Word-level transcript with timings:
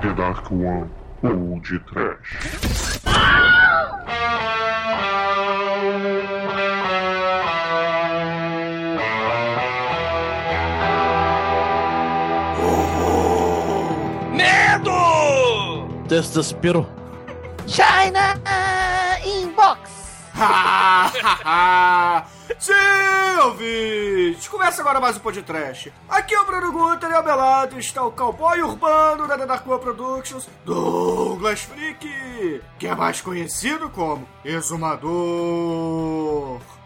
The 0.00 0.14
Dark 0.14 0.52
One 0.52 0.88
ou 1.24 1.58
de 1.60 1.80
Trash. 1.80 3.00
Medo! 14.32 15.88
Desespero. 16.06 16.86
China 17.66 18.38
Inbox. 19.24 19.90
Ouvintes! 23.38 24.48
Começa 24.48 24.82
agora 24.82 24.98
mais 24.98 25.16
um 25.16 25.20
podcast. 25.20 25.92
Aqui 26.08 26.34
é 26.34 26.40
o 26.40 26.44
Bruno 26.44 26.72
Guter 26.72 27.08
e 27.08 27.14
ao 27.14 27.22
meu 27.22 27.36
lado 27.36 27.78
está 27.78 28.04
o 28.04 28.10
cowboy 28.10 28.60
urbano 28.60 29.28
da 29.28 29.36
Darkwa 29.36 29.78
Productions, 29.78 30.48
Douglas 30.64 31.60
Freak, 31.60 32.60
que 32.80 32.86
é 32.88 32.94
mais 32.96 33.20
conhecido 33.20 33.88
como 33.90 34.28
Exumador. 34.44 35.08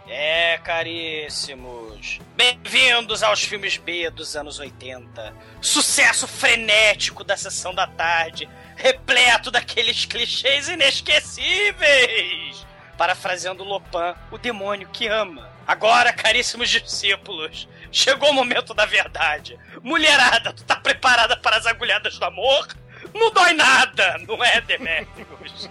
É, 0.07 0.59
caríssimos. 0.59 2.21
Bem-vindos 2.37 3.23
aos 3.23 3.43
filmes 3.43 3.79
B 3.79 4.11
dos 4.11 4.37
anos 4.37 4.59
80. 4.59 5.35
Sucesso 5.59 6.29
frenético 6.29 7.25
da 7.25 7.35
sessão 7.35 7.75
da 7.75 7.87
tarde, 7.87 8.47
repleto 8.77 9.51
daqueles 9.51 10.05
clichês 10.05 10.69
inesquecíveis. 10.69 12.67
Parafraseando 12.99 13.65
Lopan, 13.65 14.15
o 14.31 14.37
demônio 14.37 14.87
que 14.91 15.09
ama. 15.09 15.51
Agora, 15.67 16.13
caríssimos 16.13 16.69
discípulos, 16.69 17.69
chegou 17.91 18.31
o 18.31 18.35
momento 18.35 18.75
da 18.75 18.85
verdade. 18.85 19.59
Mulherada, 19.83 20.53
tu 20.53 20.65
tá 20.65 20.77
preparada 20.77 21.37
para 21.37 21.57
as 21.57 21.67
agulhadas 21.67 22.19
do 22.19 22.25
amor? 22.25 22.69
Não 23.15 23.31
dói 23.33 23.53
nada, 23.53 24.19
não 24.27 24.43
é, 24.43 24.61
Demetrius? 24.61 25.71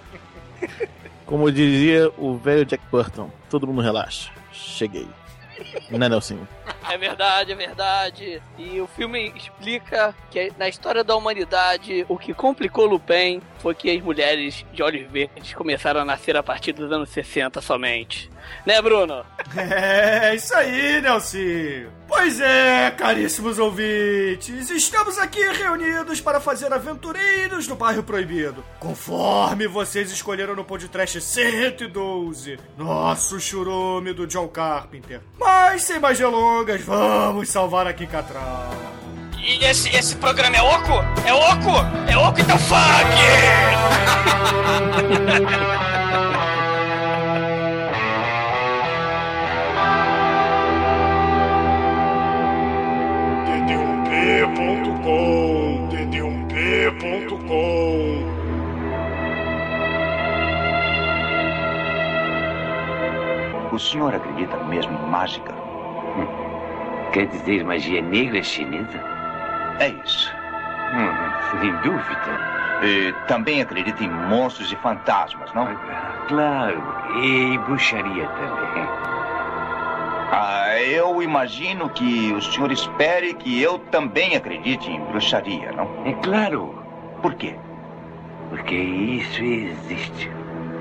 Como 1.25 1.51
dizia 1.51 2.11
o 2.17 2.37
velho 2.37 2.65
Jack 2.65 2.83
Burton, 2.91 3.31
todo 3.49 3.65
mundo 3.65 3.81
relaxa. 3.81 4.29
Cheguei. 4.51 5.07
Né, 5.89 6.09
Nelson? 6.09 6.45
É 6.89 6.97
verdade, 6.97 7.51
é 7.51 7.55
verdade. 7.55 8.41
E 8.57 8.79
o 8.79 8.87
filme 8.87 9.33
explica 9.35 10.15
que 10.29 10.51
na 10.57 10.67
história 10.67 11.03
da 11.03 11.15
humanidade 11.15 12.05
o 12.07 12.17
que 12.17 12.33
complicou 12.33 12.85
Lupin 12.85 13.41
foi 13.59 13.75
que 13.75 13.89
as 13.89 14.01
mulheres 14.01 14.65
de 14.73 14.81
olhos 14.81 15.09
verdes 15.11 15.53
começaram 15.53 16.01
a 16.01 16.05
nascer 16.05 16.35
a 16.35 16.43
partir 16.43 16.73
dos 16.73 16.91
anos 16.91 17.09
60 17.09 17.61
somente. 17.61 18.29
Né, 18.65 18.81
Bruno? 18.81 19.25
É, 19.55 20.35
isso 20.35 20.53
aí, 20.55 21.01
Nelson. 21.01 21.89
Pois 22.07 22.41
é, 22.41 22.91
caríssimos 22.91 23.57
ouvintes, 23.57 24.69
estamos 24.69 25.17
aqui 25.17 25.39
reunidos 25.39 26.19
para 26.19 26.41
fazer 26.41 26.71
aventureiros 26.73 27.67
no 27.67 27.75
bairro 27.75 28.03
proibido. 28.03 28.63
Conforme 28.79 29.65
vocês 29.65 30.11
escolheram 30.11 30.53
no 30.55 30.65
podcast 30.65 31.21
112, 31.21 32.59
nosso 32.77 33.39
churume 33.39 34.13
do 34.13 34.27
John 34.27 34.49
Carpenter. 34.49 35.21
Mas 35.39 35.83
sem 35.83 35.99
mais 35.99 36.17
delongas, 36.17 36.70
vamos 36.79 37.49
salvar 37.49 37.87
aqui 37.87 38.07
Catral. 38.07 38.71
E 39.37 39.63
esse, 39.65 39.89
esse 39.95 40.15
programa 40.15 40.55
é 40.55 40.61
oco? 40.61 40.93
É 41.25 41.33
oco? 41.33 41.71
É 42.07 42.15
oco, 42.17 42.39
então 42.39 42.57
fuck! 42.59 42.81
td1p.com 54.51 55.89
td1p.com 55.89 57.81
O 63.73 63.79
senhor 63.79 64.13
acredita 64.13 64.57
mesmo 64.65 64.93
em 64.93 65.09
mágica? 65.09 65.60
Quer 67.11 67.27
dizer 67.27 67.63
magia 67.65 68.01
negra 68.01 68.41
chinesa? 68.41 68.99
É 69.79 69.89
isso. 69.89 70.31
Hum, 70.93 71.59
sem 71.59 71.71
dúvida. 71.77 72.51
E 72.83 73.13
também 73.27 73.61
acredita 73.61 74.03
em 74.03 74.09
monstros 74.09 74.71
e 74.71 74.75
fantasmas, 74.77 75.53
não? 75.53 75.67
Claro, 76.27 76.81
e 77.21 77.57
bruxaria 77.59 78.27
também. 78.27 78.87
Ah, 80.33 80.79
eu 80.81 81.21
imagino 81.21 81.89
que 81.89 82.31
o 82.33 82.41
senhor 82.41 82.71
espere 82.71 83.33
que 83.33 83.61
eu 83.61 83.77
também 83.77 84.35
acredite 84.35 84.89
em 84.89 84.99
bruxaria, 85.01 85.71
não? 85.73 85.87
É 86.05 86.13
claro, 86.23 86.83
Por 87.21 87.35
quê? 87.35 87.55
porque 88.49 88.75
isso 88.75 89.43
existe. 89.43 90.29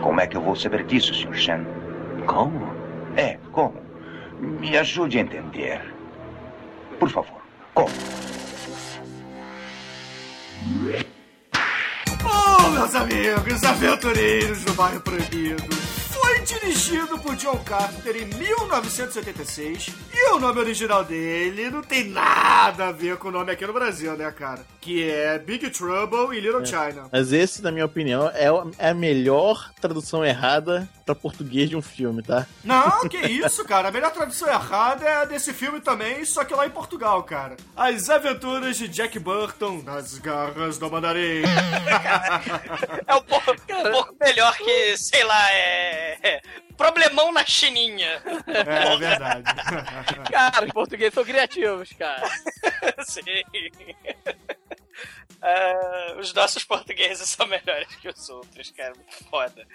Como 0.00 0.20
é 0.20 0.26
que 0.26 0.36
eu 0.36 0.40
vou 0.40 0.56
saber 0.56 0.84
disso, 0.84 1.14
Sr. 1.14 1.34
Shen? 1.34 1.66
Como? 2.26 2.72
É, 3.16 3.38
como? 3.52 3.74
Me 4.40 4.76
ajude 4.76 5.18
a 5.18 5.20
entender. 5.20 5.80
Por 7.00 7.10
favor, 7.10 7.40
como? 7.72 7.88
Oh, 12.22 12.70
meus 12.72 12.94
amigos, 12.94 13.64
aventureiros 13.64 14.64
do 14.64 14.74
bairro 14.74 15.00
proibido. 15.00 15.89
Foi 16.20 16.40
dirigido 16.40 17.18
por 17.18 17.34
John 17.36 17.56
Carpenter 17.64 18.16
em 18.16 18.26
1986 18.26 19.88
e 20.12 20.30
o 20.30 20.38
nome 20.38 20.60
original 20.60 21.02
dele 21.02 21.70
não 21.70 21.82
tem 21.82 22.04
nada 22.04 22.88
a 22.88 22.92
ver 22.92 23.16
com 23.16 23.28
o 23.28 23.30
nome 23.30 23.50
aqui 23.52 23.66
no 23.66 23.72
Brasil, 23.72 24.14
né, 24.16 24.30
cara? 24.30 24.60
Que 24.80 25.08
é 25.10 25.38
Big 25.38 25.70
Trouble 25.70 26.36
in 26.36 26.40
Little 26.40 26.64
China. 26.64 27.08
Mas 27.10 27.32
esse, 27.32 27.62
na 27.62 27.70
minha 27.72 27.86
opinião, 27.86 28.28
é 28.28 28.50
é 28.78 28.90
a 28.90 28.94
melhor 28.94 29.70
tradução 29.80 30.24
errada 30.24 30.88
pra 31.06 31.14
português 31.14 31.68
de 31.68 31.76
um 31.76 31.82
filme, 31.82 32.22
tá? 32.22 32.46
Não, 32.62 33.00
que 33.08 33.18
isso, 33.18 33.64
cara. 33.64 33.88
A 33.88 33.92
melhor 33.92 34.12
tradução 34.12 34.48
errada 34.48 35.04
é 35.04 35.16
a 35.16 35.24
desse 35.24 35.52
filme 35.52 35.80
também, 35.80 36.24
só 36.24 36.44
que 36.44 36.54
lá 36.54 36.66
em 36.66 36.70
Portugal, 36.70 37.22
cara. 37.22 37.56
As 37.76 38.08
aventuras 38.10 38.76
de 38.76 38.88
Jack 38.88 39.18
Burton 39.18 39.82
nas 39.84 40.18
garras 40.18 40.78
do 40.78 40.90
mandarim. 40.90 41.42
É 43.06 43.14
um 43.14 43.22
pouco, 43.22 43.50
um 43.50 43.90
pouco 43.90 44.14
melhor 44.20 44.56
que, 44.56 44.96
sei 44.96 45.24
lá, 45.24 45.52
é. 45.52 46.09
É, 46.22 46.42
Problemão 46.76 47.30
na 47.32 47.44
chininha. 47.44 48.22
É 48.46 48.96
verdade. 48.96 49.44
Cara, 50.30 50.66
os 50.66 50.72
portugueses 50.72 51.14
são 51.14 51.24
criativos, 51.24 51.90
cara. 51.98 52.28
Sim. 53.04 53.22
Ah, 55.42 56.16
os 56.18 56.32
nossos 56.32 56.64
portugueses 56.64 57.28
são 57.28 57.46
melhores 57.46 57.94
que 57.96 58.08
os 58.08 58.28
outros, 58.28 58.70
cara. 58.70 58.94
Muito 58.94 59.24
foda. 59.30 59.66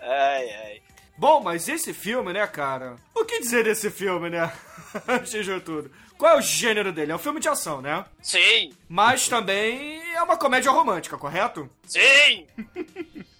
Ai, 0.00 0.50
ai. 0.50 0.82
Bom, 1.16 1.40
mas 1.40 1.68
esse 1.68 1.92
filme, 1.92 2.32
né, 2.32 2.46
cara? 2.46 2.96
O 3.14 3.24
que 3.24 3.38
dizer 3.40 3.64
desse 3.64 3.90
filme, 3.90 4.30
né? 4.30 4.52
Antes 5.06 5.44
de 5.44 5.60
tudo. 5.60 5.90
Qual 6.18 6.36
é 6.36 6.38
o 6.38 6.42
gênero 6.42 6.92
dele? 6.92 7.12
É 7.12 7.14
um 7.14 7.18
filme 7.18 7.40
de 7.40 7.48
ação, 7.48 7.80
né? 7.80 8.04
Sim, 8.20 8.72
Mas 8.88 9.28
também 9.28 10.00
é 10.14 10.22
uma 10.22 10.36
comédia 10.36 10.70
romântica, 10.70 11.18
correto? 11.18 11.68
sim, 11.86 12.46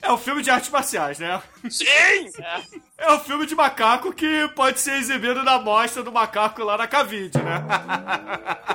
É 0.02 0.12
um 0.12 0.18
filme 0.18 0.42
de 0.42 0.50
artes 0.50 0.68
marciais, 0.68 1.20
né? 1.20 1.40
sim. 1.70 1.86
É 2.98 3.12
um 3.12 3.20
filme 3.20 3.46
de 3.46 3.54
macaco 3.54 4.12
que 4.12 4.48
pode 4.48 4.80
ser 4.80 4.94
exibido 4.94 5.44
na 5.44 5.58
mostra 5.60 6.02
do 6.02 6.10
macaco 6.10 6.64
lá 6.64 6.76
na 6.76 6.88
Cavide, 6.88 7.38
né? 7.38 7.64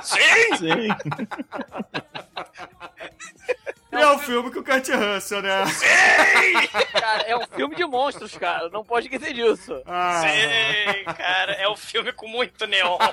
Sim, 0.02 0.56
Sim. 0.56 0.88
E 3.90 3.96
é 3.96 4.10
um 4.10 4.18
filme 4.18 4.50
com 4.50 4.60
o 4.60 4.64
Kurt 4.64 4.88
Russell, 4.88 5.42
né? 5.42 5.64
Cara, 6.92 7.22
é 7.22 7.36
um 7.36 7.46
filme 7.46 7.74
de 7.74 7.84
monstros, 7.84 8.36
cara. 8.36 8.68
Não 8.70 8.84
pode 8.84 9.06
esquecer 9.06 9.32
disso. 9.34 9.82
Ah, 9.86 10.22
sim, 10.22 11.04
cara. 11.14 11.52
É 11.52 11.68
um 11.68 11.76
filme 11.76 12.12
com 12.12 12.28
muito 12.28 12.66
neon. 12.66 12.98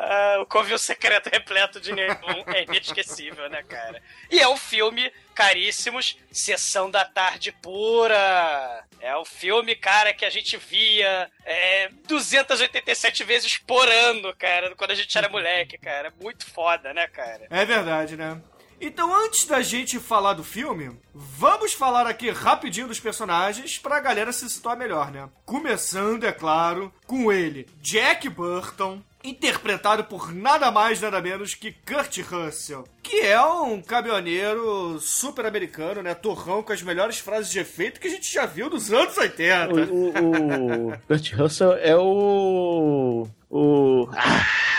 Ah, 0.00 0.38
o 0.40 0.46
Covil 0.46 0.78
Secreto 0.78 1.26
repleto 1.32 1.80
de 1.80 1.92
neon 1.92 2.14
é 2.46 2.62
inesquecível, 2.62 3.50
né, 3.50 3.64
cara? 3.64 4.00
E 4.30 4.38
é 4.38 4.48
um 4.48 4.56
filme, 4.56 5.12
caríssimos, 5.34 6.16
Sessão 6.30 6.88
da 6.88 7.04
Tarde 7.04 7.50
Pura. 7.50 8.84
É 9.00 9.16
o 9.16 9.24
filme, 9.24 9.74
cara, 9.74 10.14
que 10.14 10.24
a 10.24 10.30
gente 10.30 10.56
via 10.56 11.28
é, 11.44 11.88
287 12.06 13.24
vezes 13.24 13.58
por 13.58 13.88
ano, 13.88 14.32
cara, 14.36 14.72
quando 14.76 14.92
a 14.92 14.94
gente 14.94 15.18
era 15.18 15.28
moleque, 15.28 15.76
cara. 15.76 16.12
Muito 16.20 16.46
foda, 16.46 16.94
né, 16.94 17.08
cara? 17.08 17.48
É 17.50 17.64
verdade, 17.64 18.16
né? 18.16 18.40
Então, 18.80 19.12
antes 19.12 19.44
da 19.44 19.60
gente 19.60 19.98
falar 19.98 20.34
do 20.34 20.44
filme, 20.44 20.96
vamos 21.12 21.72
falar 21.72 22.06
aqui 22.06 22.30
rapidinho 22.30 22.86
dos 22.86 23.00
personagens 23.00 23.76
pra 23.76 23.98
galera 23.98 24.32
se 24.32 24.48
situar 24.48 24.76
melhor, 24.76 25.10
né? 25.10 25.28
Começando, 25.44 26.22
é 26.22 26.30
claro, 26.30 26.92
com 27.04 27.32
ele, 27.32 27.68
Jack 27.80 28.28
Burton, 28.28 29.02
interpretado 29.22 30.04
por 30.04 30.32
nada 30.32 30.70
mais 30.70 31.00
nada 31.00 31.20
menos 31.20 31.54
que 31.54 31.72
Kurt 31.72 32.18
Russell, 32.18 32.84
que 33.02 33.20
é 33.20 33.40
um 33.40 33.80
caminhoneiro 33.82 34.98
super 35.00 35.46
americano, 35.46 36.02
né? 36.02 36.14
Torrão 36.14 36.62
com 36.62 36.72
as 36.72 36.82
melhores 36.82 37.18
frases 37.18 37.50
de 37.50 37.58
efeito 37.58 38.00
que 38.00 38.08
a 38.08 38.10
gente 38.10 38.32
já 38.32 38.46
viu 38.46 38.70
nos 38.70 38.92
anos 38.92 39.16
80. 39.16 39.74
O, 39.74 39.76
o, 39.76 40.92
o 40.92 40.98
Kurt 41.06 41.32
Russell 41.34 41.74
é 41.74 41.96
o. 41.96 43.26
O. 43.50 44.08
Ah! 44.12 44.77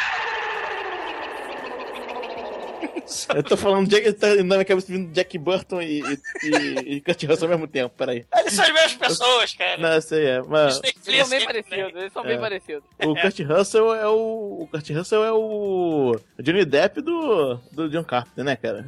Eu 3.35 3.43
tô 3.43 3.57
falando 3.57 3.87
Jack, 3.89 4.13
tá 4.13 4.35
na 4.35 4.43
minha 4.43 4.65
cabeça 4.65 4.91
vindo 4.91 5.11
Jack 5.11 5.37
Burton 5.37 5.81
e, 5.81 6.01
e, 6.43 6.95
e 6.95 7.01
Kurt 7.01 7.23
Russell 7.23 7.45
ao 7.47 7.49
mesmo 7.57 7.67
tempo, 7.67 7.93
peraí. 7.97 8.25
Eles 8.37 8.53
são 8.53 8.65
as 8.65 8.71
mesmas 8.73 8.93
pessoas, 8.95 9.53
cara. 9.53 9.77
Não, 9.77 10.01
sei, 10.01 10.25
é. 10.27 10.41
Mas 10.41 10.79
Eles 11.07 11.27
são 11.27 11.29
bem 11.29 11.39
né? 11.39 11.45
parecidos, 11.45 11.95
eles 12.01 12.13
são 12.13 12.23
bem 12.23 12.35
É. 12.35 12.39
parecidos. 12.39 12.83
o 13.03 13.15
Kurt 13.15 13.39
Russell 13.41 13.95
é 13.95 14.07
o. 14.07 14.57
O 14.61 14.67
Kurt 14.71 14.89
Russell 14.91 15.23
é 15.23 15.31
o. 15.31 16.19
Johnny 16.39 16.65
Depp 16.65 17.01
do, 17.01 17.55
do 17.71 17.89
John 17.89 18.03
Carpenter, 18.03 18.43
né, 18.43 18.55
cara? 18.55 18.85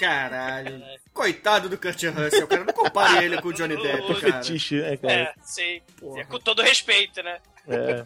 Caralho. 0.00 0.82
Coitado 1.12 1.68
do 1.68 1.78
Kurt 1.78 2.02
Russell, 2.02 2.46
cara. 2.46 2.64
Não 2.64 2.72
compare 2.72 3.24
ele 3.24 3.40
com 3.40 3.48
o 3.48 3.52
Johnny 3.52 3.76
Depp, 3.82 4.06
cara. 4.20 4.42
fetiche, 4.42 4.80
né, 4.80 4.96
cara? 4.96 5.12
É, 5.14 5.32
sim. 5.42 5.80
É, 6.16 6.24
com 6.24 6.38
todo 6.38 6.62
respeito, 6.62 7.22
né? 7.22 7.38
É. 7.68 8.04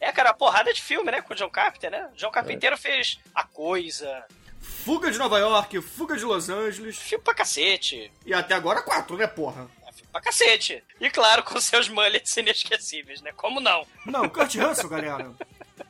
É, 0.00 0.12
cara, 0.12 0.30
uma 0.30 0.34
porrada 0.36 0.72
de 0.72 0.82
filme, 0.82 1.10
né? 1.10 1.22
Com 1.22 1.32
o 1.32 1.36
John 1.36 1.48
Carpenter, 1.48 1.90
né? 1.90 2.08
O 2.12 2.16
John 2.16 2.30
Carpenter 2.30 2.76
fez 2.76 3.18
A 3.34 3.44
Coisa, 3.44 4.24
Fuga 4.64 5.10
de 5.10 5.18
Nova 5.18 5.38
York, 5.38 5.80
Fuga 5.82 6.16
de 6.16 6.24
Los 6.24 6.48
Angeles. 6.48 6.96
filme 6.98 7.22
pra 7.22 7.34
cacete. 7.34 8.10
E 8.24 8.32
até 8.32 8.54
agora 8.54 8.82
quatro, 8.82 9.16
né, 9.16 9.26
porra? 9.26 9.68
É, 9.86 9.92
filme 9.92 10.08
pra 10.10 10.20
cacete. 10.20 10.82
E 11.00 11.10
claro, 11.10 11.42
com 11.42 11.60
seus 11.60 11.88
mullets 11.88 12.36
inesquecíveis, 12.36 13.20
né? 13.20 13.32
Como 13.32 13.60
não? 13.60 13.86
Não, 14.06 14.28
Kurt 14.28 14.54
Russell, 14.56 14.88
galera. 14.88 15.32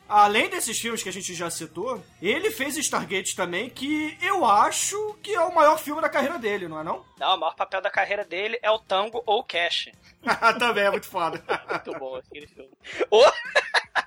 Além 0.08 0.50
desses 0.50 0.78
filmes 0.78 1.02
que 1.02 1.08
a 1.08 1.12
gente 1.12 1.34
já 1.34 1.48
citou, 1.48 2.04
ele 2.20 2.50
fez 2.50 2.76
Stargate 2.76 3.34
também, 3.34 3.70
que 3.70 4.16
eu 4.20 4.44
acho 4.44 5.16
que 5.22 5.34
é 5.34 5.40
o 5.40 5.54
maior 5.54 5.78
filme 5.78 6.02
da 6.02 6.10
carreira 6.10 6.38
dele, 6.38 6.68
não 6.68 6.78
é 6.78 6.84
não? 6.84 7.04
Não, 7.18 7.36
o 7.36 7.40
maior 7.40 7.54
papel 7.54 7.80
da 7.80 7.90
carreira 7.90 8.24
dele 8.24 8.58
é 8.62 8.70
o 8.70 8.78
Tango 8.78 9.22
ou 9.24 9.40
o 9.40 9.44
Cash. 9.44 9.88
também 10.58 10.84
é 10.84 10.90
muito 10.90 11.08
foda. 11.08 11.42
Muito 11.68 11.98
bom 11.98 12.16
aquele 12.16 12.46
filme. 12.46 12.70
Ô, 13.10 13.22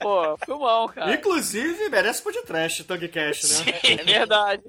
Pô, 0.00 0.36
filmão, 0.44 0.88
cara. 0.88 1.14
Inclusive, 1.14 1.88
merece 1.88 2.22
pôr 2.22 2.32
de 2.32 2.42
trash, 2.42 2.84
Tug 2.84 3.08
Cash, 3.08 3.64
né? 3.64 3.72
É 4.00 4.04
verdade. 4.04 4.62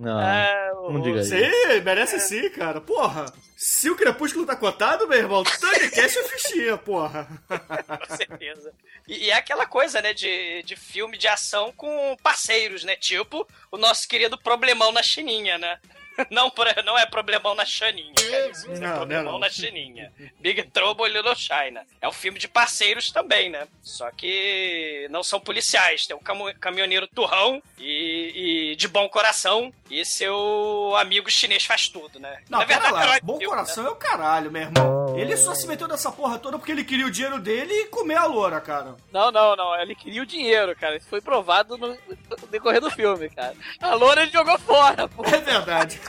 Não, 0.00 0.20
é, 0.20 0.72
o- 0.74 0.92
não 0.92 1.00
diga 1.00 1.20
isso. 1.20 1.30
Sim, 1.30 1.80
merece 1.84 2.18
sim, 2.20 2.48
cara. 2.50 2.80
Porra, 2.80 3.26
se 3.56 3.88
o 3.90 3.96
Crepúsculo 3.96 4.44
tá 4.46 4.56
cotado, 4.56 5.06
meu 5.06 5.18
irmão, 5.18 5.44
Tug 5.44 5.90
Cash 5.90 6.16
é 6.16 6.24
fichinha, 6.24 6.76
porra. 6.76 7.28
com 7.48 8.16
certeza. 8.16 8.72
E, 9.06 9.26
e 9.26 9.30
é 9.30 9.34
aquela 9.34 9.66
coisa, 9.66 10.00
né, 10.02 10.12
de, 10.12 10.62
de 10.64 10.76
filme 10.76 11.16
de 11.16 11.28
ação 11.28 11.72
com 11.76 12.16
parceiros, 12.22 12.82
né? 12.84 12.96
Tipo 12.96 13.46
o 13.70 13.76
nosso 13.76 14.08
querido 14.08 14.36
Problemão 14.38 14.90
na 14.92 15.02
Chininha, 15.02 15.56
né? 15.58 15.78
Não, 16.30 16.52
não 16.84 16.98
é 16.98 17.06
problemão 17.06 17.54
na 17.54 17.64
Chaninha, 17.64 18.12
cara. 18.14 18.50
Isso 18.50 18.70
é 18.70 18.78
Não, 18.78 18.96
problemão 18.96 19.22
não 19.24 19.30
é 19.30 19.32
não. 19.32 19.38
na 19.40 19.48
Chininha. 19.48 20.12
Big 20.38 20.62
Trouble 20.64 21.08
in 21.08 21.12
Little 21.14 21.34
China. 21.34 21.82
É 22.00 22.06
um 22.08 22.12
filme 22.12 22.38
de 22.38 22.46
parceiros 22.46 23.10
também, 23.10 23.48
né? 23.48 23.66
Só 23.82 24.10
que 24.10 25.06
não 25.10 25.22
são 25.22 25.40
policiais. 25.40 26.06
Tem 26.06 26.14
um 26.14 26.20
camo- 26.20 26.52
caminhoneiro 26.60 27.06
turrão 27.08 27.62
e, 27.78 28.72
e 28.72 28.76
de 28.76 28.86
bom 28.86 29.08
coração. 29.08 29.72
E 29.90 30.04
seu 30.04 30.94
amigo 30.96 31.28
chinês 31.30 31.64
faz 31.64 31.88
tudo, 31.88 32.20
né? 32.20 32.42
Não, 32.48 32.60
Na 32.60 32.66
pera 32.66 32.80
verdade, 32.80 33.06
lá. 33.08 33.18
do 33.18 33.26
Bom 33.26 33.38
filme, 33.38 33.46
coração 33.48 33.86
é 33.86 33.90
o 33.90 33.96
caralho, 33.96 34.50
meu 34.50 34.62
irmão. 34.62 35.18
Ele 35.18 35.36
só 35.36 35.54
se 35.54 35.66
meteu 35.66 35.88
nessa 35.88 36.12
porra 36.12 36.38
toda 36.38 36.58
porque 36.58 36.70
ele 36.70 36.84
queria 36.84 37.06
o 37.06 37.10
dinheiro 37.10 37.40
dele 37.40 37.72
e 37.74 37.86
comer 37.86 38.16
a 38.16 38.24
loura, 38.26 38.60
cara. 38.60 38.94
Não, 39.12 39.32
não, 39.32 39.56
não. 39.56 39.80
Ele 39.80 39.94
queria 39.96 40.22
o 40.22 40.26
dinheiro, 40.26 40.76
cara. 40.76 40.96
Isso 40.96 41.08
foi 41.08 41.20
provado 41.20 41.76
no, 41.76 41.88
no 41.88 42.46
decorrer 42.50 42.80
do 42.80 42.90
filme, 42.90 43.28
cara. 43.30 43.54
A 43.80 43.94
loura 43.94 44.22
ele 44.22 44.30
jogou 44.30 44.58
fora, 44.60 45.08
pô. 45.08 45.24
É 45.24 45.38
verdade. 45.38 45.99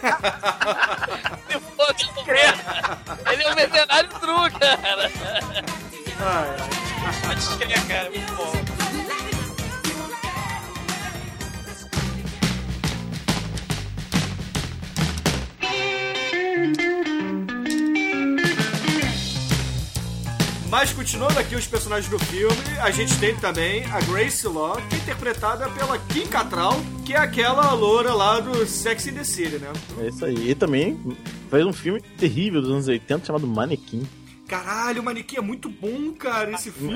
Se 1.98 2.24
crer. 2.24 2.54
Ele 3.32 3.44
é 3.44 3.52
um 3.52 3.56
mercenário 3.56 4.10
true, 4.10 4.52
cara. 4.52 5.12
Ai, 6.20 6.50
ai. 6.60 7.16
Pode 7.26 7.42
cara. 7.88 8.10
Muito 8.10 8.34
bom. 8.36 8.52
Mas 20.72 20.94
continuando 20.94 21.38
aqui 21.38 21.54
os 21.54 21.68
personagens 21.68 22.10
do 22.10 22.18
filme, 22.18 22.56
a 22.82 22.90
gente 22.92 23.20
tem 23.20 23.36
também 23.36 23.84
a 23.88 24.00
Grace 24.00 24.48
Law, 24.48 24.78
que 24.88 24.96
é 24.96 25.00
interpretada 25.00 25.70
pela 25.70 25.98
Kim 25.98 26.26
Cattrall, 26.26 26.80
que 27.06 27.14
é 27.14 27.18
aquela 27.18 27.74
loura 27.74 28.14
lá 28.14 28.40
do 28.40 28.66
Sex 28.66 29.06
and 29.10 29.16
the 29.16 29.24
City, 29.26 29.58
né? 29.58 29.74
É 30.00 30.08
isso 30.08 30.24
aí. 30.24 30.52
E 30.52 30.56
também 30.56 30.98
fez 31.50 31.66
um 31.66 31.74
filme 31.74 32.00
terrível 32.18 32.62
dos 32.62 32.72
anos 32.72 32.88
80 32.88 33.26
chamado 33.26 33.46
Manequim. 33.46 34.08
Caralho, 34.52 35.02
o 35.02 35.06
Manequim 35.06 35.38
é 35.38 35.42
muito 35.42 35.70
bom, 35.70 36.12
cara, 36.14 36.52
esse 36.52 36.70
filme. 36.76 36.96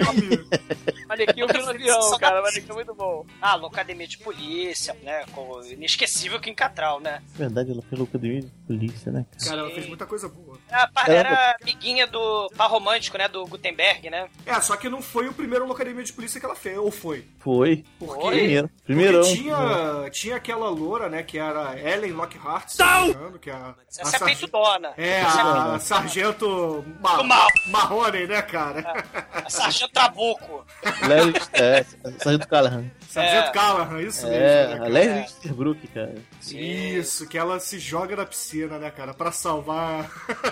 Manequim 1.07 1.43
o 1.43 1.47
vilão, 1.47 2.17
cara. 2.17 2.41
Manequim 2.41 2.69
é 2.69 2.73
muito 2.73 2.93
bom. 2.93 3.25
Ah, 3.41 3.55
Locademia 3.55 4.05
de 4.07 4.17
Polícia, 4.17 4.93
né? 5.01 5.23
Com 5.31 5.49
o 5.51 5.65
inesquecível 5.65 6.37
Kim 6.39 6.53
Cattrall, 6.53 6.99
né? 6.99 7.21
Na 7.33 7.37
verdade, 7.45 7.71
ela 7.71 7.81
fez 7.81 8.01
academia 8.01 8.41
de 8.41 8.51
polícia, 8.67 9.11
né? 9.11 9.25
cara? 9.31 9.49
Cara, 9.49 9.61
ela 9.61 9.71
fez 9.71 9.87
muita 9.87 10.05
coisa 10.05 10.27
boa. 10.27 10.57
A 10.69 10.87
par- 10.87 11.09
Ela- 11.09 11.17
Era 11.17 11.55
amiguinha 11.61 12.05
do 12.07 12.49
par 12.57 12.69
romântico, 12.69 13.17
né? 13.17 13.27
Do 13.29 13.45
Gutenberg, 13.45 14.09
né? 14.09 14.27
É, 14.45 14.59
só 14.59 14.75
que 14.75 14.89
não 14.89 15.01
foi 15.01 15.27
o 15.29 15.33
primeiro 15.33 15.65
Locademia 15.65 16.03
de 16.03 16.11
Polícia 16.11 16.39
que 16.39 16.45
ela 16.45 16.55
fez, 16.55 16.77
ou 16.77 16.91
foi? 16.91 17.25
Foi. 17.39 17.85
Porque, 17.97 18.27
Primeiro. 18.27 18.69
Primeirão. 18.83 19.21
porque 19.21 19.35
tinha, 19.37 20.09
tinha 20.11 20.35
aquela 20.35 20.69
loura, 20.69 21.07
né, 21.07 21.23
que 21.23 21.37
era 21.37 21.79
Ellen 21.79 22.11
Lockhart, 22.11 22.67
se 22.69 22.79
não 22.83 23.01
me 23.05 23.09
engano, 23.11 23.39
que 23.39 23.49
é 23.49 23.53
a, 23.53 23.57
a 23.69 23.75
Essa 23.89 24.01
é 24.01 24.05
sarge- 24.05 24.25
peito 24.25 24.47
dona. 24.51 24.93
É, 24.97 25.19
Essa 25.21 25.73
a 25.75 25.79
sargento 25.79 26.83
Ma 27.01 27.15
Do 27.17 27.23
mal. 27.23 27.44
Marrone, 27.67 28.27
né, 28.27 28.41
cara? 28.41 29.05
é 29.45 29.49
Sargento 29.49 29.91
Trabuco. 29.91 30.65
Larry, 31.07 31.33
é, 31.53 31.85
Sargento 32.19 32.47
Callahan. 32.47 32.91
Sargento 33.09 33.49
É. 33.49 33.51
Callahan, 33.51 34.01
isso 34.01 34.27
mesmo. 34.27 34.43
É, 34.43 34.67
né, 34.67 34.73
a 34.73 34.77
cara? 34.77 34.89
Leslie 34.89 35.19
Easterbrook, 35.21 35.87
cara. 35.87 36.15
Isso, 36.51 37.27
que 37.27 37.37
ela 37.37 37.59
se 37.59 37.79
joga 37.79 38.15
na 38.15 38.25
piscina, 38.25 38.77
né, 38.77 38.91
cara? 38.91 39.13
Pra 39.13 39.31
salvar 39.31 40.09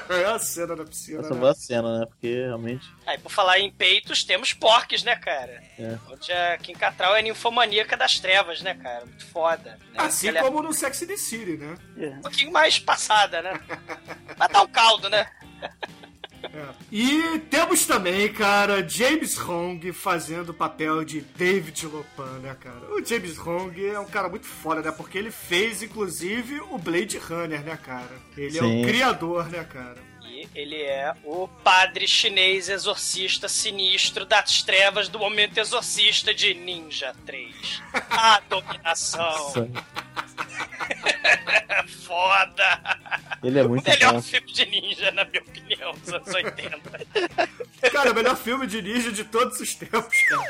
é 0.10 0.25
a 0.31 0.40
cena 0.40 0.75
da 0.75 0.84
piscina. 0.84 1.19
Essa 1.19 1.34
né? 1.34 1.40
foi 1.40 1.50
a 1.50 1.54
cena, 1.54 2.00
né? 2.00 2.06
Porque 2.06 2.34
realmente. 2.45 2.90
Aí, 3.06 3.18
por 3.18 3.31
falar 3.31 3.60
em 3.60 3.72
peitos, 3.72 4.24
temos 4.24 4.54
porques, 4.54 5.04
né, 5.04 5.16
cara? 5.16 5.62
É. 5.78 5.98
Onde 6.10 6.31
a 6.31 6.57
Kim 6.57 6.74
Cattrall 6.74 7.16
é 7.16 7.22
ninfomaníaca 7.22 7.98
das 7.98 8.19
trevas, 8.19 8.62
né, 8.62 8.74
cara? 8.75 9.06
Muito 9.06 9.25
foda. 9.28 9.72
Né? 9.72 9.96
Assim 9.98 10.30
Ela 10.30 10.39
é 10.39 10.42
como 10.42 10.62
no 10.62 10.74
Sex 10.74 11.04
and 11.04 11.07
the 11.07 11.18
City, 11.18 11.58
né? 11.58 11.75
um 12.18 12.22
pouquinho 12.22 12.51
mais 12.51 12.79
passada, 12.79 13.41
né? 13.41 13.60
Mas 14.38 14.51
dá 14.51 14.62
um 14.62 14.68
caldo, 14.68 15.10
né? 15.10 15.27
É. 16.44 16.74
E 16.92 17.40
temos 17.50 17.86
também, 17.86 18.32
cara, 18.32 18.88
James 18.88 19.38
Hong 19.38 19.92
fazendo 19.94 20.50
o 20.50 20.54
papel 20.54 21.04
de 21.04 21.22
David 21.22 21.86
Lopan, 21.88 22.40
né, 22.40 22.56
cara? 22.60 22.94
O 22.94 23.04
James 23.04 23.38
Hong 23.40 23.86
é 23.86 24.00
um 24.00 24.06
cara 24.06 24.28
muito 24.30 24.46
foda, 24.46 24.82
né? 24.82 24.92
Porque 24.92 25.18
ele 25.18 25.32
fez, 25.32 25.82
inclusive, 25.82 26.60
o 26.70 26.78
Blade 26.78 27.18
Runner, 27.18 27.62
né, 27.62 27.78
cara? 27.78 28.12
Ele 28.38 28.58
é 28.58 28.62
Sim. 28.62 28.82
o 28.82 28.86
criador, 28.86 29.50
né, 29.50 29.64
cara? 29.64 29.98
E 30.26 30.48
ele 30.56 30.82
é 30.82 31.14
o 31.24 31.48
padre 31.48 32.08
chinês 32.08 32.70
exorcista 32.70 33.48
sinistro 33.48 34.26
das 34.26 34.62
trevas 34.64 35.08
do 35.08 35.20
momento 35.20 35.58
exorcista 35.58 36.34
de 36.34 36.54
Ninja 36.54 37.14
3. 37.26 37.82
A 38.10 38.42
dominação. 38.50 39.72
Foda! 42.06 42.98
Ele 43.44 43.60
é 43.60 43.63
O 43.63 43.70
muito 43.70 43.90
melhor 43.90 44.13
bom. 44.13 44.22
filme 44.22 44.52
de 44.54 44.66
ninja, 44.66 45.12
na 45.12 45.25
minha 45.25 45.42
opinião, 45.42 45.94
dos 45.94 46.13
anos 46.13 46.34
80. 46.34 46.80
Cara, 47.92 48.12
o 48.12 48.16
melhor 48.16 48.38
filme 48.38 48.66
de 48.68 48.82
ninja 48.82 49.12
de 49.12 49.24
todos 49.25 49.60
os 49.60 49.75
tempos, 49.75 50.18
cara. 50.28 50.44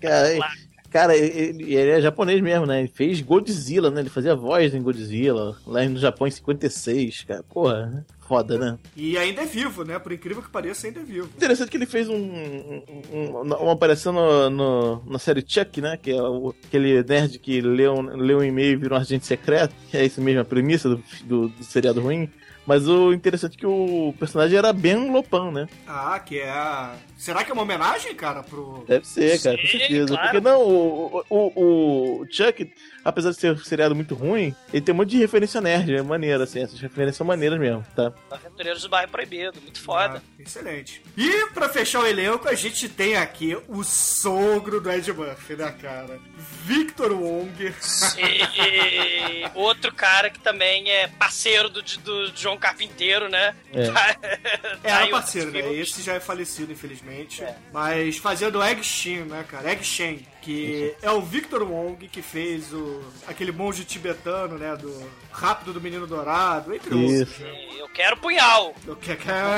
Cara, 0.00 0.32
ele- 0.32 0.42
cara, 0.90 1.16
ele, 1.16 1.74
ele 1.74 1.90
é 1.90 2.00
japonês 2.00 2.40
mesmo, 2.40 2.66
né? 2.66 2.80
Ele 2.80 2.88
fez 2.88 3.20
Godzilla, 3.20 3.90
né? 3.90 4.00
Ele 4.00 4.10
fazia 4.10 4.34
voz 4.34 4.74
em 4.74 4.82
Godzilla, 4.82 5.56
lá 5.66 5.84
no 5.84 5.98
Japão 5.98 6.26
em 6.26 6.30
56, 6.30 7.24
cara. 7.24 7.42
Porra, 7.44 8.04
foda, 8.28 8.58
né? 8.58 8.78
E 8.94 9.16
ainda 9.16 9.42
é 9.42 9.46
vivo, 9.46 9.84
né? 9.84 9.98
Por 9.98 10.12
incrível 10.12 10.42
que 10.42 10.50
pareça, 10.50 10.86
ainda 10.86 11.00
é 11.00 11.04
vivo. 11.04 11.28
Interessante 11.36 11.70
que 11.70 11.76
ele 11.76 11.86
fez 11.86 12.08
um, 12.08 12.14
um- 12.14 12.82
um- 13.12 13.40
uma 13.42 13.72
aparição 13.72 14.12
no, 14.12 14.50
no- 14.50 15.02
na 15.06 15.18
série 15.18 15.44
Chuck, 15.46 15.80
né? 15.80 15.96
Que 16.00 16.10
é 16.12 16.22
o- 16.22 16.54
aquele 16.66 17.02
nerd 17.02 17.38
que 17.38 17.60
um, 17.62 18.16
lê 18.16 18.34
um 18.34 18.44
e-mail 18.44 18.72
e 18.72 18.76
vira 18.76 18.94
um 18.94 18.98
agente 18.98 19.26
secreto. 19.26 19.74
É 19.92 20.04
isso 20.04 20.20
mesmo, 20.20 20.40
a 20.42 20.44
premissa 20.44 20.88
do, 20.90 21.02
do, 21.24 21.48
do 21.48 21.64
seriado 21.64 22.00
ruim. 22.00 22.28
Mas 22.66 22.86
o 22.86 23.14
interessante 23.14 23.54
é 23.56 23.60
que 23.60 23.66
o 23.66 24.12
personagem 24.18 24.58
era 24.58 24.70
Ben 24.74 25.10
Lopan, 25.10 25.50
né? 25.50 25.66
Ah, 25.86 26.20
que 26.20 26.38
é 26.38 26.50
a... 26.50 26.96
Será 27.16 27.42
que 27.42 27.50
é 27.50 27.54
uma 27.54 27.62
homenagem, 27.62 28.14
cara, 28.14 28.42
pro... 28.42 28.84
Deve 28.86 29.06
ser, 29.06 29.40
cara, 29.42 29.56
com 29.56 29.66
Sim, 29.66 29.78
certeza. 29.78 30.06
claro. 30.08 30.22
Porque 30.22 30.40
não, 30.42 30.60
o, 30.62 31.24
o, 31.30 32.20
o 32.20 32.26
Chuck, 32.30 32.70
apesar 33.02 33.30
de 33.30 33.36
ser 33.38 33.52
um 33.54 33.56
seriado 33.56 33.94
muito 33.94 34.14
ruim, 34.14 34.54
ele 34.70 34.82
tem 34.82 34.94
um 34.94 34.98
monte 34.98 35.08
de 35.12 35.16
referência 35.16 35.62
nerd, 35.62 35.94
é 35.94 36.02
maneiro, 36.02 36.42
assim, 36.42 36.60
essas 36.60 36.78
referências 36.78 37.16
são 37.16 37.26
maneiras 37.26 37.58
mesmo, 37.58 37.82
tá? 37.96 38.12
Aventureiros 38.30 38.82
do 38.82 38.88
Bairro 38.90 39.10
Proibido, 39.10 39.60
muito 39.62 39.80
foda. 39.80 40.22
Ah, 40.22 40.42
excelente. 40.42 41.02
E 41.16 41.46
pra 41.54 41.68
fechar 41.68 42.00
o 42.00 42.06
elenco, 42.06 42.46
a 42.48 42.54
gente 42.54 42.88
tem 42.88 43.16
aqui 43.16 43.56
o 43.68 43.82
sogro 43.82 44.80
do 44.80 44.90
Ed 44.90 45.10
Murphy, 45.12 45.54
né, 45.56 45.74
cara? 45.80 46.20
Victor 46.64 47.12
Wong. 47.12 47.74
E 48.18 49.50
outro 49.54 49.92
cara 49.94 50.28
que 50.30 50.38
também 50.40 50.90
é 50.90 51.08
parceiro 51.08 51.68
do, 51.70 51.82
do 51.82 52.32
João 52.36 52.58
Carpinteiro, 52.58 53.28
né? 53.28 53.54
É. 53.72 53.88
É, 54.20 54.36
Tá 54.76 54.96
era 54.96 55.06
em 55.06 55.10
parceiro, 55.10 55.50
né? 55.50 55.62
filmes. 55.62 55.88
Esse 55.88 56.02
já 56.02 56.14
é 56.14 56.20
falecido, 56.20 56.72
infelizmente. 56.72 57.42
É. 57.42 57.56
Mas 57.72 58.18
fazendo 58.18 58.62
Egg 58.62 58.82
Shin, 58.82 59.20
né, 59.24 59.44
cara? 59.48 59.70
Egg 59.70 59.82
Shen, 59.84 60.26
que 60.42 60.94
é 61.02 61.10
o 61.10 61.20
Victor 61.20 61.62
Wong 61.62 62.08
que 62.08 62.22
fez 62.22 62.72
o 62.72 63.02
aquele 63.26 63.52
monge 63.52 63.84
tibetano, 63.84 64.56
né? 64.58 64.74
Do 64.76 65.10
Rápido 65.30 65.72
do 65.72 65.80
Menino 65.80 66.06
Dourado, 66.06 66.74
entre 66.74 66.94
Isso. 66.96 67.42
outros. 67.44 67.76
Eu 67.78 67.88
quero 67.90 68.16
punhal. 68.16 68.74
Eu 68.86 68.96
que- 68.96 69.16
quero, 69.16 69.48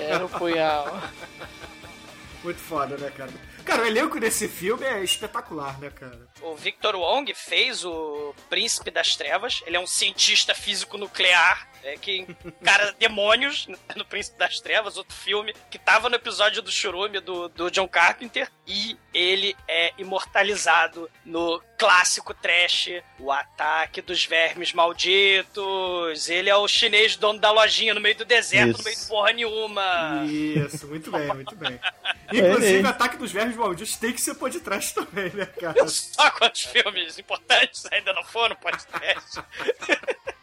Era 0.00 0.24
o 0.26 0.28
punhal. 0.28 1.00
Muito 2.44 2.60
foda, 2.60 2.96
né, 2.96 3.10
cara? 3.10 3.32
Cara, 3.64 3.82
o 3.82 3.86
elenco 3.86 4.20
desse 4.20 4.46
filme 4.46 4.84
é 4.84 5.02
espetacular, 5.02 5.80
né, 5.80 5.90
cara? 5.90 6.28
O 6.40 6.54
Victor 6.54 6.94
Wong 6.94 7.34
fez 7.34 7.84
o 7.84 8.32
Príncipe 8.48 8.92
das 8.92 9.16
Trevas. 9.16 9.62
Ele 9.66 9.76
é 9.76 9.80
um 9.80 9.86
cientista 9.86 10.54
físico 10.54 10.96
nuclear 10.96 11.68
é, 11.86 11.96
que 11.96 12.26
encara 12.44 12.92
demônios 12.98 13.68
no 13.94 14.04
Príncipe 14.04 14.36
das 14.36 14.58
Trevas, 14.60 14.96
outro 14.96 15.14
filme 15.14 15.54
que 15.70 15.78
tava 15.78 16.08
no 16.08 16.16
episódio 16.16 16.60
do 16.60 16.70
Churume 16.70 17.20
do, 17.20 17.48
do 17.48 17.70
John 17.70 17.86
Carpenter. 17.86 18.50
E 18.66 18.98
ele 19.14 19.56
é 19.68 19.92
imortalizado 19.96 21.08
no 21.24 21.62
clássico 21.78 22.34
trash, 22.34 22.90
O 23.20 23.30
Ataque 23.30 24.02
dos 24.02 24.26
Vermes 24.26 24.72
Malditos. 24.72 26.28
Ele 26.28 26.50
é 26.50 26.56
o 26.56 26.66
chinês 26.66 27.14
dono 27.14 27.38
da 27.38 27.52
lojinha 27.52 27.94
no 27.94 28.00
meio 28.00 28.16
do 28.16 28.24
deserto, 28.24 28.70
Isso. 28.70 28.78
no 28.78 28.84
meio 28.84 28.96
de 28.96 29.06
porra 29.06 29.32
nenhuma. 29.32 30.24
Isso, 30.26 30.88
muito 30.88 31.12
bem, 31.12 31.28
muito 31.28 31.54
bem. 31.54 31.78
Inclusive, 32.32 32.78
É, 32.78 32.82
é. 32.82 32.86
Ataque 32.86 33.16
dos 33.16 33.30
Vermes 33.30 33.56
Malditos 33.56 33.96
tem 33.96 34.12
que 34.12 34.20
ser 34.20 34.34
podcast 34.34 34.92
também, 34.92 35.30
né, 35.30 35.46
cara? 35.46 35.86
Só 35.86 36.30
quantos 36.32 36.64
filmes 36.64 37.16
importantes 37.16 37.86
ainda 37.92 38.12
não 38.12 38.24
foram 38.24 38.56
podcast. 38.56 39.40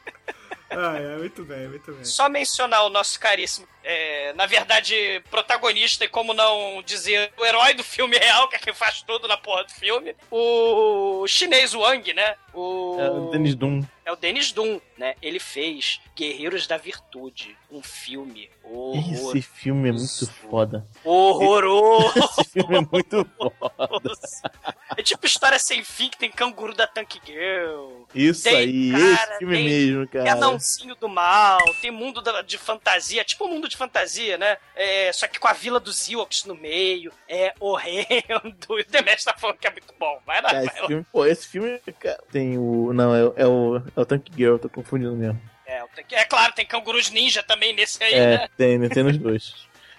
Ah, 0.78 0.98
é, 0.98 1.18
muito 1.18 1.44
bem, 1.44 1.68
muito 1.68 1.92
bem. 1.92 2.06
Só 2.06 2.30
mencionar 2.30 2.86
o 2.86 2.90
nosso 2.90 3.20
caríssimo, 3.20 3.68
é, 3.84 4.34
na 4.34 4.46
verdade, 4.46 5.22
protagonista 5.30 6.06
e 6.06 6.08
como 6.08 6.34
não 6.34 6.82
dizer 6.86 7.32
o 7.38 7.46
herói 7.46 7.74
do 7.74 7.84
filme 7.84 8.18
real, 8.18 8.48
que 8.48 8.56
é 8.56 8.60
quem 8.60 8.74
faz 8.74 9.02
tudo 9.02 9.28
na 9.28 9.38
porra 9.38 9.64
do 9.64 9.72
filme, 9.72 10.16
o 10.32 11.26
chinês 11.28 11.74
Wang, 11.74 12.14
né? 12.14 12.36
O... 12.54 12.98
É 13.00 13.10
o 13.10 13.30
Dennis 13.32 13.56
Doom. 13.56 13.84
É 14.06 14.12
o 14.12 14.16
Dennis 14.16 14.52
Doom, 14.52 14.80
né? 14.98 15.16
Ele 15.22 15.40
fez 15.40 16.00
Guerreiros 16.16 16.68
da 16.68 16.78
Virtude, 16.78 17.58
um 17.72 17.82
filme 17.82 18.50
horror... 18.64 19.36
Esse 19.36 19.42
filme 19.42 19.90
é 19.90 19.92
muito 19.94 20.28
foda. 20.28 20.86
horroroso. 21.04 22.14
Esse 22.42 22.50
filme 22.52 22.78
é 22.78 22.82
muito 22.92 23.26
foda. 23.38 24.12
É 24.98 25.02
tipo 25.02 25.26
história 25.26 25.58
sem 25.58 25.84
fim 25.84 26.10
que 26.10 26.18
tem 26.18 26.30
canguru 26.30 26.74
da 26.76 26.86
Tank 26.86 27.16
Girl. 27.26 28.04
Isso 28.14 28.44
Tem, 28.44 28.56
aí, 28.58 28.92
cara, 28.92 29.32
esse 29.32 29.38
filme 29.40 29.64
mesmo, 29.64 30.04
É 30.04 30.08
cara. 30.08 30.32
anãozinho 30.34 30.96
do 30.96 31.08
mal, 31.10 31.60
tem 31.82 31.90
mundo 31.90 32.22
de 32.46 32.58
fantasia, 32.58 33.24
tipo 33.24 33.46
um 33.46 33.50
mundo 33.50 33.68
de 33.74 33.78
fantasia, 33.78 34.38
né? 34.38 34.58
É, 34.76 35.12
só 35.14 35.28
que 35.28 35.40
com 35.40 35.48
a 35.48 35.54
vila 35.54 35.80
dos 35.80 36.10
Ewoks 36.10 36.46
no 36.46 36.56
meio, 36.56 37.12
é 37.28 37.54
horrendo. 37.60 38.14
E 38.70 38.82
o 38.82 38.86
Demetrio 38.90 39.26
tá 39.26 39.36
falando 39.38 39.58
que 39.58 39.68
é 39.68 39.72
muito 39.72 39.94
bom. 40.00 40.20
Vai 40.26 40.42
lá, 40.42 40.50
Cara, 40.50 40.58
vai 40.60 40.66
esse 40.68 40.82
lá. 40.82 40.88
filme, 40.88 41.06
pô, 41.12 41.26
esse 41.26 41.48
filme 41.48 41.80
cara, 42.00 42.20
tem 42.32 42.58
o. 42.58 42.92
Não, 42.94 43.14
é, 43.16 43.24
o- 43.26 43.34
é 43.38 43.48
o. 43.48 43.78
É 43.96 44.00
o 44.02 44.06
Tank 44.06 44.30
Girl, 44.36 44.58
tô 44.58 44.70
confundindo 44.70 45.16
mesmo. 45.16 45.40
É, 45.66 45.82
é 46.12 46.26
claro, 46.26 46.54
tem 46.54 46.66
cangurus 46.66 47.10
ninja 47.10 47.42
também 47.44 47.74
nesse 47.74 48.04
aí, 48.04 48.14
É, 48.14 48.38
né? 48.38 48.50
tem, 48.58 48.78
né? 48.78 48.90
Tem 48.90 49.04
nos 49.04 49.18
dois. 49.18 49.54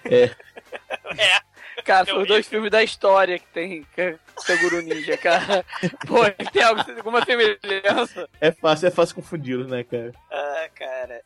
É, 0.05 0.31
É. 1.19 1.55
Cara, 1.83 2.07
são 2.07 2.23
os 2.23 2.29
dois 2.29 2.47
filmes 2.47 2.71
da 2.71 2.83
história 2.85 3.39
que 3.39 3.47
tem 3.49 3.83
Ca- 3.97 4.15
Canguru 4.47 4.81
Ninja, 4.81 5.17
cara. 5.17 5.65
Pô, 6.07 6.19
tem 6.53 6.63
alguma 6.63 7.25
semelhança. 7.25 8.29
é 8.41 8.53
fácil, 8.53 8.89
é 8.89 8.91
fácil 8.91 9.17
confundi-los, 9.17 9.67
né, 9.67 9.83
cara? 9.85 10.13
Ah, 10.31 10.69
cara. 10.75 11.23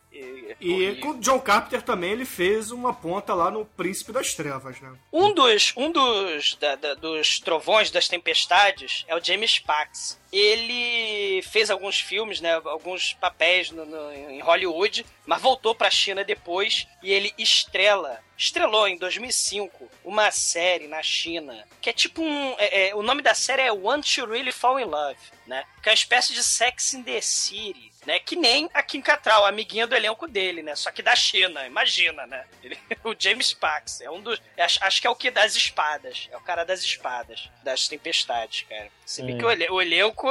E, 0.61 0.85
E 0.85 0.97
com 0.97 1.11
o 1.11 1.21
John 1.21 1.39
Carpenter 1.41 1.83
também 1.83 2.11
ele 2.13 2.25
fez 2.25 2.71
uma 2.71 2.93
ponta 2.93 3.35
lá 3.35 3.51
no 3.51 3.65
Príncipe 3.65 4.13
das 4.13 4.35
Trevas, 4.35 4.81
né? 4.81 4.93
Um 5.13 5.33
dos, 5.33 5.73
um 5.77 5.91
dos, 5.93 6.55
da- 6.57 6.75
da- 6.77 6.95
dos 6.95 7.39
trovões 7.41 7.91
das 7.91 8.09
tempestades 8.09 9.05
é 9.07 9.15
o 9.17 9.23
James 9.25 9.59
Pax. 9.59 10.19
Ele 10.33 11.41
fez 11.43 11.71
alguns 11.71 12.01
filmes, 12.01 12.41
né, 12.41 12.55
alguns 12.65 13.15
papéis 13.15 13.71
no- 13.71 13.85
no- 13.87 14.13
em 14.13 14.41
Hollywood, 14.41 15.05
mas 15.27 15.41
voltou 15.41 15.75
pra 15.75 15.91
China 15.91 16.23
depois 16.25 16.87
e 17.03 17.11
ele 17.13 17.33
estrela, 17.39 18.21
estrelou 18.37 18.87
em 18.89 18.97
2005 18.99 19.89
uma 20.05 20.31
série 20.31 20.87
na 20.87 21.03
China 21.03 21.65
que 21.81 21.91
é 21.91 21.93
tipo 21.93 22.21
um, 22.23 22.55
é- 22.59 22.89
é, 22.89 22.95
o 22.95 23.03
nome 23.03 23.23
da 23.23 23.35
série 23.35 23.63
é 23.63 23.73
Want 23.73 24.15
to 24.17 24.27
Really 24.27 24.53
Fall 24.53 24.81
in 24.81 24.85
Love, 24.85 25.19
né? 25.47 25.65
Que 25.83 25.89
é 25.89 25.93
uma 25.93 25.95
espécie 25.95 26.35
de 26.35 26.43
Sex 26.43 26.93
in 26.95 27.03
the 27.03 27.21
City, 27.21 27.88
né? 28.07 28.19
Que 28.19 28.37
nem 28.37 28.69
a 28.73 28.83
Kim 28.83 29.00
Cattrall, 29.00 29.45
a 29.45 29.49
amiguinha 29.49 29.87
do 29.87 29.95
elenco 29.95 30.26
dele, 30.26 30.62
né? 30.62 30.75
Só 30.76 30.90
que 30.90 31.02
da 31.02 31.14
China, 31.17 31.67
imagina, 31.67 32.26
né? 32.26 32.45
Ele- 32.62 32.78
o 33.05 33.14
James 33.19 33.52
Pax 33.52 34.00
é 34.00 34.11
um 34.11 34.21
dos, 34.21 34.40
acho, 34.59 34.78
acho 34.85 35.00
que 35.00 35.07
é 35.07 35.11
o 35.11 35.17
que 35.17 35.31
das 35.31 35.55
espadas, 35.57 36.28
é 36.31 36.37
o 36.37 36.40
cara 36.40 36.64
das 36.64 36.81
espadas, 36.83 37.49
das 37.62 37.88
tempestades, 37.88 38.67
cara. 38.69 38.88
Se 39.05 39.23
bem 39.23 39.37
É. 39.37 39.38
que 39.38 39.45
o, 39.45 39.50
ele- 39.50 39.69
o 39.71 39.81
elenco 39.81 40.28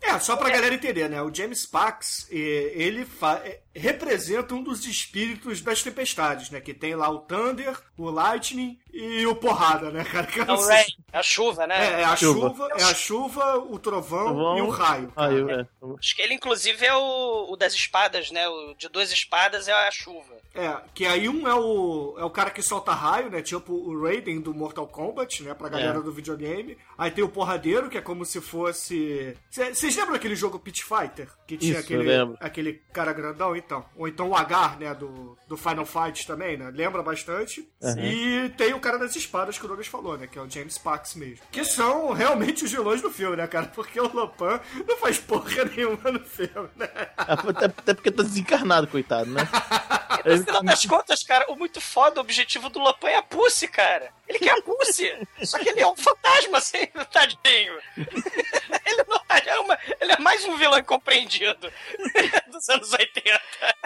É, 0.00 0.18
só 0.18 0.36
pra 0.36 0.50
galera 0.50 0.74
entender, 0.74 1.08
né? 1.08 1.20
O 1.22 1.32
James 1.34 1.64
Pax, 1.66 2.26
ele 2.30 3.04
fa- 3.04 3.40
eh, 3.44 3.60
representa 3.74 4.54
um 4.54 4.62
dos 4.62 4.84
espíritos 4.86 5.60
das 5.62 5.82
tempestades, 5.82 6.50
né? 6.50 6.60
Que 6.60 6.74
tem 6.74 6.94
lá 6.94 7.08
o 7.08 7.20
Thunder, 7.20 7.78
o 7.96 8.10
Lightning 8.10 8.78
e 8.92 9.24
o 9.26 9.34
Porrada, 9.34 9.90
né, 9.90 10.04
cara? 10.04 10.26
Que 10.26 10.40
é 10.40 10.44
o 10.44 10.60
Rain, 10.66 10.84
é 11.12 11.18
a 11.18 11.22
chuva, 11.22 11.66
né? 11.66 11.98
É, 11.98 12.00
é 12.00 12.04
a 12.04 12.16
Chuva. 12.16 12.48
chuva, 12.48 12.68
é 12.78 12.82
a 12.82 12.94
chuva, 12.94 13.58
o 13.58 13.78
trovão, 13.78 14.24
Trovão. 14.26 14.58
e 14.58 14.62
o 14.62 14.68
raio. 14.70 15.12
Ah, 15.14 15.30
eu, 15.30 15.50
é. 15.50 15.66
Acho 15.98 16.16
que 16.16 16.22
ele, 16.22 16.34
inclusive, 16.34 16.84
é 16.84 16.94
o, 16.94 17.52
o 17.52 17.56
das 17.56 17.74
espadas, 17.74 18.30
né? 18.30 18.48
O 18.48 18.74
de 18.74 18.88
duas 18.88 19.12
espadas 19.12 19.68
é 19.68 19.72
a 19.72 19.90
chuva. 19.90 20.41
É, 20.54 20.76
que 20.94 21.06
aí 21.06 21.28
um 21.28 21.48
é 21.48 21.54
o, 21.54 22.14
é 22.18 22.24
o 22.24 22.30
cara 22.30 22.50
que 22.50 22.62
solta 22.62 22.92
raio, 22.92 23.30
né? 23.30 23.40
Tipo 23.40 23.72
o 23.72 24.02
Raiden 24.02 24.40
do 24.40 24.52
Mortal 24.52 24.86
Kombat, 24.86 25.42
né? 25.42 25.54
Pra 25.54 25.68
galera 25.68 25.98
É. 25.98 26.02
do 26.02 26.12
videogame. 26.12 26.76
Aí 26.98 27.10
tem 27.10 27.24
o 27.24 27.28
Porradeiro, 27.28 27.88
que 27.88 27.96
é 27.96 28.02
como 28.02 28.24
se 28.24 28.40
fosse. 28.40 29.36
Vocês 29.50 29.96
lembram 29.96 30.14
aquele 30.14 30.36
jogo 30.36 30.58
Pit 30.58 30.84
Fighter? 30.84 31.28
Que 31.46 31.56
tinha 31.56 31.72
Isso, 31.72 31.80
aquele, 31.80 32.36
aquele 32.40 32.72
cara 32.92 33.12
grandão, 33.12 33.56
então. 33.56 33.84
Ou 33.96 34.06
então 34.06 34.28
o 34.28 34.36
Agar, 34.36 34.78
né? 34.78 34.94
Do, 34.94 35.36
do 35.48 35.56
Final 35.56 35.86
Fight 35.86 36.26
também, 36.26 36.56
né? 36.56 36.70
Lembra 36.74 37.02
bastante. 37.02 37.66
Uhum. 37.80 37.98
E 38.04 38.48
tem 38.50 38.74
o 38.74 38.80
cara 38.80 38.98
das 38.98 39.16
espadas 39.16 39.58
que 39.58 39.64
o 39.64 39.68
Douglas 39.68 39.86
falou, 39.88 40.18
né? 40.18 40.26
Que 40.26 40.38
é 40.38 40.42
o 40.42 40.50
James 40.50 40.76
Pax 40.76 41.14
mesmo. 41.14 41.44
Que 41.50 41.64
são 41.64 42.12
realmente 42.12 42.64
os 42.64 42.70
vilões 42.70 43.00
do 43.00 43.10
filme, 43.10 43.36
né, 43.36 43.46
cara? 43.46 43.66
Porque 43.66 43.98
o 44.00 44.12
Lopan 44.12 44.60
não 44.86 44.96
faz 44.98 45.18
porra 45.18 45.64
nenhuma 45.64 46.10
no 46.12 46.20
filme, 46.20 46.68
né? 46.76 46.88
Até, 47.16 47.66
até 47.66 47.94
porque 47.94 48.10
tá 48.10 48.22
desencarnado, 48.22 48.86
coitado, 48.86 49.30
né? 49.30 49.42
No 50.24 50.44
final 50.44 50.62
das 50.62 50.86
contas, 50.86 51.22
cara, 51.22 51.50
o 51.50 51.56
muito 51.56 51.80
foda, 51.80 52.20
o 52.20 52.22
objetivo 52.22 52.68
do 52.68 52.78
Lopan 52.78 53.08
é 53.08 53.16
a 53.16 53.22
Pussy, 53.22 53.68
cara. 53.68 54.12
Ele 54.28 54.38
quer 54.38 54.58
a 54.58 54.62
Pussy. 54.62 55.12
só 55.44 55.58
que 55.58 55.68
ele 55.68 55.80
é 55.80 55.86
um 55.86 55.96
fantasma, 55.96 56.58
assim, 56.58 56.86
tadinho. 57.12 57.78
Ele 57.96 59.04
não 59.08 59.22
é 59.52 59.60
uma, 59.60 59.78
ele 60.00 60.12
é 60.12 60.18
mais 60.18 60.44
um 60.44 60.56
vilão 60.56 60.78
incompreendido 60.78 61.72
dos 62.50 62.68
anos 62.68 62.92
80. 62.92 63.40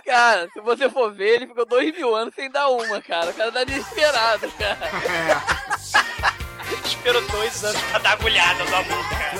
Cara, 0.05 0.49
se 0.52 0.61
você 0.61 0.88
for 0.88 1.12
ver, 1.12 1.37
ele 1.37 1.47
ficou 1.47 1.66
dois 1.66 1.93
mil 1.95 2.14
anos 2.14 2.35
sem 2.35 2.50
dar 2.50 2.69
uma, 2.69 3.00
cara. 3.02 3.31
O 3.31 3.35
cara 3.35 3.52
tá 3.52 3.64
desesperado, 3.64 4.50
cara. 4.52 4.78
É. 4.83 5.66
Esperou 6.87 7.23
dois 7.28 7.64
anos 7.64 7.81
pra 7.83 7.99
dar 7.99 8.12
agulhada 8.12 8.64
no 8.64 8.76
amor, 8.76 9.09
cara. 9.09 9.33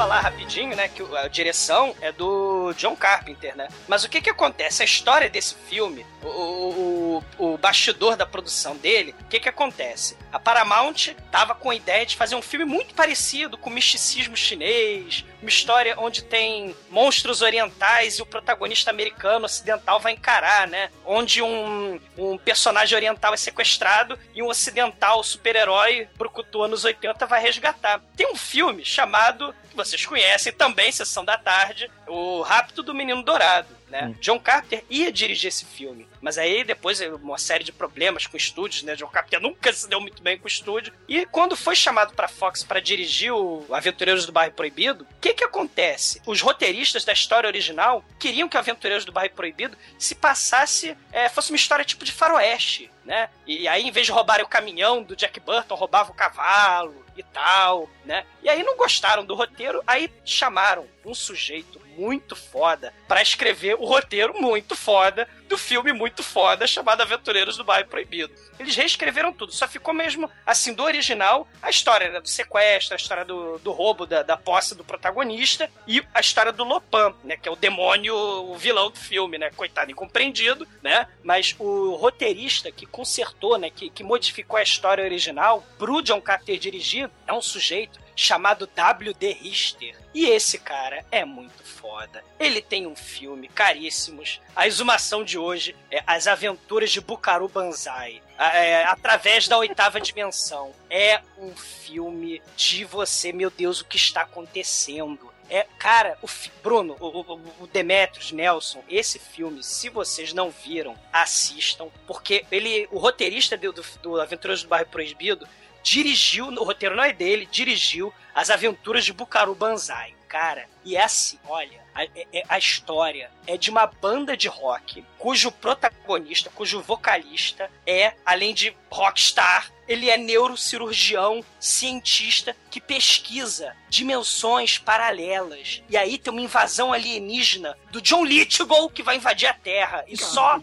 Falar 0.00 0.20
rapidinho, 0.22 0.49
né, 0.58 0.88
que 0.88 1.02
o- 1.02 1.16
a 1.16 1.28
direção 1.28 1.94
é 2.00 2.10
do 2.10 2.72
John 2.76 2.96
Carpenter, 2.96 3.56
né? 3.56 3.68
Mas 3.86 4.04
o 4.04 4.08
que 4.08 4.20
que 4.20 4.30
acontece? 4.30 4.82
A 4.82 4.84
história 4.84 5.30
desse 5.30 5.54
filme, 5.54 6.04
o, 6.22 6.26
o, 6.26 7.24
o, 7.38 7.54
o 7.54 7.58
bastidor 7.58 8.16
da 8.16 8.26
produção 8.26 8.76
dele, 8.76 9.14
o 9.20 9.24
que 9.26 9.38
que 9.40 9.48
acontece? 9.48 10.16
A 10.32 10.38
Paramount 10.38 11.14
tava 11.30 11.54
com 11.54 11.70
a 11.70 11.74
ideia 11.74 12.04
de 12.04 12.16
fazer 12.16 12.34
um 12.34 12.42
filme 12.42 12.64
muito 12.64 12.94
parecido 12.94 13.56
com 13.56 13.70
misticismo 13.70 14.36
chinês, 14.36 15.24
uma 15.40 15.48
história 15.48 15.94
onde 15.98 16.22
tem 16.22 16.74
monstros 16.90 17.42
orientais 17.42 18.18
e 18.18 18.22
o 18.22 18.26
protagonista 18.26 18.90
americano 18.90 19.46
ocidental 19.46 19.98
vai 20.00 20.12
encarar, 20.12 20.66
né? 20.68 20.90
Onde 21.04 21.42
um, 21.42 21.98
um 22.18 22.36
personagem 22.38 22.94
oriental 22.96 23.32
é 23.34 23.36
sequestrado 23.36 24.18
e 24.34 24.42
um 24.42 24.48
ocidental 24.48 25.22
super-herói 25.22 26.08
brucutu 26.16 26.62
anos 26.62 26.84
80 26.84 27.26
vai 27.26 27.40
resgatar. 27.40 28.00
Tem 28.16 28.30
um 28.30 28.36
filme 28.36 28.84
chamado, 28.84 29.54
que 29.68 29.76
vocês 29.76 30.04
conhecem 30.06 30.39
também, 30.52 30.90
Sessão 30.90 31.24
da 31.24 31.36
Tarde, 31.36 31.90
O 32.06 32.40
Rapto 32.42 32.82
do 32.82 32.94
Menino 32.94 33.22
Dourado 33.22 33.80
né? 33.90 34.06
Hum. 34.06 34.14
John 34.20 34.38
Carpenter 34.38 34.84
ia 34.88 35.12
dirigir 35.12 35.48
esse 35.48 35.64
filme, 35.64 36.06
mas 36.20 36.38
aí 36.38 36.64
depois 36.64 37.00
uma 37.00 37.38
série 37.38 37.64
de 37.64 37.72
problemas 37.72 38.26
com 38.26 38.36
estúdios, 38.36 38.82
né? 38.82 38.94
John 38.94 39.08
Carpenter 39.08 39.40
nunca 39.40 39.72
se 39.72 39.88
deu 39.88 40.00
muito 40.00 40.22
bem 40.22 40.38
com 40.38 40.44
o 40.44 40.48
estúdio. 40.48 40.92
E 41.08 41.26
quando 41.26 41.56
foi 41.56 41.74
chamado 41.74 42.14
para 42.14 42.28
Fox 42.28 42.62
para 42.62 42.80
dirigir 42.80 43.32
o 43.32 43.66
Aventureiros 43.70 44.24
do 44.24 44.32
Bairro 44.32 44.54
Proibido, 44.54 45.04
o 45.04 45.20
que 45.20 45.34
que 45.34 45.44
acontece? 45.44 46.22
Os 46.24 46.40
roteiristas 46.40 47.04
da 47.04 47.12
história 47.12 47.48
original 47.48 48.04
queriam 48.18 48.48
que 48.48 48.56
o 48.56 48.60
Aventureiros 48.60 49.04
do 49.04 49.12
Bairro 49.12 49.34
Proibido 49.34 49.76
se 49.98 50.14
passasse, 50.14 50.96
é, 51.12 51.28
fosse 51.28 51.50
uma 51.50 51.56
história 51.56 51.84
tipo 51.84 52.04
de 52.04 52.12
faroeste, 52.12 52.90
né? 53.10 53.28
E, 53.44 53.66
aí, 53.66 53.82
em 53.82 53.90
vez 53.90 54.06
de 54.06 54.12
roubarem 54.12 54.44
o 54.44 54.48
caminhão 54.48 55.02
do 55.02 55.16
Jack 55.16 55.40
Burton, 55.40 55.74
roubava 55.74 56.12
o 56.12 56.14
cavalo 56.14 57.04
e 57.16 57.24
tal, 57.24 57.90
né? 58.04 58.24
E 58.40 58.48
aí 58.48 58.62
não 58.62 58.76
gostaram 58.76 59.24
do 59.24 59.34
roteiro, 59.34 59.82
aí 59.84 60.08
chamaram 60.24 60.86
um 61.04 61.12
sujeito 61.12 61.80
muito 61.98 62.36
foda 62.36 62.94
para 63.08 63.20
escrever 63.20 63.74
o 63.74 63.84
roteiro 63.84 64.40
muito 64.40 64.76
foda 64.76 65.28
do 65.50 65.58
filme 65.58 65.92
muito 65.92 66.22
foda 66.22 66.64
chamado 66.64 67.02
Aventureiros 67.02 67.56
do 67.56 67.64
Bairro 67.64 67.88
Proibido. 67.88 68.32
Eles 68.56 68.76
reescreveram 68.76 69.32
tudo, 69.32 69.52
só 69.52 69.66
ficou 69.66 69.92
mesmo 69.92 70.30
assim 70.46 70.72
do 70.72 70.84
original 70.84 71.46
a 71.60 71.68
história 71.68 72.08
né, 72.08 72.20
do 72.20 72.28
sequestro, 72.28 72.94
a 72.94 72.96
história 72.96 73.24
do, 73.24 73.58
do 73.58 73.72
roubo 73.72 74.06
da, 74.06 74.22
da 74.22 74.36
posse 74.36 74.76
do 74.76 74.84
protagonista 74.84 75.68
e 75.88 76.02
a 76.14 76.20
história 76.20 76.52
do 76.52 76.62
Lopan, 76.62 77.12
né, 77.24 77.36
que 77.36 77.48
é 77.48 77.52
o 77.52 77.56
demônio, 77.56 78.14
o 78.14 78.56
vilão 78.56 78.90
do 78.90 78.98
filme, 78.98 79.38
né, 79.38 79.50
coitado 79.50 79.90
incompreendido, 79.90 80.68
né, 80.80 81.08
mas 81.24 81.56
o 81.58 81.96
roteirista 81.96 82.70
que 82.70 82.86
consertou, 82.86 83.58
né, 83.58 83.70
que, 83.70 83.90
que 83.90 84.04
modificou 84.04 84.56
a 84.56 84.62
história 84.62 85.02
original 85.02 85.66
pro 85.76 86.00
John 86.00 86.20
Carter 86.20 86.58
dirigir 86.58 87.10
é 87.26 87.32
um 87.32 87.42
sujeito 87.42 87.98
chamado 88.20 88.66
W.D. 88.66 89.32
Richter. 89.32 89.96
E 90.12 90.26
esse 90.26 90.58
cara 90.58 91.04
é 91.10 91.24
muito 91.24 91.64
foda. 91.64 92.22
Ele 92.38 92.60
tem 92.60 92.86
um 92.86 92.94
filme 92.94 93.48
caríssimos. 93.48 94.42
A 94.54 94.66
exumação 94.66 95.24
de 95.24 95.38
hoje 95.38 95.74
é 95.90 96.02
As 96.06 96.26
Aventuras 96.26 96.90
de 96.90 97.00
Bukaru 97.00 97.48
Banzai. 97.48 98.20
É, 98.38 98.84
através 98.84 99.48
da 99.48 99.56
oitava 99.56 99.98
dimensão. 100.02 100.74
É 100.90 101.22
um 101.38 101.54
filme 101.56 102.42
de 102.56 102.84
você, 102.84 103.32
meu 103.32 103.48
Deus, 103.48 103.80
o 103.80 103.86
que 103.86 103.96
está 103.96 104.22
acontecendo? 104.22 105.30
É, 105.48 105.66
cara, 105.78 106.16
o 106.22 106.28
Bruno, 106.62 106.96
o, 107.00 107.06
o, 107.06 107.40
o 107.60 107.66
Demetrius 107.66 108.30
Nelson, 108.30 108.84
esse 108.88 109.18
filme, 109.18 109.64
se 109.64 109.88
vocês 109.88 110.32
não 110.32 110.50
viram, 110.50 110.94
assistam, 111.12 111.88
porque 112.06 112.44
ele, 112.52 112.86
o 112.92 112.98
roteirista 112.98 113.56
do, 113.56 113.72
do, 113.72 113.84
do 114.00 114.20
Aventuras 114.20 114.62
do 114.62 114.68
Bairro 114.68 114.86
Proibido, 114.86 115.48
dirigiu, 115.82 116.48
o 116.48 116.64
roteiro 116.64 116.96
não 116.96 117.04
é 117.04 117.12
dele, 117.12 117.48
dirigiu 117.50 118.12
As 118.34 118.50
Aventuras 118.50 119.04
de 119.04 119.12
Bukaru 119.12 119.54
Banzai. 119.54 120.14
Cara, 120.28 120.68
e 120.84 120.96
é 120.96 121.02
assim, 121.02 121.40
olha, 121.48 121.80
a, 121.92 122.04
é, 122.04 122.26
é, 122.32 122.42
a, 122.48 122.56
história 122.56 123.32
é 123.48 123.56
de 123.56 123.68
uma 123.68 123.84
banda 123.84 124.36
de 124.36 124.46
rock 124.46 125.04
cujo 125.18 125.50
protagonista, 125.50 126.48
cujo 126.54 126.80
vocalista 126.80 127.68
é, 127.84 128.14
além 128.24 128.54
de 128.54 128.72
rockstar, 128.88 129.72
ele 129.88 130.08
é 130.08 130.16
neurocirurgião, 130.16 131.44
cientista 131.58 132.56
que 132.70 132.80
pesquisa 132.80 133.76
dimensões 133.88 134.78
paralelas. 134.78 135.82
E 135.90 135.96
aí 135.96 136.16
tem 136.16 136.32
uma 136.32 136.42
invasão 136.42 136.92
alienígena 136.92 137.76
do 137.90 138.00
John 138.00 138.24
Lithgow 138.24 138.88
que 138.88 139.02
vai 139.02 139.16
invadir 139.16 139.48
a 139.48 139.54
Terra. 139.54 140.04
E 140.06 140.16
só 140.16 140.60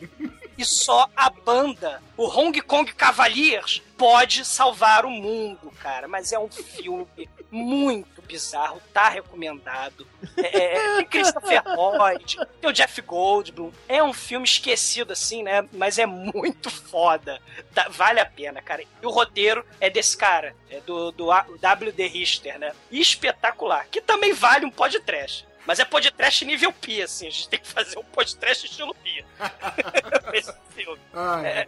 e 0.57 0.65
só 0.65 1.07
a 1.15 1.29
banda, 1.29 2.01
o 2.15 2.25
Hong 2.25 2.59
Kong 2.61 2.91
Cavaliers, 2.93 3.81
pode 3.97 4.45
salvar 4.45 5.05
o 5.05 5.09
mundo, 5.09 5.71
cara. 5.81 6.07
Mas 6.07 6.31
é 6.31 6.39
um 6.39 6.49
filme 6.49 7.07
muito 7.49 8.21
bizarro, 8.21 8.81
tá 8.93 9.09
recomendado. 9.09 10.05
É, 10.35 10.75
é, 10.75 10.95
tem 10.97 11.05
Christopher 11.07 11.63
Lloyd, 11.65 12.37
tem 12.61 12.69
o 12.69 12.73
Jeff 12.73 13.01
Goldblum. 13.01 13.71
É 13.87 14.03
um 14.03 14.13
filme 14.13 14.45
esquecido, 14.45 15.13
assim, 15.13 15.43
né? 15.43 15.67
Mas 15.71 15.97
é 15.97 16.05
muito 16.05 16.69
foda. 16.69 17.41
Tá, 17.73 17.87
vale 17.89 18.19
a 18.19 18.25
pena, 18.25 18.61
cara. 18.61 18.83
E 18.83 19.05
o 19.05 19.09
roteiro 19.09 19.65
é 19.79 19.89
desse 19.89 20.15
cara, 20.15 20.55
é 20.69 20.79
do, 20.81 21.11
do 21.11 21.27
W.D. 21.59 22.07
Richter, 22.07 22.59
né? 22.59 22.73
Espetacular. 22.91 23.87
Que 23.89 24.01
também 24.01 24.33
vale 24.33 24.65
um 24.65 24.71
podcast. 24.71 25.46
Mas 25.67 25.79
é 25.79 25.85
podcast 25.85 26.45
nível 26.45 26.71
Pi, 26.71 27.01
assim. 27.01 27.27
A 27.27 27.29
gente 27.29 27.49
tem 27.49 27.59
que 27.59 27.67
fazer 27.67 27.99
um 27.99 28.03
podcast 28.03 28.65
estilo 28.65 28.95
Pi. 28.95 29.25
Esse 30.33 30.53
filme. 30.73 31.01
Ah, 31.13 31.41
é. 31.43 31.67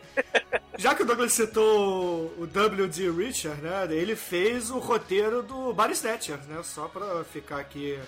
Já 0.78 0.96
que 0.96 1.04
o 1.04 1.06
Douglas 1.06 1.34
citou 1.34 2.34
o 2.38 2.48
W.D. 2.48 3.12
Richard, 3.12 3.62
né? 3.62 3.86
Ele 3.90 4.16
fez 4.16 4.72
o 4.72 4.80
roteiro 4.80 5.44
do 5.44 5.74
Barry 5.74 5.92
Snatcher, 5.92 6.38
né? 6.48 6.64
Só 6.64 6.88
pra 6.88 7.26
ficar 7.26 7.60
aqui 7.60 8.00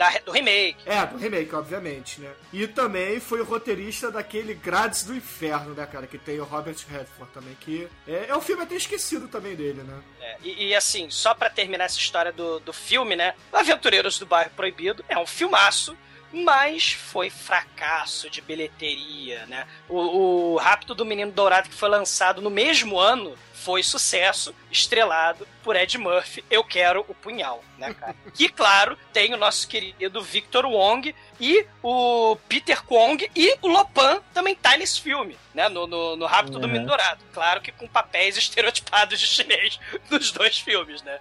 da, 0.00 0.08
do 0.24 0.32
remake. 0.32 0.78
É, 0.86 1.04
do 1.04 1.18
remake, 1.18 1.54
obviamente, 1.54 2.22
né? 2.22 2.32
E 2.54 2.66
também 2.66 3.20
foi 3.20 3.42
o 3.42 3.44
roteirista 3.44 4.10
daquele 4.10 4.54
Grades 4.54 5.04
do 5.04 5.14
Inferno, 5.14 5.74
né, 5.74 5.84
cara? 5.84 6.06
Que 6.06 6.16
tem 6.16 6.40
o 6.40 6.44
Robert 6.44 6.76
Redford 6.88 7.30
também, 7.34 7.54
que 7.60 7.86
é, 8.08 8.26
é 8.28 8.34
um 8.34 8.40
filme 8.40 8.62
até 8.62 8.74
esquecido 8.74 9.28
também 9.28 9.54
dele, 9.54 9.82
né? 9.82 10.02
É, 10.18 10.36
e, 10.42 10.68
e, 10.68 10.74
assim, 10.74 11.10
só 11.10 11.34
para 11.34 11.50
terminar 11.50 11.84
essa 11.84 11.98
história 11.98 12.32
do, 12.32 12.60
do 12.60 12.72
filme, 12.72 13.14
né? 13.14 13.34
Aventureiros 13.52 14.18
do 14.18 14.24
Bairro 14.24 14.50
Proibido 14.56 15.04
é 15.06 15.18
um 15.18 15.26
filmaço 15.30 15.96
mas 16.32 16.92
foi 16.92 17.28
fracasso 17.28 18.30
de 18.30 18.40
bilheteria, 18.40 19.46
né? 19.46 19.66
O, 19.88 20.52
o 20.52 20.56
Rapto 20.58 20.94
do 20.94 21.04
Menino 21.04 21.32
Dourado, 21.32 21.68
que 21.68 21.74
foi 21.74 21.88
lançado 21.88 22.40
no 22.40 22.50
mesmo 22.50 22.98
ano, 22.98 23.36
foi 23.52 23.82
sucesso, 23.82 24.54
estrelado 24.70 25.46
por 25.62 25.76
Ed 25.76 25.98
Murphy, 25.98 26.42
Eu 26.50 26.64
Quero 26.64 27.04
o 27.08 27.14
Punhal, 27.14 27.62
né, 27.76 27.92
cara? 27.92 28.16
que, 28.32 28.48
claro, 28.48 28.96
tem 29.12 29.34
o 29.34 29.36
nosso 29.36 29.68
querido 29.68 30.22
Victor 30.22 30.64
Wong 30.64 31.14
e 31.38 31.66
o 31.82 32.36
Peter 32.48 32.82
Kwong 32.82 33.30
e 33.36 33.54
o 33.60 33.68
Lopan 33.68 34.22
também 34.32 34.54
tá 34.54 34.76
nesse 34.76 35.00
filme, 35.00 35.36
né? 35.52 35.68
No, 35.68 35.86
no, 35.86 36.16
no 36.16 36.26
Rápido 36.26 36.54
uhum. 36.54 36.60
do 36.60 36.68
Menino 36.68 36.86
Dourado. 36.86 37.22
Claro 37.34 37.60
que 37.60 37.72
com 37.72 37.86
papéis 37.86 38.36
estereotipados 38.38 39.20
de 39.20 39.26
chinês 39.26 39.78
nos 40.08 40.32
dois 40.32 40.58
filmes, 40.58 41.02
né? 41.02 41.18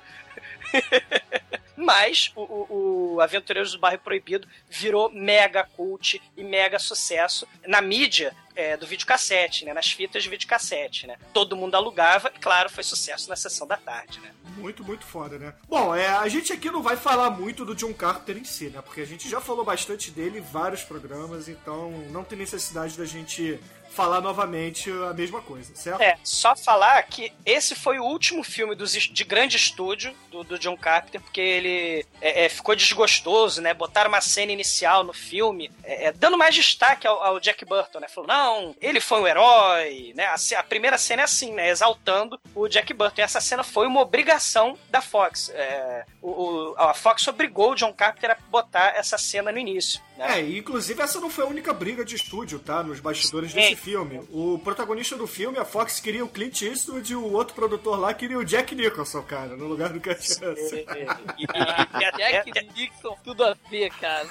Mas 1.76 2.32
o, 2.36 2.42
o, 2.42 3.14
o, 3.16 3.22
Aventureiros 3.22 3.72
do 3.72 3.80
Bairro 3.80 4.02
Proibido 4.02 4.46
virou 4.70 5.10
mega 5.10 5.64
cult 5.64 6.22
e 6.36 6.44
mega 6.44 6.78
sucesso 6.78 7.48
na 7.66 7.82
mídia 7.82 8.36
é, 8.54 8.76
do 8.76 8.86
videocassete, 8.86 9.64
né? 9.64 9.74
Nas 9.74 9.90
fitas 9.90 10.22
de 10.22 10.30
videocassete, 10.30 11.08
né? 11.08 11.18
Todo 11.34 11.56
mundo 11.56 11.76
alugava 11.76 12.30
e, 12.36 12.38
claro, 12.38 12.70
foi 12.70 12.84
sucesso 12.84 13.30
na 13.30 13.38
sessão 13.38 13.66
da 13.66 13.78
tarde, 13.78 14.20
né? 14.20 14.32
Muito, 14.58 14.84
muito 14.84 15.06
foda, 15.06 15.40
né? 15.40 15.54
Bom, 15.70 15.96
é, 15.96 16.06
a 16.06 16.28
gente 16.28 16.52
aqui 16.52 16.70
não 16.70 16.84
vai 16.84 16.98
falar 16.98 17.30
muito 17.32 17.64
do 17.64 17.74
John 17.74 17.94
Carter 17.94 18.38
em 18.38 18.44
si, 18.44 18.70
né? 18.70 18.82
Porque 18.82 19.00
a 19.00 19.08
gente 19.08 19.30
já 19.30 19.40
falou 19.40 19.64
bastante 19.64 20.12
dele 20.12 20.40
em 20.40 20.42
vários 20.42 20.84
programas, 20.84 21.48
então 21.48 21.92
não 22.12 22.26
tem 22.26 22.38
necessidade 22.38 22.98
da 22.98 23.06
gente 23.06 23.58
falar 24.00 24.22
novamente 24.22 24.90
a 25.10 25.14
mesma 25.14 25.42
coisa, 25.42 25.76
certo? 25.76 26.02
É, 26.02 26.18
só 26.24 26.56
falar 26.56 27.04
que 27.04 27.34
esse 27.46 27.76
foi 27.76 28.00
o 28.00 28.06
último 28.06 28.46
filme 28.46 28.74
dos, 28.74 28.94
de 28.94 29.24
grande 29.26 29.58
estúdio 29.58 30.16
do, 30.32 30.42
do 30.42 30.58
John 30.58 30.78
Carpenter, 30.78 31.20
porque 31.20 31.42
ele 31.42 32.06
é, 32.22 32.46
é, 32.46 32.50
ficou 32.50 32.78
desgostoso, 32.78 33.62
né? 33.62 33.74
Botaram 33.74 34.08
uma 34.08 34.22
cena 34.22 34.54
inicial 34.54 35.04
no 35.04 35.12
filme, 35.12 35.70
é, 35.84 36.06
é 36.06 36.12
dando 36.14 36.38
mais 36.38 36.56
destaque 36.56 37.06
ao, 37.06 37.22
ao, 37.22 37.40
Jack 37.42 37.66
Burton, 37.66 38.00
né? 38.00 38.08
Falou, 38.08 38.30
não, 38.30 38.74
ele 38.80 39.02
foi 39.02 39.20
um 39.20 39.28
herói, 39.28 40.14
né? 40.16 40.28
A, 40.28 40.60
a, 40.60 40.64
primeira 40.64 40.98
cena 40.98 41.24
é 41.24 41.26
assim, 41.26 41.52
né? 41.52 41.70
Exaltando 41.70 42.40
o 42.56 42.70
Jack 42.70 42.94
Burton. 42.94 43.20
E 43.20 43.24
essa 43.24 43.42
cena 43.42 43.66
foi 43.66 43.86
uma 43.86 44.00
obrigação 44.00 44.78
da 44.90 45.02
Fox. 45.02 45.50
É, 45.54 46.06
o, 46.22 46.30
o, 46.30 46.76
a 46.78 46.94
Fox 46.94 47.28
obrigou 47.28 47.72
o 47.72 47.76
John 47.76 47.92
Carpenter 47.92 48.32
a 48.32 48.38
botar 48.50 48.94
essa 48.96 49.18
cena 49.18 49.52
no 49.52 49.58
início. 49.58 50.02
Né? 50.20 50.40
É, 50.40 50.58
inclusive 50.58 51.02
essa 51.02 51.20
não 51.20 51.30
foi 51.30 51.46
a 51.46 51.48
única 51.48 51.74
briga 51.74 52.04
de 52.04 52.16
estúdio, 52.16 52.60
tá? 52.60 52.84
Nos 52.84 53.00
bastidores 53.00 53.54
desse 53.54 53.76
filme. 53.76 53.89
O 53.98 54.60
protagonista 54.60 55.16
do 55.16 55.28
filme, 55.28 55.58
a 55.58 55.66
Fox 55.66 56.00
queria 56.00 56.24
o 56.24 56.30
Clint 56.30 56.62
Eastwood 56.62 57.12
e 57.12 57.16
o 57.16 57.32
outro 57.34 57.56
produtor 57.56 58.00
lá 58.00 58.14
queria 58.14 58.38
o 58.38 58.46
Jack 58.46 58.76
Nicholson, 58.76 59.24
cara, 59.24 59.56
no 59.56 59.68
lugar 59.68 59.90
do 59.90 60.00
Russell. 60.00 60.56
Jack 62.18 62.52
Nicholson, 62.76 63.18
tudo 63.24 63.44
a 63.44 63.56
ver, 63.70 63.90
cara. 63.92 64.28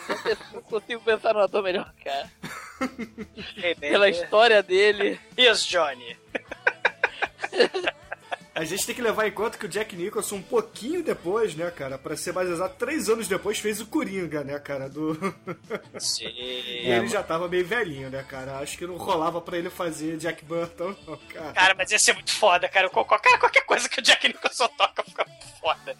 Não 0.53 0.63
consigo 0.63 1.01
pensar 1.03 1.35
num 1.35 1.41
ator 1.41 1.63
melhor, 1.63 1.93
cara. 2.05 2.31
Pela 3.81 4.09
história 4.09 4.63
dele. 4.63 5.19
Isso, 5.37 5.69
Johnny. 5.69 6.17
A 8.55 8.65
gente 8.65 8.85
tem 8.87 8.95
que 8.95 9.01
levar 9.03 9.29
em 9.29 9.31
conta 9.31 9.57
que 9.57 9.67
o 9.67 9.69
Jack 9.69 9.95
Nicholson, 9.95 10.37
um 10.37 10.43
pouquinho 10.43 11.01
depois, 11.03 11.55
né, 11.55 11.71
cara, 11.71 11.97
pra 11.97 12.17
ser 12.17 12.33
mais 12.33 12.49
exato, 12.49 12.75
três 12.77 13.09
anos 13.09 13.29
depois, 13.29 13.59
fez 13.61 13.81
o 13.81 13.87
Coringa, 13.87 14.43
né, 14.43 14.59
cara, 14.59 14.89
do... 14.89 15.15
Sim. 16.01 16.27
E 16.27 16.91
ele 16.91 17.07
já 17.07 17.23
tava 17.23 17.47
meio 17.47 17.65
velhinho, 17.65 18.11
né, 18.11 18.25
cara? 18.29 18.59
Acho 18.59 18.77
que 18.77 18.85
não 18.87 18.97
rolava 18.97 19.41
pra 19.41 19.57
ele 19.59 19.71
fazer 19.71 20.17
Jack 20.17 20.45
Burton, 20.45 20.95
não, 21.07 21.17
cara. 21.33 21.53
Cara, 21.53 21.75
mas 21.77 21.93
ia 21.93 21.99
ser 22.01 22.15
muito 22.15 22.33
foda, 22.33 22.69
cara. 22.69 22.91
Qual- 22.91 23.05
qual- 23.05 23.21
Cara, 23.21 23.39
qualquer 23.39 23.65
coisa 23.65 23.89
que 23.89 24.01
o 24.01 24.03
Jack 24.03 24.27
Nicholson 24.27 24.67
toca 24.77 25.05
fica 25.05 25.25
foda. 25.61 25.97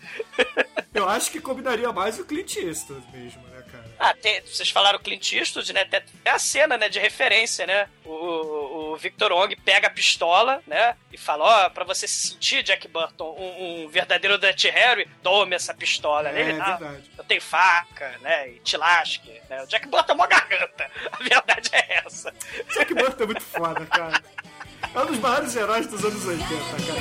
Eu 0.93 1.09
acho 1.09 1.31
que 1.31 1.41
combinaria 1.41 1.93
mais 1.93 2.19
o 2.19 2.25
Clint 2.25 2.57
Eastwood 2.57 3.07
mesmo? 3.13 3.41
Ah, 4.01 4.15
tem- 4.15 4.41
vocês 4.43 4.71
falaram 4.71 4.99
Clint 5.01 5.33
Eastwood, 5.33 5.73
né? 5.73 5.85
Tem 5.85 6.01
tem 6.23 6.33
a 6.33 6.39
cena, 6.39 6.79
né, 6.79 6.89
de 6.89 6.99
referência, 7.01 7.67
né? 7.67 7.89
O, 8.05 8.11
o- 8.13 8.93
o 8.93 8.97
Victor 8.97 9.33
Wong 9.33 9.57
pega 9.57 9.89
a 9.89 9.91
pistola, 9.91 10.63
né? 10.67 10.95
E 11.13 11.19
fala, 11.19 11.67
ó, 11.67 11.71
pra 11.71 11.85
você 11.85 12.07
se 12.07 12.29
sentir, 12.29 12.63
Jack 12.63 12.87
Burton, 12.89 13.35
um, 13.39 13.85
um 13.85 13.89
verdadeiro 13.89 14.39
Dutch 14.39 14.65
Harry, 14.67 15.09
tome 15.23 15.57
essa 15.57 15.75
pistola. 15.75 16.29
É, 16.31 16.41
Ele, 16.41 16.53
é 16.53 16.55
"Não, 16.55 16.79
verdade. 16.79 17.11
eu 17.19 17.25
tenho 17.25 17.43
faca, 17.43 18.15
né? 18.21 18.51
E 18.51 18.61
te 18.61 18.77
lasque. 18.77 19.33
Né? 19.51 19.63
O 19.63 19.67
Jack 19.67 19.89
Burton 19.89 20.13
é 20.13 20.15
uma 20.15 20.27
garganta. 20.27 20.91
A 21.13 21.17
verdade 21.17 21.71
é 21.73 22.03
essa. 22.07 22.33
Jack 22.75 22.95
Burton 22.95 23.25
é 23.25 23.27
muito 23.27 23.43
foda, 23.43 23.85
cara. 23.87 24.23
É 24.95 24.99
um 25.01 25.07
dos 25.07 25.19
maiores 25.19 25.57
heróis 25.57 25.87
dos 25.89 26.05
anos 26.05 26.25
80, 26.25 26.49
cara. 26.87 26.99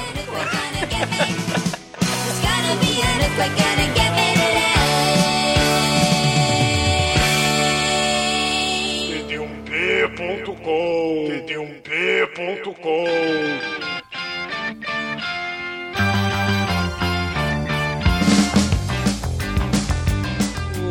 td1p.com 9.88 11.28
td1p.com 11.48 13.06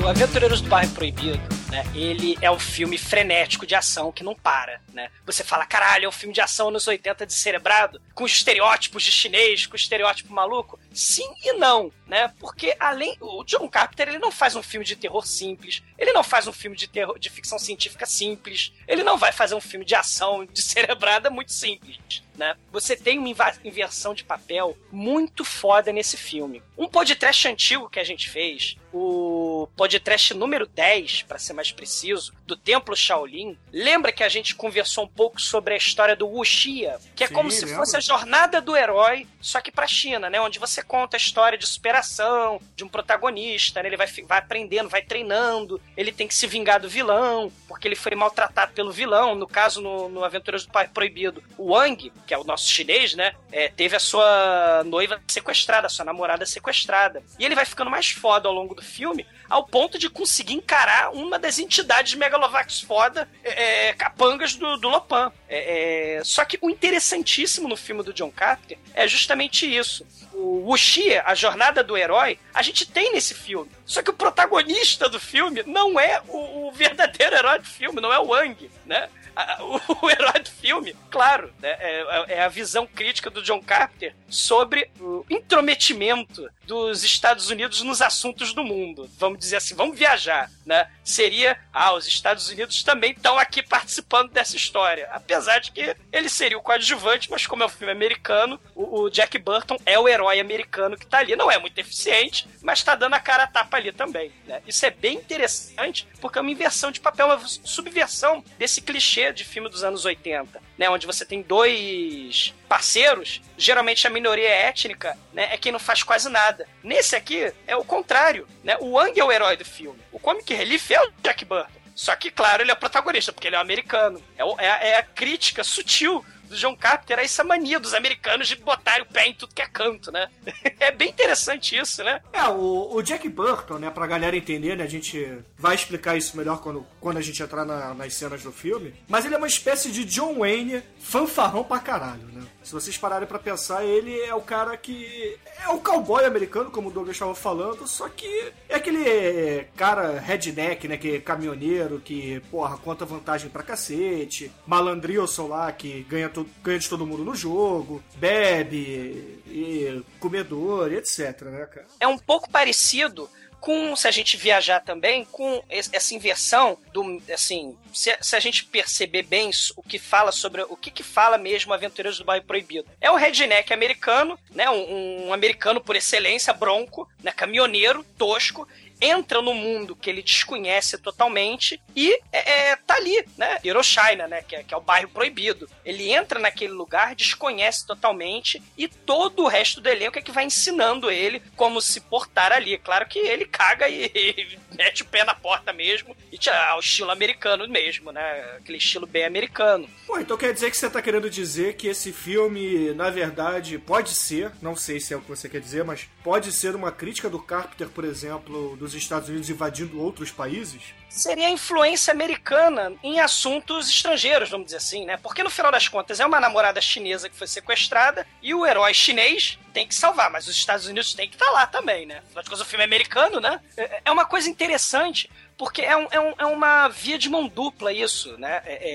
O 0.03 0.09
Aventureiros 0.09 0.63
do 0.63 0.69
Bairro 0.71 0.91
Proibido, 0.95 1.39
né? 1.69 1.85
Ele 1.95 2.39
é 2.41 2.51
um 2.51 2.59
filme 2.59 2.97
frenético 2.97 3.67
de 3.67 3.75
ação 3.75 4.11
que 4.11 4.25
não 4.25 4.35
para, 4.35 4.81
né? 4.95 5.11
Você 5.27 5.45
fala, 5.45 5.67
caralho, 5.67 6.07
é 6.07 6.09
um 6.09 6.13
filme 6.13 6.33
de 6.33 6.41
ação 6.41 6.71
nos 6.71 6.89
80 6.89 7.27
descerebrado, 7.27 8.01
com 8.15 8.25
estereótipos 8.25 9.03
de 9.03 9.13
chinês, 9.13 9.67
com 9.67 9.77
estereótipo 9.77 10.33
maluco? 10.33 10.79
Sim 10.97 11.31
e 11.45 11.53
não, 11.53 11.93
né? 12.07 12.33
Porque 12.41 12.75
além. 12.81 13.17
O 13.21 13.45
John 13.45 13.69
Carpenter, 13.69 14.09
ele 14.09 14.19
não 14.19 14.33
faz 14.33 14.57
um 14.57 14.63
filme 14.63 14.85
de 14.85 14.97
terror 14.97 15.27
simples, 15.27 15.83
ele 15.99 16.13
não 16.13 16.25
faz 16.25 16.47
um 16.47 16.53
filme 16.53 16.77
de 16.77 16.89
terror 16.89 17.19
de 17.19 17.29
ficção 17.29 17.59
científica 17.59 18.07
simples, 18.07 18.73
ele 18.89 19.03
não 19.03 19.19
vai 19.19 19.33
fazer 19.33 19.55
um 19.55 19.61
filme 19.61 19.85
de 19.85 19.95
ação 19.95 20.47
descerebrada 20.47 21.29
muito 21.31 21.53
simples. 21.53 21.99
Né? 22.37 22.55
Você 22.71 22.95
tem 22.95 23.19
uma 23.19 23.29
inversão 23.65 24.13
de 24.13 24.23
papel 24.23 24.77
muito 24.93 25.43
foda 25.45 25.91
nesse 25.91 26.19
filme. 26.19 26.63
Um 26.77 26.87
podcast 26.87 27.49
antigo 27.49 27.89
que 27.89 27.99
a 27.99 28.05
gente 28.05 28.29
fez, 28.29 28.77
o 28.93 29.67
podcast 29.75 30.35
número 30.35 30.67
10, 30.67 31.23
para 31.23 31.39
ser 31.39 31.55
mais 31.55 31.73
preciso, 31.73 32.35
do 32.47 32.55
Templo 32.55 32.95
Shaolin, 32.95 33.57
lembra 33.73 34.13
que 34.13 34.23
a 34.23 34.29
gente 34.29 34.55
conversou 34.55 35.05
um 35.05 35.09
pouco 35.09 35.41
sobre 35.41 35.73
a 35.73 35.77
história 35.79 36.15
do 36.15 36.27
Wuxia, 36.29 36.99
que 37.15 37.25
é 37.25 37.27
Sim, 37.27 37.35
como 37.35 37.51
se 37.51 37.65
lembro. 37.65 37.81
fosse 37.81 37.97
a 37.97 38.01
jornada 38.01 38.61
do 38.61 38.77
herói, 38.77 39.27
só 39.41 39.61
que 39.63 39.73
pra 39.73 39.87
China, 39.87 40.29
né? 40.29 40.39
Onde 40.39 40.59
você 40.59 40.83
conta 40.87 41.17
a 41.17 41.19
história 41.19 41.59
de 41.59 41.67
superação 41.67 42.61
de 42.75 42.85
um 42.85 42.89
protagonista, 42.89 43.83
né? 43.83 43.89
Ele 43.89 43.97
vai, 43.97 44.07
vai 44.07 44.39
aprendendo, 44.39 44.89
vai 44.89 45.03
treinando, 45.03 45.81
ele 45.97 46.13
tem 46.13 46.29
que 46.29 46.35
se 46.35 46.47
vingar 46.47 46.81
do 46.81 46.89
vilão, 46.89 47.53
porque 47.69 47.89
ele 47.89 47.97
foi 47.97 48.15
maltratado 48.15 48.73
pelo 48.73 48.93
vilão. 48.93 49.35
No 49.35 49.47
caso, 49.47 49.81
no, 49.81 50.09
no 50.09 50.25
Aventureiros 50.25 50.67
do 50.67 50.73
Pai 50.73 50.89
Proibido, 50.89 51.43
o 51.57 51.73
Wang, 51.73 52.13
que 52.27 52.35
é 52.35 52.39
o 52.39 52.45
nosso 52.45 52.71
chinês, 52.71 53.15
né? 53.15 53.35
é, 53.57 53.69
teve 53.69 53.97
a 53.97 54.01
sua 54.01 54.85
noiva 54.85 55.19
sequestrada, 55.27 55.87
a 55.87 55.91
sua 55.91 56.05
namorada 56.05 56.45
sequestrada. 56.45 57.23
E 57.39 57.45
ele 57.45 57.55
vai 57.55 57.65
ficando 57.65 57.91
mais 57.91 58.11
foda 58.11 58.49
ao 58.49 58.55
longo 58.55 58.75
do 58.75 58.83
filme, 58.83 59.27
ao 59.49 59.65
ponto 59.67 59.99
de 59.99 60.11
conseguir 60.11 60.53
encarar 60.53 61.11
uma 61.15 61.39
das 61.39 61.59
entidades 61.59 62.15
megalovax 62.15 62.83
foda, 62.83 63.27
é, 63.43 63.89
é, 63.89 63.93
capangas 63.95 64.55
do, 64.55 64.77
do 64.77 64.89
Lopan. 64.91 65.33
É, 65.49 66.19
é, 66.19 66.25
só 66.25 66.45
que 66.45 66.59
o 66.61 66.69
interessantíssimo 66.69 67.67
no 67.67 67.77
filme 67.77 68.03
do 68.03 68.13
John 68.13 68.31
Carpenter 68.31 68.79
é 68.93 69.09
justamente 69.09 69.65
isso. 69.67 70.07
O 70.39 70.71
Wuxia, 70.71 71.23
a 71.25 71.35
jornada 71.35 71.83
do 71.83 71.97
herói, 71.97 72.39
a 72.53 72.61
gente 72.61 72.87
tem 72.87 73.13
nesse 73.13 73.35
filme. 73.35 73.71
Só 73.87 74.03
que 74.03 74.11
o 74.11 74.15
protagonista 74.15 75.09
do 75.09 75.19
filme 75.19 75.63
não 75.67 75.99
é 75.99 76.21
o, 76.29 76.69
o 76.69 76.73
verdadeiro 76.73 77.35
herói 77.35 77.59
do 77.59 77.67
filme, 77.67 78.01
não 78.03 78.13
é 78.13 78.19
o 78.19 78.27
Wang, 78.27 78.71
né? 78.85 79.09
A- 79.37 79.63
O, 79.63 79.81
o 80.07 80.11
herói 80.11 80.41
do 80.41 80.51
filme, 80.51 80.97
claro, 81.11 81.53
né, 81.61 81.77
é, 81.79 82.25
é 82.39 82.43
a 82.43 82.49
visão 82.49 82.87
crítica 82.87 83.29
do 83.31 83.43
John 83.43 83.61
Carpenter 83.63 84.15
sobre 84.29 84.91
o 84.99 85.25
intrometimento 85.31 86.49
dos 86.65 87.05
Estados 87.05 87.51
Unidos 87.51 87.83
nos 87.83 88.01
assuntos 88.03 88.53
do 88.53 88.65
mundo. 88.65 89.09
Vamos 89.19 89.39
dizer 89.39 89.57
assim, 89.57 89.75
vamos 89.75 89.99
viajar, 89.99 90.51
né? 90.65 90.89
Seria, 91.05 91.57
ah, 91.73 91.93
os 91.95 92.07
Estados 92.07 92.49
Unidos 92.49 92.83
também 92.83 93.13
estão 93.13 93.39
aqui 93.39 93.63
participando 93.63 94.31
dessa 94.31 94.57
história. 94.57 95.09
Apesar 95.13 95.61
de 95.61 95.71
que 95.71 95.95
ele 96.13 96.29
seria 96.29 96.59
o 96.59 96.63
coadjuvante, 96.63 97.31
mas 97.31 97.47
como 97.47 97.63
é 97.63 97.67
um 97.67 97.69
filme 97.71 97.93
americano, 97.93 98.59
o, 98.75 99.03
o 99.03 99.11
Jack 99.11 99.39
Burton 99.39 99.77
é 99.87 99.99
o 99.99 100.09
herói 100.09 100.41
americano 100.41 100.97
que 100.97 101.07
tá 101.07 101.19
ali. 101.19 101.37
Não 101.37 101.51
é 101.51 101.59
muito 101.59 101.79
eficiente, 101.79 102.49
mas 102.63 102.83
tá 102.83 102.95
dando 102.95 103.15
a 103.15 103.21
cara 103.21 103.45
a 103.45 103.47
tapa 103.47 103.77
ali 103.77 103.93
também, 103.93 104.33
né? 104.47 104.61
Isso 104.67 104.85
é 104.85 104.91
bem 104.91 105.17
interessante, 105.17 106.09
porque 106.21 106.39
é 106.39 106.43
uma 106.43 106.51
inversão 106.51 106.91
de 106.91 107.01
papel, 107.01 107.27
uma 107.27 107.41
subversão 107.47 108.45
desse 108.59 108.81
clichê 108.81 109.26
de 109.33 109.45
filme 109.45 109.69
dos 109.69 109.83
anos 109.85 110.05
80, 110.05 110.61
né? 110.79 110.89
Onde 110.91 111.07
você 111.07 111.25
tem 111.25 111.43
dois 111.43 112.55
parceiros, 112.69 113.41
geralmente 113.57 114.07
a 114.07 114.11
minoria 114.11 114.49
étnica, 114.49 115.17
né? 115.33 115.49
É 115.53 115.57
quem 115.59 115.73
não 115.73 115.79
faz 115.79 116.03
quase 116.03 116.29
nada. 116.29 116.69
Nesse 116.83 117.17
aqui, 117.17 117.53
é 117.67 117.77
o 117.77 117.85
contrário, 117.85 118.47
né? 118.65 118.77
O 118.81 118.93
Wang 118.93 119.19
é 119.19 119.25
o 119.25 119.33
herói 119.33 119.57
do 119.57 119.65
filme. 119.65 120.01
O 120.13 120.19
Comic 120.19 120.53
Relief 120.55 120.91
é 120.93 121.01
o 121.03 121.13
Jack 121.23 121.45
Burton. 121.45 121.71
Só 121.95 122.15
que, 122.15 122.31
claro, 122.31 122.63
ele 122.63 122.71
é 122.71 122.75
o 122.75 122.79
protagonista, 122.79 123.33
porque 123.33 123.47
ele 123.49 123.57
é 123.57 123.59
um 123.59 123.63
americano. 123.63 124.23
É, 124.37 124.45
o- 124.45 124.61
é 124.61 124.91
é 124.91 124.97
a 124.99 125.03
crítica 125.03 125.65
sutil 125.65 126.23
do 126.49 126.57
John 126.57 126.77
Carpenter 126.77 127.19
a 127.19 127.23
essa 127.23 127.43
mania 127.45 127.79
dos 127.81 127.95
americanos 127.95 128.49
de 128.49 128.57
botarem 128.57 129.03
o 129.03 129.07
pé 129.07 129.27
em 129.29 129.35
tudo 129.35 129.55
que 129.55 129.63
é 129.63 129.67
canto, 129.67 130.11
né? 130.13 130.29
é 130.81 130.91
bem 130.93 131.09
interessante 131.11 131.77
isso, 131.77 132.03
né? 132.05 132.21
É, 132.33 132.45
o, 132.49 132.95
o 132.95 133.03
Jack 133.03 133.29
Burton, 133.29 133.79
né, 133.79 133.91
pra 133.91 134.07
galera 134.07 134.37
entender, 134.37 134.77
né, 134.77 134.85
a 134.85 134.89
gente 134.89 135.39
vai 135.59 135.75
explicar 135.75 136.17
isso 136.17 136.37
melhor 136.37 136.61
quando, 136.61 136.87
quando 137.01 137.17
a 137.19 137.23
gente 137.23 137.43
entrar 137.43 137.65
na- 137.65 137.95
nas 137.95 138.15
cenas 138.15 138.43
do 138.43 138.53
filme, 138.53 138.95
mas 139.09 139.25
ele 139.25 139.35
é 139.35 139.39
uma 139.39 139.47
espécie 139.47 139.91
de 139.91 140.05
John 140.05 140.39
Wayne 140.39 140.83
fanfarrão 141.01 141.65
pra 141.65 141.79
caralho, 141.79 142.27
né? 142.33 142.43
Se 142.67 142.73
vocês 142.73 142.99
pararem 142.99 143.29
pra 143.29 143.39
pensar, 143.39 143.85
ele 143.85 144.19
é 144.23 144.35
o 144.35 144.41
cara 144.41 144.77
que 144.77 145.39
é 145.65 145.69
o 145.69 145.79
cowboy 145.79 146.25
americano, 146.25 146.69
como 146.69 146.89
o 146.89 146.91
Douglas 146.91 147.15
estava 147.15 147.33
falando, 147.33 147.87
só 147.87 148.09
que 148.09 148.53
é 148.69 148.75
aquele 148.75 149.63
cara 149.77 150.19
redneck, 150.19 150.89
né, 150.89 150.97
que 150.97 151.15
é 151.15 151.21
caminhoneiro, 151.21 152.01
que, 152.01 152.41
porra, 152.51 152.77
conta 152.77 153.05
vantagem 153.05 153.49
pra 153.49 153.63
cacete, 153.63 154.51
malandrilson 154.67 155.47
lá, 155.47 155.71
que 155.71 156.03
ganha, 156.09 156.29
to- 156.29 156.45
ganha 156.61 156.81
de 156.81 156.89
todo 156.89 157.07
mundo 157.07 157.23
no 157.25 157.37
jogo, 157.37 158.03
bebe, 158.17 159.41
e 159.47 160.03
comedor, 160.19 160.91
e 160.93 160.97
etc, 160.97 161.43
né, 161.43 161.67
cara? 161.67 161.87
é 162.01 162.09
um 162.09 162.19
pouco 162.19 162.51
parecido 162.51 163.31
com, 163.61 163.97
se 163.97 164.07
a 164.07 164.11
gente 164.11 164.37
viajar 164.37 164.81
também, 164.81 165.25
com 165.25 165.63
es- 165.69 165.91
essa 165.93 166.15
inversão 166.15 166.79
do, 166.93 167.21
assim, 167.33 167.77
se, 167.93 168.17
se 168.21 168.37
a 168.37 168.41
gente 168.41 168.65
perceber 168.65 169.23
bem 169.23 169.51
o 169.77 169.83
que 169.83 169.99
fala 169.99 170.31
sobre, 170.33 170.63
o 170.63 170.77
que 170.77 170.91
que 170.91 171.03
fala 171.03 171.37
mesmo 171.39 171.73
Aventureiros 171.73 172.19
do 172.19 172.25
Bairro 172.25 172.45
Proibido. 172.45 172.89
É 173.01 173.11
um 173.11 173.17
redneck 173.17 173.73
americano, 173.73 174.39
né, 174.51 174.69
um, 174.71 175.27
um 175.29 175.33
americano 175.33 175.81
por 175.81 175.97
excelência, 175.97 176.53
bronco, 176.53 177.09
né, 177.23 177.33
caminhoneiro, 177.33 178.05
tosco, 178.17 178.67
entra 179.01 179.43
no 179.43 179.55
mundo 179.55 179.97
que 179.97 180.09
ele 180.09 180.23
desconhece 180.23 180.99
totalmente 180.99 181.81
e 181.95 182.13
é, 182.33 182.71
é, 182.71 182.77
tá 182.77 182.95
ali, 182.95 183.25
né? 183.37 183.59
Hiroshima, 183.63 184.27
né? 184.27 184.43
Que 184.43 184.57
é, 184.57 184.63
que 184.63 184.75
é 184.75 184.77
o 184.77 184.81
bairro 184.81 185.09
proibido. 185.09 185.69
Ele 185.85 186.11
entra 186.11 186.39
naquele 186.39 186.73
lugar, 186.73 187.15
desconhece 187.15 187.87
totalmente 187.87 188.63
e 188.77 188.89
todo 188.89 189.45
o 189.45 189.49
resto 189.49 189.81
do 189.81 189.89
elenco 189.89 190.19
é 190.19 190.23
que 190.23 190.33
vai 190.33 190.45
ensinando 190.45 191.11
ele 191.11 191.43
como 191.57 191.81
se 191.81 192.01
portar 192.01 192.53
ali. 192.53 192.79
Claro 192.79 193.07
que 193.07 193.19
ele 193.19 193.45
caga 193.45 193.89
e, 193.89 194.07
e 194.15 194.59
mete 194.77 195.03
o 195.03 195.07
pé 195.07 195.25
na 195.25 195.35
porta 195.35 195.73
mesmo 195.73 196.17
e 196.31 196.39
tira, 196.39 196.71
ao 196.71 196.81
estilo 196.81 197.11
americano 197.11 197.69
mesmo, 197.69 198.13
né? 198.13 198.57
Aquele 198.59 198.79
estilo 198.79 199.07
bem 199.07 199.25
americano. 199.25 199.89
Pô, 200.07 200.19
então 200.19 200.37
quer 200.37 200.53
dizer 200.53 200.71
que 200.71 200.77
você 200.77 200.89
tá 200.89 201.03
querendo 201.03 201.29
dizer 201.29 201.75
que 201.75 201.89
esse 201.89 202.13
filme, 202.13 202.93
na 202.95 203.11
verdade, 203.11 203.79
pode 203.79 204.11
ser, 204.11 204.53
não 204.63 204.77
sei 204.77 205.01
se 205.01 205.15
é 205.15 205.17
o 205.17 205.21
que 205.21 205.29
você 205.29 205.49
quer 205.49 205.61
dizer, 205.61 205.85
mas 205.85 206.09
pode 206.23 206.53
ser 206.53 206.75
uma 206.75 206.93
crítica 206.93 207.29
do 207.29 207.39
Carpenter, 207.39 207.89
por 207.89 208.05
exemplo, 208.05 208.77
dos 208.93 209.03
Estados 209.03 209.29
Unidos 209.29 209.49
invadindo 209.51 210.01
outros 210.01 210.31
países? 210.31 210.83
seria 211.09 211.47
a 211.47 211.51
influência 211.51 212.13
americana 212.13 212.93
em 213.03 213.21
assuntos 213.21 213.89
estrangeiros, 213.89 214.51
vamos 214.51 214.67
dizer 214.67 214.77
assim, 214.77 215.07
né? 215.07 215.17
Porque 215.17 215.43
no 215.43 215.49
final 215.49 215.73
das 215.73 215.89
contas 215.89 216.21
é 216.21 216.27
uma 216.27 216.39
namorada 216.39 216.79
chinesa 216.79 217.31
que 217.31 217.35
foi 217.37 217.47
sequestrada 217.47 218.27
e 218.43 218.53
o 218.53 218.67
herói 218.67 218.93
chinês 218.93 219.59
tem 219.73 219.87
que 219.89 219.95
salvar, 219.95 220.31
mas 220.31 220.47
os 220.47 220.55
Estados 220.55 220.87
Unidos 220.87 221.15
tem 221.15 221.27
que 221.27 221.35
estar 221.37 221.51
lá 221.53 221.67
também, 221.67 222.05
né? 222.05 222.19
Afinal 222.19 222.43
de 222.43 222.51
contas, 222.51 222.61
o 222.67 222.69
filme 222.69 222.83
é 222.83 222.87
americano, 222.87 223.41
né? 223.41 223.61
É- 223.79 224.03
É 224.05 224.11
uma 224.11 224.27
coisa 224.27 224.51
interessante. 224.51 225.31
Porque 225.57 225.81
é, 225.81 225.97
um- 225.97 226.09
é 226.11 226.21
um- 226.21 226.35
é 226.39 226.45
uma 226.45 226.87
via 226.89 227.17
de 227.17 227.31
mão 227.31 227.49
dupla 227.49 227.91
isso, 227.91 228.37
né? 228.37 228.61
É- 228.67 228.91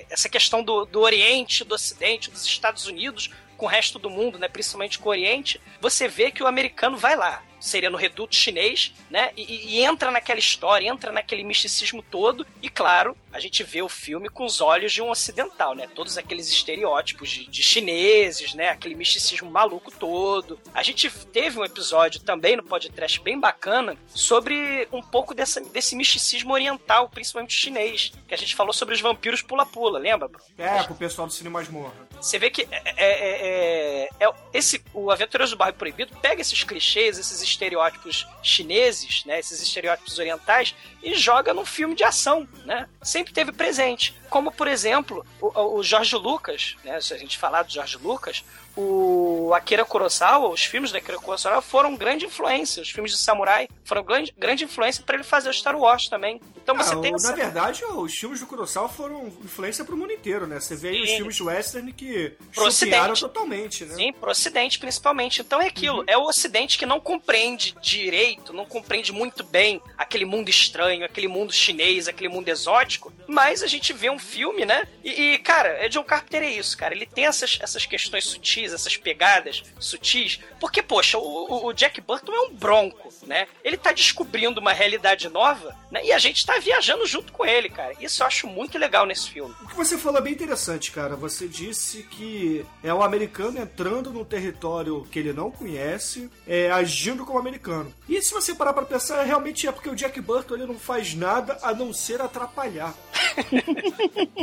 é- 0.00 0.06
essa 0.10 0.28
questão 0.28 0.64
do, 0.64 0.84
do 0.84 1.00
Oriente, 1.02 1.62
do 1.62 1.76
Ocidente, 1.76 2.30
dos 2.32 2.44
Estados 2.44 2.86
Unidos 2.86 3.30
com 3.56 3.66
o 3.66 3.68
resto 3.68 3.96
do 3.96 4.10
mundo, 4.10 4.36
né, 4.38 4.48
principalmente 4.48 4.98
com 4.98 5.08
o 5.08 5.12
Oriente, 5.12 5.60
você 5.80 6.08
vê 6.08 6.30
que 6.32 6.42
o 6.42 6.46
americano 6.48 6.96
vai 6.96 7.14
lá. 7.14 7.42
Seria 7.60 7.90
no 7.90 7.96
reduto 7.96 8.34
chinês, 8.34 8.92
né? 9.10 9.30
E, 9.36 9.76
e 9.76 9.84
entra 9.84 10.10
naquela 10.10 10.38
história, 10.38 10.88
entra 10.88 11.12
naquele 11.12 11.44
misticismo 11.44 12.02
todo. 12.02 12.46
E 12.62 12.68
claro, 12.68 13.16
a 13.32 13.38
gente 13.38 13.62
vê 13.62 13.82
o 13.82 13.88
filme 13.88 14.28
com 14.28 14.44
os 14.44 14.60
olhos 14.60 14.92
de 14.92 15.02
um 15.02 15.10
ocidental, 15.10 15.74
né? 15.74 15.86
Todos 15.94 16.16
aqueles 16.18 16.48
estereótipos 16.48 17.28
de, 17.28 17.46
de 17.46 17.62
chineses, 17.62 18.54
né? 18.54 18.70
Aquele 18.70 18.94
misticismo 18.94 19.50
maluco 19.50 19.90
todo. 19.90 20.58
A 20.74 20.82
gente 20.82 21.10
teve 21.26 21.58
um 21.58 21.64
episódio 21.64 22.20
também 22.20 22.56
no 22.56 22.62
podcast 22.62 23.20
bem 23.20 23.38
bacana 23.38 23.96
sobre 24.08 24.88
um 24.92 25.02
pouco 25.02 25.34
dessa, 25.34 25.60
desse 25.60 25.94
misticismo 25.94 26.52
oriental, 26.52 27.08
principalmente 27.08 27.52
chinês. 27.54 28.12
Que 28.26 28.34
a 28.34 28.38
gente 28.38 28.54
falou 28.54 28.72
sobre 28.72 28.94
os 28.94 29.00
vampiros 29.00 29.42
pula-pula, 29.42 29.98
lembra, 29.98 30.28
Bruno? 30.28 30.44
É, 30.58 30.82
pro 30.82 30.94
pessoal 30.94 31.26
do 31.26 31.32
Cine 31.32 31.50
Masmorra. 31.50 31.92
Você 32.20 32.38
vê 32.38 32.50
que 32.50 32.62
é, 32.70 32.82
é- 32.96 34.08
é- 34.16 34.26
é- 34.26 34.32
esse, 34.52 34.82
o 34.92 35.10
Aventureiros 35.10 35.50
do 35.50 35.56
Bairro 35.56 35.76
Proibido 35.76 36.14
pega 36.20 36.40
esses 36.40 36.62
clichês, 36.64 37.18
esses 37.18 37.40
estereótipos 37.50 38.26
chineses, 38.42 39.24
né, 39.24 39.38
esses 39.38 39.60
estereótipos 39.60 40.18
orientais, 40.18 40.74
e 41.02 41.14
joga 41.14 41.54
num 41.54 41.64
filme 41.64 41.94
de 41.94 42.04
ação, 42.04 42.46
né? 42.64 42.86
Sempre 43.02 43.32
teve 43.32 43.52
presente. 43.52 44.14
Como, 44.28 44.52
por 44.52 44.68
exemplo, 44.68 45.24
o, 45.40 45.76
o 45.78 45.82
Jorge 45.82 46.14
Lucas, 46.16 46.76
né? 46.84 47.00
Se 47.00 47.12
a 47.14 47.16
gente 47.18 47.36
falar 47.38 47.62
do 47.64 47.72
Jorge 47.72 47.96
Lucas, 47.98 48.44
o 48.76 49.52
Akira 49.54 49.84
Kurosawa, 49.84 50.48
os 50.48 50.64
filmes 50.64 50.92
da 50.92 50.98
Akira 50.98 51.18
Kurosawa 51.18 51.60
foram 51.60 51.96
grande 51.96 52.24
influência. 52.26 52.82
Os 52.82 52.90
filmes 52.90 53.12
de 53.12 53.18
samurai 53.18 53.68
foram 53.84 54.02
grande, 54.04 54.32
grande 54.38 54.64
influência 54.64 55.02
para 55.04 55.16
ele 55.16 55.24
fazer 55.24 55.48
o 55.50 55.52
Star 55.52 55.76
Wars 55.76 56.08
também. 56.08 56.40
Então 56.62 56.76
você 56.76 56.94
Ah, 56.94 56.98
tem 57.00 57.12
o- 57.12 57.16
essa... 57.16 57.30
Na 57.30 57.36
verdade, 57.36 57.84
os 57.84 58.14
filmes 58.14 58.40
do 58.40 58.46
Kurosawa 58.46 58.88
foram 58.88 59.26
influência 59.44 59.84
pro 59.84 59.96
mundo 59.96 60.12
inteiro, 60.12 60.46
né? 60.46 60.60
Você 60.60 60.76
vê 60.76 60.88
aí 60.90 61.02
os 61.02 61.10
filmes 61.10 61.40
western 61.40 61.92
que 61.92 62.34
chupiaram 62.52 63.14
totalmente, 63.14 63.84
né? 63.84 63.94
Sim, 63.94 64.12
pro 64.12 64.30
Ocidente 64.30 64.78
principalmente. 64.78 65.40
Então 65.40 65.60
é 65.60 65.66
aquilo. 65.66 66.04
É 66.06 66.16
o 66.16 66.22
Ocidente 66.22 66.78
que 66.78 66.86
não 66.86 67.00
compreende 67.00 67.74
direito, 67.82 68.52
não 68.52 68.64
compreende 68.64 69.12
muito 69.12 69.42
bem 69.42 69.82
aquele 69.98 70.24
mundo 70.24 70.48
estranho, 70.48 70.89
aquele 71.02 71.28
mundo 71.28 71.52
chinês, 71.52 72.08
aquele 72.08 72.28
mundo 72.28 72.48
exótico. 72.48 73.12
Mas 73.32 73.62
a 73.62 73.66
gente 73.68 73.92
vê 73.92 74.10
um 74.10 74.18
filme, 74.18 74.66
né? 74.66 74.88
E, 75.04 75.34
e, 75.34 75.38
cara, 75.38 75.68
é 75.68 75.88
John 75.88 76.02
Carpenter 76.02 76.42
é 76.42 76.50
isso, 76.50 76.76
cara. 76.76 76.92
Ele 76.94 77.06
tem 77.06 77.26
essas, 77.26 77.58
essas 77.62 77.86
questões 77.86 78.24
sutis, 78.24 78.72
essas 78.72 78.96
pegadas 78.96 79.62
sutis. 79.78 80.40
Porque, 80.58 80.82
poxa, 80.82 81.16
o, 81.16 81.66
o- 81.66 81.72
Jack 81.72 82.00
Burton 82.00 82.32
é 82.34 82.40
um 82.40 82.52
bronco, 82.54 83.08
né? 83.26 83.46
Ele 83.62 83.76
tá 83.76 83.92
descobrindo 83.92 84.60
uma 84.60 84.72
realidade 84.72 85.28
nova, 85.28 85.76
né? 85.92 86.04
E 86.04 86.12
a 86.12 86.18
gente 86.18 86.44
tá 86.44 86.58
viajando 86.58 87.06
junto 87.06 87.32
com 87.32 87.46
ele, 87.46 87.68
cara. 87.68 87.94
Isso 88.00 88.22
eu 88.22 88.26
acho 88.26 88.46
muito 88.48 88.76
legal 88.78 89.06
nesse 89.06 89.30
filme. 89.30 89.54
O 89.62 89.68
que 89.68 89.76
você 89.76 89.96
falou 89.96 90.18
é 90.18 90.22
bem 90.22 90.32
interessante, 90.32 90.90
cara. 90.90 91.14
Você 91.14 91.46
disse 91.46 92.02
que 92.10 92.66
é 92.82 92.92
o 92.92 93.02
americano 93.02 93.60
entrando 93.60 94.12
num 94.12 94.24
território 94.24 95.06
que 95.10 95.18
ele 95.20 95.32
não 95.32 95.50
conhece, 95.52 96.28
é, 96.46 96.70
agindo 96.72 97.24
como 97.24 97.38
americano. 97.38 97.94
E 98.08 98.20
se 98.20 98.32
você 98.32 98.54
parar 98.54 98.72
pra 98.72 98.82
pensar, 98.84 99.22
realmente 99.22 99.68
é 99.68 99.72
porque 99.72 99.88
o 99.88 99.94
Jack 99.94 100.20
Burton 100.20 100.54
ele 100.56 100.66
não 100.66 100.78
faz 100.78 101.14
nada 101.14 101.56
a 101.62 101.72
não 101.72 101.92
ser 101.92 102.20
atrapalhar. 102.20 102.92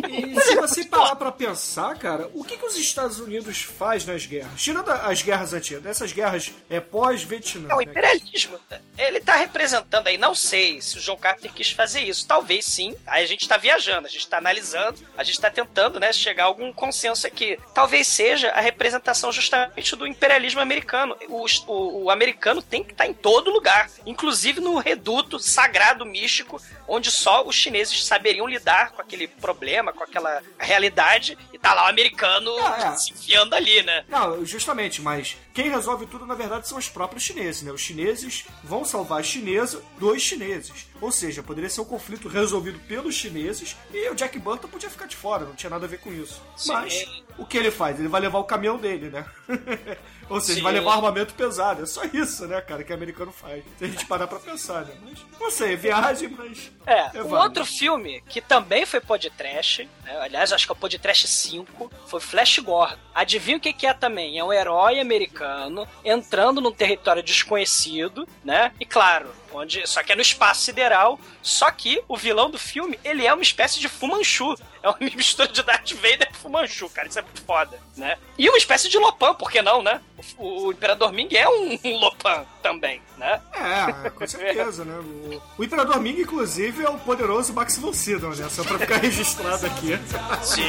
E 0.09 0.39
se 0.41 0.55
você 0.55 0.83
parar 0.85 1.15
pra 1.15 1.31
pensar, 1.31 1.95
cara, 1.97 2.29
o 2.33 2.43
que, 2.43 2.57
que 2.57 2.65
os 2.65 2.75
Estados 2.77 3.19
Unidos 3.19 3.61
faz 3.61 4.05
nas 4.05 4.25
guerras? 4.25 4.61
Tirando 4.61 4.89
as 4.91 5.21
guerras 5.21 5.53
antigas, 5.53 5.85
essas 5.85 6.11
guerras 6.11 6.51
é 6.69 6.79
pós-Vietnã. 6.79 7.67
É 7.69 7.73
o 7.73 7.77
né? 7.77 7.83
imperialismo. 7.83 8.59
Ele 8.97 9.19
tá 9.19 9.35
representando 9.35 10.07
aí, 10.07 10.17
não 10.17 10.33
sei 10.33 10.81
se 10.81 10.97
o 10.97 11.01
John 11.01 11.17
Carter 11.17 11.51
quis 11.53 11.69
fazer 11.71 12.01
isso. 12.01 12.27
Talvez 12.27 12.65
sim. 12.65 12.95
Aí 13.05 13.23
a 13.23 13.27
gente 13.27 13.47
tá 13.47 13.57
viajando, 13.57 14.07
a 14.07 14.09
gente 14.09 14.27
tá 14.27 14.37
analisando, 14.37 14.99
a 15.17 15.23
gente 15.23 15.39
tá 15.39 15.49
tentando, 15.49 15.99
né, 15.99 16.11
chegar 16.11 16.43
a 16.43 16.47
algum 16.47 16.71
consenso 16.73 17.27
aqui. 17.27 17.59
Talvez 17.73 18.07
seja 18.07 18.49
a 18.51 18.59
representação 18.61 19.31
justamente 19.31 19.95
do 19.95 20.07
imperialismo 20.07 20.59
americano. 20.61 21.15
O, 21.29 21.45
o- 21.67 22.03
o 22.05 22.09
americano 22.11 22.61
tem 22.61 22.83
que 22.83 22.91
estar 22.91 23.05
em 23.07 23.13
todo 23.13 23.51
lugar, 23.51 23.89
inclusive 24.05 24.59
no 24.59 24.77
reduto 24.77 25.39
sagrado 25.39 26.05
místico, 26.05 26.61
onde 26.87 27.11
só 27.11 27.45
os 27.45 27.55
chineses 27.55 28.05
saberiam 28.05 28.47
lidar 28.47 28.66
com 28.95 29.01
aquele 29.01 29.27
problema, 29.27 29.93
com 29.93 30.03
aquela 30.03 30.41
realidade, 30.59 31.37
e 31.53 31.57
tá 31.57 31.73
lá 31.73 31.85
o 31.85 31.89
americano 31.89 32.51
Ah, 32.59 32.91
é. 32.93 32.95
se 32.95 33.11
enfiando 33.13 33.53
ali, 33.55 33.81
né? 33.83 34.03
Não, 34.09 34.45
justamente, 34.45 35.01
mas 35.01 35.37
quem 35.53 35.69
resolve 35.69 36.05
tudo, 36.05 36.25
na 36.25 36.35
verdade, 36.35 36.67
são 36.67 36.77
os 36.77 36.89
próprios 36.89 37.23
chineses, 37.23 37.61
né? 37.63 37.71
Os 37.71 37.81
chineses 37.81 38.45
vão 38.63 38.83
salvar 38.85 39.19
a 39.19 39.23
chinesa 39.23 39.81
dos 39.97 40.21
chineses. 40.21 40.87
Ou 40.99 41.11
seja, 41.11 41.41
poderia 41.43 41.69
ser 41.69 41.81
um 41.81 41.85
conflito 41.85 42.27
resolvido 42.27 42.79
pelos 42.87 43.15
chineses 43.15 43.75
e 43.93 44.09
o 44.09 44.15
Jack 44.15 44.37
Burton 44.39 44.67
podia 44.67 44.89
ficar 44.89 45.05
de 45.07 45.15
fora, 45.15 45.45
não 45.45 45.55
tinha 45.55 45.69
nada 45.69 45.85
a 45.85 45.89
ver 45.89 45.99
com 45.99 46.11
isso. 46.11 46.41
Sim. 46.55 46.73
Mas 46.73 47.23
o 47.37 47.45
que 47.45 47.57
ele 47.57 47.71
faz? 47.71 47.99
Ele 47.99 48.07
vai 48.07 48.19
levar 48.21 48.39
o 48.39 48.43
caminhão 48.43 48.77
dele, 48.77 49.09
né? 49.09 49.25
Ou 50.29 50.39
seja, 50.41 50.55
Sim. 50.55 50.63
vai 50.63 50.73
levar 50.73 50.93
armamento 50.95 51.33
pesado. 51.33 51.83
É 51.83 51.85
só 51.85 52.03
isso, 52.13 52.47
né, 52.47 52.59
cara, 52.61 52.83
que 52.83 52.91
o 52.91 52.95
americano 52.95 53.31
faz. 53.31 53.63
Se 53.77 53.85
a 53.85 53.87
gente 53.87 54.05
parar 54.05 54.27
pra 54.27 54.39
pensar, 54.39 54.85
né? 54.85 54.93
Mas, 55.03 55.25
não 55.39 55.51
sei, 55.51 55.75
viagem, 55.75 56.29
mas. 56.29 56.71
É, 56.85 57.17
É 57.17 57.23
um 57.23 57.33
outro 57.35 57.65
filme 57.65 58.21
que 58.27 58.41
também 58.41 58.85
foi 58.85 58.99
podcast, 58.99 59.87
né? 60.03 60.17
aliás, 60.21 60.51
acho 60.51 60.65
que 60.65 60.71
é 60.71 60.75
o 60.75 60.77
podcast 60.77 61.27
5, 61.27 61.91
foi 62.07 62.19
Flash 62.19 62.59
Gordon. 62.59 62.97
Adivinha 63.13 63.57
o 63.57 63.59
que, 63.59 63.73
que 63.73 63.87
é 63.87 63.93
também? 63.93 64.37
É 64.37 64.43
um 64.43 64.53
herói 64.53 64.99
americano 64.99 65.87
entrando 66.03 66.61
num 66.61 66.71
território 66.71 67.23
desconhecido, 67.23 68.27
né? 68.43 68.71
E 68.79 68.85
claro, 68.85 69.29
onde 69.53 69.87
só 69.87 70.03
que 70.03 70.11
é 70.11 70.15
no 70.15 70.21
espaço 70.21 70.61
sideral, 70.61 71.19
só 71.41 71.71
que 71.71 72.01
o 72.07 72.15
vilão 72.15 72.49
do 72.49 72.59
filme, 72.59 72.99
ele 73.03 73.25
é 73.25 73.33
uma 73.33 73.41
espécie 73.43 73.79
de 73.79 73.87
Fu 73.89 74.07
Manchu. 74.07 74.55
É 74.87 75.05
uma 75.05 75.15
mistura 75.15 75.49
de 75.49 75.61
Darth 75.63 75.91
Vader 75.93 76.29
e 76.31 76.37
Fu 76.37 76.49
Manchu, 76.49 76.89
cara, 76.89 77.09
isso 77.09 77.19
é 77.19 77.21
muito 77.21 77.41
foda, 77.41 77.77
né? 77.97 78.17
E 78.37 78.47
uma 78.47 78.57
espécie 78.57 78.87
de 78.87 78.97
Lopan, 78.97 79.33
por 79.33 79.51
que 79.51 79.61
não, 79.61 79.83
né? 79.83 79.99
O, 80.37 80.67
o 80.67 80.71
Imperador 80.71 81.11
Ming 81.11 81.27
é 81.35 81.47
um, 81.49 81.77
um 81.83 81.97
Lopan 81.99 82.45
também, 82.63 83.01
né? 83.17 83.41
É, 83.53 84.09
com 84.09 84.25
certeza, 84.25 84.85
né? 84.85 84.97
O, 84.97 85.41
o 85.57 85.63
Imperador 85.63 85.99
Ming, 85.99 86.21
inclusive, 86.21 86.85
é 86.85 86.89
o 86.89 86.97
poderoso 86.99 87.53
Max 87.53 87.77
von 87.77 87.91
Sydow, 87.91 88.33
né? 88.33 88.47
Só 88.49 88.63
pra 88.63 88.79
ficar 88.79 88.97
registrado 88.97 89.65
aqui. 89.65 89.99
Sim. 90.41 90.61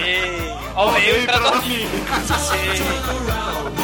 Veio 0.94 1.14
o 1.14 1.22
Imperador 1.22 1.62
Ming. 1.64 1.86
Sim. 2.38 3.78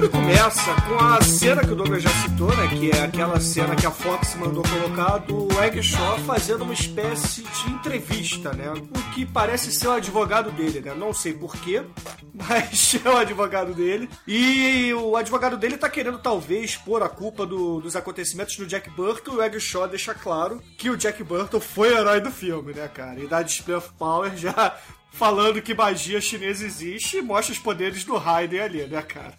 Filme 0.00 0.08
começa 0.08 0.74
com 0.88 1.04
a 1.04 1.20
cena 1.20 1.62
que 1.62 1.72
o 1.72 1.76
Douglas 1.76 2.02
já 2.02 2.08
citou, 2.10 2.54
né? 2.56 2.68
Que 2.68 2.90
é 2.90 3.02
aquela 3.02 3.38
cena 3.40 3.76
que 3.76 3.86
a 3.86 3.90
Fox 3.90 4.34
mandou 4.36 4.62
colocar 4.62 5.18
do 5.18 5.48
Egg 5.62 5.82
Shaw 5.82 6.18
fazendo 6.20 6.62
uma 6.62 6.72
espécie 6.72 7.42
de 7.42 7.70
entrevista, 7.70 8.52
né? 8.52 8.72
O 8.72 9.12
que 9.12 9.26
parece 9.26 9.70
ser 9.72 9.88
o 9.88 9.92
advogado 9.92 10.50
dele, 10.52 10.80
né? 10.80 10.94
Não 10.94 11.12
sei 11.12 11.34
porquê, 11.34 11.82
mas 12.32 12.96
é 13.04 13.08
o 13.08 13.16
advogado 13.16 13.74
dele. 13.74 14.08
E 14.26 14.92
o 14.94 15.16
advogado 15.16 15.56
dele 15.56 15.76
tá 15.76 15.88
querendo 15.88 16.18
talvez 16.18 16.76
pôr 16.76 17.02
a 17.02 17.08
culpa 17.08 17.44
do- 17.44 17.80
dos 17.80 17.94
acontecimentos 17.94 18.58
no 18.58 18.66
Jack 18.66 18.88
Burton. 18.90 19.32
E 19.32 19.36
o 19.36 19.42
Egg 19.42 19.60
Shaw 19.60 19.86
deixa 19.86 20.14
claro 20.14 20.62
que 20.78 20.88
o 20.88 20.96
Jack 20.96 21.22
Burton 21.22 21.60
foi 21.60 21.92
o 21.92 21.98
herói 21.98 22.20
do 22.20 22.30
filme, 22.30 22.72
né, 22.72 22.88
cara? 22.88 23.20
E 23.20 23.26
dá 23.26 23.42
display 23.42 23.76
of 23.76 23.90
power 23.98 24.34
já 24.36 24.76
falando 25.10 25.60
que 25.60 25.74
magia 25.74 26.20
chinesa 26.20 26.64
existe 26.64 27.18
e 27.18 27.22
mostra 27.22 27.52
os 27.52 27.58
poderes 27.58 28.04
do 28.04 28.16
Raiden 28.16 28.60
ali, 28.60 28.86
né, 28.86 29.02
cara? 29.02 29.34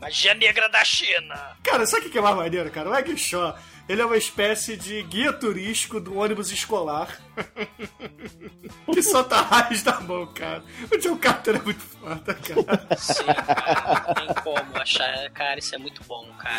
Magia 0.00 0.34
negra 0.34 0.68
da 0.68 0.84
China. 0.84 1.56
Cara, 1.62 1.86
sabe 1.86 2.06
o 2.06 2.10
que 2.10 2.18
é 2.18 2.20
mais 2.20 2.36
maneiro, 2.36 2.70
cara? 2.70 2.90
O 2.90 2.94
Egg 2.94 3.16
Shaw, 3.16 3.56
ele 3.88 4.02
é 4.02 4.04
uma 4.04 4.16
espécie 4.16 4.76
de 4.76 5.02
guia 5.04 5.32
turístico 5.32 6.00
do 6.00 6.18
ônibus 6.18 6.50
escolar. 6.50 7.18
que 8.92 9.02
solta 9.02 9.40
raios 9.40 9.82
da 9.82 10.00
mão, 10.00 10.26
cara. 10.26 10.62
O 10.92 10.96
John 10.98 11.16
Carter 11.16 11.56
é 11.56 11.62
muito 11.62 11.80
foda, 11.80 12.34
cara. 12.34 12.96
Sim, 12.98 13.24
cara, 13.24 14.04
não 14.08 14.14
tem 14.14 14.42
como 14.42 14.76
achar. 14.76 15.30
Cara, 15.30 15.58
isso 15.58 15.74
é 15.74 15.78
muito 15.78 16.02
bom, 16.04 16.26
cara. 16.38 16.58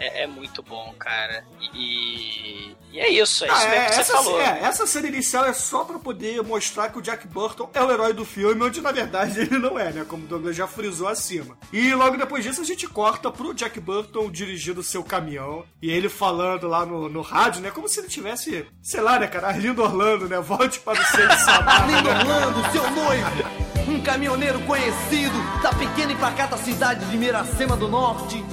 É, 0.00 0.22
é 0.22 0.26
muito 0.26 0.62
bom, 0.62 0.94
cara. 0.98 1.44
E, 1.74 2.74
e 2.92 2.98
é 3.00 3.08
isso, 3.08 3.44
é 3.44 3.48
isso 3.48 3.56
Ah, 3.56 3.68
mesmo 3.68 3.74
é, 3.74 3.84
que 3.86 3.94
você 3.94 4.00
essa, 4.00 4.12
falou. 4.12 4.40
é, 4.40 4.60
essa 4.62 4.86
cena 4.86 5.08
inicial 5.08 5.44
é 5.44 5.52
só 5.52 5.84
pra 5.84 5.98
poder 5.98 6.42
mostrar 6.42 6.88
que 6.90 6.98
o 6.98 7.02
Jack 7.02 7.26
Burton 7.26 7.68
é 7.74 7.82
o 7.82 7.90
herói 7.90 8.12
do 8.12 8.24
filme, 8.24 8.62
onde 8.62 8.80
na 8.80 8.92
verdade 8.92 9.38
ele 9.40 9.58
não 9.58 9.78
é, 9.78 9.92
né? 9.92 10.04
Como 10.08 10.24
o 10.24 10.26
Douglas 10.26 10.54
já 10.56 10.66
frisou 10.66 11.08
acima. 11.08 11.56
E 11.72 11.92
logo 11.94 12.16
depois 12.16 12.44
disso 12.44 12.60
a 12.60 12.64
gente 12.64 12.86
corta 12.86 13.30
pro 13.30 13.52
Jack 13.54 13.78
Burton 13.80 14.30
dirigindo 14.30 14.80
o 14.80 14.84
seu 14.84 15.02
caminhão 15.02 15.64
e 15.82 15.90
ele 15.90 16.08
falando 16.08 16.68
lá 16.68 16.86
no, 16.86 17.08
no 17.08 17.20
rádio, 17.20 17.60
né? 17.60 17.70
Como 17.70 17.88
se 17.88 18.00
ele 18.00 18.08
tivesse, 18.08 18.66
sei 18.82 19.00
lá, 19.00 19.18
né, 19.18 19.26
cara, 19.26 19.48
Arlindo 19.48 19.82
Orlando, 19.82 20.28
né? 20.28 20.38
Volte 20.40 20.78
para 20.80 21.00
o 21.00 21.04
centro 21.04 21.28
de 21.36 21.42
Samar, 21.42 21.82
Arlindo? 21.82 22.08
Orlando, 22.08 22.72
seu 22.72 22.90
noivo, 22.90 23.90
um 23.90 24.00
caminhoneiro 24.02 24.60
conhecido 24.60 25.36
da 25.62 25.72
pequena 25.72 26.12
e 26.12 26.16
pacata 26.16 26.56
cidade 26.56 27.04
de 27.06 27.16
Miracema 27.16 27.76
do 27.76 27.88
Norte, 27.88 28.44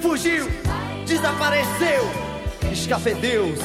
fugiu 0.00 0.46
desapareceu. 1.10 2.08
Escafedeus. 2.70 3.58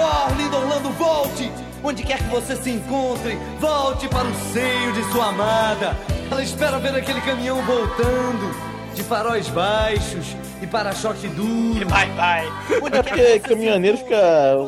Oh, 0.00 0.34
lindo 0.34 0.56
Orlando, 0.56 0.90
volte! 0.90 1.50
Onde 1.84 2.02
quer 2.02 2.18
que 2.18 2.28
você 2.28 2.56
se 2.56 2.70
encontre, 2.70 3.36
volte 3.60 4.08
para 4.08 4.26
o 4.26 4.34
seio 4.52 4.92
de 4.92 5.02
sua 5.12 5.28
amada. 5.28 5.96
Ela 6.30 6.42
espera 6.42 6.78
ver 6.78 6.94
aquele 6.94 7.20
caminhão 7.20 7.62
voltando, 7.62 8.54
de 8.94 9.02
faróis 9.02 9.48
baixos 9.48 10.36
e 10.62 10.66
para-choque 10.66 11.26
duro. 11.28 11.88
Vai, 11.88 12.08
vai. 12.12 12.46
É 12.92 13.02
porque 13.02 13.40
caminhoneiro 13.40 13.98
fica 13.98 14.16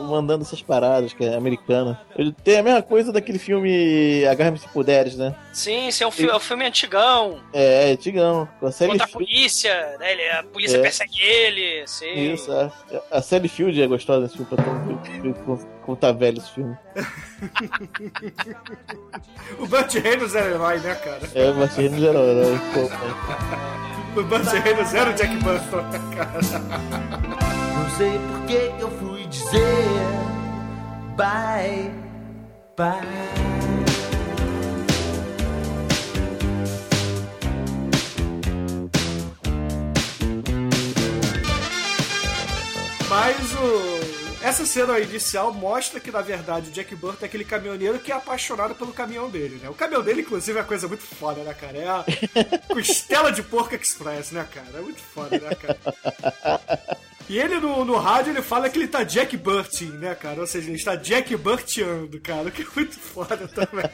mandando 0.08 0.42
essas 0.42 0.60
paradas, 0.60 1.12
que 1.12 1.24
é 1.24 1.34
americana. 1.36 2.00
Ele 2.16 2.32
tem 2.44 2.58
a 2.58 2.62
mesma 2.62 2.82
coisa 2.82 3.12
daquele 3.12 3.38
filme 3.38 4.24
Agarra-me 4.26 4.58
se 4.58 4.68
puderes, 4.68 5.16
né? 5.16 5.34
Sim, 5.52 5.86
esse 5.88 6.02
é 6.02 6.06
um, 6.06 6.10
fi- 6.10 6.28
é 6.28 6.34
um 6.34 6.40
filme 6.40 6.64
antigão. 6.66 7.38
É, 7.52 7.92
é 7.92 7.96
Tigão. 7.96 8.48
Com 8.58 8.66
a 8.66 8.72
Sally 8.72 8.90
Contra 8.92 9.06
a 9.06 9.08
polícia, 9.08 9.96
né? 10.00 10.12
Ele- 10.12 10.30
a 10.30 10.42
polícia 10.42 10.76
É. 10.78 10.80
persegue 10.80 11.20
ele, 11.20 11.86
sim. 11.86 12.32
Isso, 12.34 12.50
a, 12.52 12.70
a 13.10 13.22
Sally 13.22 13.48
Field 13.48 13.80
é 13.80 13.86
gostosa 13.86 14.22
desse 14.26 14.36
filme, 14.36 14.50
pra 14.54 14.64
tão- 14.64 15.34
como, 15.44 15.68
como 15.84 15.96
tá 15.96 16.10
velho 16.12 16.38
esse 16.38 16.50
filme. 16.50 16.76
O 19.58 19.66
Burt 19.66 19.92
Reynolds 19.94 20.34
era 20.34 20.50
herói, 20.50 20.78
né, 20.78 20.94
cara? 20.96 21.20
É, 21.34 21.52
mas 21.52 21.76
no 21.76 21.98
geral, 21.98 22.24
era 22.24 22.58
pô, 22.72 22.80
né? 22.88 22.98
O 24.16 24.22
Burt 24.22 24.44
Reynolds 24.46 24.94
era 24.94 25.10
o 25.10 25.14
Jack 25.14 25.36
Burton, 25.36 25.70
cara? 25.70 25.83
Não 27.76 27.90
sei 27.96 28.18
por 28.18 28.46
que 28.46 28.72
eu 28.80 28.90
fui 28.90 29.26
dizer 29.26 29.84
bye, 31.16 31.90
bye. 32.76 33.00
Mas 43.08 43.54
o. 43.54 43.93
Essa 44.44 44.66
cena 44.66 45.00
inicial 45.00 45.54
mostra 45.54 45.98
que, 45.98 46.10
na 46.10 46.20
verdade, 46.20 46.68
o 46.68 46.70
Jack 46.70 46.94
Burton 46.94 47.24
é 47.24 47.24
aquele 47.24 47.46
caminhoneiro 47.46 47.98
que 47.98 48.12
é 48.12 48.14
apaixonado 48.14 48.74
pelo 48.74 48.92
caminhão 48.92 49.30
dele, 49.30 49.56
né? 49.56 49.70
O 49.70 49.74
caminhão 49.74 50.02
dele, 50.02 50.20
inclusive, 50.20 50.58
é 50.58 50.60
uma 50.60 50.68
coisa 50.68 50.86
muito 50.86 51.02
foda, 51.02 51.42
né, 51.42 51.54
cara? 51.54 51.78
É 51.78 51.88
a 51.88 52.04
costela 52.68 53.32
de 53.32 53.42
porco 53.42 53.74
express, 53.74 54.32
né, 54.32 54.46
cara? 54.52 54.68
É 54.74 54.80
muito 54.82 55.00
foda, 55.00 55.38
né, 55.38 55.54
cara? 55.54 55.78
E 57.28 57.38
ele 57.38 57.58
no, 57.58 57.84
no 57.84 57.96
rádio 57.96 58.32
ele 58.32 58.42
fala 58.42 58.68
que 58.68 58.78
ele 58.78 58.88
tá 58.88 59.02
Jack 59.02 59.36
Burting, 59.36 59.92
né, 59.92 60.14
cara? 60.14 60.40
Ou 60.40 60.46
seja, 60.46 60.68
ele 60.68 60.76
está 60.76 60.94
Jack 60.94 61.34
Burteando, 61.36 62.20
cara, 62.20 62.50
que 62.50 62.62
é 62.62 62.66
muito 62.74 62.98
foda 62.98 63.48
também. 63.48 63.84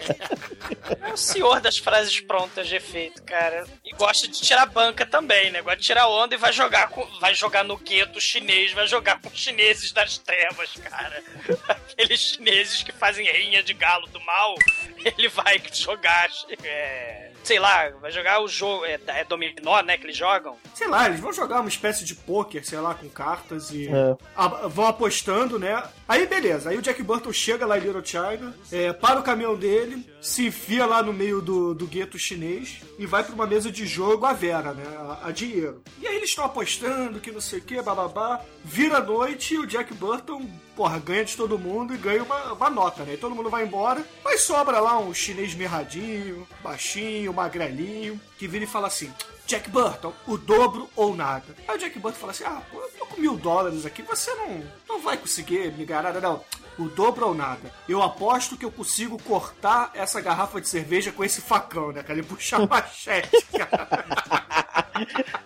É 1.00 1.12
o 1.12 1.16
senhor 1.16 1.60
das 1.60 1.78
frases 1.78 2.18
prontas 2.20 2.66
de 2.66 2.74
efeito, 2.74 3.22
cara. 3.22 3.64
E 3.84 3.92
gosta 3.94 4.26
de 4.26 4.40
tirar 4.40 4.66
banca 4.66 5.06
também, 5.06 5.50
né? 5.50 5.62
Gosta 5.62 5.78
de 5.78 5.86
tirar 5.86 6.08
onda 6.08 6.34
e 6.34 6.38
vai 6.38 6.52
jogar 6.52 6.88
com, 6.88 7.04
vai 7.20 7.34
jogar 7.34 7.62
no 7.62 7.76
gueto 7.76 8.20
chinês, 8.20 8.72
vai 8.72 8.88
jogar 8.88 9.20
com 9.20 9.28
os 9.28 9.38
chineses 9.38 9.92
das 9.92 10.18
trevas, 10.18 10.72
cara. 10.82 11.22
Aqueles 11.68 12.20
chineses 12.20 12.82
que 12.82 12.92
fazem 12.92 13.30
rinha 13.30 13.62
de 13.62 13.74
galo 13.74 14.06
do 14.08 14.20
mal, 14.20 14.56
ele 15.04 15.28
vai 15.28 15.62
jogar, 15.72 16.28
é, 16.64 17.29
sei 17.50 17.58
lá, 17.58 17.88
vai 18.00 18.12
jogar 18.12 18.40
o 18.40 18.46
jogo, 18.46 18.84
é, 18.84 18.96
é 19.08 19.24
dominó, 19.24 19.82
né, 19.82 19.98
que 19.98 20.06
eles 20.06 20.16
jogam. 20.16 20.56
Sei 20.72 20.86
lá, 20.86 21.06
eles 21.06 21.18
vão 21.18 21.32
jogar 21.32 21.58
uma 21.58 21.68
espécie 21.68 22.04
de 22.04 22.14
pôquer, 22.14 22.64
sei 22.64 22.78
lá, 22.78 22.94
com 22.94 23.08
cartas 23.08 23.72
e 23.72 23.88
É. 23.88 24.16
a- 24.36 24.68
vão 24.68 24.86
apostando, 24.86 25.58
né? 25.58 25.82
Aí 26.08 26.26
beleza, 26.28 26.70
aí 26.70 26.78
o 26.78 26.82
Jack 26.82 27.02
Burton 27.02 27.32
chega 27.32 27.66
lá 27.66 27.76
em 27.76 27.80
Little 27.80 28.04
China, 28.04 28.54
é, 28.70 28.92
para 28.92 29.18
o 29.18 29.22
caminhão 29.24 29.56
dele, 29.56 30.06
se 30.20 30.46
enfia 30.46 30.86
lá 30.86 31.02
no 31.02 31.12
meio 31.12 31.40
do, 31.40 31.74
do 31.74 31.86
gueto 31.86 32.18
chinês 32.18 32.80
e 32.98 33.06
vai 33.06 33.24
pra 33.24 33.34
uma 33.34 33.46
mesa 33.46 33.70
de 33.70 33.86
jogo 33.86 34.26
a 34.26 34.32
Vera, 34.32 34.74
né? 34.74 34.84
A, 34.98 35.28
a 35.28 35.30
dinheiro. 35.30 35.82
E 36.00 36.06
aí 36.06 36.16
eles 36.16 36.30
estão 36.30 36.44
apostando 36.44 37.20
que 37.20 37.32
não 37.32 37.40
sei 37.40 37.58
o 37.58 37.62
que, 37.62 37.80
bababá. 37.80 38.40
Vira 38.64 38.98
a 38.98 39.02
noite 39.02 39.54
e 39.54 39.58
o 39.58 39.66
Jack 39.66 39.94
Burton, 39.94 40.48
porra, 40.76 40.98
ganha 40.98 41.24
de 41.24 41.36
todo 41.36 41.58
mundo 41.58 41.94
e 41.94 41.98
ganha 41.98 42.22
uma, 42.22 42.52
uma 42.52 42.70
nota, 42.70 43.04
né? 43.04 43.14
E 43.14 43.18
todo 43.18 43.34
mundo 43.34 43.50
vai 43.50 43.64
embora, 43.64 44.04
mas 44.22 44.42
sobra 44.42 44.80
lá 44.80 44.98
um 44.98 45.14
chinês 45.14 45.54
mirradinho, 45.54 46.46
baixinho, 46.62 47.32
magrelinho, 47.32 48.20
que 48.38 48.46
vira 48.46 48.64
e 48.64 48.68
fala 48.68 48.88
assim. 48.88 49.12
Jack 49.46 49.68
Burton, 49.68 50.12
o 50.28 50.38
dobro 50.38 50.88
ou 50.94 51.16
nada. 51.16 51.56
Aí 51.66 51.76
o 51.76 51.78
Jack 51.78 51.98
Burton 51.98 52.18
fala 52.18 52.30
assim: 52.30 52.44
Ah, 52.44 52.62
pô, 52.70 52.78
eu 52.78 52.88
tô 52.90 53.06
com 53.06 53.20
mil 53.20 53.36
dólares 53.36 53.84
aqui, 53.84 54.00
você 54.00 54.32
não, 54.34 54.62
não 54.88 55.00
vai 55.00 55.16
conseguir 55.16 55.72
me 55.72 55.84
ganhar 55.84 56.04
nada, 56.04 56.20
não. 56.20 56.44
O 56.78 56.88
dobro 56.88 57.26
ou 57.28 57.34
nada. 57.34 57.70
Eu 57.88 58.02
aposto 58.02 58.56
que 58.56 58.64
eu 58.64 58.70
consigo 58.72 59.20
cortar 59.22 59.90
essa 59.94 60.20
garrafa 60.20 60.60
de 60.60 60.68
cerveja 60.68 61.12
com 61.12 61.22
esse 61.22 61.40
facão, 61.42 61.92
né, 61.92 62.02
cara? 62.02 62.18
Ele 62.18 62.26
puxa 62.26 62.56
a 62.56 62.66
machete, 62.66 63.44
cara. 63.52 63.86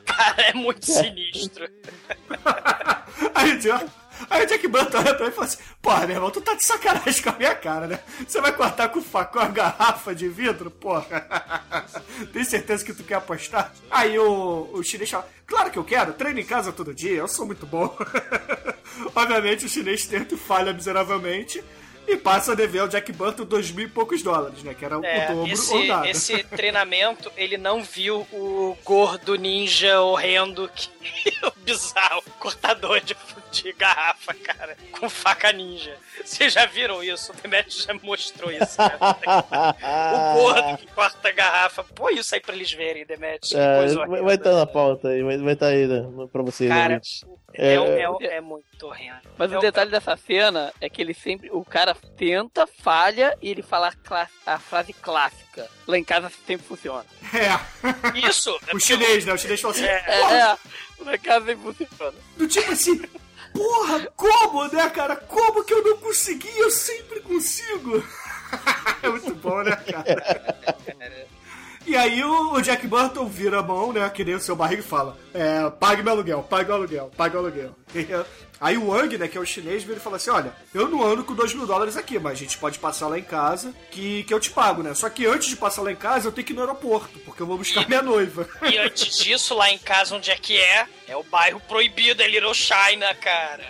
Cara, 0.04 0.42
é 0.42 0.52
muito 0.54 0.86
sinistro. 0.86 1.68
Aí, 3.34 3.52
o 3.52 3.58
Jack- 3.58 3.86
aí 4.30 4.44
o 4.44 4.46
Jack 4.46 4.66
Burton 4.68 4.98
olha 4.98 5.14
pra 5.14 5.26
ele 5.26 5.32
e 5.32 5.36
fala 5.36 5.46
assim: 5.46 5.58
Porra, 5.80 6.06
meu 6.06 6.16
irmão, 6.16 6.30
tu 6.30 6.40
tá 6.40 6.54
de 6.54 6.64
sacanagem 6.64 7.22
com 7.22 7.30
a 7.30 7.36
minha 7.36 7.54
cara, 7.54 7.86
né? 7.86 8.00
Você 8.26 8.40
vai 8.40 8.52
cortar 8.52 8.88
com 8.88 8.98
o 8.98 9.02
facão 9.02 9.42
a 9.42 9.48
garrafa 9.48 10.14
de 10.14 10.28
vidro, 10.28 10.70
porra? 10.70 11.26
Tem 12.32 12.44
certeza 12.44 12.84
que 12.84 12.92
tu 12.92 13.04
quer 13.04 13.16
apostar? 13.16 13.72
Aí 13.90 14.18
o, 14.18 14.70
o 14.72 14.82
chinês 14.82 15.10
fala: 15.10 15.28
Claro 15.46 15.70
que 15.70 15.78
eu 15.78 15.84
quero, 15.84 16.12
treino 16.12 16.40
em 16.40 16.44
casa 16.44 16.72
todo 16.72 16.94
dia, 16.94 17.12
eu 17.12 17.28
sou 17.28 17.46
muito 17.46 17.66
bom. 17.66 17.96
Obviamente 19.14 19.66
o 19.66 19.68
chinês 19.68 20.06
tenta 20.06 20.34
e 20.34 20.38
falha 20.38 20.72
miseravelmente. 20.72 21.62
E 22.06 22.16
passa 22.16 22.52
a 22.52 22.54
dever 22.54 22.80
ao 22.80 22.88
Jack 22.88 23.10
Burton 23.12 23.44
dois 23.44 23.70
mil 23.70 23.86
e 23.86 23.88
poucos 23.88 24.22
dólares, 24.22 24.62
né? 24.62 24.74
Que 24.74 24.84
era 24.84 24.96
É, 25.04 25.30
o 25.30 25.34
dobro 25.36 25.52
esse, 25.52 25.74
ou 25.74 25.84
nada. 25.84 26.08
esse 26.08 26.42
treinamento, 26.44 27.32
ele 27.36 27.56
não 27.56 27.82
viu 27.82 28.26
o 28.32 28.76
gordo 28.84 29.34
ninja 29.36 30.00
horrendo, 30.00 30.70
que, 30.74 30.88
o 31.46 31.52
bizarro 31.62 32.22
cortador 32.38 33.00
de, 33.00 33.16
de 33.52 33.72
garrafa, 33.72 34.34
cara, 34.34 34.76
com 34.92 35.08
faca 35.08 35.50
ninja. 35.52 35.96
Vocês 36.24 36.52
já 36.52 36.66
viram 36.66 37.02
isso? 37.02 37.32
O 37.32 37.34
Demetrius 37.36 37.84
já 37.84 37.94
mostrou 37.94 38.50
isso, 38.52 38.76
cara. 38.76 38.98
O 39.82 40.34
gordo 40.40 40.78
que 40.78 40.86
corta 40.88 41.28
a 41.28 41.32
garrafa. 41.32 41.84
Pô, 41.84 42.10
isso 42.10 42.34
aí 42.34 42.40
pra 42.40 42.54
eles 42.54 42.72
verem, 42.72 43.04
Demetrius. 43.06 43.50
que 43.50 43.56
É, 43.58 44.22
vai 44.22 44.34
estar 44.34 44.52
na 44.52 44.66
pauta 44.66 45.08
aí, 45.08 45.22
vai 45.22 45.52
estar 45.54 45.68
aí 45.68 45.86
né, 45.86 46.02
pra 46.32 46.42
vocês. 46.42 46.68
Cara. 46.70 47.00
É, 47.56 47.74
É, 47.74 47.74
é, 47.76 48.36
é 48.36 48.40
muito 48.40 48.64
horrendo. 48.82 49.20
Mas 49.38 49.52
É 49.52 49.58
o 49.58 49.60
detalhe 49.60 49.90
dessa 49.90 50.16
cena 50.16 50.72
é 50.80 50.88
que 50.88 51.00
ele 51.00 51.14
sempre. 51.14 51.50
O 51.50 51.64
cara 51.64 51.94
tenta, 52.16 52.66
falha 52.66 53.36
e 53.40 53.50
ele 53.50 53.62
fala 53.62 53.92
a, 54.10 54.28
a 54.54 54.58
frase 54.58 54.92
clássica. 54.92 55.68
Lá 55.86 55.98
em 55.98 56.04
casa 56.04 56.30
sempre 56.46 56.66
funciona. 56.66 57.04
É. 57.32 58.18
Isso! 58.28 58.56
O 58.72 58.78
chinês, 58.80 59.24
né? 59.24 59.32
O 59.32 59.38
chinês 59.38 59.60
fala 59.60 59.74
assim: 59.74 59.84
É, 59.84 60.04
É, 60.06 60.20
"Porra, 60.20 60.36
é. 60.36 61.04
Lá 61.04 61.14
em 61.14 61.18
casa 61.18 61.46
sempre 61.46 61.74
funciona. 61.74 62.14
Do 62.36 62.48
tipo 62.48 62.72
assim, 62.72 62.98
porra, 63.52 64.06
como, 64.16 64.66
né, 64.68 64.88
cara? 64.90 65.16
Como 65.16 65.64
que 65.64 65.74
eu 65.74 65.82
não 65.82 65.96
consegui? 65.98 66.50
Eu 66.58 66.70
sempre 66.70 67.20
consigo. 67.20 68.02
é 69.02 69.08
muito 69.08 69.34
bom, 69.34 69.62
né, 69.62 69.76
cara? 69.76 70.56
E 71.86 71.94
aí 71.96 72.24
o, 72.24 72.54
o 72.54 72.62
Jack 72.62 72.86
Burton 72.86 73.26
vira 73.26 73.58
a 73.58 73.62
mão, 73.62 73.92
né, 73.92 74.08
que 74.08 74.24
nem 74.24 74.34
o 74.34 74.40
seu 74.40 74.56
barriga 74.56 74.80
e 74.80 74.84
fala, 74.84 75.18
é, 75.34 75.68
pague 75.70 76.02
meu 76.02 76.12
aluguel, 76.12 76.42
pague 76.42 76.66
meu 76.66 76.76
aluguel, 76.76 77.10
pague 77.16 77.34
meu 77.34 77.44
aluguel. 77.44 77.76
E, 77.94 78.06
aí 78.58 78.78
o 78.78 78.88
Wang, 78.88 79.18
né, 79.18 79.28
que 79.28 79.36
é 79.36 79.40
o 79.40 79.44
chinês, 79.44 79.82
vira 79.82 79.98
e 79.98 80.02
fala 80.02 80.16
assim, 80.16 80.30
olha, 80.30 80.54
eu 80.72 80.88
não 80.88 81.04
ando 81.04 81.24
com 81.24 81.34
dois 81.34 81.52
mil 81.52 81.66
dólares 81.66 81.96
aqui, 81.96 82.18
mas 82.18 82.32
a 82.32 82.36
gente 82.36 82.56
pode 82.56 82.78
passar 82.78 83.08
lá 83.08 83.18
em 83.18 83.22
casa 83.22 83.74
que, 83.90 84.24
que 84.24 84.32
eu 84.32 84.40
te 84.40 84.50
pago, 84.50 84.82
né? 84.82 84.94
Só 84.94 85.10
que 85.10 85.26
antes 85.26 85.48
de 85.48 85.56
passar 85.56 85.82
lá 85.82 85.92
em 85.92 85.96
casa, 85.96 86.26
eu 86.28 86.32
tenho 86.32 86.46
que 86.46 86.52
ir 86.52 86.56
no 86.56 86.62
aeroporto, 86.62 87.18
porque 87.20 87.42
eu 87.42 87.46
vou 87.46 87.58
buscar 87.58 87.84
minha 87.88 88.02
noiva. 88.02 88.48
E 88.62 88.78
antes 88.78 89.18
disso, 89.18 89.54
lá 89.54 89.70
em 89.70 89.78
casa, 89.78 90.14
onde 90.14 90.30
é 90.30 90.36
que 90.36 90.56
é? 90.58 90.86
É 91.06 91.16
o 91.16 91.22
bairro 91.22 91.60
proibido, 91.60 92.22
é 92.22 92.28
Little 92.28 92.54
China, 92.54 93.14
cara. 93.20 93.64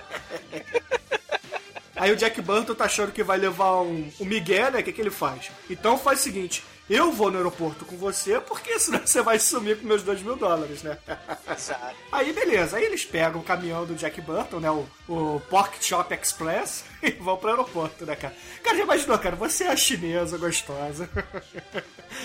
Aí 1.96 2.12
o 2.12 2.16
Jack 2.16 2.40
Burton 2.40 2.74
tá 2.74 2.84
achando 2.84 3.12
que 3.12 3.22
vai 3.22 3.38
levar 3.38 3.80
um, 3.80 4.10
um 4.20 4.24
migué, 4.24 4.70
né? 4.70 4.80
O 4.80 4.82
que, 4.82 4.92
que 4.92 5.00
ele 5.00 5.10
faz? 5.10 5.50
Então 5.70 5.98
faz 5.98 6.20
o 6.20 6.22
seguinte: 6.22 6.62
eu 6.88 7.10
vou 7.10 7.30
no 7.30 7.38
aeroporto 7.38 7.84
com 7.84 7.96
você, 7.96 8.40
porque 8.40 8.78
senão 8.78 9.00
você 9.06 9.22
vai 9.22 9.38
sumir 9.38 9.78
com 9.78 9.86
meus 9.86 10.02
dois 10.02 10.20
mil 10.22 10.36
dólares, 10.36 10.82
né? 10.82 10.98
Exato. 11.50 11.96
Aí 12.12 12.32
beleza, 12.32 12.76
aí 12.76 12.84
eles 12.84 13.04
pegam 13.04 13.40
o 13.40 13.44
caminhão 13.44 13.84
do 13.84 13.94
Jack 13.94 14.20
Burton, 14.20 14.60
né? 14.60 14.70
O, 14.70 14.86
o 15.08 15.40
Pork 15.50 15.84
Chop 15.84 16.14
Express 16.14 16.84
e 17.02 17.10
vão 17.12 17.36
pro 17.36 17.50
aeroporto, 17.50 18.06
né, 18.06 18.14
cara? 18.14 18.34
Cara, 18.62 18.76
já 18.76 18.82
imaginou, 18.84 19.18
cara? 19.18 19.36
Você 19.36 19.64
é 19.64 19.68
a 19.68 19.76
chinesa 19.76 20.38
gostosa. 20.38 21.08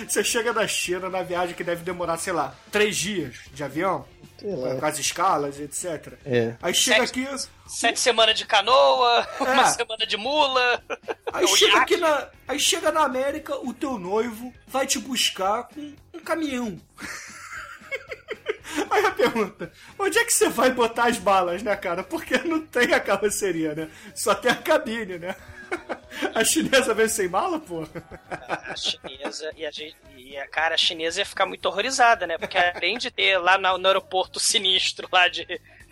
você 0.08 0.24
chega 0.24 0.54
da 0.54 0.68
China 0.68 1.10
na 1.10 1.24
viagem 1.24 1.56
que 1.56 1.64
deve 1.64 1.84
demorar, 1.84 2.18
sei 2.18 2.34
lá, 2.34 2.56
três 2.72 2.96
dias 2.96 3.36
de 3.52 3.64
avião. 3.64 4.06
Com 4.42 4.86
as 4.86 4.98
escalas, 5.00 5.60
etc. 5.60 6.14
É. 6.26 6.56
Aí 6.62 6.74
chega 6.74 7.06
Sete- 7.08 7.26
aqui. 7.28 7.48
Sete 7.68 8.00
semanas 8.00 8.36
de 8.38 8.46
canoa, 8.46 9.28
uma 9.40 9.66
semana 9.70 10.06
de 10.08 10.18
mula. 10.18 10.84
Aí 11.32 11.46
o 11.46 11.48
chega 11.56 11.74
iate. 11.74 11.82
aqui 11.84 11.98
na. 11.98 12.28
Aí 12.48 12.60
chega 12.60 12.92
na 12.92 13.02
América, 13.04 13.56
o 13.58 13.74
teu 13.74 14.00
noivo 14.00 14.54
vai 14.68 14.88
te 14.88 14.98
buscar 15.00 15.64
com 15.68 15.94
um 16.14 16.20
caminhão. 16.20 16.80
Aí 18.90 19.04
a 19.06 19.12
pergunta, 19.12 19.72
onde 19.98 20.18
é 20.20 20.24
que 20.26 20.32
você 20.32 20.48
vai 20.50 20.72
botar 20.72 21.06
as 21.08 21.18
balas, 21.18 21.64
né, 21.64 21.76
cara? 21.76 22.04
Porque 22.04 22.38
não 22.40 22.62
tem 22.62 22.94
a 22.94 23.00
carroceria, 23.00 23.74
né? 23.74 23.90
Só 24.16 24.36
tem 24.36 24.52
a 24.52 24.56
cabine, 24.56 25.18
né? 25.18 25.36
A 26.36 26.44
chinesa 26.44 26.94
vem 26.94 27.08
sem 27.08 27.30
mala, 27.30 27.60
pô? 27.60 27.88
A 28.30 28.76
chinesa 28.76 29.52
e 29.56 29.66
a 29.66 29.72
gente. 29.72 29.96
E 30.18 30.38
a 30.38 30.48
cara 30.48 30.76
a 30.76 30.78
chinesa 30.78 31.22
ia 31.22 31.26
ficar 31.26 31.46
muito 31.46 31.66
horrorizada, 31.66 32.28
né? 32.28 32.38
Porque 32.38 32.58
além 32.58 32.98
de 32.98 33.10
ter 33.10 33.38
lá 33.38 33.58
no, 33.58 33.78
no 33.78 33.88
aeroporto 33.88 34.40
sinistro 34.40 35.08
lá 35.12 35.28
de, 35.28 35.46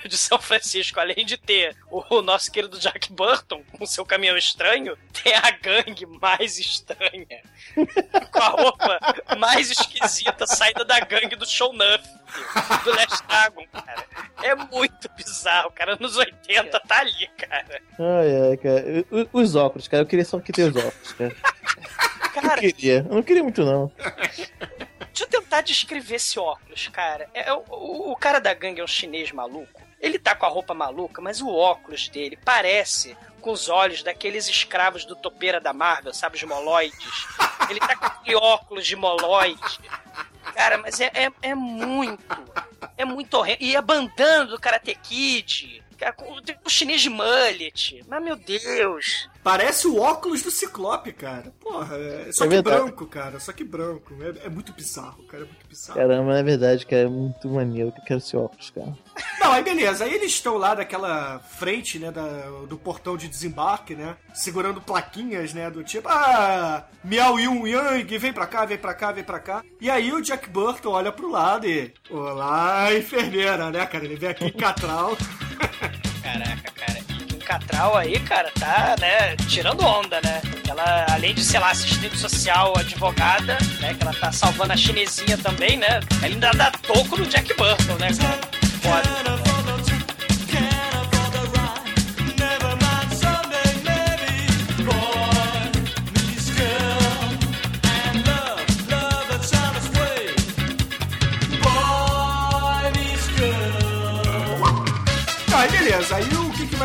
de 0.08 0.18
São 0.18 0.40
Francisco, 0.40 1.00
além 1.00 1.26
de 1.26 1.38
ter 1.38 1.76
o, 1.90 2.22
nosso 2.22 2.52
querido 2.52 2.80
Jack 2.80 3.12
Burton 3.12 3.64
com 3.78 3.86
seu 3.86 4.06
caminhão 4.06 4.38
estranho, 4.38 4.98
tem 5.24 5.34
a 5.36 5.52
gangue 5.52 6.06
mais 6.06 6.58
estranha. 6.58 7.42
com 8.32 8.40
a 8.40 8.48
roupa 8.50 9.00
mais 9.38 9.70
esquisita 9.72 10.48
saída 10.48 10.84
da 10.86 11.00
gangue 11.00 11.36
do 11.36 11.46
Show 11.48 11.74
Nuff, 11.74 12.04
do 12.84 12.90
Last 12.92 13.24
Dragon, 13.28 13.66
cara. 13.72 14.06
É 14.44 14.56
muito 14.56 15.10
bizarro, 15.16 15.72
cara. 15.72 15.96
Nos 16.00 16.16
80 16.18 16.80
tá 16.82 17.00
ali, 17.00 17.28
cara. 17.38 17.82
Ai, 18.00 18.50
ai, 18.52 18.58
cara. 18.58 19.28
Os 19.34 19.56
óculos, 19.56 19.88
cara. 19.88 20.04
Eu 20.04 20.08
queria 20.08 20.26
só 20.26 20.40
que 20.40 20.52
ter 20.52 20.64
os 20.72 20.76
óculos, 20.76 21.14
cara. 21.14 21.36
Eu 22.36 22.42
Cara, 22.42 22.60
queria. 22.62 22.98
Eu 23.08 23.16
não 23.16 23.24
queria 23.24 23.42
muito, 23.44 23.64
não. 23.66 23.92
Deixa 23.98 25.24
eu 25.24 25.28
tentar 25.28 25.62
descrever 25.62 26.16
esse 26.16 26.38
óculos, 26.40 26.88
cara. 26.90 27.28
É, 27.34 27.52
o, 27.52 27.64
o- 27.70 28.12
o 28.12 28.16
cara 28.16 28.40
da 28.40 28.54
gangue 28.54 28.80
é 28.80 28.84
um 28.84 28.88
chinês 28.88 29.32
maluco. 29.32 29.82
Ele 30.00 30.20
tá 30.20 30.36
com 30.36 30.46
a 30.46 30.50
roupa 30.50 30.74
maluca, 30.74 31.22
mas 31.22 31.42
o 31.42 31.50
óculos 31.50 32.08
dele 32.10 32.38
parece 32.44 33.18
com 33.42 33.52
os 33.52 33.70
olhos 33.70 34.04
daqueles 34.04 34.48
escravos 34.48 35.06
do 35.06 35.16
topeira 35.16 35.60
da 35.60 35.74
Marvel, 35.74 36.14
sabe? 36.14 36.36
Os 36.38 36.44
moloides. 36.44 37.28
Ele 37.70 37.80
tá 37.80 37.96
com 37.96 38.06
aquele 38.06 38.36
óculos 38.36 38.86
de 38.86 38.96
moloide. 38.96 39.80
Cara, 40.54 40.78
mas 40.78 41.00
é, 41.00 41.12
é, 41.14 41.32
é 41.42 41.56
muito. 41.56 42.24
É 42.98 43.06
muito 43.06 43.34
horrendo. 43.36 43.60
E 43.62 43.76
a 43.76 43.82
bandana 43.82 44.46
do 44.46 44.60
Karate 44.60 44.96
Kid. 44.96 45.84
Cara, 45.98 46.14
com 46.14 46.40
tem 46.42 46.56
o 46.64 46.70
chinês 46.70 47.02
de 47.02 47.10
mullet. 47.10 48.04
Mas, 48.08 48.24
meu 48.24 48.36
Deus. 48.36 49.28
Parece 49.44 49.88
o 49.88 50.00
óculos 50.00 50.44
do 50.44 50.52
Ciclope, 50.52 51.12
cara. 51.12 51.52
Porra, 51.60 51.98
é... 51.98 52.32
só 52.32 52.46
É 52.46 52.48
que 52.48 52.54
verdade. 52.54 52.82
branco, 52.82 53.08
cara. 53.08 53.40
Só 53.40 53.52
que 53.52 53.64
branco. 53.64 54.14
É, 54.22 54.46
é 54.46 54.50
muito 54.50 54.72
bizarro, 54.74 55.24
cara. 55.24 55.44
É 55.44 55.48
muito 55.48 55.68
bizarro. 55.68 56.00
Caramba, 56.00 56.38
é 56.38 56.44
verdade, 56.44 56.86
cara. 56.86 57.04
É 57.04 57.08
muito 57.08 57.50
maneiro 57.50 57.92
que 57.92 58.00
eu 58.00 58.04
quero 58.04 58.20
esse 58.20 58.38
óculos, 58.38 58.70
cara. 58.70 58.96
Não, 59.48 59.54
aí 59.54 59.64
beleza. 59.64 60.04
Aí 60.04 60.14
eles 60.14 60.34
estão 60.34 60.58
lá 60.58 60.76
daquela 60.76 61.40
frente, 61.58 61.98
né, 61.98 62.12
da- 62.12 62.50
do 62.68 62.78
portão 62.78 63.16
de 63.16 63.28
desembarque, 63.30 63.96
né? 63.96 64.16
Segurando 64.34 64.82
plaquinhas, 64.82 65.54
né, 65.54 65.70
do 65.72 65.84
tipo, 65.86 66.10
ah, 66.10 66.84
Miau 67.04 67.40
Yun 67.40 67.66
Yang, 67.66 68.18
vem 68.18 68.34
pra 68.34 68.46
cá, 68.46 68.66
vem 68.66 68.78
pra 68.78 68.94
cá, 68.94 69.12
vem 69.14 69.24
pra 69.24 69.40
cá. 69.40 69.64
E 69.80 69.90
aí 69.90 70.12
o 70.12 70.22
Jack 70.22 70.50
Burton 70.50 70.90
olha 70.92 71.12
pro 71.14 71.30
lado 71.32 71.66
e, 71.66 71.94
olá, 72.10 72.94
enfermeira, 72.94 73.72
né, 73.72 73.86
cara? 73.86 74.04
Ele 74.04 74.18
vem 74.18 74.30
aqui 74.30 74.46
em 74.46 74.52
Catral. 74.52 75.16
Caraca, 76.22 76.72
cara. 76.76 77.00
E 77.00 77.14
Kim 77.24 77.40
Catral 77.40 77.96
aí, 77.96 78.20
cara, 78.20 78.52
tá, 78.60 78.96
né, 79.00 79.36
tirando 79.48 79.82
onda, 79.86 80.20
né? 80.22 80.42
Ela, 80.70 81.06
além 81.10 81.34
de, 81.34 81.42
sei 81.44 81.60
lá, 81.62 81.72
assistente 81.72 82.18
social, 82.18 82.74
advogada, 82.78 83.58
né, 83.80 83.94
que 83.94 84.04
ela 84.04 84.14
tá 84.14 84.30
salvando 84.34 84.74
a 84.74 84.78
chinesinha 84.78 85.38
também, 85.38 85.78
né? 85.78 86.02
Ela 86.22 86.26
ainda 86.26 86.52
dá 86.52 86.70
toco 86.72 87.16
no 87.18 87.26
Jack 87.26 87.54
Burton, 87.56 87.94
né, 87.98 88.10
cara? 88.14 88.40
Foda. 88.82 89.37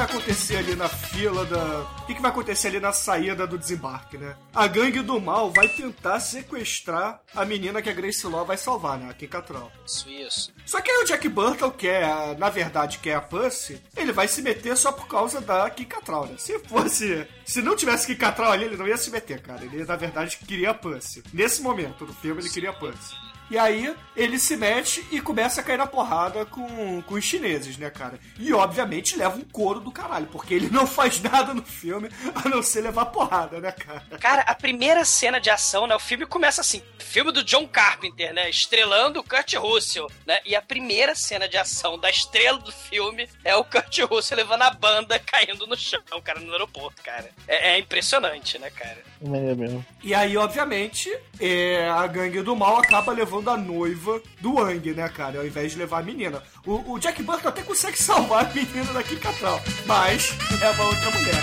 Vai 0.03 0.17
acontecer 0.17 0.57
ali 0.57 0.75
na 0.75 0.89
fila 0.89 1.45
da. 1.45 1.81
O 2.03 2.07
que, 2.07 2.15
que 2.15 2.23
vai 2.23 2.31
acontecer 2.31 2.69
ali 2.69 2.81
na 2.81 2.93
saída 2.93 3.47
do 3.47 3.57
desembarque, 3.57 4.19
né? 4.19 4.35
A 4.53 4.67
gangue 4.67 5.01
do 5.01 5.21
mal 5.21 5.51
vai 5.53 5.69
tentar 5.69 6.19
sequestrar 6.19 7.21
a 7.35 7.45
menina 7.45 7.81
que 7.81 7.89
a 7.89 7.93
Grace 7.93 8.27
Law 8.27 8.45
vai 8.45 8.57
salvar, 8.57 8.99
né? 8.99 9.09
A 9.09 9.15
Kim 9.15 9.29
Cattrall. 9.29 9.71
Isso, 9.87 10.09
isso. 10.11 10.53
Só 10.67 10.81
que 10.81 10.91
aí 10.91 11.03
o 11.03 11.07
Jack 11.07 11.29
Burton 11.29 11.71
quer, 11.71 12.37
na 12.37 12.51
verdade, 12.51 12.99
quer 12.99 13.15
a 13.15 13.21
Pussy, 13.21 13.81
ele 13.97 14.13
vai 14.13 14.27
se 14.27 14.43
meter 14.43 14.77
só 14.77 14.91
por 14.91 15.07
causa 15.07 15.41
da 15.41 15.69
Kim 15.71 15.85
Cattrall, 15.85 16.27
né? 16.27 16.35
Se 16.39 16.59
fosse. 16.61 17.27
Se 17.45 17.63
não 17.63 17.77
tivesse 17.77 18.07
Kim 18.07 18.17
Cattrall 18.17 18.53
ali, 18.53 18.65
ele 18.65 18.77
não 18.77 18.89
ia 18.89 18.97
se 18.97 19.11
meter, 19.11 19.41
cara. 19.41 19.65
Ele, 19.65 19.85
na 19.85 19.97
verdade, 19.97 20.39
queria 20.39 20.71
a 20.71 20.75
Pussy. 20.75 21.23
Nesse 21.33 21.63
momento 21.63 22.05
do 22.05 22.13
filme, 22.13 22.41
ele 22.41 22.51
queria 22.51 22.71
a 22.71 22.75
Pussy. 22.75 23.15
E 23.53 23.59
aí, 23.59 23.95
ele 24.17 24.39
se 24.39 24.57
mete 24.57 25.07
e 25.11 25.21
começa 25.21 25.61
a 25.61 25.65
cair 25.65 25.77
na 25.77 25.87
porrada 25.87 26.47
com, 26.47 27.03
com 27.03 27.15
os 27.17 27.23
chineses, 27.23 27.77
né, 27.77 27.91
cara? 27.91 28.19
E, 28.39 28.51
obviamente, 28.51 29.15
leva 29.15 29.37
um 29.37 29.45
couro 29.45 29.79
do 29.79 29.93
caralho, 29.93 30.27
porque 30.29 30.55
ele 30.55 30.71
não 30.71 30.87
faz 30.87 31.21
nada 31.21 31.53
no 31.53 31.63
filme 31.63 32.09
a 32.35 32.49
não 32.49 32.63
ser 32.63 32.81
levar 32.81 33.05
porrada, 33.05 33.61
né, 33.61 33.71
cara? 33.71 34.07
Cara, 34.19 34.41
a 34.47 34.55
primeira 34.55 35.05
cena 35.05 35.39
de 35.39 35.51
ação, 35.51 35.87
né? 35.87 35.95
O 35.95 36.01
filme 36.01 36.25
começa 36.25 36.63
assim, 36.63 36.83
filme 36.99 37.31
do 37.31 37.45
John 37.45 37.69
Carpenter, 37.69 38.33
né? 38.33 38.49
Estrelando 38.49 39.21
o 39.21 39.23
Kurt 39.23 39.53
Russell, 39.53 40.11
né? 40.27 40.41
E 40.47 40.57
a 40.57 40.63
primeira 40.63 41.15
cena 41.15 41.47
de 41.47 41.59
ação 41.59 41.99
da 41.99 42.09
estrela 42.09 42.57
do 42.57 42.73
filme 42.73 43.29
é 43.45 43.55
o 43.55 43.65
Kurt 43.65 43.99
Russell 43.99 44.39
levando 44.39 44.63
a 44.63 44.71
banda 44.71 45.19
caindo 45.21 45.67
no 45.67 45.77
chão, 45.77 46.01
cara, 46.25 46.41
no 46.41 46.53
aeroporto, 46.53 47.03
cara. 47.03 47.31
É, 47.47 47.73
é 47.75 47.79
impressionante, 47.79 48.59
né, 48.59 48.71
cara? 48.71 49.12
É 49.25 49.29
maneiro 49.29 49.57
mesmo. 49.57 49.87
E 50.03 50.13
aí, 50.15 50.37
obviamente, 50.37 51.09
é, 51.39 51.89
a 51.89 52.07
gangue 52.09 52.43
do 52.43 52.57
mal 52.57 52.79
acaba 52.79 53.13
levando 53.13 53.51
a 53.51 53.57
noiva 53.57 54.21
do 54.41 54.55
Wang, 54.55 54.93
né, 54.95 55.09
cara? 55.09 55.39
Ao 55.39 55.47
invés 55.47 55.73
de 55.73 55.79
levar 55.79 56.01
a 56.01 56.03
menina. 56.03 56.43
O, 56.67 56.93
o 56.95 56.99
Jack 56.99 57.23
Burton 57.23 57.49
até 57.49 57.63
consegue 57.63 57.97
salvar 58.03 58.47
a 58.47 58.53
menina 58.53 58.93
daqui 58.93 59.17
Catral, 59.17 59.61
mas 59.87 60.37
leva 60.61 60.83
outra 60.85 61.11
mulher. 61.11 61.43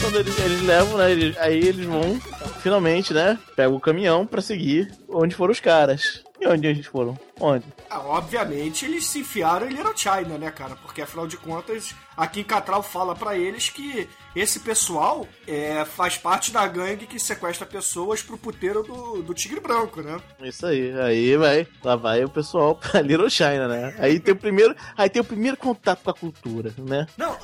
Quando 0.00 0.18
eles, 0.18 0.38
eles 0.38 0.62
levam, 0.62 0.98
né? 0.98 1.10
eles- 1.12 1.36
aí 1.38 1.58
eles 1.58 1.86
vão, 1.86 2.20
finalmente, 2.66 3.14
né? 3.14 3.38
Pegam 3.54 3.76
o 3.76 3.80
caminhão 3.80 4.26
pra 4.26 4.42
seguir 4.42 4.92
onde 5.08 5.36
foram 5.36 5.52
os 5.52 5.60
caras. 5.60 6.24
E 6.40 6.48
onde 6.48 6.66
eles 6.66 6.84
foram? 6.84 7.16
Onde? 7.40 7.64
Ah, 7.90 8.00
obviamente, 8.00 8.84
eles 8.84 9.06
se 9.06 9.18
enfiaram 9.20 9.66
em 9.66 9.74
Little 9.74 9.96
China, 9.96 10.38
né, 10.38 10.50
cara? 10.50 10.74
Porque, 10.76 11.02
afinal 11.02 11.26
de 11.26 11.36
contas, 11.36 11.94
aqui 12.16 12.40
em 12.40 12.44
Catral 12.44 12.82
fala 12.82 13.14
pra 13.14 13.36
eles 13.36 13.68
que 13.68 14.08
esse 14.34 14.60
pessoal 14.60 15.26
é, 15.46 15.84
faz 15.84 16.16
parte 16.16 16.50
da 16.50 16.66
gangue 16.66 17.06
que 17.06 17.18
sequestra 17.18 17.66
pessoas 17.66 18.22
pro 18.22 18.36
puteiro 18.38 18.82
do, 18.82 19.22
do 19.22 19.34
Tigre 19.34 19.60
Branco, 19.60 20.00
né? 20.02 20.18
Isso 20.42 20.66
aí. 20.66 20.98
Aí 20.98 21.36
vai. 21.36 21.66
Lá 21.84 21.96
vai 21.96 22.24
o 22.24 22.28
pessoal 22.28 22.74
pra 22.80 23.00
Little 23.00 23.28
China, 23.30 23.68
né? 23.68 23.94
Aí 23.98 24.18
tem 24.18 24.32
o 24.34 24.36
primeiro. 24.36 24.74
Aí 24.96 25.08
tem 25.10 25.20
o 25.20 25.24
primeiro 25.24 25.56
contato 25.56 26.02
com 26.04 26.10
a 26.10 26.14
cultura, 26.14 26.72
né? 26.78 27.06
Não, 27.16 27.36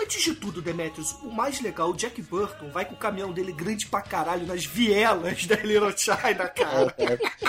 antes 0.00 0.22
de 0.22 0.34
tudo, 0.34 0.62
Demetrius, 0.62 1.12
o 1.22 1.30
mais 1.30 1.60
legal, 1.60 1.90
o 1.90 1.96
Jack 1.96 2.20
Burton 2.22 2.70
vai 2.70 2.84
com 2.84 2.94
o 2.94 2.98
caminhão 2.98 3.32
dele 3.32 3.52
grande 3.52 3.86
pra 3.86 4.00
caralho 4.02 4.46
nas 4.46 4.64
vielas 4.64 5.44
da 5.46 5.56
Little 5.56 5.96
China, 5.96 6.48
cara. 6.48 6.94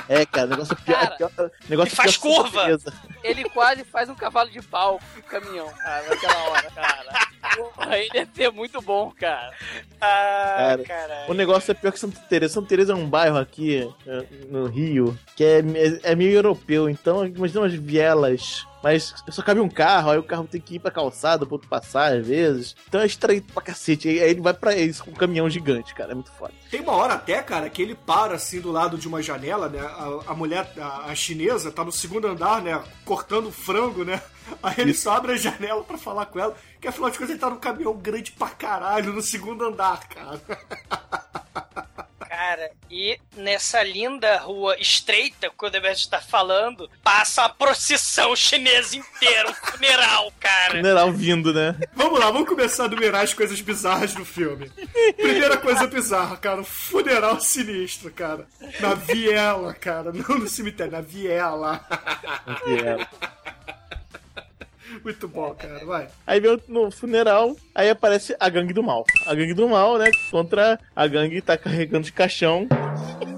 É, 0.10 0.26
cara, 0.26 0.48
o 0.48 0.50
negócio 0.52 0.74
é 0.74 0.76
pior. 0.84 1.00
Cara, 1.00 1.16
pior- 1.16 1.52
negócio 1.70 1.91
faz 1.96 2.18
curva. 2.18 2.66
certeza. 2.66 2.94
Ele 3.24 3.44
quase 3.50 3.84
faz 3.84 4.10
um 4.10 4.16
cavalo 4.16 4.50
de 4.50 4.62
pau 4.62 5.00
com 5.14 5.20
o 5.20 5.24
caminhão, 5.24 5.68
cara, 5.74 6.10
naquela 6.10 6.44
hora, 6.50 6.72
cara. 6.72 7.28
Porra, 7.56 7.98
ele 8.00 8.10
ia 8.16 8.28
ser 8.34 8.52
muito 8.52 8.82
bom, 8.82 9.12
cara. 9.20 9.54
Ah, 10.00 10.56
Cara, 10.58 10.84
caralho. 10.84 11.32
O 11.32 11.34
negócio 11.34 11.72
é 11.72 11.74
pior 11.76 11.92
que 11.92 12.00
Santa 12.00 12.20
Teresa. 12.22 12.54
Santa 12.56 12.68
Teresa 12.70 12.94
é 12.94 12.96
um 12.96 13.08
bairro 13.08 13.38
aqui 13.38 13.88
eh, 14.08 14.26
no 14.50 14.66
Rio 14.68 15.18
que 15.36 15.44
é, 15.44 15.62
é 16.04 16.16
meio 16.16 16.32
europeu. 16.32 16.90
Então, 16.90 17.26
imagina 17.26 17.62
umas 17.62 17.74
vielas. 17.74 18.66
Mas 18.84 19.14
só 19.30 19.42
cabe 19.42 19.60
um 19.60 19.70
carro, 19.70 20.12
aí 20.12 20.18
o 20.18 20.24
carro 20.24 20.48
tem 20.48 20.60
que 20.60 20.76
ir 20.76 20.80
pra 20.80 20.92
calçada 20.92 21.46
pra 21.46 21.56
outro 21.56 21.70
passar 21.70 22.14
às 22.14 22.26
vezes. 22.26 22.76
Então 22.88 23.02
é 23.02 23.06
estranho 23.06 23.42
pra 23.42 23.62
cacete. 23.62 24.08
Aí 24.08 24.18
ele 24.18 24.42
vai 24.42 24.54
pra 24.54 24.76
isso 24.76 25.04
com 25.04 25.12
um 25.12 25.16
caminhão 25.16 25.50
gigante, 25.50 25.94
cara. 25.94 26.12
É 26.12 26.16
muito 26.16 26.32
foda. 26.32 26.54
Tem 26.70 26.82
uma 26.82 26.94
hora 26.94 27.14
até, 27.14 27.42
cara, 27.44 27.70
que 27.70 27.82
ele 27.82 27.96
para 27.96 28.36
assim 28.36 28.60
do 28.60 28.72
lado 28.72 28.98
de 28.98 29.08
uma 29.08 29.22
janela, 29.22 29.70
né? 29.70 29.80
A, 29.80 30.32
a 30.32 30.34
mulher, 30.34 30.72
a, 30.78 31.12
a 31.12 31.16
chinesa, 31.16 31.72
tá 31.72 31.84
no 31.84 31.92
segundo 31.92 32.28
andar, 32.28 32.62
né? 32.62 32.82
Cortando 33.06 33.52
frango, 33.52 34.04
né? 34.04 34.22
Aí 34.62 34.76
ele 34.80 34.94
só 34.94 35.14
abre 35.14 35.34
a 35.34 35.38
janela 35.38 35.84
pra 35.84 35.98
falar 35.98 36.26
com 36.26 36.40
ela, 36.40 36.56
que 36.80 36.88
afinal 36.88 37.10
de 37.10 37.18
contas 37.18 37.32
ele 37.32 37.40
tá 37.40 37.50
num 37.50 37.58
caminhão 37.58 37.94
grande 37.94 38.32
pra 38.32 38.50
caralho 38.50 39.14
no 39.14 39.22
segundo 39.22 39.66
andar, 39.66 40.08
cara. 40.08 40.42
Cara, 42.44 42.72
e 42.90 43.20
nessa 43.38 43.84
linda 43.84 44.40
rua 44.40 44.76
estreita 44.80 45.48
que 45.48 45.64
o 45.64 45.70
Demetrio 45.70 46.10
tá 46.10 46.20
falando, 46.20 46.90
passa 47.04 47.46
a 47.46 47.50
procissão 47.50 48.36
chinesa 48.36 48.98
inteira, 48.98 49.52
um 49.52 49.54
funeral, 49.54 50.34
cara. 50.40 50.78
General 50.78 51.14
vindo, 51.14 51.54
né? 51.54 51.76
Vamos 51.94 52.20
lá, 52.20 52.32
vamos 52.32 52.50
começar 52.50 52.86
a 52.86 52.88
numerar 52.88 53.24
as 53.24 53.32
coisas 53.32 53.62
bizarras 53.62 54.16
do 54.16 54.26
filme. 54.26 54.72
Primeira 55.18 55.56
coisa 55.56 55.86
bizarra, 55.86 56.36
cara, 56.36 56.62
um 56.62 56.64
funeral 56.64 57.40
sinistro, 57.40 58.12
cara. 58.12 58.48
Na 58.80 58.96
viela, 58.96 59.76
cara, 59.76 60.12
não 60.12 60.40
no 60.40 60.48
cemitério, 60.48 60.94
na 60.94 61.02
viela. 61.02 61.86
Viela. 62.66 63.08
Muito 65.04 65.28
bom, 65.28 65.54
cara, 65.56 65.86
vai. 65.86 66.08
Aí 66.28 66.40
vem 66.40 66.62
no 66.68 66.92
funeral, 66.92 67.56
aí 67.74 67.90
aparece 67.90 68.36
a 68.40 68.50
gangue 68.50 68.74
do 68.74 68.84
mal. 68.84 69.06
A 69.26 69.34
gangue 69.34 69.54
do 69.54 69.68
mal, 69.70 69.98
né? 69.98 70.12
Contra 70.30 70.80
a 70.96 71.08
gangue 71.08 71.36
que 71.36 71.42
tá 71.42 71.58
carregando 71.58 72.06
de 72.06 72.12
caixão. 72.12 72.68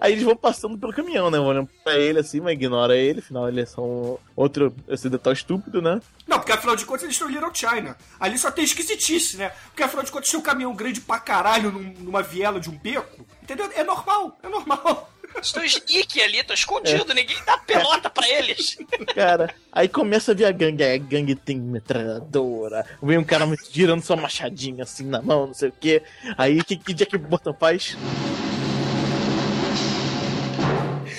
Aí 0.00 0.12
eles 0.12 0.22
vão 0.22 0.36
passando 0.36 0.78
pelo 0.78 0.92
caminhão, 0.92 1.28
né? 1.28 1.40
Olhando 1.40 1.68
pra 1.82 1.96
ele 1.98 2.20
assim, 2.20 2.40
mas 2.40 2.52
ignora 2.52 2.96
ele, 2.96 3.18
afinal 3.18 3.48
ele 3.48 3.62
é 3.62 3.66
só 3.66 3.82
um 3.82 4.16
outro 4.36 4.72
ocidental 4.86 5.32
estúpido, 5.32 5.82
né? 5.82 6.00
Não, 6.24 6.38
porque 6.38 6.52
afinal 6.52 6.76
de 6.76 6.84
contas 6.84 7.02
eles 7.02 7.16
estão 7.16 7.28
em 7.28 7.32
Little 7.32 7.50
China. 7.52 7.96
Ali 8.20 8.38
só 8.38 8.48
tem 8.48 8.62
esquisitice, 8.62 9.36
né? 9.36 9.50
Porque 9.66 9.82
afinal 9.82 10.04
de 10.04 10.12
contas 10.12 10.30
tem 10.30 10.38
um 10.38 10.42
caminhão 10.42 10.72
grande 10.72 11.00
pra 11.00 11.18
caralho 11.18 11.72
num- 11.72 11.94
numa 11.98 12.22
viela 12.22 12.60
de 12.60 12.70
um 12.70 12.78
beco. 12.78 13.26
Entendeu? 13.42 13.68
É 13.74 13.82
normal, 13.82 14.38
é 14.40 14.48
normal. 14.48 15.10
Estão 15.40 15.64
sneak 15.64 16.20
ali, 16.20 16.42
tô 16.42 16.52
escondido, 16.52 17.14
ninguém 17.14 17.36
dá 17.44 17.56
pelota 17.58 18.10
pra 18.10 18.28
eles. 18.28 18.76
Cara, 19.14 19.54
aí 19.72 19.88
começa 19.88 20.32
a 20.32 20.34
vir 20.34 20.44
a 20.44 20.52
gangue, 20.52 20.82
aí 20.82 20.96
a 20.96 20.98
gangue 20.98 21.34
tem 21.34 21.58
metralhadora, 21.58 22.84
vem 23.02 23.18
um 23.18 23.24
cara 23.24 23.46
girando 23.70 24.02
sua 24.02 24.16
machadinha 24.16 24.82
assim 24.82 25.04
na 25.04 25.22
mão, 25.22 25.46
não 25.46 25.54
sei 25.54 25.68
o 25.68 25.72
que. 25.72 26.02
Aí 26.36 26.58
o 26.58 26.64
que, 26.64 26.76
que 26.76 26.92
Jack 26.94 27.16
Burton 27.18 27.54
faz? 27.54 27.96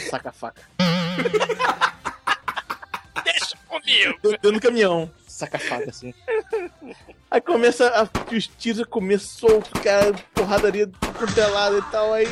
Saca 0.09 0.29
a 0.29 0.33
faca. 0.33 0.61
Deixa 3.23 3.57
comigo. 3.67 4.19
Dentro 4.23 4.51
do 4.51 4.59
caminhão. 4.59 5.09
Saca 5.39 5.55
a 5.55 5.59
faca, 5.59 5.89
assim. 5.89 6.13
Aí 7.31 7.39
começa 7.39 7.87
a. 7.87 8.35
Os 8.35 8.45
tiros 8.45 8.85
começou 8.85 9.59
a 9.59 9.61
ficar 9.61 10.13
porradaria 10.33 10.89
contelada 11.17 11.77
e 11.77 11.81
tal. 11.83 12.13
Aí, 12.13 12.25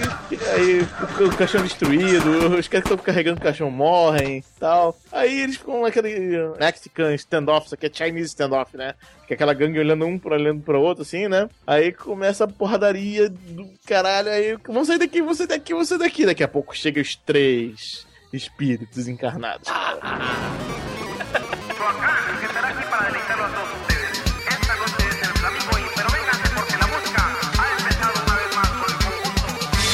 aí 0.53 0.82
o, 1.22 1.28
o 1.28 1.38
caixão 1.38 1.64
destruído, 1.64 2.58
os 2.58 2.68
caras 2.68 2.84
que 2.86 2.93
estão 2.93 2.97
carregando 2.97 3.39
o 3.39 3.43
caixão 3.43 3.72
morrem 3.72 4.39
e 4.39 4.60
tal. 4.60 4.99
Aí 5.10 5.39
eles 5.39 5.55
ficam 5.55 5.84
naquele 5.84 6.49
Mexican 6.60 7.14
standoff, 7.14 7.68
isso 7.68 7.76
aqui 7.76 7.86
é 7.86 7.93
Chinese 7.93 8.28
standoff, 8.28 8.76
né? 8.76 8.93
Que 9.26 9.34
é 9.34 9.36
aquela 9.36 9.53
gangue 9.53 9.80
olhando 9.80 10.05
um 10.05 10.20
para 10.20 10.36
olhando 10.36 10.62
para 10.62 10.78
outro, 10.78 11.03
assim, 11.03 11.30
né? 11.30 11.47
Aí 11.66 11.93
começa 11.93 12.43
a 12.43 12.47
porradaria 12.47 13.30
do 13.30 13.72
caralho. 13.86 14.30
Aí 14.30 14.58
vamos 14.68 14.88
sair 14.88 14.99
daqui, 14.99 15.22
vamos 15.22 15.38
sair 15.38 15.47
daqui, 15.47 15.72
vamos 15.72 15.88
sair 15.88 15.99
daqui. 15.99 16.26
Daqui 16.26 16.43
a 16.43 16.47
pouco 16.49 16.76
chega 16.76 16.99
os 16.99 17.16
três 17.16 18.05
espíritos 18.34 19.08
encarnados. 19.08 19.70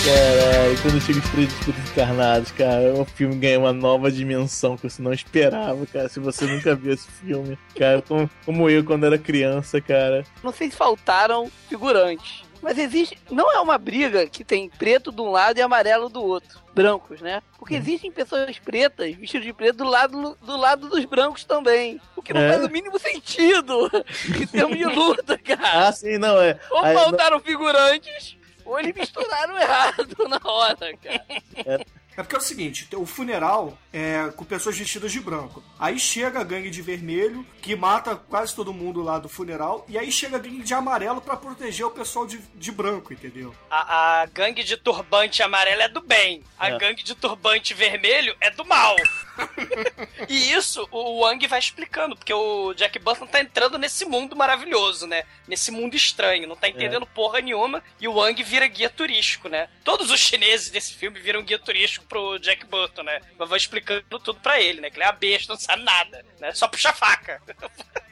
Caralho, 0.06 0.82
quando 0.82 0.99
chega 1.01 1.20
os 1.20 1.30
três 1.30 1.54
espíritos 1.54 1.91
encarnados, 1.91 2.51
cara, 2.51 2.93
o 2.93 3.06
filme 3.06 3.36
ganha 3.36 3.58
uma 3.58 3.72
nova 3.72 4.12
dimensão 4.12 4.76
que 4.76 4.89
você 4.89 5.01
não 5.01 5.14
esperava, 5.14 5.86
cara. 5.86 6.10
Se 6.10 6.20
você 6.20 6.45
nunca 6.45 6.76
viu 6.76 6.93
esse 6.93 7.08
filme, 7.10 7.58
cara, 7.78 8.01
como, 8.01 8.30
como 8.45 8.70
eu 8.70 8.84
quando 8.84 9.06
era 9.06 9.18
criança, 9.18 9.80
cara. 9.80 10.26
Não 10.43 10.51
sei 10.51 10.70
se 10.70 10.76
faltaram 10.76 11.49
figurantes. 11.70 12.43
Mas 12.62 12.78
existe. 12.78 13.18
Não 13.32 13.49
é 13.54 13.60
uma 13.60 13.78
briga 13.78 14.26
que 14.28 14.43
tem 14.43 14.70
preto 14.70 15.12
de 15.12 15.22
um 15.22 15.32
lado 15.32 15.58
e 15.58 15.62
amarelo 15.62 16.10
do 16.10 16.22
outro. 16.24 16.60
Brancos, 16.74 17.22
né? 17.22 17.41
Porque 17.60 17.76
existem 17.76 18.12
pessoas 18.12 18.58
pretas, 18.60 19.14
vestidas 19.16 19.45
de 19.45 19.54
preto, 19.54 19.78
do 19.78 19.84
lado, 19.86 20.38
do 20.41 20.58
lado 20.58 20.89
dos 20.89 21.06
brancos 21.06 21.43
também. 21.45 21.99
O 22.16 22.22
que 22.22 22.34
não 22.34 22.41
É. 22.41 22.54
faz 22.54 22.66
o 22.66 22.70
mínimo 22.70 22.97
sentido 22.99 23.89
em 24.41 24.47
termos 24.47 24.78
de 24.78 24.86
luta, 24.86 25.38
cara. 25.38 25.88
Ah, 25.88 25.91
sim, 25.91 26.18
não, 26.18 26.41
é. 26.41 26.58
Ou 26.72 26.80
Aí, 26.84 26.93
faltaram 26.95 27.39
figurantes, 27.41 28.38
ou 28.66 28.80
eles 28.80 28.95
misturaram 28.95 29.57
errado 29.57 30.16
na 30.28 30.39
hora, 30.43 30.97
cara. 30.97 31.26
É 31.66 32.22
porque 32.24 32.36
é 32.36 32.39
o 32.39 32.41
seguinte, 32.41 32.88
o 32.95 33.05
funeral 33.05 33.78
é 33.94 34.32
com 34.36 34.44
pessoas 34.44 34.76
vestidas 34.76 35.12
de 35.12 35.20
branco. 35.20 35.64
Aí 35.80 36.00
chega 36.00 36.39
a 36.39 36.44
gangue 36.44 36.70
de 36.72 36.82
vermelho, 36.82 37.46
que 37.62 37.76
mata 37.76 38.16
quase 38.16 38.56
todo 38.56 38.74
mundo 38.74 39.02
lá 39.04 39.20
do 39.20 39.30
funeral, 39.30 39.86
e 39.88 39.98
aí 39.98 40.12
chega 40.12 40.38
a 40.38 40.39
gangue 40.39 40.64
de 40.64 40.74
amarelo 40.74 41.22
pra 41.22 41.38
proteger 41.38 41.86
o 41.86 41.91
pessoal 41.91 42.26
de, 42.26 42.39
de 42.56 42.72
branco, 42.72 43.14
entendeu? 43.14 43.54
A, 43.70 44.22
a 44.22 44.26
gangue 44.26 44.64
de 44.64 44.76
turbante 44.78 45.44
amarelo 45.44 45.82
é 45.84 45.88
do 45.88 46.02
bem. 46.02 46.44
A 46.58 46.70
É. 46.70 46.78
gangue 46.78 47.04
de 47.04 47.14
turbante 47.16 47.74
vermelho 47.74 48.36
é 48.41 48.50
do 48.50 48.66
mal. 48.66 48.96
e 50.30 50.52
isso 50.54 50.88
o 50.91 51.20
Wang 51.22 51.46
vai 51.48 51.60
explicando, 51.60 52.16
porque 52.16 52.34
o 52.34 52.74
Jack 52.74 52.98
Burton 53.00 53.26
tá 53.28 53.41
entrando 53.41 53.78
nesse 53.78 54.06
mundo 54.06 54.36
maravilhoso, 54.36 55.08
né? 55.08 55.24
Nesse 55.48 55.72
mundo 55.72 55.96
estranho, 55.96 56.48
não 56.48 56.56
tá 56.56 56.68
entendendo 56.68 57.06
porra 57.06 57.41
nenhuma, 57.41 57.84
e 58.00 58.08
o 58.08 58.14
Wang 58.16 58.41
vira 58.44 58.68
guia 58.68 58.89
turístico, 58.89 59.50
né? 59.50 59.70
Todos 59.84 60.10
os 60.12 60.20
chineses 60.20 60.70
desse 60.70 60.94
filme 60.94 61.20
viram 61.20 61.44
guia 61.44 61.60
turístico 61.60 62.06
pro 62.06 62.38
Jack 62.39 62.66
Burton, 62.66 63.04
né? 63.04 63.22
Mas 63.38 63.50
vai 63.50 63.58
explicando 63.84 64.19
tudo 64.19 64.39
pra 64.39 64.61
ele, 64.61 64.81
né? 64.81 64.89
Que 64.89 64.97
ele 64.97 65.03
é 65.03 65.07
uma 65.07 65.13
besta, 65.13 65.53
não 65.53 65.59
sabe 65.59 65.84
nada, 65.84 66.25
né? 66.39 66.53
Só 66.53 66.67
puxa 66.67 66.93
faca. 66.93 67.41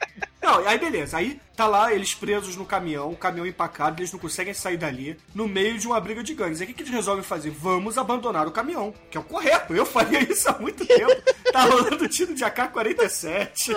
Não, 0.41 0.67
aí 0.67 0.77
beleza. 0.77 1.17
Aí 1.17 1.39
tá 1.55 1.67
lá 1.67 1.93
eles 1.93 2.15
presos 2.15 2.55
no 2.55 2.65
caminhão, 2.65 3.11
o 3.11 3.15
caminhão 3.15 3.45
empacado, 3.45 4.01
eles 4.01 4.11
não 4.11 4.19
conseguem 4.19 4.53
sair 4.53 4.77
dali, 4.77 5.15
no 5.35 5.47
meio 5.47 5.77
de 5.77 5.85
uma 5.85 5.99
briga 5.99 6.23
de 6.23 6.33
gangues. 6.33 6.59
Aí 6.59 6.65
o 6.65 6.67
que, 6.67 6.73
que 6.73 6.81
eles 6.81 6.91
resolvem 6.93 7.23
fazer? 7.23 7.51
Vamos 7.51 7.97
abandonar 7.97 8.47
o 8.47 8.51
caminhão, 8.51 8.93
que 9.11 9.17
é 9.17 9.21
o 9.21 9.23
correto. 9.23 9.73
Eu 9.75 9.85
faria 9.85 10.19
isso 10.23 10.49
há 10.49 10.57
muito 10.57 10.85
tempo. 10.85 11.11
tá 11.51 11.63
rolando 11.65 12.07
tiro 12.09 12.33
de 12.33 12.43
AK-47. 12.43 13.69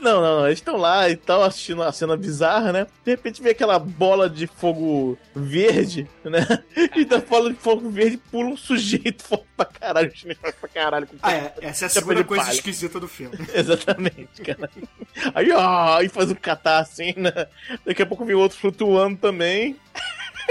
Não, 0.00 0.20
não, 0.20 0.38
não. 0.40 0.46
Eles 0.46 0.58
estão 0.58 0.76
lá 0.76 1.08
e 1.08 1.16
tal, 1.16 1.42
assistindo 1.42 1.82
a 1.82 1.92
cena 1.92 2.16
bizarra, 2.16 2.72
né? 2.72 2.86
De 3.04 3.10
repente 3.10 3.42
vem 3.42 3.52
aquela 3.52 3.78
bola 3.78 4.28
de 4.28 4.46
fogo 4.46 5.16
verde, 5.34 6.08
né? 6.24 6.46
E 6.96 7.04
da 7.04 7.18
bola 7.18 7.50
de 7.52 7.58
fogo 7.58 7.88
verde 7.90 8.16
pula 8.30 8.50
um 8.50 8.56
sujeito 8.56 9.22
forte 9.22 9.46
pra 9.56 9.64
caralho, 9.66 10.10
chinês 10.14 10.38
pra 10.38 10.68
caralho. 10.68 11.06
Com 11.06 11.16
Ah, 11.22 11.32
é. 11.32 11.54
Essa 11.60 11.84
é 11.84 11.86
a 11.86 11.88
segunda 11.90 12.24
coisa 12.24 12.44
palha. 12.44 12.54
esquisita 12.54 12.98
do 13.00 13.06
filme. 13.08 13.36
Exatamente, 13.54 14.42
cara. 14.42 14.70
Aí, 15.34 15.50
ó, 15.52 15.58
aí 15.96 16.08
faz 16.10 16.30
um 16.30 16.34
catar 16.34 16.78
assim, 16.78 17.14
né? 17.16 17.46
Daqui 17.84 18.02
a 18.02 18.06
pouco 18.06 18.24
vem 18.24 18.34
outro 18.34 18.58
flutuando 18.58 19.16
também. 19.16 19.76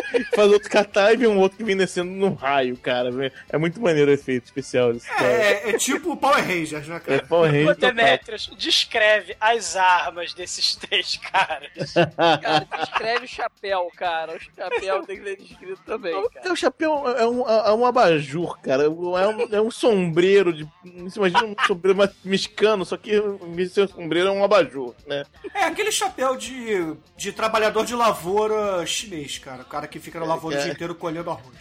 faz 0.35 0.51
outro 0.51 0.69
catar 0.69 1.13
e 1.13 1.17
vem 1.17 1.27
um 1.27 1.39
outro 1.39 1.57
que 1.57 1.63
vem 1.63 1.75
descendo 1.77 2.11
num 2.11 2.33
raio, 2.33 2.77
cara. 2.77 3.09
É 3.49 3.57
muito 3.57 3.79
maneiro 3.81 4.11
o 4.11 4.13
efeito 4.13 4.45
especial 4.45 4.93
desse 4.93 5.07
cara. 5.07 5.27
É, 5.27 5.69
é 5.69 5.77
tipo 5.77 6.11
o 6.13 6.17
Power 6.17 6.45
Rangers, 6.45 6.87
né, 6.87 6.95
É 6.97 6.99
cara? 6.99 7.23
Power 7.27 7.49
Ô, 7.49 7.53
Ranger 7.53 7.75
total. 7.75 7.93
Demetrius, 7.93 8.51
descreve 8.57 9.35
as 9.39 9.75
armas 9.75 10.33
desses 10.33 10.75
três 10.75 11.17
caras. 11.17 11.93
Cara, 12.15 12.67
descreve 12.79 13.25
o 13.25 13.27
chapéu, 13.27 13.91
cara. 13.95 14.35
O 14.35 14.39
chapéu 14.39 15.03
tem 15.05 15.17
que 15.17 15.23
ser 15.23 15.37
descrito 15.37 15.81
também, 15.85 16.15
O 16.15 16.29
cara. 16.29 16.53
o 16.53 16.55
chapéu 16.55 17.07
é 17.09 17.27
um, 17.27 17.47
é 17.47 17.73
um 17.73 17.85
abajur, 17.85 18.59
cara. 18.61 18.83
É 18.83 18.89
um, 18.89 19.55
é 19.55 19.61
um 19.61 19.71
sombreiro 19.71 20.53
de. 20.53 20.67
Você 21.03 21.19
imagina 21.19 21.43
um 21.45 21.55
sombreiro 21.65 22.09
mexicano, 22.23 22.85
só 22.85 22.97
que 22.97 23.19
um 23.19 23.55
sombreiro 23.87 24.29
é 24.29 24.31
um 24.31 24.43
abajur, 24.43 24.93
né? 25.05 25.25
É 25.53 25.63
aquele 25.63 25.91
chapéu 25.91 26.35
de, 26.35 26.93
de 27.15 27.31
trabalhador 27.31 27.85
de 27.85 27.95
lavoura 27.95 28.85
chinês, 28.85 29.37
cara. 29.37 29.61
O 29.61 29.65
cara 29.65 29.86
que 29.87 29.99
fica 29.99 30.19
na 30.19 30.25
lavoura 30.25 30.55
o 30.57 30.59
É. 30.59 30.63
dia 30.63 30.73
inteiro 30.73 30.93
colhendo 30.95 31.29
arroz. 31.31 31.55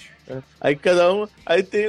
Aí 0.61 0.74
cada 0.77 1.12
um. 1.12 1.27
Aí 1.45 1.62
tem. 1.62 1.87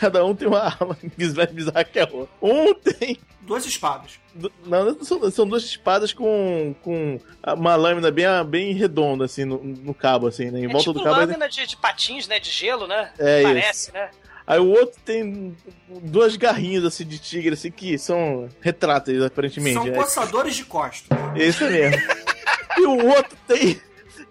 Cada 0.00 0.24
um 0.24 0.34
tem 0.34 0.46
uma 0.48 0.60
arma 0.60 0.96
mais 1.36 1.50
bizarra 1.52 1.84
que 1.84 1.98
a 1.98 2.04
outra. 2.10 2.28
Um 2.40 2.72
tem. 2.74 3.18
Duas 3.40 3.66
espadas. 3.66 4.12
du- 4.34 4.52
Não, 4.64 5.02
são, 5.04 5.30
são 5.30 5.46
duas 5.46 5.64
espadas 5.64 6.12
com, 6.12 6.74
com 6.82 7.18
uma 7.44 7.74
lâmina 7.74 8.10
bem, 8.12 8.26
bem 8.46 8.72
redonda, 8.72 9.24
assim, 9.24 9.44
no, 9.44 9.62
no 9.62 9.92
cabo, 9.92 10.28
assim, 10.28 10.50
né? 10.50 10.60
Em 10.60 10.64
É 10.66 10.68
volta 10.68 10.84
tipo 10.84 10.92
do 10.94 11.02
cabo. 11.04 11.16
lâmina 11.16 11.48
de, 11.48 11.66
de 11.66 11.76
patins, 11.76 12.28
né? 12.28 12.38
De 12.38 12.50
gelo, 12.50 12.86
né? 12.86 13.10
É 13.18 13.42
Parece, 13.42 13.92
né? 13.92 14.10
Aí 14.46 14.58
o 14.60 14.68
outro 14.70 14.98
tem 15.04 15.56
duas 15.88 16.36
garrinhas, 16.36 16.84
assim, 16.84 17.04
de 17.04 17.18
tigre, 17.18 17.54
assim, 17.54 17.70
que 17.70 17.98
são 17.98 18.48
retráteis, 18.60 19.20
aparentemente. 19.22 19.74
São 19.74 19.86
É, 19.86 19.90
coçadores 19.90 20.54
de 20.54 20.64
costas. 20.64 21.16
é 21.36 21.44
isso 21.44 21.64
mesmo. 21.64 21.96
e 22.78 22.86
o 22.86 23.06
outro 23.08 23.36
tem. 23.48 23.80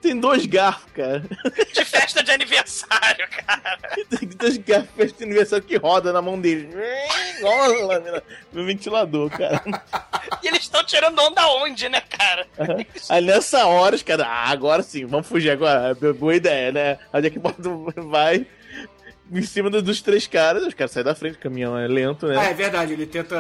Tem 0.02 0.20
dois 0.20 0.46
garfos, 0.46 0.92
cara. 0.94 1.24
De 1.74 1.86
festa 1.86 2.24
de 2.24 2.32
aniversário, 2.32 3.28
cara. 3.46 3.78
Tem 4.10 4.28
dois 4.30 4.58
garfos 4.58 5.14
de 5.14 5.24
aniversário 5.24 5.64
que 5.64 5.78
roda 5.78 6.12
na 6.12 6.22
mão 6.22 6.40
dele. 6.40 6.70
A 7.44 7.68
lâmina 7.86 8.24
no 8.52 8.66
ventilador, 8.66 9.30
cara. 9.30 9.64
E 10.42 10.48
eles 10.48 10.62
estão 10.62 10.84
tirando 10.84 11.20
onda 11.20 11.48
onde, 11.48 11.88
né, 11.88 12.02
cara? 12.02 12.48
Aí 13.10 13.22
nessa 13.22 13.66
hora, 13.66 13.96
os 13.96 14.02
caras, 14.04 14.26
ah, 14.28 14.50
agora 14.50 14.82
sim, 14.82 15.06
vamos 15.06 15.28
fugir 15.28 15.52
agora. 15.52 15.94
Boa 15.94 16.36
ideia, 16.36 16.72
né? 16.72 17.00
Aí 17.14 17.22
Jack 17.22 17.38
Burton 17.38 17.92
vai 18.10 18.46
em 19.32 19.42
cima 19.44 19.70
do- 19.70 19.82
dos 19.82 20.02
três 20.02 20.28
caras, 20.28 20.64
os 20.66 20.74
caras 20.74 20.92
saem 20.92 21.06
da 21.06 21.16
frente, 21.16 21.36
o 21.38 21.40
caminhão 21.40 21.78
é 21.78 21.88
lento, 21.88 22.28
né? 22.28 22.36
Ah, 22.38 22.46
é 22.50 22.54
verdade, 22.54 22.94
ele 22.94 23.06
tenta. 23.06 23.38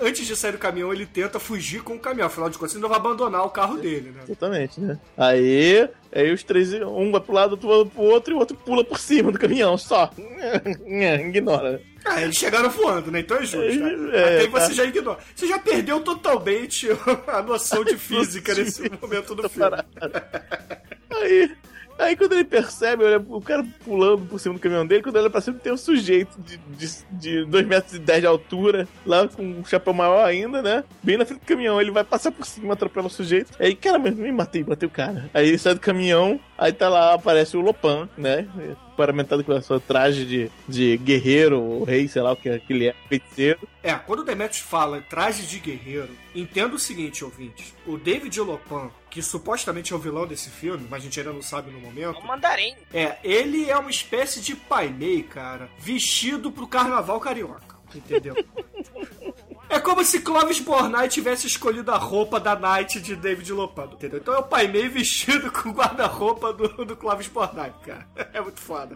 Antes 0.00 0.26
de 0.26 0.36
sair 0.36 0.52
do 0.52 0.58
caminhão, 0.58 0.92
ele 0.92 1.04
tenta 1.06 1.38
fugir 1.40 1.82
com 1.82 1.94
o 1.94 1.98
caminhão. 1.98 2.26
Afinal 2.28 2.48
de 2.48 2.56
contas, 2.58 2.74
ele 2.74 2.82
não 2.82 2.88
vai 2.88 2.98
abandonar 2.98 3.44
o 3.44 3.50
carro 3.50 3.76
dele, 3.78 4.10
né? 4.14 4.22
Exatamente, 4.24 4.80
né? 4.80 4.98
Aí, 5.16 5.88
aí 6.14 6.32
os 6.32 6.42
três, 6.42 6.72
um 6.74 7.10
vai 7.10 7.20
pro 7.20 7.32
lado, 7.34 7.52
outro 7.52 7.68
vai 7.68 7.84
pro 7.84 8.02
outro 8.02 8.32
e 8.32 8.36
o 8.36 8.38
outro 8.38 8.56
pula 8.56 8.84
por 8.84 8.98
cima 8.98 9.32
do 9.32 9.38
caminhão, 9.38 9.76
só. 9.76 10.10
Ignora. 11.26 11.80
Ah, 12.04 12.20
eles 12.20 12.36
chegaram 12.36 12.68
voando, 12.68 13.12
né? 13.12 13.20
Então 13.20 13.36
é 13.36 13.40
justo. 13.44 13.58
Né? 13.58 14.16
É, 14.16 14.24
Até 14.24 14.38
aí 14.40 14.48
tá. 14.50 14.60
você 14.60 14.72
já 14.74 14.84
ignora. 14.84 15.18
Você 15.36 15.46
já 15.46 15.58
perdeu 15.58 16.00
totalmente 16.00 16.88
a 17.28 17.42
noção 17.42 17.84
de 17.84 17.96
física 17.96 18.52
nesse 18.56 18.90
momento 19.00 19.34
do 19.36 19.48
filme. 19.48 19.76
Aí, 21.10 21.50
aí 22.02 22.16
quando 22.16 22.32
ele 22.32 22.44
percebe, 22.44 23.04
olha, 23.04 23.24
o 23.28 23.40
cara 23.40 23.64
pulando 23.84 24.26
por 24.26 24.38
cima 24.38 24.54
do 24.54 24.60
caminhão 24.60 24.86
dele, 24.86 25.02
quando 25.02 25.16
ele 25.16 25.24
olha 25.24 25.30
pra 25.30 25.40
cima, 25.40 25.58
tem 25.58 25.72
um 25.72 25.76
sujeito 25.76 26.40
de, 26.40 26.56
de, 26.56 26.88
de 27.10 27.44
2 27.44 27.66
metros 27.66 27.94
e 27.94 27.98
10 27.98 28.20
de 28.20 28.26
altura, 28.26 28.88
lá 29.06 29.26
com 29.28 29.42
um 29.42 29.64
chapéu 29.64 29.92
maior 29.92 30.24
ainda, 30.24 30.62
né? 30.62 30.84
Bem 31.02 31.16
na 31.16 31.24
frente 31.24 31.40
do 31.40 31.46
caminhão, 31.46 31.80
ele 31.80 31.90
vai 31.90 32.04
passar 32.04 32.30
por 32.30 32.44
cima, 32.46 32.74
atropela 32.74 33.06
o 33.06 33.10
sujeito. 33.10 33.52
Aí, 33.58 33.74
cara, 33.74 33.98
mas 33.98 34.14
me 34.14 34.32
matei, 34.32 34.64
matei 34.64 34.86
o 34.86 34.90
cara. 34.90 35.30
Aí 35.32 35.48
ele 35.48 35.58
sai 35.58 35.74
do 35.74 35.80
caminhão, 35.80 36.38
aí 36.56 36.72
tá 36.72 36.88
lá, 36.88 37.14
aparece 37.14 37.56
o 37.56 37.60
Lopan, 37.60 38.08
né? 38.16 38.46
Paramentado 39.02 39.42
com 39.42 39.52
o 39.52 39.60
seu 39.60 39.80
traje 39.80 40.24
de, 40.24 40.50
de 40.68 40.96
guerreiro, 40.96 41.60
ou 41.60 41.82
rei, 41.82 42.06
sei 42.06 42.22
lá 42.22 42.32
o 42.32 42.36
que, 42.36 42.56
que 42.60 42.72
ele 42.72 42.86
é, 42.86 42.94
feiticeiro. 43.08 43.68
É, 43.82 43.92
quando 43.94 44.20
o 44.20 44.24
Demetrius 44.24 44.62
fala 44.62 44.98
em 44.98 45.02
traje 45.02 45.44
de 45.44 45.58
guerreiro, 45.58 46.10
entenda 46.32 46.76
o 46.76 46.78
seguinte, 46.78 47.24
ouvintes. 47.24 47.74
O 47.84 47.98
David 47.98 48.40
Olopan, 48.40 48.90
que 49.10 49.20
supostamente 49.20 49.92
é 49.92 49.96
o 49.96 49.98
vilão 49.98 50.24
desse 50.24 50.50
filme, 50.50 50.86
mas 50.88 51.02
a 51.02 51.04
gente 51.04 51.18
ainda 51.18 51.32
não 51.32 51.42
sabe 51.42 51.72
no 51.72 51.80
momento. 51.80 52.20
O 52.20 52.26
mandarim. 52.26 52.76
É, 52.94 53.16
ele 53.24 53.68
é 53.68 53.76
uma 53.76 53.90
espécie 53.90 54.40
de 54.40 54.54
pai 54.54 54.88
mei, 54.88 55.24
cara, 55.24 55.68
vestido 55.80 56.52
pro 56.52 56.68
carnaval 56.68 57.18
carioca. 57.18 57.72
Entendeu? 57.92 58.36
É 59.72 59.80
como 59.80 60.04
se 60.04 60.20
Clovis 60.20 60.60
Bornai 60.60 61.08
tivesse 61.08 61.46
escolhido 61.46 61.90
a 61.92 61.96
roupa 61.96 62.38
da 62.38 62.54
Night 62.54 63.00
de 63.00 63.16
David 63.16 63.50
Lopando, 63.54 63.94
entendeu? 63.94 64.18
Então 64.18 64.34
é 64.34 64.38
o 64.38 64.42
pai 64.42 64.68
mei 64.68 64.86
vestido 64.86 65.50
com 65.50 65.70
o 65.70 65.72
guarda-roupa 65.72 66.52
do, 66.52 66.84
do 66.84 66.94
Clovis 66.94 67.28
Bornai, 67.28 67.72
cara. 67.82 68.06
É 68.34 68.40
muito 68.42 68.60
foda. 68.60 68.94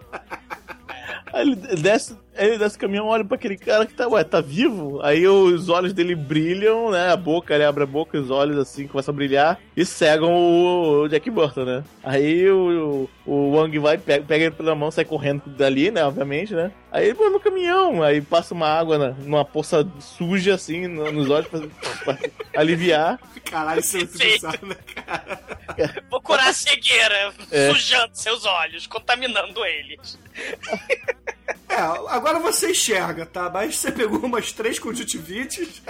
Ele 1.32 1.56
desce, 1.56 2.14
ele 2.38 2.58
desce 2.58 2.76
o 2.76 2.80
caminhão, 2.80 3.06
olha 3.06 3.24
pra 3.24 3.36
aquele 3.36 3.56
cara 3.56 3.86
que 3.86 3.94
tá, 3.94 4.06
ué, 4.08 4.22
tá 4.24 4.40
vivo? 4.40 5.00
Aí 5.02 5.26
os 5.26 5.68
olhos 5.68 5.92
dele 5.92 6.14
brilham, 6.14 6.90
né? 6.90 7.10
A 7.12 7.16
boca, 7.16 7.54
ele 7.54 7.64
abre 7.64 7.82
a 7.82 7.86
boca, 7.86 8.18
os 8.18 8.30
olhos 8.30 8.58
assim 8.58 8.86
começam 8.86 9.12
a 9.12 9.16
brilhar 9.16 9.58
e 9.76 9.84
cegam 9.84 10.32
o 10.34 11.08
Jack 11.08 11.30
Burton, 11.30 11.64
né? 11.64 11.84
Aí 12.02 12.48
o, 12.50 13.08
o, 13.26 13.30
o 13.32 13.50
Wang 13.56 13.78
vai, 13.78 13.98
pega, 13.98 14.24
pega 14.24 14.44
ele 14.46 14.54
pela 14.54 14.74
mão, 14.74 14.90
sai 14.90 15.04
correndo 15.04 15.42
dali, 15.46 15.90
né? 15.90 16.04
Obviamente, 16.04 16.54
né? 16.54 16.70
Aí 16.92 17.06
ele 17.06 17.14
põe 17.14 17.30
no 17.30 17.40
caminhão, 17.40 18.02
aí 18.02 18.20
passa 18.22 18.54
uma 18.54 18.68
água 18.68 18.96
na, 18.96 19.08
numa 19.10 19.44
poça 19.44 19.86
suja 20.00 20.54
assim 20.54 20.86
no- 20.86 21.12
nos 21.12 21.28
olhos 21.28 21.48
pra, 21.48 21.60
pra 22.04 22.18
aliviar. 22.56 23.18
Caralho, 23.44 23.80
isso 23.80 23.96
é 23.96 24.00
muito 24.00 24.66
né, 24.66 24.76
cara? 24.94 25.40
Vou 26.10 26.20
curar 26.22 26.48
a 26.48 26.52
cegueira, 26.52 27.32
É. 27.50 27.70
sujando 27.70 28.10
seus 28.14 28.44
olhos, 28.46 28.86
contaminando 28.86 29.64
eles. 29.64 30.18
É, 31.68 31.76
agora 32.08 32.38
você 32.38 32.70
enxerga, 32.70 33.26
tá? 33.26 33.50
Mas 33.50 33.78
você 33.78 33.92
pegou 33.92 34.18
umas 34.20 34.52
três 34.52 34.78
conjuntivites. 34.78 35.82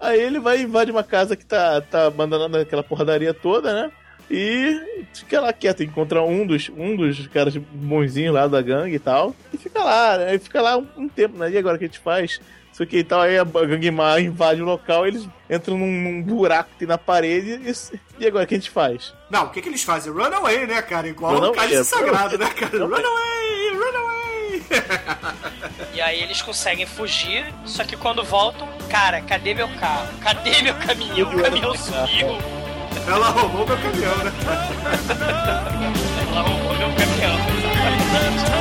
Aí 0.00 0.20
ele 0.20 0.38
vai 0.38 0.58
e 0.58 0.62
invade 0.62 0.90
uma 0.90 1.02
casa 1.02 1.34
que 1.34 1.44
tá, 1.46 1.80
tá 1.80 2.06
abandonando 2.06 2.58
aquela 2.58 2.82
porradaria 2.82 3.32
toda, 3.32 3.72
né? 3.72 3.92
E 4.30 5.06
fica 5.12 5.40
lá 5.40 5.52
quieto, 5.52 5.82
encontra 5.82 6.22
um 6.22 6.46
dos, 6.46 6.70
um 6.70 6.96
dos 6.96 7.26
caras 7.28 7.56
bonzinhos 7.56 8.34
lá 8.34 8.46
da 8.46 8.60
gangue 8.62 8.96
e 8.96 8.98
tal. 8.98 9.34
E 9.52 9.58
fica 9.58 9.82
lá, 9.82 10.18
né? 10.18 10.34
E 10.34 10.38
fica 10.38 10.60
lá 10.62 10.76
um, 10.76 10.86
um 10.96 11.08
tempo, 11.08 11.38
né? 11.38 11.50
E 11.50 11.58
agora 11.58 11.76
o 11.76 11.78
que 11.78 11.84
a 11.84 11.88
gente 11.88 11.98
faz? 11.98 12.40
Isso 12.74 12.82
aqui 12.82 12.98
e 12.98 13.04
tal, 13.04 13.20
aí 13.20 13.38
a 13.38 13.44
gangue 13.44 13.88
má 13.92 14.18
invade 14.18 14.60
o 14.60 14.64
local, 14.64 15.06
eles 15.06 15.28
entram 15.48 15.78
num, 15.78 15.86
num 15.86 16.20
buraco 16.20 16.70
que 16.70 16.78
tem 16.78 16.88
na 16.88 16.98
parede 16.98 17.60
e, 17.64 17.72
e 18.18 18.26
agora 18.26 18.42
o 18.42 18.48
que 18.48 18.54
a 18.56 18.58
gente 18.58 18.68
faz? 18.68 19.14
Não, 19.30 19.44
o 19.44 19.50
que, 19.50 19.62
que 19.62 19.68
eles 19.68 19.84
fazem? 19.84 20.12
Run 20.12 20.34
away, 20.34 20.66
né, 20.66 20.82
cara? 20.82 21.06
Igual 21.06 21.34
Run 21.34 21.40
o 21.40 21.44
away, 21.44 21.54
cálice 21.54 21.80
é, 21.80 21.84
sagrado, 21.84 22.36
né, 22.36 22.50
cara? 22.50 22.84
Run 22.84 22.96
away, 22.96 23.70
run 23.76 23.96
away. 23.96 24.64
E 25.94 26.00
aí 26.00 26.20
eles 26.20 26.42
conseguem 26.42 26.84
fugir, 26.84 27.46
só 27.64 27.84
que 27.84 27.96
quando 27.96 28.24
voltam, 28.24 28.68
cara, 28.90 29.20
cadê 29.20 29.54
meu 29.54 29.68
carro? 29.76 30.08
Cadê 30.20 30.60
meu 30.60 30.74
caminhão? 30.74 31.30
O 31.30 31.42
caminhão 31.42 31.76
sumiu. 31.76 32.38
Ela 33.06 33.28
roubou 33.28 33.64
meu 33.68 33.76
caminhão, 33.76 34.16
né? 34.16 34.32
Ela 36.28 36.42
roubou 36.42 36.74
meu 36.74 36.88
caminhão. 36.88 38.53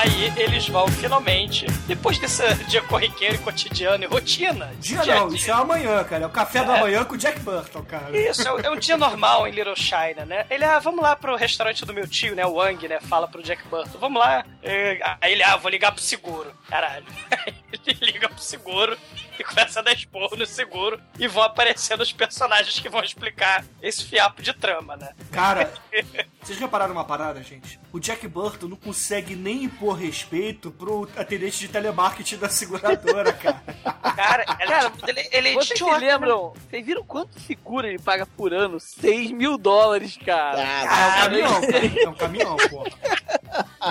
Aí 0.00 0.32
eles 0.36 0.68
vão 0.68 0.86
finalmente, 0.88 1.66
depois 1.86 2.18
desse 2.18 2.42
dia 2.64 2.82
corriqueiro 2.82 3.34
e 3.36 3.38
cotidiano 3.38 4.04
e 4.04 4.06
rotina. 4.06 4.70
Dia 4.78 4.98
dia 5.00 5.14
não, 5.16 5.28
dia. 5.28 5.36
isso 5.38 5.50
é 5.50 5.54
amanhã, 5.54 6.02
cara. 6.04 6.24
É 6.24 6.26
o 6.26 6.30
café 6.30 6.64
da 6.64 6.78
manhã 6.78 7.04
com 7.04 7.14
o 7.14 7.18
Jack 7.18 7.40
Burton, 7.40 7.82
cara. 7.84 8.16
Isso, 8.18 8.46
é 8.46 8.52
um- 8.52 8.58
é 8.60 8.70
um 8.70 8.76
dia 8.76 8.96
normal 8.96 9.46
em 9.46 9.50
Little 9.52 9.76
China, 9.76 10.24
né? 10.26 10.46
Ele, 10.50 10.64
ah, 10.64 10.78
vamos 10.78 11.02
lá 11.02 11.14
pro 11.16 11.36
restaurante 11.36 11.84
do 11.84 11.94
meu 11.94 12.06
tio, 12.08 12.34
né? 12.34 12.44
O 12.46 12.54
Wang, 12.54 12.88
né? 12.88 12.98
Fala 13.00 13.28
pro 13.28 13.42
Jack 13.42 13.66
Burton, 13.68 13.98
vamos 13.98 14.20
lá. 14.20 14.44
É, 14.62 14.98
Aí 15.20 15.32
ele, 15.32 15.42
ah, 15.42 15.56
vou 15.56 15.70
ligar 15.70 15.92
pro 15.92 16.02
seguro. 16.02 16.52
Caralho. 16.68 17.04
Ele 17.86 17.98
liga 18.12 18.28
pro 18.28 18.38
seguro 18.42 18.96
e 19.40 19.44
começa 19.44 19.80
a 19.80 19.82
dar 19.82 19.92
esporro 19.92 20.36
no 20.36 20.44
seguro 20.44 21.00
e 21.18 21.26
vão 21.26 21.42
aparecendo 21.42 22.02
os 22.02 22.12
personagens 22.12 22.78
que 22.78 22.88
vão 22.88 23.02
explicar 23.02 23.64
esse 23.80 24.04
fiapo 24.04 24.42
de 24.42 24.52
trama, 24.52 24.96
né? 24.96 25.14
Cara, 25.32 25.72
vocês 26.42 26.58
repararam 26.58 26.92
uma 26.92 27.04
parada, 27.04 27.42
gente? 27.42 27.80
O 27.92 27.98
Jack 27.98 28.28
Burton 28.28 28.68
não 28.68 28.76
consegue 28.76 29.34
nem 29.34 29.64
impor 29.64 29.96
respeito 29.96 30.70
pro 30.70 31.08
atendente 31.16 31.58
de 31.58 31.68
telemarketing 31.68 32.36
da 32.36 32.48
seguradora, 32.48 33.32
cara. 33.32 33.62
Cara, 34.20 34.44
Cara, 34.44 34.92
ele, 35.06 35.28
ele 35.32 35.48
é 35.50 35.54
Vocês 35.54 35.78
se 35.78 35.84
né? 35.84 35.98
lembram? 35.98 36.52
Vocês 36.68 36.84
viram 36.84 37.02
quanto 37.04 37.40
seguro 37.40 37.86
ele 37.86 37.98
paga 37.98 38.26
por 38.26 38.52
ano? 38.52 38.78
6 38.78 39.30
mil 39.30 39.56
dólares, 39.56 40.18
cara. 40.18 40.58
Ah, 40.62 40.84
é 40.84 40.86
um 41.16 41.22
caminhão, 41.22 41.60
cara. 41.60 42.00
É 42.00 42.08
um 42.08 42.14
caminhão, 42.14 42.56
porra. 42.68 42.90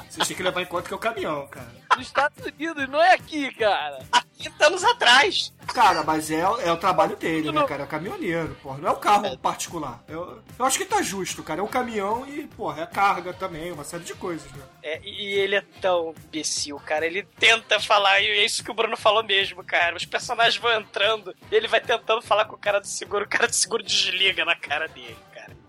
Vocês 0.07 0.27
têm 0.27 0.37
que 0.37 0.43
levar 0.43 0.61
em 0.61 0.65
conta 0.65 0.87
que 0.87 0.93
é 0.93 0.95
o 0.95 0.99
caminhão, 0.99 1.47
cara. 1.47 1.71
Nos 1.97 2.05
Estados 2.05 2.45
Unidos, 2.45 2.87
não 2.89 3.01
é 3.01 3.13
aqui, 3.13 3.51
cara. 3.55 3.99
Há 4.39 4.43
30 4.43 4.67
anos 4.67 4.83
atrás. 4.83 5.53
Cara, 5.73 6.03
mas 6.03 6.31
é, 6.31 6.39
é 6.39 6.71
o 6.71 6.77
trabalho 6.77 7.15
dele, 7.15 7.51
né, 7.51 7.63
cara? 7.65 7.83
É 7.83 7.85
o 7.85 7.87
caminhoneiro, 7.87 8.55
porra. 8.61 8.77
Não 8.79 8.89
é 8.89 8.91
o 8.91 8.97
carro 8.97 9.37
particular. 9.37 10.03
Eu, 10.07 10.41
eu 10.57 10.65
acho 10.65 10.77
que 10.77 10.85
tá 10.85 11.01
justo, 11.01 11.43
cara. 11.43 11.59
É 11.59 11.63
um 11.63 11.67
caminhão 11.67 12.25
e, 12.27 12.47
porra, 12.47 12.83
é 12.83 12.85
carga 12.85 13.33
também, 13.33 13.71
uma 13.71 13.83
série 13.83 14.03
de 14.03 14.15
coisas, 14.15 14.51
né? 14.53 14.63
É, 14.81 14.99
e 15.03 15.33
ele 15.33 15.55
é 15.55 15.63
tão 15.81 16.15
imbecil, 16.25 16.79
cara. 16.79 17.05
Ele 17.05 17.23
tenta 17.37 17.79
falar, 17.79 18.19
e 18.21 18.27
é 18.27 18.45
isso 18.45 18.63
que 18.63 18.71
o 18.71 18.73
Bruno 18.73 18.97
falou 18.97 19.23
mesmo, 19.23 19.63
cara. 19.63 19.95
Os 19.95 20.05
personagens 20.05 20.57
vão 20.57 20.71
entrando, 20.71 21.35
e 21.51 21.55
ele 21.55 21.67
vai 21.67 21.81
tentando 21.81 22.21
falar 22.21 22.45
com 22.45 22.55
o 22.55 22.59
cara 22.59 22.79
do 22.79 22.87
seguro, 22.87 23.25
o 23.25 23.29
cara 23.29 23.47
do 23.47 23.55
seguro 23.55 23.83
desliga 23.83 24.43
na 24.45 24.55
cara 24.55 24.87
dele. 24.87 25.17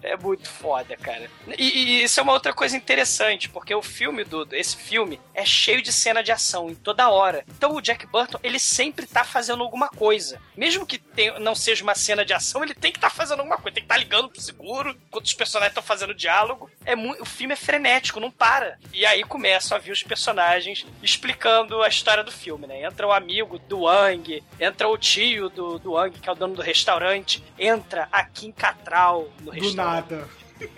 É 0.03 0.16
muito 0.16 0.48
foda, 0.48 0.96
cara. 0.96 1.30
E, 1.59 1.64
e 2.01 2.03
isso 2.05 2.18
é 2.18 2.22
uma 2.22 2.32
outra 2.32 2.53
coisa 2.53 2.76
interessante, 2.76 3.48
porque 3.48 3.74
o 3.74 3.82
filme 3.82 4.24
do. 4.24 4.46
Esse 4.53 4.76
filme 4.76 5.20
é 5.34 5.44
cheio 5.44 5.82
de 5.82 5.92
cena 5.92 6.22
de 6.22 6.32
ação 6.32 6.70
em 6.70 6.74
toda 6.74 7.11
hora. 7.11 7.44
Então 7.48 7.74
o 7.74 7.80
Jack 7.80 8.07
Burton, 8.07 8.38
ele 8.42 8.59
sempre 8.59 9.07
tá 9.07 9.24
fazendo 9.24 9.62
alguma 9.62 9.88
coisa. 9.88 10.40
Mesmo 10.57 10.86
que 10.86 11.01
não 11.38 11.55
seja 11.55 11.82
uma 11.82 11.94
cena 11.94 12.24
de 12.24 12.32
ação, 12.32 12.62
ele 12.62 12.74
tem 12.74 12.90
que 12.92 12.98
estar 12.98 13.11
fazendo 13.11 13.40
alguma 13.40 13.57
coisa. 13.57 13.74
Tem 13.74 13.82
que 13.82 13.86
estar 13.92 13.98
ligando 13.98 14.28
pro 14.28 14.40
seguro, 14.40 14.96
enquanto 15.09 15.26
os 15.26 15.34
personagens 15.34 15.70
estão 15.72 15.82
fazendo 15.82 16.14
diálogo. 16.14 16.70
É 16.84 16.94
mu- 16.96 17.16
o 17.20 17.24
filme 17.26 17.53
é 17.55 17.57
frenético, 17.57 18.20
não 18.20 18.30
para. 18.30 18.78
E 18.92 19.05
aí 19.05 19.22
começam 19.24 19.76
a 19.76 19.80
vir 19.80 19.92
os 19.92 20.03
personagens 20.03 20.86
explicando 21.03 21.82
a 21.82 21.88
história 21.88 22.24
do 22.24 22.32
filme, 22.32 22.66
né? 22.66 22.82
Entra 22.84 23.07
o 23.07 23.12
amigo 23.12 23.59
do 23.59 23.80
Wang, 23.82 24.42
entra 24.59 24.88
o 24.88 24.96
tio 24.96 25.48
do, 25.51 25.78
do 25.78 25.92
Wang, 25.92 26.18
que 26.18 26.28
é 26.28 26.32
o 26.32 26.34
dono 26.34 26.55
do 26.55 26.62
restaurante, 26.62 27.42
entra 27.59 28.09
a 28.11 28.24
Kim 28.24 28.51
Catral 28.53 29.28
no 29.40 29.46
Do 29.46 29.51
restaurante. 29.51 29.89
Nada. 29.95 30.28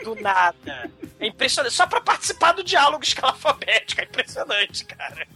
Do 0.04 0.14
nada. 0.14 0.90
É 1.18 1.26
impressionante. 1.26 1.74
Só 1.74 1.86
pra 1.86 2.00
participar 2.00 2.52
do 2.52 2.62
diálogo 2.62 3.02
escala 3.04 3.32
alfabética. 3.32 4.02
É 4.02 4.04
impressionante, 4.04 4.84
cara. 4.84 5.26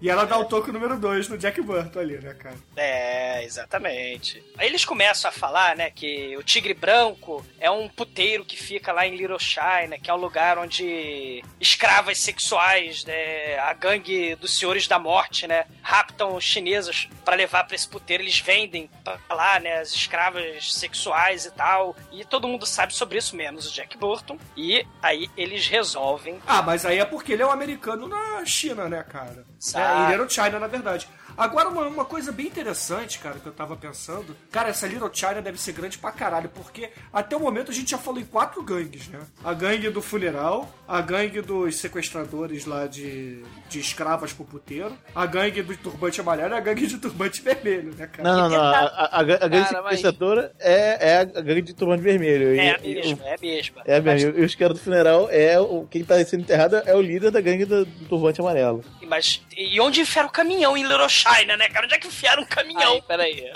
E 0.00 0.08
ela 0.08 0.24
dá 0.24 0.38
o 0.38 0.44
toque 0.46 0.72
número 0.72 0.98
2 0.98 1.28
no 1.28 1.36
Jack 1.36 1.60
Burton 1.60 1.98
ali, 2.00 2.18
né, 2.18 2.32
cara? 2.34 2.56
É, 2.76 3.44
exatamente. 3.44 4.42
Aí 4.56 4.66
eles 4.66 4.84
começam 4.84 5.28
a 5.28 5.32
falar, 5.32 5.76
né, 5.76 5.90
que 5.90 6.36
o 6.36 6.42
Tigre 6.42 6.72
Branco 6.74 7.44
é 7.58 7.70
um 7.70 7.88
puteiro 7.88 8.44
que 8.44 8.56
fica 8.56 8.92
lá 8.92 9.06
em 9.06 9.14
Little 9.16 9.38
China, 9.38 9.98
que 10.02 10.10
é 10.10 10.14
um 10.14 10.18
lugar 10.18 10.58
onde 10.58 11.42
escravas 11.60 12.18
sexuais, 12.18 13.04
né, 13.04 13.58
a 13.58 13.72
gangue 13.74 14.34
dos 14.36 14.58
Senhores 14.58 14.88
da 14.88 14.98
Morte, 14.98 15.46
né, 15.46 15.66
raptam 15.82 16.40
chinesas 16.40 17.08
pra 17.24 17.34
levar 17.34 17.64
pra 17.64 17.76
esse 17.76 17.88
puteiro, 17.88 18.22
eles 18.22 18.40
vendem 18.40 18.88
pra 19.04 19.18
lá, 19.34 19.60
né, 19.60 19.80
as 19.80 19.92
escravas 19.92 20.72
sexuais 20.72 21.44
e 21.44 21.50
tal. 21.50 21.94
E 22.10 22.24
todo 22.24 22.48
mundo 22.48 22.64
sabe 22.64 22.94
sobre 22.94 23.18
isso, 23.18 23.36
menos 23.36 23.70
o 23.70 23.72
Jack 23.74 23.98
Burton. 23.98 24.38
E 24.56 24.86
aí 25.02 25.28
eles 25.36 25.66
resolvem 25.66 26.40
Ah, 26.46 26.62
mas 26.62 26.86
aí 26.86 26.98
é 26.98 27.04
porque 27.04 27.32
ele 27.32 27.42
é 27.42 27.46
um 27.46 27.50
americano 27.50 28.08
na 28.08 28.44
China, 28.46 28.88
né, 28.88 29.02
cara? 29.02 29.44
Sabe. 29.60 29.84
É, 29.84 30.04
ele 30.06 30.14
era 30.14 30.24
o 30.24 30.28
China, 30.28 30.58
na 30.58 30.66
verdade. 30.66 31.06
Agora, 31.40 31.68
uma, 31.70 31.82
uma 31.88 32.04
coisa 32.04 32.30
bem 32.30 32.46
interessante, 32.46 33.18
cara, 33.18 33.38
que 33.38 33.46
eu 33.46 33.52
tava 33.52 33.74
pensando. 33.76 34.36
Cara, 34.52 34.68
essa 34.68 34.86
Little 34.86 35.10
China 35.12 35.40
deve 35.40 35.58
ser 35.60 35.72
grande 35.72 35.96
pra 35.98 36.12
caralho, 36.12 36.50
porque 36.50 36.90
até 37.12 37.34
o 37.36 37.40
momento 37.40 37.70
a 37.70 37.74
gente 37.74 37.90
já 37.90 37.98
falou 37.98 38.20
em 38.20 38.24
quatro 38.26 38.62
gangues, 38.62 39.08
né? 39.08 39.20
A 39.42 39.54
gangue 39.54 39.88
do 39.88 40.02
funeral, 40.02 40.68
a 40.86 41.00
gangue 41.00 41.40
dos 41.40 41.76
sequestradores 41.76 42.66
lá 42.66 42.86
de, 42.86 43.42
de 43.68 43.80
escravas 43.80 44.32
pro 44.32 44.44
puteiro, 44.44 44.92
a 45.14 45.24
gangue 45.24 45.62
do 45.62 45.76
turbante 45.76 46.20
amarelo 46.20 46.54
e 46.54 46.56
a 46.56 46.60
gangue 46.60 46.86
de 46.86 46.98
turbante 46.98 47.40
vermelho, 47.40 47.94
né, 47.96 48.06
cara? 48.06 48.28
Não, 48.28 48.40
não, 48.42 48.48
não. 48.50 48.58
A, 48.64 48.80
a, 48.80 49.20
a, 49.20 49.22
gan- 49.22 49.38
a 49.40 49.48
gangue 49.48 49.64
Cara, 49.70 49.82
mas- 49.82 49.96
sequestradora 50.00 50.52
é, 50.58 51.10
é 51.12 51.16
a 51.20 51.24
gangue 51.24 51.62
de 51.62 51.74
turbante 51.74 52.02
vermelho. 52.02 52.50
É 52.60 52.66
E- 52.66 52.70
a 52.70 52.78
mesma, 53.02 53.24
é 53.26 53.34
a 53.34 53.38
mesma. 53.40 53.82
É 53.86 54.00
mesmo. 54.00 54.38
E 54.38 54.44
os 54.44 54.54
caras 54.54 54.78
do 54.78 54.82
funeral 54.84 55.28
é 55.30 55.58
o 55.58 55.86
quem 55.90 56.04
tá 56.04 56.22
sendo 56.24 56.42
enterrado 56.42 56.76
é 56.76 56.94
o 56.94 57.00
líder 57.00 57.30
da 57.30 57.40
gangue 57.40 57.64
do, 57.64 57.84
do 57.86 58.04
turbante 58.06 58.40
amarelo. 58.40 58.84
Mas 59.08 59.42
e 59.56 59.80
onde 59.80 60.00
enfiaram 60.02 60.28
o 60.28 60.32
caminhão 60.32 60.76
em 60.76 60.82
Little 60.82 61.08
China, 61.08 61.29
né, 61.56 61.68
cara? 61.68 61.86
Onde 61.86 61.94
é 61.94 61.98
que 61.98 62.08
enfiaram 62.08 62.42
um 62.42 62.46
caminhão? 62.46 62.92
Aí, 62.94 63.02
peraí. 63.02 63.52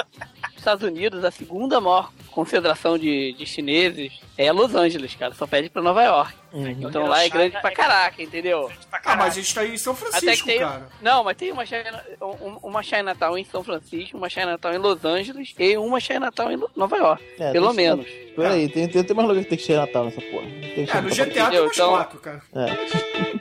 Estados 0.56 0.82
Unidos, 0.86 1.22
a 1.24 1.30
segunda 1.30 1.80
maior 1.80 2.10
concentração 2.30 2.96
de, 2.98 3.32
de 3.34 3.44
chineses 3.46 4.12
é 4.36 4.50
Los 4.50 4.74
Angeles, 4.74 5.14
cara. 5.14 5.34
Só 5.34 5.46
pede 5.46 5.68
pra 5.68 5.82
Nova 5.82 6.02
York. 6.02 6.32
Então 6.80 7.06
lá 7.06 7.22
é 7.24 7.28
grande 7.28 7.60
pra 7.60 7.70
caraca, 7.70 8.22
entendeu? 8.22 8.70
Ah, 9.04 9.16
mas 9.16 9.34
a 9.36 9.40
gente 9.40 9.54
tá 9.54 9.64
em 9.66 9.76
São 9.76 9.92
Até 9.92 10.04
que 10.04 10.10
Francisco, 10.20 10.46
tem. 10.46 10.58
cara. 10.60 10.88
Não, 11.02 11.22
mas 11.24 11.36
tem 11.36 11.52
uma, 11.52 11.66
China, 11.66 12.02
um- 12.22 12.58
uma 12.68 12.82
Chinatown 12.82 13.36
em 13.36 13.44
São 13.44 13.62
Francisco, 13.62 14.16
uma 14.16 14.28
Chinatown 14.30 14.72
em 14.72 14.78
Los 14.78 15.04
Angeles 15.04 15.52
e 15.58 15.76
uma 15.76 16.00
Chinatown 16.00 16.52
em 16.52 16.60
Nova 16.74 16.96
York. 16.96 17.22
É, 17.38 17.52
pelo 17.52 17.72
menos. 17.74 18.06
Peraí, 18.34 18.68
tem, 18.68 18.88
tem, 18.88 19.04
tem 19.04 19.16
mais 19.16 19.28
lugar 19.28 19.42
que 19.42 19.48
tem 19.50 19.58
que 19.58 19.64
ser 19.64 19.76
Natal 19.76 20.04
nessa 20.06 20.20
porra. 20.22 20.46
Tem 20.74 20.88
É, 20.90 21.00
no 21.00 21.08
GTA 21.10 21.50
tem 21.50 21.60
umas 21.60 21.72
Então- 21.74 21.90
quatro, 21.90 22.18
cara. 22.20 22.42
É. 22.54 23.33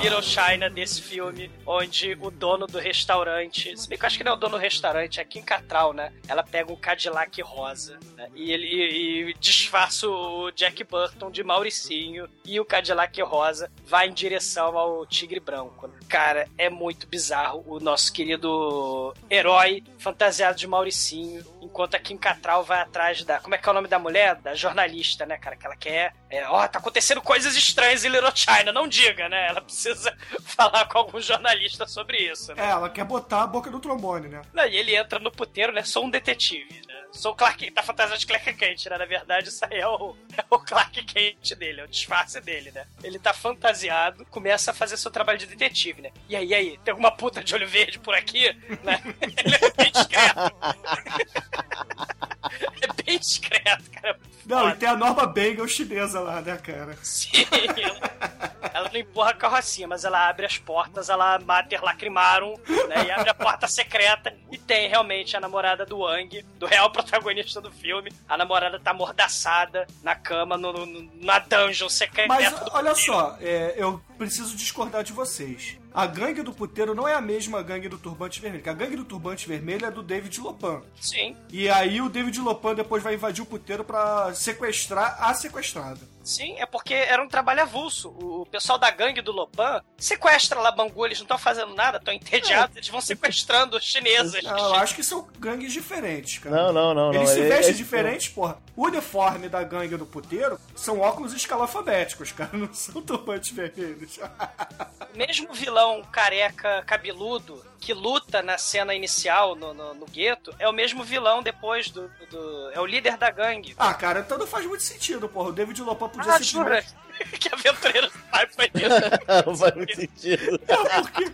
Little 0.00 0.22
China 0.22 0.70
desse 0.70 1.02
filme, 1.02 1.50
onde 1.66 2.16
o 2.22 2.30
dono 2.30 2.66
do 2.66 2.78
restaurante, 2.78 3.78
se 3.78 3.86
bem 3.86 3.98
que 3.98 4.04
eu 4.04 4.06
acho 4.06 4.16
que 4.16 4.24
não 4.24 4.32
é 4.32 4.34
o 4.34 4.38
dono 4.38 4.56
do 4.56 4.60
restaurante, 4.60 5.20
é 5.20 5.24
Kim 5.26 5.42
Catral, 5.42 5.92
né? 5.92 6.10
Ela 6.26 6.42
pega 6.42 6.72
um 6.72 6.76
Cadillac 6.76 7.42
rosa 7.42 7.98
né? 8.16 8.30
e 8.34 8.50
ele 8.50 8.66
e, 8.66 9.30
e 9.30 9.34
disfarça 9.34 10.08
o 10.08 10.50
Jack 10.52 10.84
Burton 10.84 11.30
de 11.30 11.44
Mauricinho 11.44 12.26
e 12.46 12.58
o 12.58 12.64
Cadillac 12.64 13.20
rosa 13.20 13.70
vai 13.84 14.08
em 14.08 14.14
direção 14.14 14.78
ao 14.78 15.04
Tigre 15.04 15.38
Branco. 15.38 15.90
Cara, 16.08 16.48
é 16.56 16.70
muito 16.70 17.06
bizarro 17.06 17.62
o 17.66 17.78
nosso 17.78 18.10
querido 18.10 19.12
herói 19.28 19.84
fantasiado 19.98 20.56
de 20.56 20.66
Mauricinho, 20.66 21.44
enquanto 21.60 21.94
a 21.94 21.98
Kim 21.98 22.16
Catral 22.16 22.64
vai 22.64 22.80
atrás 22.80 23.22
da. 23.24 23.38
Como 23.40 23.54
é 23.54 23.58
que 23.58 23.68
é 23.68 23.70
o 23.70 23.74
nome 23.74 23.88
da 23.88 23.98
mulher? 23.98 24.36
Da 24.36 24.54
jornalista, 24.54 25.26
né, 25.26 25.36
cara? 25.36 25.56
Que 25.56 25.66
ela 25.66 25.76
quer. 25.76 26.14
É, 26.28 26.46
ó, 26.48 26.66
tá 26.66 26.78
acontecendo 26.78 27.20
coisas 27.20 27.56
estranhas 27.56 28.04
em 28.04 28.08
Little 28.08 28.30
China, 28.34 28.72
não 28.72 28.86
diga, 28.88 29.28
né? 29.28 29.48
Ela 29.48 29.60
precisa 29.60 30.16
falar 30.42 30.86
com 30.86 30.98
algum 30.98 31.20
jornalista 31.20 31.86
sobre 31.86 32.18
isso, 32.18 32.54
né? 32.54 32.66
É, 32.66 32.70
ela 32.70 32.88
quer 32.88 33.04
botar 33.04 33.42
a 33.42 33.46
boca 33.46 33.70
no 33.70 33.80
trombone, 33.80 34.28
né? 34.28 34.42
Não, 34.52 34.66
E 34.66 34.76
ele 34.76 34.94
entra 34.94 35.18
no 35.18 35.30
puteiro, 35.30 35.72
né? 35.72 35.82
Sou 35.82 36.04
um 36.04 36.10
detetive, 36.10 36.82
né? 36.86 36.89
Sou 37.12 37.32
o 37.32 37.34
Clark 37.34 37.70
tá 37.72 37.82
fantasiado 37.82 38.18
de 38.18 38.26
Clark 38.26 38.54
Kent, 38.54 38.86
né? 38.86 38.98
Na 38.98 39.04
verdade, 39.04 39.48
isso 39.48 39.64
aí 39.64 39.78
é 39.78 39.86
o, 39.86 40.16
é 40.36 40.44
o 40.48 40.58
Clark 40.58 41.02
Kent 41.04 41.54
dele, 41.54 41.80
é 41.80 41.84
o 41.84 41.88
disfarce 41.88 42.40
dele, 42.40 42.70
né? 42.70 42.86
Ele 43.02 43.18
tá 43.18 43.32
fantasiado, 43.32 44.24
começa 44.26 44.70
a 44.70 44.74
fazer 44.74 44.96
seu 44.96 45.10
trabalho 45.10 45.38
de 45.38 45.46
detetive, 45.46 46.02
né? 46.02 46.10
E 46.28 46.36
aí, 46.36 46.46
e 46.46 46.54
aí, 46.54 46.78
tem 46.84 46.92
alguma 46.92 47.10
puta 47.10 47.42
de 47.42 47.54
olho 47.54 47.68
verde 47.68 47.98
por 47.98 48.14
aqui? 48.14 48.52
Né? 48.82 49.02
Ele 49.44 49.54
é 49.54 49.70
bem 49.70 49.92
discreto. 49.92 50.40
é 52.82 53.02
bem 53.04 53.18
discreto, 53.18 53.90
cara. 53.90 54.18
Não, 54.46 54.68
e 54.68 54.74
tem 54.74 54.88
a 54.88 54.96
Norma 54.96 55.26
Bagel 55.26 55.68
chinesa 55.68 56.20
lá, 56.20 56.40
né, 56.40 56.56
cara? 56.56 56.96
Sim, 57.02 57.46
ela, 57.80 58.70
ela 58.74 58.90
não 58.92 58.98
empurra 58.98 59.30
a 59.30 59.34
carrocinha, 59.34 59.86
mas 59.86 60.04
ela 60.04 60.28
abre 60.28 60.46
as 60.46 60.58
portas, 60.58 61.08
ela 61.08 61.38
mater 61.38 61.82
lacrimaram, 61.82 62.54
né? 62.88 63.04
E 63.06 63.10
abre 63.10 63.30
a 63.30 63.34
porta 63.34 63.68
secreta 63.68 64.34
e 64.50 64.58
tem 64.58 64.88
realmente 64.88 65.36
a 65.36 65.40
namorada 65.40 65.86
do 65.86 66.00
Wang, 66.00 66.42
do 66.58 66.66
real 66.66 66.90
protagonista 67.02 67.60
do 67.60 67.70
filme. 67.70 68.12
A 68.28 68.36
namorada 68.36 68.78
tá 68.80 68.90
amordaçada 68.92 69.86
na 70.02 70.14
cama, 70.14 70.56
no, 70.56 70.72
no- 70.86 71.10
na 71.24 71.38
dungeon 71.38 71.88
secreta. 71.88 72.28
Mas 72.28 72.52
olha 72.72 72.94
só, 72.94 73.36
é, 73.40 73.74
eu 73.76 74.00
preciso 74.18 74.56
discordar 74.56 75.02
de 75.04 75.12
vocês. 75.12 75.78
A 75.92 76.06
gangue 76.06 76.42
do 76.42 76.52
puteiro 76.52 76.94
não 76.94 77.06
é 77.08 77.14
a 77.14 77.20
mesma 77.20 77.62
gangue 77.62 77.88
do 77.88 77.98
turbante 77.98 78.40
vermelho. 78.40 78.62
que 78.62 78.68
A 78.68 78.72
gangue 78.72 78.96
do 78.96 79.04
turbante 79.04 79.48
vermelho 79.48 79.86
é 79.86 79.90
do 79.90 80.02
David 80.02 80.40
Lopan. 80.40 80.82
Sim, 81.00 81.36
E 81.50 81.68
aí 81.68 82.00
o 82.00 82.08
David 82.08 82.38
Lopan 82.40 82.74
depois 82.74 83.02
vai 83.02 83.14
invadir 83.14 83.42
o 83.42 83.46
puteiro 83.46 83.82
pra 83.84 84.32
sequestrar 84.34 85.16
a 85.20 85.34
sequestrada. 85.34 86.00
sim, 86.22 86.54
é 86.58 86.66
porque 86.66 86.94
era 86.94 87.22
um 87.22 87.28
trabalho 87.28 87.62
avulso. 87.62 88.10
O 88.10 88.46
pessoal 88.46 88.78
da 88.78 88.90
gangue 88.90 89.20
do 89.20 89.32
Lopan 89.32 89.80
sequestra 89.98 90.60
lá 90.60 90.70
Bangu, 90.70 91.04
eles 91.06 91.18
não 91.18 91.24
estão 91.24 91.38
fazendo 91.38 91.74
nada, 91.74 91.98
estão 91.98 92.14
entediados, 92.14 92.76
eles 92.76 92.88
vão 92.88 93.00
sequestrando 93.00 93.80
chinesas. 93.80 94.44
Ah, 94.46 94.58
eu 94.58 94.74
acho 94.76 94.94
que 94.94 95.02
são 95.02 95.26
gangues 95.38 95.72
diferentes, 95.72 96.38
cara. 96.38 96.54
Não, 96.54 96.72
não, 96.72 96.94
não. 96.94 97.14
Eles 97.14 97.28
não. 97.30 97.34
se 97.34 97.40
é- 97.42 97.48
vestem 97.48 97.74
é- 97.74 97.76
diferentes, 97.76 98.28
porra. 98.28 98.58
Uniforme 98.80 99.46
da 99.46 99.62
gangue 99.62 99.94
do 99.98 100.06
puteiro 100.06 100.58
são 100.74 101.00
óculos 101.00 101.34
escalafabéticos, 101.34 102.32
cara. 102.32 102.48
Não 102.56 102.72
são 102.72 103.02
turbantes 103.02 103.50
vermelhos. 103.50 104.18
Mesmo 105.14 105.52
vilão 105.52 106.02
careca 106.10 106.82
cabeludo 106.86 107.62
que 107.80 107.94
luta 107.94 108.42
na 108.42 108.58
cena 108.58 108.94
inicial 108.94 109.56
no, 109.56 109.72
no, 109.72 109.94
no 109.94 110.06
gueto 110.06 110.54
é 110.58 110.68
o 110.68 110.72
mesmo 110.72 111.02
vilão 111.02 111.42
depois 111.42 111.90
do, 111.90 112.08
do- 112.30 112.70
É 112.72 112.78
o 112.80 112.84
líder 112.86 113.16
da 113.16 113.30
gangue. 113.30 113.74
ah, 113.78 113.94
cara, 113.94 114.20
então 114.20 114.36
não 114.38 114.46
faz 114.46 114.66
muito 114.66 114.82
sentido, 114.82 115.28
porra. 115.28 115.48
O 115.48 115.52
David 115.52 115.80
Lopan 115.82 116.08
podia 116.10 116.32
Ah, 116.34 116.36
ser 116.38 116.44
jura? 116.44 116.84
que 117.40 117.48
aventureiro 117.52 118.08
do 118.10 118.18
pai 118.30 118.46
foi 118.48 118.64
isso. 118.66 119.44
Não 119.46 119.54
faz 119.56 119.74
muito 119.74 119.94
sentido. 119.94 120.58
Não, 120.66 121.02
porque... 121.02 121.32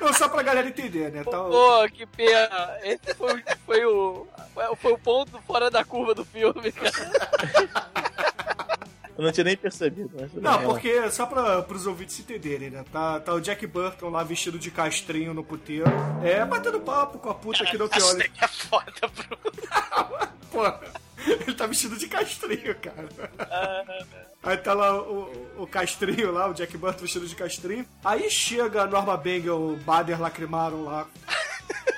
Não, 0.00 0.12
só 0.12 0.28
pra 0.28 0.42
galera 0.42 0.66
entender, 0.66 1.12
né? 1.12 1.22
Então, 1.26 1.50
Pô, 1.50 1.88
que 1.88 2.04
pena. 2.06 2.76
Esse 2.82 3.14
foi, 3.14 3.44
foi 3.64 3.84
o. 3.84 4.26
Foi 4.80 4.92
o 4.92 4.98
ponto 4.98 5.40
fora 5.46 5.70
da 5.70 5.84
curva 5.84 6.12
do 6.12 6.24
filme, 6.24 6.72
cara. 6.72 8.27
Eu 9.18 9.24
não 9.24 9.32
tinha 9.32 9.42
nem 9.42 9.56
percebido. 9.56 10.10
Não, 10.34 10.62
porque, 10.62 11.10
só 11.10 11.26
pra, 11.26 11.60
pros 11.62 11.88
ouvintes 11.88 12.20
entenderem, 12.20 12.70
né? 12.70 12.84
Tá, 12.92 13.18
tá 13.18 13.34
o 13.34 13.40
Jack 13.40 13.66
Burton 13.66 14.10
lá 14.10 14.22
vestido 14.22 14.60
de 14.60 14.70
castrinho 14.70 15.34
no 15.34 15.42
puteiro. 15.42 15.90
É, 16.22 16.44
batendo 16.44 16.78
papo 16.80 17.18
com 17.18 17.28
a 17.28 17.34
puta 17.34 17.66
que 17.66 17.76
não 17.76 17.88
tem 17.88 18.00
olho. 18.00 18.30
É 18.40 18.46
foda, 18.46 18.92
Bruno. 19.08 20.32
Pô, 20.52 20.64
ele 21.26 21.52
tá 21.52 21.66
vestido 21.66 21.96
de 21.96 22.06
castrinho, 22.06 22.76
cara. 22.76 23.08
Aí 24.40 24.56
tá 24.56 24.72
lá 24.72 24.96
o, 24.96 25.48
o 25.58 25.66
castrinho 25.66 26.30
lá, 26.30 26.48
o 26.48 26.54
Jack 26.54 26.76
Burton 26.78 27.00
vestido 27.00 27.26
de 27.26 27.34
castrinho. 27.34 27.84
Aí 28.04 28.30
chega 28.30 28.82
a 28.82 28.86
Norma 28.86 29.16
Bengel, 29.16 29.60
o 29.60 29.76
Bader 29.78 30.20
Lacrimaram 30.20 30.84
lá 30.84 31.08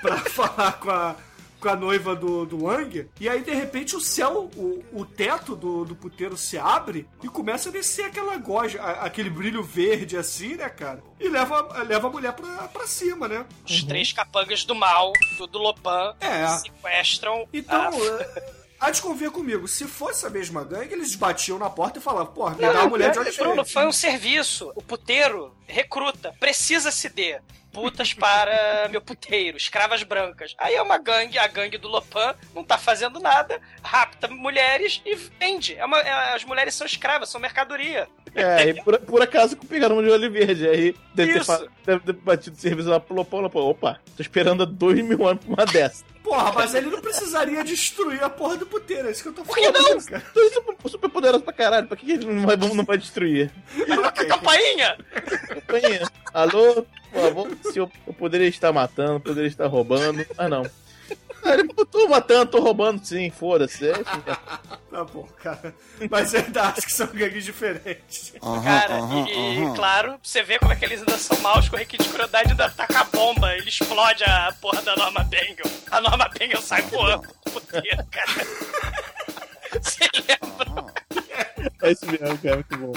pra 0.01 0.17
falar 0.31 0.73
com 0.81 0.91
a, 0.91 1.15
com 1.61 1.69
a 1.69 1.77
noiva 1.77 2.17
do, 2.17 2.45
do 2.47 2.65
Wang. 2.65 3.09
E 3.21 3.29
aí, 3.29 3.43
de 3.43 3.53
repente, 3.53 3.95
o 3.95 4.01
céu, 4.01 4.51
o, 4.57 4.83
o 4.93 5.05
teto 5.05 5.55
do, 5.55 5.85
do 5.85 5.95
puteiro 5.95 6.37
se 6.37 6.57
abre 6.59 7.07
e 7.23 7.29
começa 7.29 7.69
a 7.69 7.73
descer 7.73 8.07
aquela 8.07 8.37
goja, 8.39 8.81
a- 8.83 9.05
aquele 9.05 9.31
brilho 9.31 9.63
verde 9.63 10.17
assim, 10.17 10.57
né, 10.57 10.69
cara? 10.69 11.03
E 11.21 11.29
leva, 11.29 11.83
leva 11.83 12.09
a 12.09 12.11
mulher 12.11 12.33
pra, 12.33 12.49
pra 12.69 12.87
cima, 12.87 13.29
né? 13.29 13.45
Os 13.69 13.83
três 13.85 14.13
capangas 14.13 14.65
do 14.65 14.75
mal, 14.75 15.13
do, 15.39 15.47
do 15.47 15.59
Lopan, 15.59 16.15
É. 16.21 16.47
sequestram. 16.49 17.47
Então, 17.53 17.91
a- 17.93 18.23
é, 18.23 18.53
há 18.81 18.91
de 18.91 19.03
convir 19.03 19.31
comigo, 19.31 19.69
se 19.69 19.85
fosse 19.87 20.25
a 20.27 20.31
mesma 20.31 20.65
gangue, 20.65 20.95
eles 20.95 21.15
batiam 21.15 21.59
na 21.59 21.69
porta 21.69 21.99
e 21.99 22.03
falavam, 22.03 22.33
porra, 22.33 22.55
me 22.57 22.63
Não, 22.63 22.73
dá 22.73 22.81
uma 22.81 22.89
mulher 22.89 23.11
de 23.11 23.17
Bruno, 23.17 23.29
olho 23.29 23.37
Bruno, 23.55 23.65
foi 23.67 23.87
um 23.87 23.93
serviço. 23.93 24.73
O 24.75 24.83
puteiro 24.83 25.55
recruta, 25.67 26.35
precisa-se 26.41 27.09
de 27.11 27.39
putas 27.73 28.13
para 28.13 28.89
meu 28.91 29.01
puteiro, 29.01 29.57
escravas 29.57 30.03
brancas. 30.03 30.55
Aí 30.59 30.75
é 30.75 30.83
uma 30.83 30.99
gangue, 30.99 31.39
a 31.39 31.47
gangue 31.47 31.79
do 31.79 31.89
Lopan 31.89 32.35
não 32.55 32.65
tá 32.65 32.77
fazendo 32.79 33.21
nada, 33.21 33.61
rapta 33.83 34.29
mulheres 34.29 35.01
e 35.05 35.15
vende. 35.15 35.77
É 35.77 35.85
uma- 35.85 36.01
é- 36.01 36.35
as 36.35 36.45
mulheres 36.45 36.75
são 36.75 36.87
escravas, 36.87 37.29
são 37.29 37.41
mercadoria. 37.41 38.09
É, 38.35 38.69
e 38.69 38.83
por, 38.83 38.99
por 39.01 39.23
acaso 39.23 39.57
pegaram 39.57 39.99
um 39.99 40.03
de 40.03 40.11
olho 40.11 40.31
verde. 40.31 40.69
Aí 40.69 40.95
deve 41.15 41.33
ter, 41.35 41.45
fa- 41.45 41.65
deve 41.85 42.01
ter 42.01 42.13
batido 42.13 42.57
serviço 42.57 42.89
lá 42.89 43.03
Lopão. 43.11 43.41
Lopão, 43.41 43.63
opa, 43.63 43.99
tô 44.17 44.23
esperando 44.23 44.63
há 44.63 44.67
dois 44.67 45.03
mil 45.05 45.27
anos 45.27 45.45
pra 45.45 45.55
uma 45.55 45.67
dessa. 45.67 46.05
Porra, 46.23 46.53
mas 46.53 46.75
ele 46.75 46.91
não 46.91 47.01
precisaria 47.01 47.65
destruir 47.65 48.23
a 48.23 48.29
porra 48.29 48.57
do 48.59 48.67
puteiro, 48.67 49.09
é 49.09 49.11
isso 49.11 49.23
que 49.23 49.31
eu 49.31 49.33
tô 49.33 49.43
que 49.43 49.49
falando, 49.63 49.79
não? 49.83 50.01
cara. 50.05 50.23
Tô 50.35 50.49
super, 50.51 50.77
super 50.91 51.09
poderoso 51.11 51.43
pra 51.43 51.53
caralho. 51.53 51.89
Pra 51.89 51.97
que 51.97 52.07
que 52.07 52.13
ele 52.13 52.27
não 52.27 52.47
vai, 52.47 52.57
não 52.57 52.85
vai 52.85 52.99
destruir? 52.99 53.51
A 53.91 54.13
campainha! 54.13 54.97
Campanha. 55.49 56.03
Alô, 56.33 56.87
por 57.11 57.21
favor, 57.23 57.49
se 57.73 57.79
eu, 57.79 57.91
eu 58.07 58.13
poderia 58.13 58.47
estar 58.49 58.71
matando, 58.73 59.19
poderia 59.21 59.49
estar 59.49 59.67
roubando, 59.67 60.25
mas 60.37 60.51
não. 60.51 60.63
Ah, 61.43 61.55
ele, 61.55 61.69
tô 61.91 62.09
matando, 62.09 62.51
tô 62.51 62.61
roubando 62.61 63.05
sim, 63.05 63.31
foda-se. 63.31 63.89
É, 63.89 63.95
Tá 64.91 65.05
bom, 65.05 65.27
cara. 65.43 65.75
Mas 66.11 66.35
eu 66.35 66.41
ainda 66.41 66.63
acho 66.65 66.83
que 66.83 66.93
são 66.93 67.07
gangues 67.07 67.45
diferentes. 67.45 68.35
Cara, 68.65 68.99
e, 69.29 69.63
e, 69.63 69.75
claro, 69.75 70.19
você 70.23 70.43
vê 70.43 70.59
como 70.59 70.73
é 70.73 70.77
que 70.77 70.85
eles 70.85 71.01
ainda 71.01 71.17
são 71.17 71.39
maus 71.41 71.69
com 71.69 71.77
o 71.77 71.79
requinte 71.79 72.03
de 72.03 72.09
crueldade 72.09 72.51
ainda 72.51 72.69
taca 72.69 73.01
a 73.01 73.05
bomba, 73.05 73.55
ele 73.55 73.69
explode 73.69 74.25
a 74.25 74.53
porra 74.61 74.83
da 74.83 74.97
Norma 74.97 75.23
Bengel. 75.25 75.71
A 75.91 76.01
Norma 76.01 76.29
Bengel 76.37 76.61
sai 76.61 76.83
voando 76.83 77.29
do 77.45 77.51
puteiro, 77.53 78.05
cara. 78.11 78.47
Você 79.81 80.05
lembra? 80.29 80.93
é 81.83 81.93
isso 81.93 82.07
mesmo, 82.07 82.39
cara, 82.39 82.57
muito 82.57 82.77
bom. 82.79 82.93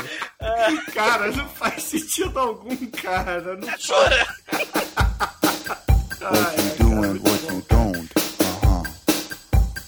Cara, 0.94 1.32
não 1.32 1.48
faz 1.50 1.84
sentido 1.84 2.40
algum, 2.40 2.76
cara. 2.88 3.56
Não 3.56 3.78
Jura? 3.78 4.28
Ai, 6.26 6.83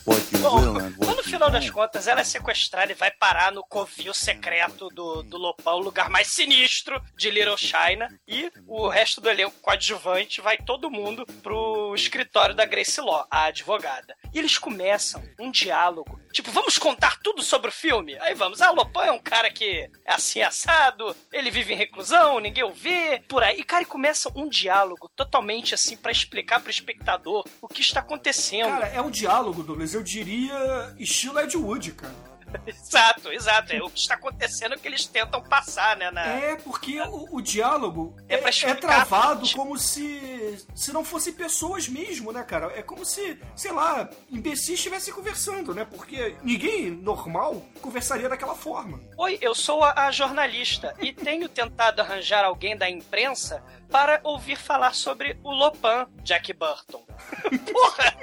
What 0.06 0.32
you 0.32 0.38
Bom, 0.40 0.62
will 0.62 0.78
and 0.80 0.98
mas 0.98 0.98
what 1.00 1.08
no 1.08 1.15
you 1.15 1.15
final 1.26 1.50
das 1.50 1.70
contas, 1.70 2.08
ela 2.08 2.22
é 2.22 2.24
sequestrada 2.24 2.92
e 2.92 2.96
vai 2.96 3.12
parar 3.12 3.52
no 3.52 3.64
covil 3.64 4.14
secreto 4.14 4.90
do, 4.90 5.24
do 5.24 5.38
Lopão, 5.38 5.76
o 5.76 5.84
lugar 5.84 6.10
mais 6.10 6.28
sinistro 6.28 7.02
de 7.16 7.30
Little 7.30 7.58
China. 7.58 8.08
E 8.28 8.52
o 8.68 8.88
resto 8.88 9.20
do 9.20 9.30
elenco 9.30 9.60
coadjuvante 9.62 10.42
vai 10.42 10.58
todo 10.58 10.92
mundo 10.92 11.26
pro 11.42 11.94
escritório 11.96 12.56
da 12.56 12.66
Grace 12.66 13.00
Law, 13.02 13.26
a 13.30 13.46
advogada. 13.46 14.16
E 14.34 14.40
eles 14.40 14.58
começam 14.58 15.24
um 15.40 15.52
diálogo. 15.52 16.20
Tipo, 16.32 16.52
vamos 16.52 16.78
contar 16.78 17.18
tudo 17.24 17.42
sobre 17.42 17.70
o 17.70 17.74
filme? 17.74 18.18
Aí 18.20 18.34
vamos. 18.34 18.62
Ah, 18.62 18.72
o 18.72 18.76
Lopan 18.76 19.06
é 19.06 19.12
um 19.12 19.20
cara 19.20 19.50
que 19.50 19.90
é 20.06 20.14
assim 20.14 20.42
assado, 20.42 21.16
ele 21.32 21.50
vive 21.50 21.74
em 21.74 21.78
reclusão, 21.78 22.40
ninguém 22.40 22.64
o 22.64 22.74
vê, 22.74 23.24
por 23.28 23.42
aí. 23.42 23.60
E, 23.60 23.64
cara, 23.64 23.84
e 23.84 23.86
começa 23.86 24.30
um 24.36 24.50
diálogo 24.50 25.10
totalmente 25.16 25.74
assim 25.74 25.96
pra 25.96 26.12
explicar 26.12 26.60
pro 26.60 26.70
espectador 26.70 27.46
o 27.62 27.68
que 27.68 27.82
está 27.82 28.02
acontecendo. 28.02 28.68
Cara, 28.68 28.88
é 28.88 29.02
um 29.02 29.10
diálogo, 29.10 29.64
Douglas, 29.64 29.94
eu 29.94 30.04
diria 30.04 30.94
estilo 31.16 31.40
Ed 31.40 31.56
Wood, 31.56 31.92
cara. 31.94 32.36
exato, 32.68 33.32
exato. 33.32 33.74
É 33.74 33.82
o 33.82 33.90
que 33.90 34.00
está 34.00 34.16
acontecendo 34.16 34.78
que 34.78 34.88
eles 34.88 35.06
tentam 35.06 35.42
passar, 35.42 35.98
né? 35.98 36.12
Na... 36.12 36.22
É, 36.22 36.56
porque 36.58 37.00
o, 37.02 37.38
o 37.38 37.42
diálogo 37.42 38.16
É 38.30 38.36
é, 38.36 38.70
é 38.70 38.76
travado 38.76 39.50
como 39.54 39.78
se 39.78 40.66
se 40.74 40.94
não 40.94 41.04
fossem 41.04 41.34
pessoas 41.34 41.88
mesmo, 41.88 42.32
né, 42.32 42.44
cara? 42.44 42.72
É 42.76 42.82
como 42.82 43.06
se, 43.06 43.40
sei 43.56 43.72
lá, 43.72 44.10
imbecis 44.30 44.76
estivessem 44.76 45.14
conversando, 45.14 45.74
né? 45.74 45.86
Porque 45.86 46.36
ninguém 46.44 46.92
normal 46.92 47.62
conversaria 47.82 48.30
daquela 48.30 48.56
forma. 48.56 49.00
Oi, 49.18 49.38
eu 49.42 49.56
sou 49.56 49.84
a, 49.84 50.08
a 50.08 50.12
jornalista 50.12 50.96
e 51.00 51.12
tenho 51.12 51.50
tentado 51.50 52.02
arranjar 52.02 52.46
alguém 52.46 52.78
da 52.78 52.90
imprensa 52.90 53.64
para 53.90 54.20
ouvir 54.24 54.58
falar 54.58 54.94
sobre 54.94 55.38
o 55.44 55.52
Lopan, 55.52 56.08
Jack 56.24 56.54
Burton. 56.54 57.06
Porra! 57.72 58.16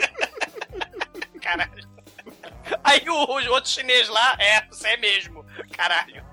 Caralho. 1.43 1.92
Aí 2.83 3.09
o, 3.09 3.15
o 3.15 3.53
outro 3.53 3.71
chinês 3.71 4.09
lá, 4.09 4.37
é, 4.39 4.65
você 4.67 4.89
é 4.89 4.97
mesmo. 4.97 5.45
Caralho. 5.73 6.25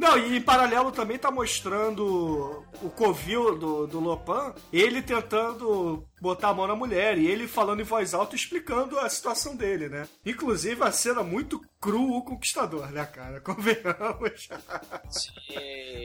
Não, 0.00 0.16
e 0.16 0.38
em 0.38 0.40
paralelo 0.40 0.90
também 0.90 1.18
tá 1.18 1.30
mostrando 1.30 2.64
o 2.82 2.88
covil 2.88 3.58
do, 3.58 3.86
do 3.86 4.00
Lopan, 4.00 4.54
ele 4.72 5.02
tentando 5.02 6.08
botar 6.20 6.48
a 6.48 6.54
mão 6.54 6.66
na 6.66 6.76
mulher 6.76 7.18
e 7.18 7.26
ele 7.26 7.48
falando 7.48 7.80
em 7.80 7.84
voz 7.84 8.12
alta 8.12 8.36
explicando 8.36 8.98
a 8.98 9.08
situação 9.08 9.56
dele, 9.56 9.88
né? 9.88 10.06
Inclusive 10.24 10.82
a 10.84 10.92
cena 10.92 11.22
muito 11.22 11.60
cru 11.80 12.16
o 12.16 12.22
conquistador, 12.22 12.92
né, 12.92 13.06
cara? 13.06 13.40
Convenhamos. 13.42 14.48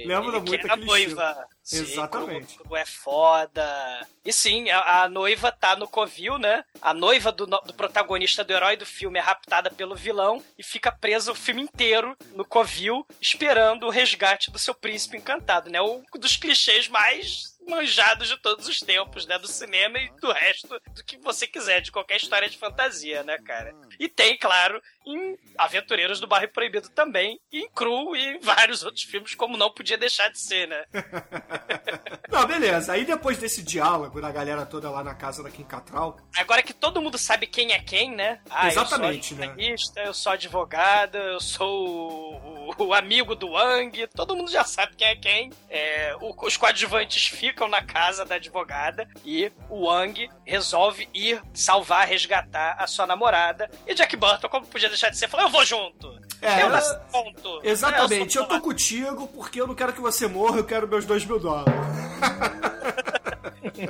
Lembra 0.06 0.38
Ele 0.38 0.50
muito 0.50 0.68
aquele 0.68 0.86
noiva. 0.86 1.48
Sim, 1.62 1.82
Exatamente. 1.82 2.58
Cru, 2.58 2.76
é 2.76 2.86
foda. 2.86 4.08
E 4.24 4.32
sim, 4.32 4.70
a, 4.70 5.04
a 5.04 5.10
noiva 5.10 5.52
tá 5.52 5.76
no 5.76 5.88
covil, 5.88 6.38
né? 6.38 6.64
A 6.82 6.94
noiva 6.94 7.32
do, 7.32 7.46
do 7.46 7.74
protagonista 7.74 8.44
do 8.44 8.54
herói 8.54 8.78
do 8.78 8.86
filme 8.86 9.20
é 9.20 9.22
raptada 9.22 9.70
pelo 9.70 9.96
vilão 9.96 10.42
e 10.58 10.64
fica 10.64 10.92
presa 10.92 11.32
o 11.32 11.36
filme 11.36 11.62
inteiro 11.62 12.16
no 12.34 12.46
covil, 12.46 13.06
esperando 13.20 13.86
o 13.86 13.90
resgate 13.90 14.52
do 14.52 14.60
seu 14.60 14.74
príncipe 14.74 15.18
encantado, 15.18 15.70
né? 15.70 15.82
Um 15.82 16.04
dos 16.18 16.38
clichês 16.38 16.88
mais 16.88 17.55
manjados 17.68 18.28
de 18.28 18.38
todos 18.38 18.68
os 18.68 18.80
tempos, 18.80 19.26
né? 19.26 19.38
Do 19.38 19.48
cinema 19.48 20.00
e 20.00 20.10
do 20.20 20.32
resto 20.32 20.68
do 20.94 21.04
que 21.04 21.18
você 21.18 21.48
quiser, 21.48 21.82
de 21.82 21.92
qualquer 21.92 22.18
história 22.18 22.50
de 22.50 22.58
fantasia, 22.58 23.24
né, 23.24 23.38
cara? 23.40 23.74
E 24.00 24.08
tem, 24.08 24.38
claro, 24.38 24.82
em 25.06 25.38
Aventureiros 25.58 26.20
do 26.20 26.28
Bairro 26.28 26.48
Proibido 26.52 26.90
também, 26.90 27.40
em 27.52 27.70
Cru 27.70 28.16
e 28.16 28.36
em 28.36 28.40
vários 28.40 28.84
outros 28.84 29.04
filmes, 29.04 29.36
como 29.36 29.58
não 29.58 29.72
podia 29.72 29.98
deixar 29.98 30.30
de 30.30 30.40
ser, 30.40 30.68
né? 30.68 30.84
Não, 32.30 32.46
beleza. 32.46 32.94
Aí 32.94 33.06
depois 33.06 33.38
desse 33.38 33.62
diálogo 33.64 34.20
da 34.20 34.32
galera 34.32 34.66
toda 34.66 34.90
lá 34.90 35.04
na 35.04 35.14
casa 35.14 35.44
da 35.44 35.50
Kim 35.50 35.64
Catral, 35.64 36.18
Agora 36.38 36.62
que 36.64 36.74
todo 36.74 37.02
mundo 37.02 37.18
sabe 37.18 37.48
quem 37.48 37.72
é 37.72 37.80
quem, 37.80 38.12
né? 38.14 38.40
Ah, 38.50 38.68
Exatamente, 38.68 39.32
eu 39.34 39.38
né? 39.38 39.46
sou 39.46 39.56
jornalista, 39.56 40.00
eu 40.02 40.14
sou 40.14 40.32
advogada, 40.34 41.18
eu 41.18 41.40
sou 41.40 41.88
o, 41.88 42.72
o- 42.78 42.84
o 42.88 42.94
amigo 42.94 43.36
do 43.36 43.52
Wang, 43.52 44.08
todo 44.08 44.36
mundo 44.36 44.52
já 44.52 44.64
sabe 44.64 44.96
quem 44.96 45.08
é 45.08 45.16
quem. 45.16 45.52
É, 45.70 46.16
o- 46.20 46.36
os 46.46 46.58
coadjuvantes 46.58 47.28
ficam 47.28 47.68
na 47.68 47.82
casa 47.84 48.26
da 48.26 48.36
advogada 48.36 49.08
e 49.24 49.52
o 49.70 49.86
Wang 49.88 50.30
resolve 50.46 51.08
ir 51.14 51.42
salvar, 51.54 52.08
resgatar 52.08 52.76
a 52.80 52.88
sua 52.88 53.06
namorada. 53.08 53.70
E 53.88 53.94
Jack 53.94 54.16
Burton, 54.18 54.50
como 54.50 54.66
podia 54.68 54.90
deixar 54.96 55.10
de 55.10 55.18
ser, 55.18 55.30
falou: 55.30 55.46
Eu 55.46 55.52
vou 55.52 55.66
junto. 55.66 56.16
É, 56.42 56.64
eu 56.64 56.70
nasci 56.70 56.98
ponto. 57.12 57.62
Exatamente, 57.64 58.38
É, 58.38 58.42
eu 58.42 58.46
tô 58.46 58.60
contigo 58.60 59.28
porque 59.28 59.62
eu 59.62 59.68
não 59.68 59.76
quero 59.76 59.94
que 59.94 60.02
você 60.02 60.28
morra, 60.28 60.58
eu 60.58 60.64
quero 60.64 60.88
meus 60.88 61.06
dois 61.06 61.24
mil 61.26 61.40
dólares. 61.40 61.74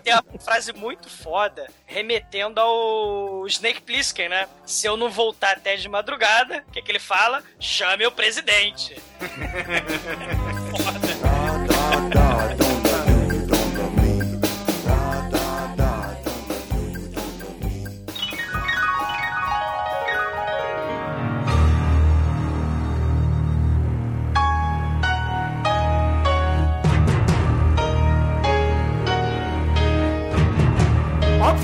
Tem 0.03 0.13
uma 0.13 0.23
frase 0.39 0.73
muito 0.73 1.09
foda 1.09 1.67
remetendo 1.85 2.59
ao 2.59 3.45
Snake 3.47 3.81
Plissken, 3.81 4.29
né? 4.29 4.47
Se 4.65 4.87
eu 4.87 4.97
não 4.97 5.09
voltar 5.09 5.57
até 5.57 5.75
de 5.75 5.87
madrugada, 5.87 6.63
o 6.67 6.71
que, 6.71 6.81
que 6.81 6.91
ele 6.91 6.99
fala? 6.99 7.43
Chame 7.59 8.05
o 8.05 8.11
presidente. 8.11 8.99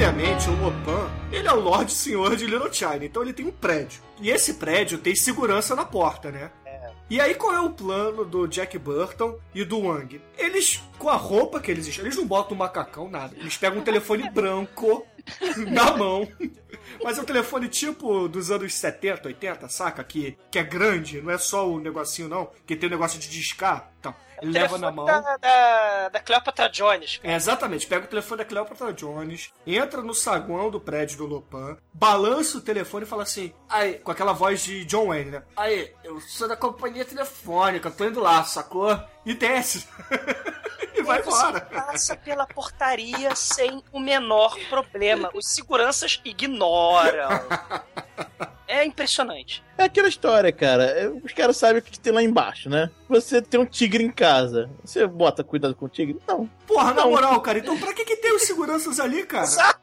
Obviamente, 0.01 0.49
o 0.49 0.55
Lopan, 0.55 1.11
ele 1.31 1.47
é 1.47 1.53
o 1.53 1.59
Lorde 1.59 1.91
Senhor 1.91 2.35
de 2.35 2.47
Little 2.47 2.73
China, 2.73 3.05
então 3.05 3.21
ele 3.21 3.33
tem 3.33 3.45
um 3.45 3.51
prédio. 3.51 4.01
E 4.19 4.31
esse 4.31 4.55
prédio 4.55 4.97
tem 4.97 5.15
segurança 5.15 5.75
na 5.75 5.85
porta, 5.85 6.31
né? 6.31 6.49
E 7.07 7.21
aí, 7.21 7.35
qual 7.35 7.53
é 7.53 7.59
o 7.59 7.69
plano 7.69 8.25
do 8.25 8.47
Jack 8.47 8.79
Burton 8.79 9.37
e 9.53 9.63
do 9.63 9.81
Wang? 9.81 10.19
Eles, 10.39 10.81
com 10.97 11.07
a 11.07 11.15
roupa 11.15 11.59
que 11.59 11.69
eles 11.69 11.95
eles 11.99 12.17
não 12.17 12.25
botam 12.25 12.55
um 12.55 12.57
macacão, 12.57 13.11
nada. 13.11 13.35
Eles 13.37 13.57
pegam 13.57 13.77
um 13.77 13.83
telefone 13.83 14.27
branco 14.33 15.05
na 15.69 15.95
mão. 15.95 16.27
Mas 17.03 17.19
é 17.19 17.21
um 17.21 17.25
telefone 17.25 17.67
tipo 17.67 18.27
dos 18.27 18.49
anos 18.49 18.73
70, 18.73 19.27
80, 19.27 19.69
saca? 19.69 20.03
Que, 20.03 20.35
que 20.49 20.57
é 20.57 20.63
grande, 20.63 21.21
não 21.21 21.29
é 21.29 21.37
só 21.37 21.69
o 21.69 21.79
negocinho, 21.79 22.27
não. 22.27 22.49
Que 22.65 22.75
tem 22.75 22.87
o 22.87 22.91
negócio 22.91 23.19
de 23.19 23.29
discar. 23.29 23.91
Então, 23.99 24.15
leva 24.41 24.77
na 24.77 24.91
mão. 24.91 25.05
Da, 25.05 25.37
da, 25.37 26.09
da 26.09 26.19
Cleopatra 26.19 26.69
Jones. 26.69 27.19
É, 27.23 27.35
exatamente. 27.35 27.87
Pega 27.87 28.05
o 28.05 28.09
telefone 28.09 28.39
da 28.39 28.45
Cleopatra 28.45 28.93
Jones, 28.93 29.53
entra 29.65 30.01
no 30.01 30.13
saguão 30.13 30.69
do 30.69 30.79
prédio 30.79 31.17
do 31.17 31.25
Lopan, 31.25 31.77
balança 31.93 32.57
o 32.57 32.61
telefone 32.61 33.05
e 33.05 33.07
fala 33.07 33.23
assim, 33.23 33.53
aí, 33.69 33.95
com 33.95 34.11
aquela 34.11 34.33
voz 34.33 34.61
de 34.61 34.85
John 34.85 35.07
Wayne, 35.07 35.31
né? 35.31 35.43
Aí, 35.55 35.93
eu 36.03 36.19
sou 36.21 36.47
da 36.47 36.55
companhia 36.55 37.05
telefônica, 37.05 37.91
tô 37.91 38.05
indo 38.05 38.19
lá, 38.19 38.43
sacou? 38.43 38.99
E 39.25 39.33
desce. 39.33 39.87
e 40.95 41.01
vai 41.03 41.21
embora. 41.21 41.61
passa 41.61 42.15
pela 42.15 42.45
portaria 42.47 43.35
sem 43.35 43.83
o 43.91 43.99
menor 43.99 44.57
problema. 44.69 45.29
Os 45.33 45.47
seguranças 45.47 46.19
ignoram. 46.23 47.29
É 48.71 48.85
impressionante. 48.85 49.61
É 49.77 49.83
aquela 49.83 50.07
história, 50.07 50.49
cara. 50.51 50.85
É, 50.85 51.09
Os 51.09 51.33
caras 51.33 51.57
sabem 51.57 51.79
o 51.79 51.81
que 51.81 51.99
tem 51.99 52.13
lá 52.13 52.23
embaixo, 52.23 52.69
né? 52.69 52.89
Você 53.09 53.41
tem 53.41 53.59
um 53.59 53.65
tigre 53.65 54.01
em 54.01 54.09
casa. 54.11 54.69
Você 54.83 55.05
bota 55.05 55.43
cuidado 55.43 55.75
com 55.75 55.85
o 55.85 55.89
tigre? 55.89 56.17
Não. 56.25 56.49
Porra, 56.65 56.93
na 56.93 57.01
Não. 57.01 57.09
moral, 57.11 57.41
cara, 57.41 57.59
então 57.59 57.77
pra 57.77 57.93
que 57.93 58.05
que 58.05 58.15
tem 58.15 58.33
os 58.33 58.43
seguranças 58.43 58.97
ali, 58.99 59.23
cara? 59.25 59.43
Exato. 59.43 59.81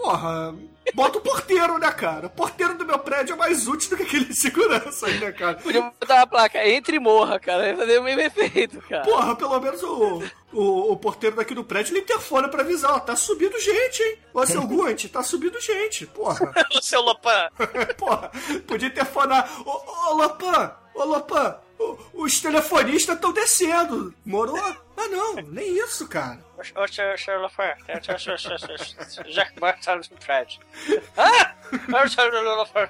Porra, 0.00 0.54
bota 0.94 1.18
o 1.18 1.20
porteiro, 1.20 1.76
né, 1.78 1.90
cara? 1.90 2.28
O 2.28 2.30
porteiro 2.30 2.78
do 2.78 2.86
meu 2.86 2.98
prédio 3.00 3.34
é 3.34 3.36
mais 3.36 3.66
útil 3.66 3.90
do 3.90 3.96
que 3.96 4.04
aquele 4.04 4.32
segurança 4.32 5.06
aí, 5.06 5.18
né, 5.18 5.32
cara? 5.32 5.56
Podia 5.56 5.82
botar 5.82 6.14
uma 6.16 6.26
placa, 6.26 6.66
entre 6.66 6.96
e 6.96 7.00
morra, 7.00 7.38
cara. 7.40 7.68
Ia 7.68 7.76
fazer 7.76 7.98
o 7.98 8.04
mesmo 8.04 8.20
efeito, 8.20 8.80
cara. 8.88 9.02
Porra, 9.04 9.34
pelo 9.34 9.60
menos 9.60 9.82
o, 9.82 10.22
o, 10.52 10.92
o 10.92 10.96
porteiro 10.96 11.36
daqui 11.36 11.52
do 11.54 11.64
prédio 11.64 11.92
ele 11.92 12.00
interfona 12.00 12.48
pra 12.48 12.62
avisar, 12.62 12.92
ó, 12.94 13.00
tá 13.00 13.16
subindo 13.16 13.58
gente, 13.60 14.02
hein? 14.02 14.18
Ô, 14.32 14.46
seu 14.46 14.62
Guante, 14.66 15.08
tá 15.08 15.22
subindo 15.22 15.60
gente, 15.60 16.06
porra. 16.06 16.52
O 16.74 16.80
seu 16.80 17.02
Lopan. 17.02 17.48
porra, 17.96 18.30
podia 18.66 18.88
interfonar. 18.88 19.50
Ô, 19.66 20.10
ô, 20.10 20.14
Lopan, 20.14 20.72
ô, 20.94 21.04
Lopan, 21.04 21.56
o- 21.78 21.98
os 22.24 22.40
telefonistas 22.40 23.14
estão 23.14 23.32
descendo, 23.32 24.14
morou? 24.24 24.58
Ah, 24.96 25.08
não, 25.08 25.36
nem 25.36 25.78
isso, 25.78 26.08
cara. 26.08 26.38
Jack 29.32 29.60
Burton 29.60 29.96
no 30.10 30.16
prédio. 30.18 30.60
Ah! 31.16 31.54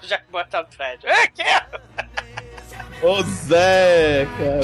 Jack 0.07 0.25
Burton 0.31 0.59
no 0.63 0.67
prédio. 0.77 1.09
É, 1.09 1.27
que 1.29 1.43
é? 1.43 1.67
Ô 3.03 3.23
Zé, 3.23 4.27
cara. 4.39 4.61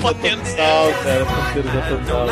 Ponteiro 0.00 0.44
Zé. 0.44 0.56
total, 0.56 0.92
cara. 1.04 1.26
Ponteiro 1.26 1.68
Zé 1.70 1.80
total. 1.90 2.26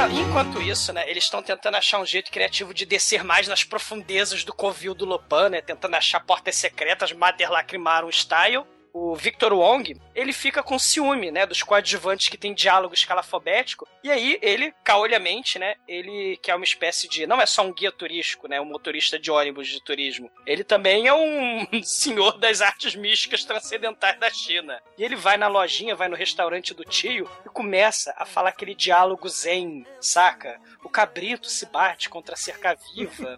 Não, 0.00 0.10
enquanto 0.12 0.62
isso, 0.62 0.94
né, 0.94 1.04
eles 1.10 1.24
estão 1.24 1.42
tentando 1.42 1.76
achar 1.76 2.00
um 2.00 2.06
jeito 2.06 2.30
criativo 2.30 2.72
de 2.72 2.86
descer 2.86 3.22
mais 3.22 3.46
nas 3.46 3.64
profundezas 3.64 4.44
do 4.44 4.54
covil 4.54 4.94
do 4.94 5.04
Lopan, 5.04 5.50
né, 5.50 5.60
tentando 5.60 5.94
achar 5.94 6.20
portas 6.20 6.56
secretas, 6.56 7.12
Mater 7.12 7.52
Lacrimaram 7.52 8.08
style. 8.08 8.64
O 8.92 9.14
Victor 9.14 9.52
Wong, 9.52 10.00
ele 10.14 10.32
fica 10.32 10.62
com 10.62 10.78
ciúme, 10.78 11.30
né, 11.30 11.46
dos 11.46 11.62
coadjuvantes 11.62 12.28
que 12.28 12.36
tem 12.36 12.54
diálogo 12.54 12.94
escalafobético, 12.94 13.88
e 14.02 14.10
aí 14.10 14.38
ele, 14.42 14.72
caolhamente, 14.84 15.58
né, 15.58 15.74
ele 15.86 16.36
que 16.42 16.50
é 16.50 16.54
uma 16.54 16.64
espécie 16.64 17.08
de, 17.08 17.26
não 17.26 17.40
é 17.40 17.46
só 17.46 17.62
um 17.62 17.72
guia 17.72 17.92
turístico, 17.92 18.48
né, 18.48 18.60
um 18.60 18.64
motorista 18.64 19.18
de 19.18 19.30
ônibus 19.30 19.68
de 19.68 19.82
turismo, 19.82 20.30
ele 20.46 20.64
também 20.64 21.06
é 21.06 21.14
um 21.14 21.66
senhor 21.82 22.38
das 22.38 22.60
artes 22.60 22.94
místicas 22.94 23.44
transcendentais 23.44 24.18
da 24.18 24.30
China. 24.30 24.80
E 24.96 25.04
ele 25.04 25.16
vai 25.16 25.36
na 25.36 25.48
lojinha, 25.48 25.94
vai 25.94 26.08
no 26.08 26.16
restaurante 26.16 26.74
do 26.74 26.84
tio 26.84 27.28
e 27.44 27.48
começa 27.48 28.14
a 28.16 28.24
falar 28.24 28.50
aquele 28.50 28.74
diálogo 28.74 29.28
zen, 29.28 29.86
saca? 30.00 30.60
O 30.82 30.88
cabrito 30.88 31.48
se 31.48 31.66
bate 31.66 32.08
contra 32.08 32.34
a 32.34 32.38
cerca 32.38 32.76
viva, 32.94 33.36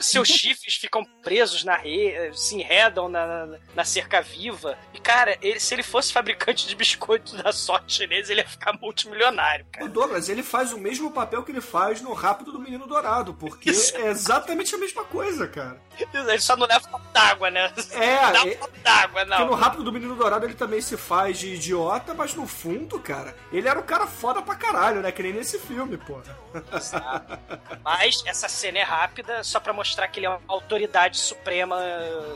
seus 0.00 0.28
chifres 0.28 0.74
ficam 0.74 1.04
presos 1.22 1.64
na 1.64 1.76
rede, 1.76 2.38
se 2.38 2.56
enredam 2.56 3.08
na, 3.08 3.58
na, 3.74 3.84
cerca 3.84 4.20
viva. 4.20 4.78
Cara, 5.02 5.36
ele, 5.40 5.58
se 5.60 5.74
ele 5.74 5.82
fosse 5.82 6.12
fabricante 6.12 6.66
de 6.66 6.74
biscoitos 6.76 7.32
da 7.42 7.52
sorte 7.52 7.94
chinesa, 7.94 8.32
ele 8.32 8.40
ia 8.42 8.48
ficar 8.48 8.72
multimilionário, 8.74 9.66
cara. 9.70 9.86
O 9.86 9.88
Douglas, 9.88 10.28
ele 10.28 10.42
faz 10.42 10.72
o 10.72 10.78
mesmo 10.78 11.10
papel 11.10 11.42
que 11.42 11.50
ele 11.52 11.60
faz 11.60 12.00
no 12.00 12.12
Rápido 12.12 12.52
do 12.52 12.58
Menino 12.58 12.86
Dourado, 12.86 13.34
porque 13.34 13.70
Isso. 13.70 13.96
é 13.96 14.08
exatamente 14.08 14.74
a 14.74 14.78
mesma 14.78 15.04
coisa, 15.04 15.46
cara. 15.48 15.80
Ele 16.14 16.40
só 16.40 16.56
não 16.56 16.66
leva 16.66 16.86
copo 16.88 17.04
d'água, 17.12 17.50
né? 17.50 17.72
É, 17.92 18.32
Dá 18.32 18.46
é- 18.46 18.58
d'água, 18.82 19.24
Porque 19.26 19.42
no 19.44 19.50
não. 19.50 19.54
Rápido 19.54 19.82
do 19.84 19.92
Menino 19.92 20.14
Dourado 20.14 20.44
ele 20.46 20.54
também 20.54 20.80
se 20.80 20.96
faz 20.96 21.38
de 21.38 21.54
idiota, 21.54 22.14
mas 22.14 22.34
no 22.34 22.46
fundo, 22.46 23.00
cara, 23.00 23.34
ele 23.52 23.68
era 23.68 23.78
um 23.78 23.82
cara 23.82 24.06
foda 24.06 24.40
pra 24.42 24.54
caralho, 24.54 25.00
né? 25.00 25.10
Que 25.10 25.22
nem 25.22 25.32
nesse 25.32 25.58
filme, 25.58 25.96
pô. 25.96 26.20
Mas 27.84 28.22
essa 28.26 28.48
cena 28.48 28.78
é 28.78 28.82
rápida, 28.82 29.42
só 29.44 29.60
pra 29.60 29.72
mostrar 29.72 30.08
que 30.08 30.18
ele 30.18 30.26
é 30.26 30.30
uma 30.30 30.40
autoridade 30.48 31.18
suprema 31.18 31.78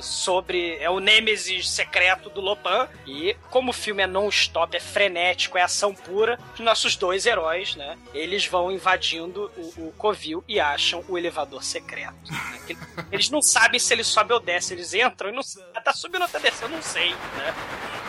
sobre. 0.01 0.77
É 0.79 0.91
o 0.91 1.01
Nêmesis 1.01 1.71
secreto 1.71 2.31
do 2.31 2.41
E 3.07 3.37
como 3.51 3.71
o 3.71 3.75
filme 3.75 4.03
é 4.03 4.07
non-stop, 4.07 4.77
é 4.77 4.81
frenético, 4.81 5.59
é 5.59 5.63
ação 5.63 5.95
pura, 5.95 6.39
os 6.55 6.61
nossos 6.61 6.97
dois 6.97 7.27
heróis, 7.27 7.75
né? 7.77 7.97
Eles 8.15 8.47
vão 8.47 8.71
invadindo 8.71 9.51
o, 9.57 9.89
o 9.89 9.95
Covil 9.97 10.45
e 10.49 10.61
acham 10.61 11.05
o 11.09 11.17
elevador 11.17 11.63
secreto. 11.63 12.15
né? 12.31 12.77
Eles 13.11 13.29
não 13.31 13.43
sabem 13.43 13.79
se 13.79 13.93
ele 13.93 14.05
sobe 14.05 14.33
ou 14.33 14.41
desce, 14.41 14.73
eles 14.73 14.95
entram 14.95 15.29
e 15.29 15.33
não 15.33 15.43
ah, 15.75 15.81
tá 15.81 15.93
subindo 15.93 16.23
ou 16.23 16.29
tá 16.29 16.39
descendo, 16.39 16.73
não 16.73 16.83
sei, 16.83 17.11
né? 17.11 17.55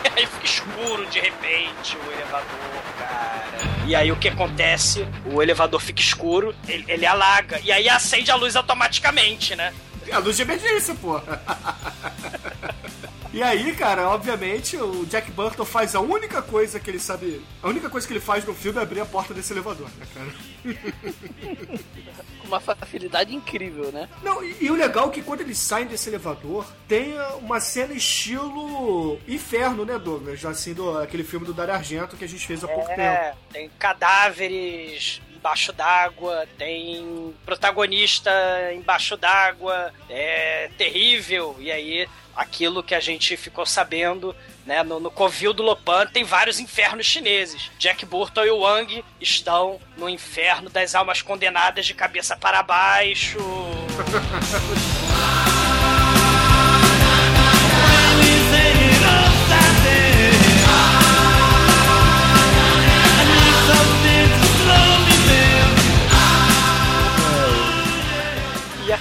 E 0.04 0.08
aí 0.20 0.26
fica 0.26 0.44
escuro 0.44 1.06
de 1.06 1.20
repente 1.20 1.96
o 1.96 2.12
elevador, 2.12 2.82
cara. 2.98 3.58
E 3.86 3.94
aí 3.94 4.10
o 4.10 4.16
que 4.16 4.28
acontece? 4.28 5.06
O 5.26 5.42
elevador 5.42 5.80
fica 5.80 6.00
escuro, 6.00 6.54
ele, 6.66 6.84
ele 6.88 7.06
alaga, 7.06 7.60
e 7.62 7.70
aí 7.70 7.88
acende 7.88 8.30
a 8.30 8.34
luz 8.34 8.56
automaticamente, 8.56 9.54
né? 9.54 9.74
A 10.12 10.18
luz 10.18 10.36
de 10.36 10.42
emergência, 10.42 10.94
pô. 10.94 11.20
E 13.34 13.42
aí, 13.42 13.74
cara, 13.74 14.08
obviamente, 14.10 14.76
o 14.76 15.04
Jack 15.06 15.32
Burton 15.32 15.64
faz 15.64 15.96
a 15.96 16.00
única 16.00 16.40
coisa 16.40 16.78
que 16.78 16.88
ele 16.88 17.00
sabe. 17.00 17.44
A 17.60 17.68
única 17.68 17.90
coisa 17.90 18.06
que 18.06 18.12
ele 18.12 18.20
faz 18.20 18.44
no 18.44 18.54
filme 18.54 18.78
é 18.78 18.82
abrir 18.82 19.00
a 19.00 19.04
porta 19.04 19.34
desse 19.34 19.52
elevador, 19.52 19.90
né, 19.98 20.06
cara? 20.14 20.76
Com 22.38 22.46
uma 22.46 22.60
facilidade 22.60 23.34
incrível, 23.34 23.90
né? 23.90 24.08
Não, 24.22 24.40
e, 24.44 24.58
e 24.60 24.70
o 24.70 24.76
legal 24.76 25.08
é 25.08 25.10
que 25.10 25.20
quando 25.20 25.40
eles 25.40 25.58
saem 25.58 25.88
desse 25.88 26.08
elevador, 26.08 26.64
tem 26.86 27.14
uma 27.40 27.58
cena 27.58 27.92
estilo 27.92 29.18
inferno, 29.26 29.84
né, 29.84 29.98
Douglas? 29.98 30.44
Assim, 30.44 30.72
do, 30.72 30.96
aquele 31.00 31.24
filme 31.24 31.44
do 31.44 31.52
Dario 31.52 31.74
Argento 31.74 32.16
que 32.16 32.24
a 32.24 32.28
gente 32.28 32.46
fez 32.46 32.62
há 32.62 32.68
pouco 32.68 32.86
tempo. 32.86 33.00
É, 33.00 33.34
tem 33.52 33.68
cadáveres 33.80 35.20
embaixo 35.44 35.74
d'água, 35.74 36.48
tem 36.56 37.34
protagonista 37.44 38.30
embaixo 38.72 39.14
d'água, 39.14 39.92
é 40.08 40.70
terrível. 40.78 41.54
E 41.60 41.70
aí, 41.70 42.08
aquilo 42.34 42.82
que 42.82 42.94
a 42.94 43.00
gente 43.00 43.36
ficou 43.36 43.66
sabendo, 43.66 44.34
né, 44.64 44.82
no, 44.82 44.98
no 44.98 45.10
Covil 45.10 45.52
do 45.52 45.62
Lopan 45.62 46.06
tem 46.06 46.24
vários 46.24 46.58
infernos 46.58 47.04
chineses. 47.04 47.70
Jack 47.78 48.06
Burton 48.06 48.46
e 48.46 48.50
Wang 48.50 49.04
estão 49.20 49.78
no 49.98 50.08
inferno 50.08 50.70
das 50.70 50.94
almas 50.94 51.20
condenadas 51.20 51.84
de 51.84 51.92
cabeça 51.92 52.34
para 52.34 52.62
baixo. 52.62 53.36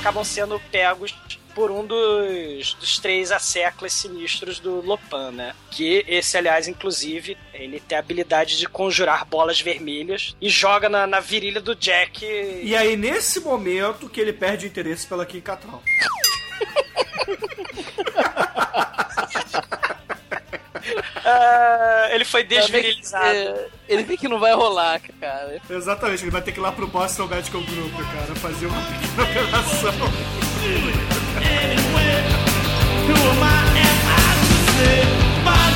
acabam 0.04 0.26
sendo 0.26 0.60
pegos 0.70 1.16
por 1.56 1.72
um 1.72 1.86
dos, 1.86 2.74
dos 2.74 3.00
três 3.00 3.32
asseclas 3.32 3.94
sinistros 3.94 4.60
do 4.60 4.82
Lopan, 4.82 5.32
né? 5.32 5.56
Que 5.72 6.04
esse, 6.10 6.38
aliás, 6.38 6.68
inclusive, 6.68 7.38
ele 7.54 7.80
tem 7.80 7.96
a 7.96 8.00
habilidade 8.00 8.58
de 8.58 8.68
conjurar 8.68 9.24
bolas 9.24 9.62
vermelhas 9.62 10.36
e 10.42 10.50
joga 10.50 10.90
na, 10.90 11.08
na 11.08 11.22
virilha 11.22 11.62
do 11.62 11.74
Jack. 11.74 12.26
E 12.26 12.76
aí, 12.76 12.98
nesse 12.98 13.40
momento, 13.40 14.10
que 14.10 14.20
ele 14.20 14.34
perde 14.34 14.66
o 14.66 14.68
interesse 14.68 15.08
pela 15.08 15.26
Kim. 15.26 15.42
Ah, 21.26 22.08
ele 22.12 22.26
foi 22.26 22.44
desvirilizado. 22.44 23.26
É, 23.26 23.68
ele 23.88 24.04
vê 24.04 24.18
que 24.18 24.28
não 24.28 24.40
vai 24.40 24.54
rolar, 24.54 25.00
cara. 25.20 25.60
Exatamente, 25.70 26.24
ele 26.24 26.32
vai 26.32 26.42
ter 26.42 26.52
que 26.52 26.60
ir 26.60 26.62
lá 26.62 26.72
pro 26.72 26.88
Boston 26.88 27.28
Medical 27.28 27.62
Group, 27.62 27.94
cara, 27.96 28.36
fazer 28.36 28.66
uma 28.66 28.82
pequena 28.86 29.24
operação. 29.24 29.94
Mas 35.44 35.74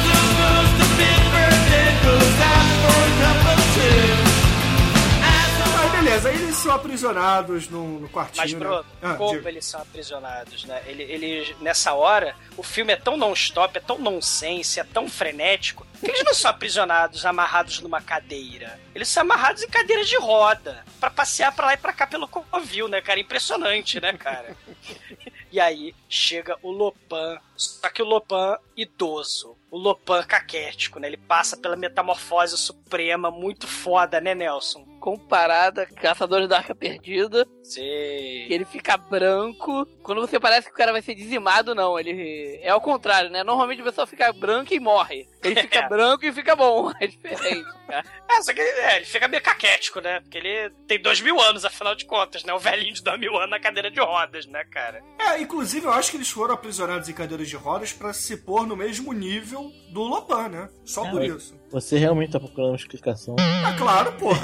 beleza, 6.08 6.30
aí 6.30 6.36
eles 6.42 6.56
são 6.56 6.74
aprisionados 6.74 7.68
no, 7.68 8.00
no 8.00 8.10
quartinho. 8.10 8.38
Mas, 8.38 8.54
bro, 8.54 8.78
né? 8.78 8.86
Ah, 9.02 9.14
como 9.16 9.36
diga. 9.36 9.50
eles 9.50 9.66
são 9.66 9.82
aprisionados, 9.82 10.64
né? 10.64 10.82
Ele, 10.86 11.04
ele, 11.04 11.56
nessa 11.60 11.94
hora, 11.94 12.36
o 12.56 12.64
filme 12.64 12.94
é 12.94 12.96
tão 12.96 13.18
non-stop, 13.18 13.78
é 13.78 13.82
tão 13.82 14.00
nonsense, 14.00 14.80
é 14.80 14.84
tão 14.84 15.10
frenético, 15.10 15.86
que 16.00 16.10
eles 16.10 16.24
não 16.24 16.34
são 16.34 16.52
aprisionados, 16.52 17.26
amarrados 17.26 17.82
numa 17.82 18.02
cadeira. 18.02 18.80
Eles 18.96 19.10
são 19.10 19.22
amarrados 19.22 19.64
em 19.64 19.68
cadeiras 19.68 20.08
de 20.08 20.18
roda, 20.18 20.86
pra 21.00 21.10
passear 21.10 21.54
pra 21.54 21.68
lá 21.68 21.74
e 21.74 21.78
pra 21.78 21.94
cá 21.94 22.08
pelo 22.08 22.28
Covil, 22.28 22.88
né, 22.88 23.02
cara? 23.02 23.20
Impressionante, 23.20 24.00
né, 24.00 24.14
cara? 24.14 24.56
E 25.50 25.62
aí 25.62 25.96
chega 26.10 26.58
o 26.62 26.70
Lopan, 26.70 27.40
só 27.56 27.90
que 27.90 28.02
o 28.02 28.06
Lopan 28.06 28.58
idoso, 28.76 29.58
o 29.78 29.82
Lopan 29.82 30.24
caquético, 30.24 31.00
né? 31.00 31.08
Ele 31.08 31.18
passa 31.18 31.56
pela 31.56 31.76
metamorfose 31.76 32.58
suprema, 32.58 33.30
muito 33.30 33.68
foda, 33.68 34.20
né, 34.20 34.34
Nelson? 34.34 34.86
Comparada 35.00 35.84
a 35.84 35.86
Caçadores 35.86 36.50
da 36.50 36.58
Arca 36.58 36.74
Perdida, 36.76 37.48
Sei. 37.64 38.46
que 38.48 38.54
ele 38.54 38.66
fica 38.66 38.98
branco. 38.98 39.86
Quando 40.04 40.22
você 40.22 40.40
parece 40.40 40.68
que 40.68 40.74
o 40.74 40.78
cara 40.78 40.92
vai 40.92 41.02
ser 41.02 41.16
dizimado, 41.16 41.76
não. 41.76 41.98
Ele 42.00 42.60
é 42.62 42.70
ao 42.70 42.82
contrário, 42.82 43.30
né? 43.30 43.44
Normalmente 43.44 43.82
a 43.82 43.86
pessoa 43.86 44.08
fica 44.08 44.34
branca 44.34 44.74
e 44.74 44.80
morre. 44.80 45.28
Ele 45.44 45.56
fica 45.62 45.80
É. 45.80 45.88
branco 45.88 46.26
e 46.26 46.34
fica 46.34 46.56
bom. 46.56 46.92
É 47.00 47.08
diferente, 47.08 47.66
cara. 47.88 48.04
É, 48.30 48.42
só 48.42 48.54
que 48.54 48.60
é, 48.60 48.98
ele 48.98 49.06
fica 49.06 49.28
meio 49.28 49.42
caquético, 49.44 50.02
né? 50.02 50.20
Porque 50.20 50.38
ele 50.40 50.70
tem 50.88 51.00
dois 51.02 51.22
mil 51.22 51.40
anos, 51.40 51.64
afinal 51.64 51.96
de 51.96 52.06
contas, 52.06 52.44
né? 52.44 52.52
O 52.54 52.60
velhinho 52.60 52.94
de 52.94 53.04
dois 53.04 53.20
mil 53.20 53.36
anos 53.38 53.52
na 53.52 53.60
cadeira 53.60 53.92
de 53.92 54.00
rodas, 54.00 54.46
né, 54.48 54.64
cara? 54.66 55.04
É, 55.20 55.40
inclusive 55.40 55.86
eu 55.86 55.94
acho 55.94 56.10
que 56.12 56.18
eles 56.18 56.30
foram 56.30 56.56
aprisionados 56.56 57.08
em 57.08 57.14
cadeiras 57.14 57.48
de 57.48 57.56
rodas 57.56 57.94
pra 57.94 58.12
se 58.14 58.36
pôr 58.38 58.66
no 58.66 58.76
mesmo 58.76 59.14
nível 59.14 59.67
do 59.90 60.04
Lopan, 60.04 60.50
né? 60.50 60.70
Só 60.86 61.06
Ah, 61.06 61.10
por 61.12 61.24
isso. 61.24 61.56
Você 61.72 61.98
realmente 61.98 62.32
tá 62.32 62.40
procurando 62.40 62.72
uma 62.72 62.76
explicação. 62.76 63.36
Ah, 63.40 63.76
claro, 63.78 64.14
porra. 64.14 64.42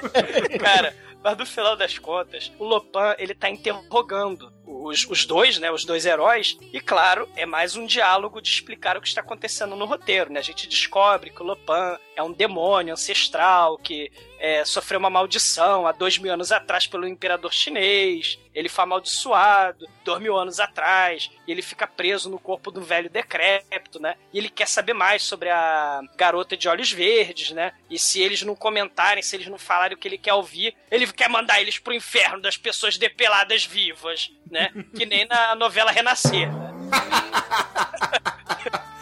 Cara, 0.60 0.94
mas 1.22 1.36
no 1.36 1.46
final 1.46 1.76
das 1.76 1.98
contas, 1.98 2.52
o 2.58 2.64
Lopan, 2.64 3.14
ele 3.18 3.34
tá 3.34 3.48
interrogando 3.50 4.52
os, 4.66 5.06
os 5.08 5.24
dois, 5.24 5.58
né? 5.58 5.70
Os 5.70 5.84
dois 5.84 6.06
heróis. 6.06 6.56
E 6.72 6.80
claro, 6.80 7.28
é 7.36 7.44
mais 7.46 7.76
um 7.76 7.86
diálogo 7.86 8.40
de 8.40 8.48
explicar 8.50 8.96
o 8.96 9.00
que 9.00 9.08
está 9.08 9.20
acontecendo 9.20 9.74
no 9.76 9.84
roteiro, 9.86 10.32
né? 10.32 10.40
A 10.40 10.42
gente 10.42 10.68
descobre 10.68 11.30
que 11.30 11.42
o 11.42 11.46
Lopan 11.46 11.98
é 12.18 12.22
um 12.22 12.32
demônio 12.32 12.94
ancestral 12.94 13.78
que 13.78 14.10
é, 14.40 14.64
sofreu 14.64 14.98
uma 14.98 15.08
maldição 15.08 15.86
há 15.86 15.92
dois 15.92 16.18
mil 16.18 16.32
anos 16.32 16.50
atrás 16.50 16.84
pelo 16.84 17.06
imperador 17.06 17.52
chinês. 17.52 18.40
Ele 18.52 18.68
foi 18.68 18.82
amaldiçoado 18.82 19.86
dois 20.04 20.20
mil 20.20 20.36
anos 20.36 20.58
atrás. 20.58 21.30
E 21.46 21.52
ele 21.52 21.62
fica 21.62 21.86
preso 21.86 22.28
no 22.28 22.36
corpo 22.36 22.72
de 22.72 22.80
um 22.80 22.82
velho 22.82 23.08
decrépito, 23.08 24.02
né? 24.02 24.16
E 24.32 24.38
ele 24.38 24.48
quer 24.48 24.66
saber 24.66 24.94
mais 24.94 25.22
sobre 25.22 25.48
a 25.48 26.00
garota 26.16 26.56
de 26.56 26.68
olhos 26.68 26.90
verdes, 26.90 27.52
né? 27.52 27.72
E 27.88 27.96
se 28.00 28.20
eles 28.20 28.42
não 28.42 28.56
comentarem, 28.56 29.22
se 29.22 29.36
eles 29.36 29.46
não 29.46 29.58
falarem 29.58 29.96
o 29.96 30.00
que 30.00 30.08
ele 30.08 30.18
quer 30.18 30.34
ouvir, 30.34 30.74
ele 30.90 31.06
quer 31.12 31.28
mandar 31.28 31.60
eles 31.60 31.78
pro 31.78 31.94
inferno 31.94 32.40
das 32.40 32.56
pessoas 32.56 32.98
depeladas 32.98 33.64
vivas, 33.64 34.32
né? 34.50 34.72
Que 34.96 35.06
nem 35.06 35.24
na 35.24 35.54
novela 35.54 35.92
Renascer, 35.92 36.52
né? 36.52 36.72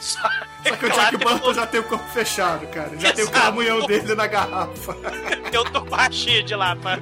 Só, 0.01 0.29
Só 0.69 0.77
que 0.77 0.87
o 0.87 0.91
Jack 0.91 1.17
Burton 1.17 1.55
já 1.55 1.67
tem 1.67 1.81
o 1.81 1.85
corpo 1.85 2.09
fechado, 2.11 2.67
cara. 2.69 2.99
Já 2.99 3.13
tem 3.13 3.25
o 3.25 3.29
Exato. 3.29 3.39
caramunhão 3.39 3.87
dele 3.87 4.15
na 4.15 4.27
garrafa. 4.27 4.97
Eu 5.53 5.65
tô 5.65 5.85
com 5.85 5.95
a 5.95 6.09
de 6.09 6.45
pra... 6.81 6.99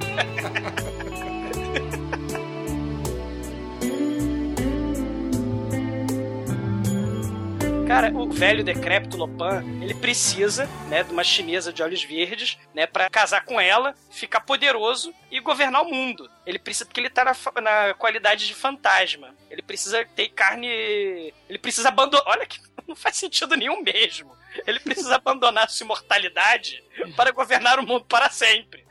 Cara, 7.86 8.10
o 8.12 8.28
velho 8.28 8.64
decrépito 8.64 9.16
Lopan, 9.16 9.62
ele 9.80 9.94
precisa, 9.94 10.66
né, 10.88 11.02
de 11.04 11.12
uma 11.12 11.22
chinesa 11.22 11.72
de 11.72 11.82
olhos 11.82 12.02
verdes, 12.02 12.58
né, 12.74 12.86
para 12.86 13.08
casar 13.10 13.44
com 13.44 13.60
ela, 13.60 13.94
ficar 14.10 14.40
poderoso 14.40 15.14
e 15.30 15.38
governar 15.38 15.82
o 15.82 15.90
mundo. 15.90 16.28
Ele 16.46 16.58
precisa, 16.58 16.86
porque 16.86 16.98
ele 16.98 17.10
tá 17.10 17.24
na, 17.24 17.34
na 17.60 17.94
qualidade 17.94 18.46
de 18.46 18.54
fantasma. 18.54 19.34
Ele 19.50 19.62
precisa 19.62 20.04
ter 20.16 20.30
carne. 20.30 20.66
Ele 21.48 21.58
precisa 21.58 21.88
abandonar. 21.88 22.24
Olha 22.26 22.46
que 22.46 22.58
não 22.86 22.96
faz 22.96 23.16
sentido 23.16 23.56
nenhum 23.56 23.82
mesmo. 23.82 24.36
Ele 24.66 24.80
precisa 24.80 25.16
abandonar 25.16 25.68
sua 25.68 25.84
imortalidade 25.84 26.82
para 27.16 27.30
governar 27.30 27.78
o 27.78 27.86
mundo 27.86 28.04
para 28.04 28.30
sempre. 28.30 28.84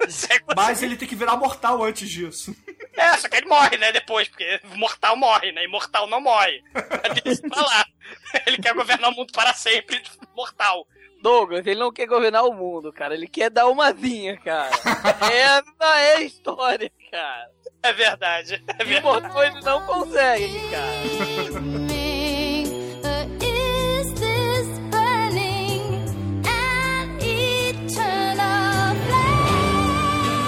Você. 0.00 0.28
Mas 0.56 0.82
ele 0.82 0.96
tem 0.96 1.08
que 1.08 1.14
virar 1.14 1.36
mortal 1.36 1.82
antes 1.82 2.08
disso. 2.08 2.54
É, 2.96 3.16
só 3.16 3.28
que 3.28 3.36
ele 3.36 3.46
morre, 3.46 3.76
né, 3.76 3.92
depois, 3.92 4.28
porque 4.28 4.60
mortal 4.74 5.16
morre, 5.16 5.52
né? 5.52 5.64
Imortal 5.64 6.06
não 6.06 6.20
morre. 6.20 6.62
Deixa 7.22 7.42
pra 7.48 7.62
lá. 7.62 7.86
Ele 8.46 8.58
quer 8.58 8.74
governar 8.74 9.10
o 9.10 9.14
mundo 9.14 9.32
para 9.32 9.52
sempre, 9.54 10.02
mortal. 10.34 10.86
Douglas, 11.22 11.66
ele 11.66 11.78
não 11.78 11.92
quer 11.92 12.06
governar 12.06 12.44
o 12.44 12.52
mundo, 12.52 12.92
cara. 12.92 13.14
Ele 13.14 13.28
quer 13.28 13.50
dar 13.50 13.66
umazinha, 13.66 14.38
cara. 14.38 14.70
Essa 15.30 15.98
é 15.98 16.16
a 16.16 16.22
história, 16.22 16.90
cara. 17.10 17.50
É 17.82 17.92
verdade. 17.92 18.64
É 18.66 18.84
verdade. 18.84 19.02
mortal 19.02 19.44
ele 19.44 19.60
não 19.60 19.86
consegue, 19.86 20.60
cara. 20.70 21.90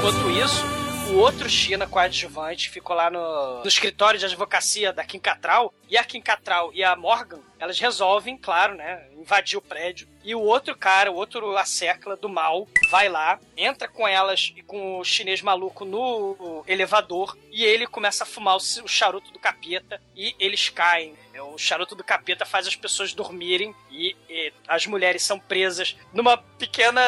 Enquanto 0.02 0.28
isso, 0.32 0.64
o 1.12 1.18
outro 1.18 1.48
China 1.48 1.86
coadjuvante 1.86 2.68
ficou 2.70 2.96
lá 2.96 3.08
no, 3.08 3.60
no 3.60 3.68
escritório 3.68 4.18
de 4.18 4.26
advocacia 4.26 4.92
da 4.92 5.04
Kim 5.04 5.20
Catral, 5.20 5.72
e 5.88 5.96
a 5.96 6.02
Kim 6.02 6.20
Catral 6.20 6.72
e 6.74 6.82
a 6.82 6.96
Morgan, 6.96 7.38
elas 7.56 7.78
resolvem, 7.78 8.36
claro, 8.36 8.74
né, 8.74 9.06
invadir 9.16 9.56
o 9.56 9.62
prédio. 9.62 10.08
E 10.24 10.34
o 10.34 10.40
outro 10.40 10.76
cara, 10.76 11.12
o 11.12 11.14
outro 11.14 11.56
assecla 11.56 12.16
do 12.16 12.28
mal, 12.28 12.66
vai 12.90 13.08
lá, 13.08 13.38
entra 13.56 13.86
com 13.86 14.08
elas 14.08 14.52
e 14.56 14.62
com 14.62 14.98
o 14.98 15.04
chinês 15.04 15.40
maluco 15.40 15.84
no 15.84 16.64
elevador, 16.66 17.38
e 17.52 17.64
ele 17.64 17.86
começa 17.86 18.24
a 18.24 18.26
fumar 18.26 18.56
o 18.56 18.88
charuto 18.88 19.32
do 19.32 19.38
capeta, 19.38 20.02
e 20.16 20.34
eles 20.36 20.68
caem. 20.68 21.14
O 21.40 21.58
charuto 21.58 21.94
do 21.94 22.04
capeta 22.04 22.44
faz 22.44 22.66
as 22.66 22.76
pessoas 22.76 23.14
dormirem 23.14 23.74
e, 23.90 24.16
e 24.28 24.52
as 24.68 24.86
mulheres 24.86 25.22
são 25.22 25.38
presas 25.38 25.96
numa 26.12 26.36
pequena 26.36 27.02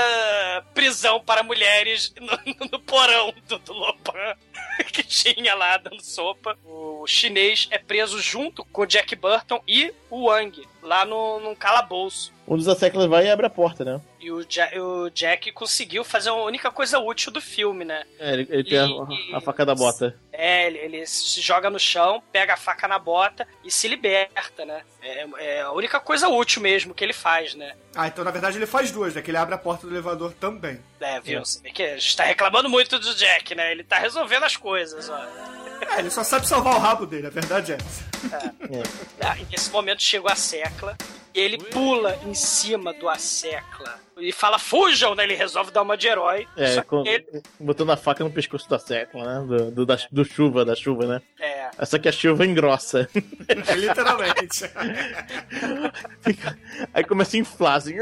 prisão 0.72 1.22
para 1.22 1.43
mulheres 1.43 2.14
no, 2.18 2.66
no 2.72 2.79
porão 2.81 3.35
do, 3.47 3.59
do 3.59 3.72
Lopan 3.72 4.37
que 4.93 5.03
tinha 5.03 5.55
lá 5.55 5.77
dando 5.77 6.03
sopa. 6.03 6.57
O 6.65 7.07
chinês 7.07 7.69
é 7.71 7.79
preso 7.79 8.21
junto 8.21 8.65
com 8.67 8.83
o 8.83 8.87
Jack 8.87 9.15
Burton 9.17 9.62
e 9.67 9.93
o 10.11 10.27
Wang 10.27 10.67
lá 10.83 11.05
no, 11.05 11.41
num 11.41 11.55
calabouço. 11.55 12.33
Um 12.47 12.57
dos 12.59 12.69
asseclas 12.69 13.07
vai 13.07 13.27
e 13.27 13.31
abre 13.31 13.47
a 13.47 13.51
porta, 13.51 13.85
né? 13.85 14.01
E 14.21 14.31
o, 14.31 14.43
Ja- 14.47 14.71
o 14.79 15.09
Jack 15.11 15.51
conseguiu 15.53 16.05
fazer 16.05 16.29
a 16.29 16.35
única 16.35 16.71
coisa 16.71 16.99
útil 16.99 17.33
do 17.33 17.41
filme, 17.41 17.87
né? 17.87 18.05
É, 18.19 18.35
ele, 18.35 18.47
ele 18.51 18.65
tem 18.65 18.79
a, 18.79 19.39
a 19.39 19.41
faca 19.41 19.65
da 19.65 19.75
bota. 19.75 20.15
É, 20.31 20.67
ele, 20.67 20.79
ele 20.79 21.07
se 21.07 21.41
joga 21.41 21.71
no 21.71 21.79
chão, 21.79 22.23
pega 22.31 22.53
a 22.53 22.57
faca 22.57 22.87
na 22.87 22.99
bota 22.99 23.49
e 23.65 23.71
se 23.71 23.89
liberta, 23.89 24.67
né? 24.67 24.83
É, 25.03 25.27
é 25.39 25.61
a 25.62 25.73
única 25.73 25.99
coisa 26.01 26.29
útil 26.29 26.61
mesmo 26.61 26.93
que 26.95 27.03
ele 27.03 27.15
faz, 27.15 27.55
né? 27.55 27.75
Ah, 27.97 28.09
então 28.09 28.23
na 28.25 28.31
verdade 28.31 28.59
ele 28.59 28.67
faz 28.67 28.91
duas, 28.91 29.15
né? 29.15 29.23
Que 29.23 29.31
ele 29.31 29.39
abre 29.39 29.55
a 29.55 29.59
porta 29.59 29.87
do 29.87 29.93
elevador 29.95 30.33
também. 30.35 30.79
É, 31.01 31.21
viu? 31.21 31.41
Você 31.45 31.61
vê 31.62 31.71
que 31.71 31.83
a 31.83 31.97
gente 31.97 32.17
tá 32.17 32.25
reclamando 32.25 32.69
muito 32.69 32.99
do 32.99 33.15
Jack, 33.15 33.55
né? 33.55 33.73
Ele 33.73 33.85
tá 33.85 33.99
resolvendo 33.99 34.45
as 34.45 34.53
coisas, 34.57 35.09
ó. 35.09 35.18
É, 35.90 35.98
ele 35.98 36.11
só 36.11 36.24
sabe 36.24 36.46
salvar 36.46 36.74
o 36.76 36.78
rabo 36.78 37.07
dele, 37.07 37.26
a 37.26 37.30
verdade 37.30 37.72
é 37.72 37.76
essa. 37.76 38.05
Ah, 39.20 39.38
e 39.38 39.44
nesse 39.50 39.70
momento 39.70 40.02
chegou 40.02 40.30
a 40.30 40.36
Secla, 40.36 40.96
e 41.35 41.41
ele 41.41 41.59
pula 41.59 42.16
em 42.26 42.35
cima 42.35 42.93
do 42.95 43.09
Assecla 43.09 44.03
e 44.16 44.30
fala, 44.32 44.61
fujam, 44.61 45.12
né? 45.16 45.24
Ele 45.24 45.35
resolve 45.35 45.72
dar 45.72 45.82
uma 45.82 45.97
de 45.97 46.07
herói. 46.07 46.47
É, 46.57 46.74
só 46.74 46.82
com- 46.85 47.05
ele, 47.05 47.26
botando 47.59 47.91
a 47.91 47.97
faca 47.97 48.22
no 48.22 48.30
pescoço 48.30 48.68
da 48.70 48.78
secla, 48.78 49.41
né? 49.41 49.47
Do, 49.47 49.70
do, 49.72 49.87
da, 49.87 49.99
do 50.12 50.24
chuva, 50.24 50.64
da 50.64 50.76
chuva, 50.76 51.05
né? 51.07 51.20
é, 51.41 51.70
Essa 51.76 51.99
que 51.99 52.09
a 52.09 52.12
chuva 52.12 52.47
engrossa. 52.47 53.09
É, 53.49 53.74
literalmente. 53.74 54.70
Aí 56.95 57.03
começa 57.05 57.37
a 57.37 57.41
inflar, 57.41 57.74
assim. 57.76 57.95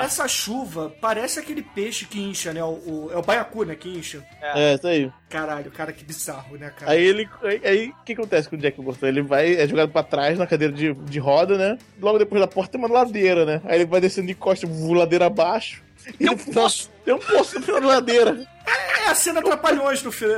Essa 0.00 0.28
chuva 0.28 0.94
parece 1.00 1.40
aquele 1.40 1.62
peixe 1.62 2.04
que 2.06 2.20
incha, 2.20 2.52
né? 2.52 2.62
O, 2.62 3.06
o- 3.06 3.10
é 3.12 3.16
o 3.16 3.22
baiacu, 3.22 3.64
né? 3.64 3.74
Que 3.74 3.88
incha. 3.88 4.24
É, 4.40 4.74
isso 4.74 4.86
aí. 4.86 5.10
Caralho, 5.28 5.70
cara, 5.72 5.92
que 5.92 6.04
bizarro, 6.04 6.56
né, 6.56 6.70
cara? 6.70 6.92
Aí 6.92 7.02
ele. 7.04 7.28
Aí 7.42 7.60
aí, 7.64 7.88
o 7.88 8.04
que 8.04 8.12
acontece 8.12 8.48
com 8.48 8.54
o 8.54 8.58
Jack 8.58 8.80
Burton? 8.80 9.06
Ele 9.06 9.22
vai, 9.22 9.54
é 9.54 9.66
jogado 9.66 9.90
pra 9.90 10.04
trás 10.04 10.38
na 10.38 10.46
cadeira 10.46 10.72
de, 10.72 10.94
de 10.94 11.18
roda, 11.18 11.58
né? 11.58 11.76
Logo 12.04 12.18
depois 12.18 12.38
da 12.38 12.46
porta 12.46 12.72
tem 12.72 12.80
uma 12.80 12.92
ladeira, 12.92 13.46
né? 13.46 13.62
Aí 13.64 13.76
ele 13.76 13.86
vai 13.86 13.98
descendo 13.98 14.26
de 14.26 14.34
costas, 14.34 14.68
ladeira 14.92 15.24
abaixo. 15.24 15.82
E 16.20 16.26
Tem 17.02 17.14
um 17.14 17.18
poço 17.18 17.58
no 17.58 17.64
final 17.64 17.80
da 17.80 17.86
ladeira. 17.86 18.46
É 18.66 19.08
a 19.08 19.14
cena 19.14 19.42
Trapalhões 19.42 20.02
no 20.02 20.10
filme 20.10 20.34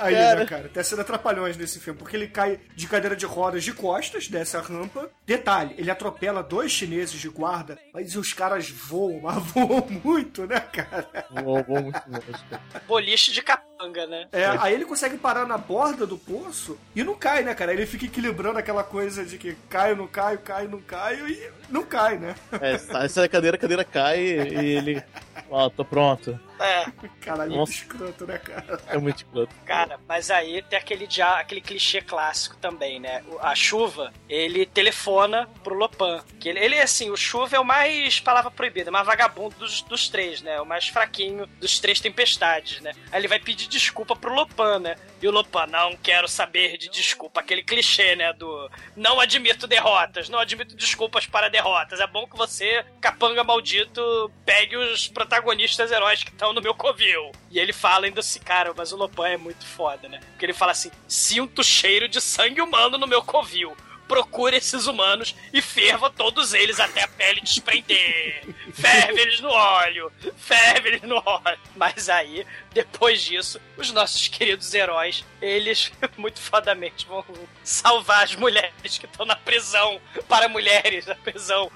aí, 0.00 0.14
Cara. 0.14 0.40
né, 0.40 0.46
cara? 0.46 0.68
Tem 0.68 0.80
a 0.80 0.84
cena 0.84 1.04
Trapalhões 1.04 1.56
nesse 1.56 1.78
filme, 1.78 1.98
porque 1.98 2.16
ele 2.16 2.28
cai 2.28 2.58
de 2.74 2.86
cadeira 2.86 3.14
de 3.14 3.26
rodas 3.26 3.62
de 3.62 3.72
costas 3.72 4.28
dessa 4.28 4.60
rampa. 4.60 5.10
Detalhe, 5.26 5.74
ele 5.76 5.90
atropela 5.90 6.42
dois 6.42 6.72
chineses 6.72 7.20
de 7.20 7.28
guarda, 7.28 7.78
mas 7.92 8.16
os 8.16 8.32
caras 8.32 8.70
voam, 8.70 9.20
mas 9.22 9.36
voam 9.52 9.86
muito, 10.02 10.46
né, 10.46 10.60
cara? 10.60 11.06
Vou, 11.30 11.62
vou 11.62 11.82
muito 11.82 12.02
longe. 12.08 12.44
boliche 12.88 13.32
de 13.32 13.42
capanga, 13.42 14.06
né? 14.06 14.26
É, 14.32 14.46
aí 14.46 14.72
ele 14.72 14.86
consegue 14.86 15.18
parar 15.18 15.46
na 15.46 15.58
borda 15.58 16.06
do 16.06 16.16
poço 16.16 16.78
e 16.94 17.04
não 17.04 17.14
cai, 17.14 17.42
né, 17.42 17.54
cara? 17.54 17.72
Ele 17.72 17.84
fica 17.84 18.06
equilibrando 18.06 18.58
aquela 18.58 18.82
coisa 18.82 19.24
de 19.24 19.36
que 19.36 19.54
caio, 19.68 19.94
não 19.94 20.06
caio, 20.06 20.38
caio, 20.38 20.70
não 20.70 20.80
caio 20.80 21.28
e 21.28 21.50
não 21.68 21.82
cai, 21.84 22.16
né? 22.18 22.34
É, 22.60 22.78
sai 22.78 23.08
sai 23.08 23.24
da 23.24 23.28
cadeira, 23.28 23.56
a 23.56 23.60
cadeira 23.60 23.84
cai 23.84 24.20
e 24.20 24.76
ele. 24.76 25.04
Ó, 25.50 25.68
tô 25.68 25.84
pronto. 25.84 26.38
É, 26.58 26.86
Caralho, 27.20 27.50
Nossa. 27.56 27.72
muito 27.72 27.72
escroto, 27.72 28.26
né, 28.26 28.38
cara? 28.38 28.80
É 28.86 28.96
muito 28.96 29.16
escroto. 29.16 29.54
cara, 29.64 30.00
mas 30.08 30.30
aí 30.30 30.62
tem 30.62 30.78
aquele, 30.78 31.06
dia, 31.06 31.34
aquele 31.34 31.60
clichê 31.60 32.00
clássico 32.00 32.56
também, 32.56 32.98
né? 32.98 33.22
A 33.40 33.54
chuva, 33.54 34.12
ele 34.28 34.64
telefona 34.64 35.48
pro 35.62 35.74
Lopan. 35.74 36.24
Que 36.40 36.48
ele, 36.48 36.60
ele, 36.60 36.80
assim, 36.80 37.10
o 37.10 37.16
chuva 37.16 37.56
é 37.56 37.60
o 37.60 37.64
mais 37.64 38.20
palavra 38.20 38.50
proibida, 38.50 38.88
é 38.88 38.90
o 38.90 38.92
mais 38.92 39.06
vagabundo 39.06 39.54
dos, 39.56 39.82
dos 39.82 40.08
três, 40.08 40.40
né? 40.40 40.60
O 40.60 40.64
mais 40.64 40.88
fraquinho 40.88 41.46
dos 41.60 41.78
três 41.78 42.00
tempestades, 42.00 42.80
né? 42.80 42.92
Aí 43.12 43.20
ele 43.20 43.28
vai 43.28 43.38
pedir 43.38 43.68
desculpa 43.68 44.16
pro 44.16 44.32
Lopan, 44.32 44.78
né? 44.78 44.96
E 45.20 45.26
o 45.26 45.30
Lopan, 45.30 45.66
não 45.66 45.96
quero 45.96 46.28
saber 46.28 46.76
de 46.76 46.88
desculpa. 46.88 47.40
Aquele 47.40 47.62
clichê, 47.62 48.14
né? 48.16 48.32
Do 48.32 48.70
não 48.94 49.18
admito 49.18 49.66
derrotas, 49.66 50.28
não 50.28 50.38
admito 50.38 50.76
desculpas 50.76 51.26
para 51.26 51.48
derrotas. 51.48 52.00
É 52.00 52.06
bom 52.06 52.26
que 52.26 52.36
você, 52.36 52.84
capanga 53.00 53.42
maldito, 53.42 54.30
pegue 54.44 54.76
os 54.76 55.08
protagonistas 55.08 55.90
heróis 55.90 56.22
que 56.22 56.30
estão 56.30 56.52
no 56.52 56.60
meu 56.60 56.74
covil. 56.74 57.32
E 57.50 57.58
ele 57.58 57.72
fala 57.72 58.06
ainda 58.06 58.20
assim, 58.20 58.40
cara, 58.40 58.72
mas 58.76 58.92
o 58.92 58.96
Lopan 58.96 59.28
é 59.28 59.36
muito 59.36 59.64
foda, 59.64 60.08
né? 60.08 60.20
Porque 60.32 60.44
ele 60.44 60.52
fala 60.52 60.72
assim: 60.72 60.90
sinto 61.08 61.64
cheiro 61.64 62.08
de 62.08 62.20
sangue 62.20 62.60
humano 62.60 62.98
no 62.98 63.06
meu 63.06 63.22
covil. 63.22 63.76
Procure 64.08 64.56
esses 64.56 64.86
humanos 64.86 65.34
e 65.52 65.60
ferva 65.60 66.10
todos 66.10 66.54
eles 66.54 66.78
até 66.78 67.02
a 67.02 67.08
pele 67.08 67.40
desprender. 67.40 68.42
Ferve 68.72 69.20
eles 69.20 69.40
no 69.40 69.48
óleo. 69.48 70.12
Ferve 70.36 70.90
eles 70.90 71.02
no 71.02 71.20
óleo. 71.24 71.58
Mas 71.74 72.08
aí, 72.08 72.46
depois 72.72 73.22
disso, 73.22 73.60
os 73.76 73.90
nossos 73.92 74.28
queridos 74.28 74.72
heróis, 74.72 75.24
eles 75.40 75.92
muito 76.16 76.40
fodamente 76.40 77.06
vão 77.06 77.24
salvar 77.64 78.24
as 78.24 78.36
mulheres 78.36 78.98
que 78.98 79.06
estão 79.06 79.26
na 79.26 79.36
prisão 79.36 80.00
para 80.28 80.48
mulheres, 80.48 81.06
na 81.06 81.16
prisão. 81.16 81.70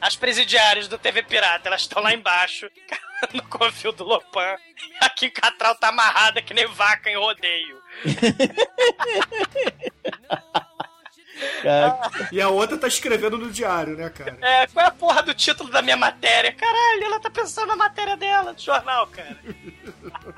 As 0.00 0.14
presidiárias 0.14 0.88
do 0.88 0.98
TV 0.98 1.22
Pirata, 1.22 1.68
elas 1.68 1.80
estão 1.80 2.02
lá 2.02 2.12
embaixo, 2.12 2.70
no 3.32 3.42
covil 3.44 3.92
do 3.92 4.04
Lopan. 4.04 4.56
Aqui 5.00 5.30
Catral 5.30 5.74
tá 5.76 5.88
amarrada 5.88 6.42
que 6.42 6.54
nem 6.54 6.66
vaca 6.66 7.10
em 7.10 7.16
rodeio. 7.16 7.82
Cara, 11.62 11.98
E 12.32 12.40
a 12.40 12.48
outra 12.48 12.78
tá 12.78 12.86
escrevendo 12.88 13.36
no 13.38 13.50
diário, 13.50 13.96
né, 13.96 14.08
cara? 14.10 14.36
É, 14.40 14.66
qual 14.66 14.84
é 14.84 14.88
a 14.88 14.92
porra 14.92 15.22
do 15.22 15.34
título 15.34 15.70
da 15.70 15.82
minha 15.82 15.96
matéria? 15.96 16.52
Caralho, 16.52 17.04
ela 17.04 17.20
tá 17.20 17.30
pensando 17.30 17.68
na 17.68 17.76
matéria 17.76 18.16
dela, 18.16 18.52
do 18.54 18.60
jornal, 18.60 19.06
cara. 19.08 19.36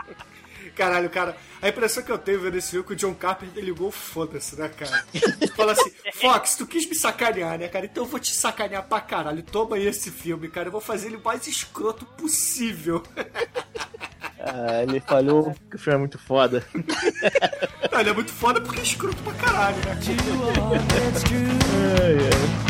Caralho, 0.79 1.11
cara, 1.11 1.37
a 1.61 1.69
impressão 1.69 2.05
que 2.05 2.13
eu 2.13 2.17
tenho 2.17 2.41
vendo 2.41 2.55
esse 2.55 2.71
filme 2.71 2.85
é 2.85 2.87
que 2.87 2.93
o 2.93 2.97
John 2.97 3.13
Carpenter 3.13 3.65
ligou 3.65 3.91
foda-se, 3.91 4.57
né, 4.57 4.69
cara? 4.69 5.05
Fala 5.57 5.73
assim, 5.73 5.91
Fox, 6.15 6.55
tu 6.55 6.69
quis 6.69 6.89
me 6.89 6.95
sacanear, 6.95 7.59
né, 7.59 7.67
cara? 7.67 7.85
Então 7.85 8.05
eu 8.05 8.09
vou 8.09 8.21
te 8.21 8.33
sacanear 8.33 8.85
pra 8.85 9.01
caralho. 9.01 9.43
Toma 9.43 9.75
aí 9.75 9.89
esse 9.89 10.09
filme, 10.13 10.49
cara. 10.49 10.69
Eu 10.69 10.73
vou 10.73 10.81
fazer 10.81 11.09
ele 11.09 11.17
o 11.17 11.25
mais 11.25 11.49
escroto 11.49 12.07
possível. 12.07 13.03
ah, 14.39 14.85
ele 14.85 15.01
falhou 15.01 15.53
que 15.69 15.75
o 15.75 15.79
filme 15.81 15.97
é 15.97 15.99
muito 15.99 16.17
foda. 16.17 16.65
Não, 17.91 17.99
ele 17.99 18.11
é 18.11 18.15
muito 18.15 18.33
foda 18.33 18.61
porque 18.61 18.79
é 18.79 18.85
escroto 18.85 19.21
pra 19.25 19.35
caralho, 19.35 19.79
né? 19.79 19.99
Ai, 22.01 22.17
ai. 22.19 22.68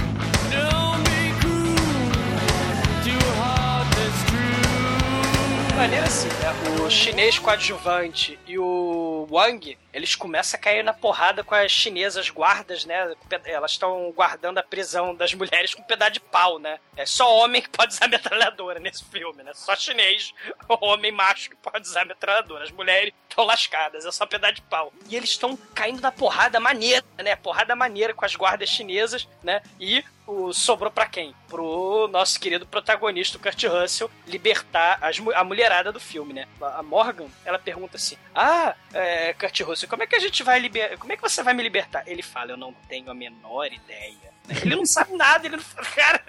Maneira 5.79 6.07
assim, 6.07 6.27
né? 6.27 6.83
O 6.85 6.91
chinês 6.91 7.39
coadjuvante 7.39 8.37
e 8.49 8.59
o 8.59 9.29
Wang, 9.31 9.79
eles 9.93 10.15
começam 10.15 10.59
a 10.59 10.63
cair 10.63 10.83
na 10.83 10.93
porrada 10.93 11.43
com 11.43 11.55
as 11.55 11.73
chinesas 11.73 12.31
guardas, 12.31 12.85
né? 12.85 13.15
Elas 13.45 13.73
estão 13.73 14.13
guardando 14.13 14.59
a 14.59 14.63
prisão 14.63 15.15
das 15.15 15.33
mulheres 15.35 15.75
com 15.75 15.83
um 15.83 15.87
pedaço 15.87 16.13
de 16.13 16.21
pau, 16.21 16.59
né? 16.59 16.79
É 16.97 17.07
só 17.07 17.37
homem 17.37 17.63
que 17.63 17.71
pode 17.71 17.95
usar 17.95 18.09
metralhadora 18.09 18.79
nesse 18.79 19.05
filme, 19.05 19.43
né? 19.43 19.53
Só 19.55 19.75
chinês, 19.75 20.33
homem 20.69 21.13
macho 21.13 21.51
que 21.51 21.57
pode 21.57 21.87
usar 21.87 22.05
metralhadora. 22.05 22.65
As 22.65 22.71
mulheres 22.71 23.13
estão 23.29 23.45
lascadas, 23.45 24.05
é 24.05 24.13
só 24.13 24.27
pedaço 24.27 24.55
de 24.55 24.63
pau. 24.63 24.93
E 25.09 25.17
eles 25.17 25.31
estão 25.31 25.57
caindo 25.75 26.01
na 26.01 26.13
porrada 26.13 26.61
maneira, 26.61 27.05
né? 27.17 27.37
Porrada 27.37 27.75
maneira 27.75 28.13
com 28.13 28.25
as 28.25 28.35
guardas 28.37 28.69
chinesas, 28.69 29.29
né? 29.43 29.63
E 29.81 30.05
o, 30.29 30.53
sobrou 30.53 30.91
pra 30.91 31.07
quem? 31.07 31.35
Pro 31.49 32.07
nosso 32.09 32.39
querido 32.39 32.67
protagonista, 32.67 33.39
o 33.39 33.41
Kurt 33.41 33.65
Russell, 33.65 34.11
libertar 34.27 34.99
as, 35.01 35.19
a 35.35 35.43
mulherada 35.43 35.91
do 35.91 35.99
filme, 35.99 36.35
né? 36.35 36.47
A 36.61 36.83
Morgan, 36.83 37.29
ela 37.45 37.59
pergunta 37.59 37.97
assim: 37.97 38.17
Ah, 38.35 38.75
é, 38.93 39.33
Kurt 39.33 39.59
Russell, 39.61 39.88
como 39.89 40.03
é 40.03 40.07
que 40.07 40.17
a 40.17 40.21
gente 40.21 40.43
vai 40.43 40.59
libertar? 40.59 40.99
Como 40.99 41.13
é 41.13 41.17
que 41.17 41.23
você 41.23 41.43
vai 41.43 41.55
me 41.55 41.63
libertar? 41.63 42.03
Ele 42.07 42.23
fala: 42.23 42.53
Eu 42.53 42.57
não 42.57 42.73
tenho 42.89 43.11
a 43.11 43.15
menor 43.15 43.73
ideia. 43.73 44.33
Ele 44.63 44.77
não 44.77 44.87
sabe 44.87 45.15
nada, 45.15 45.47
ele 45.47 45.57
não. 45.57 45.65
Cara. 45.95 46.23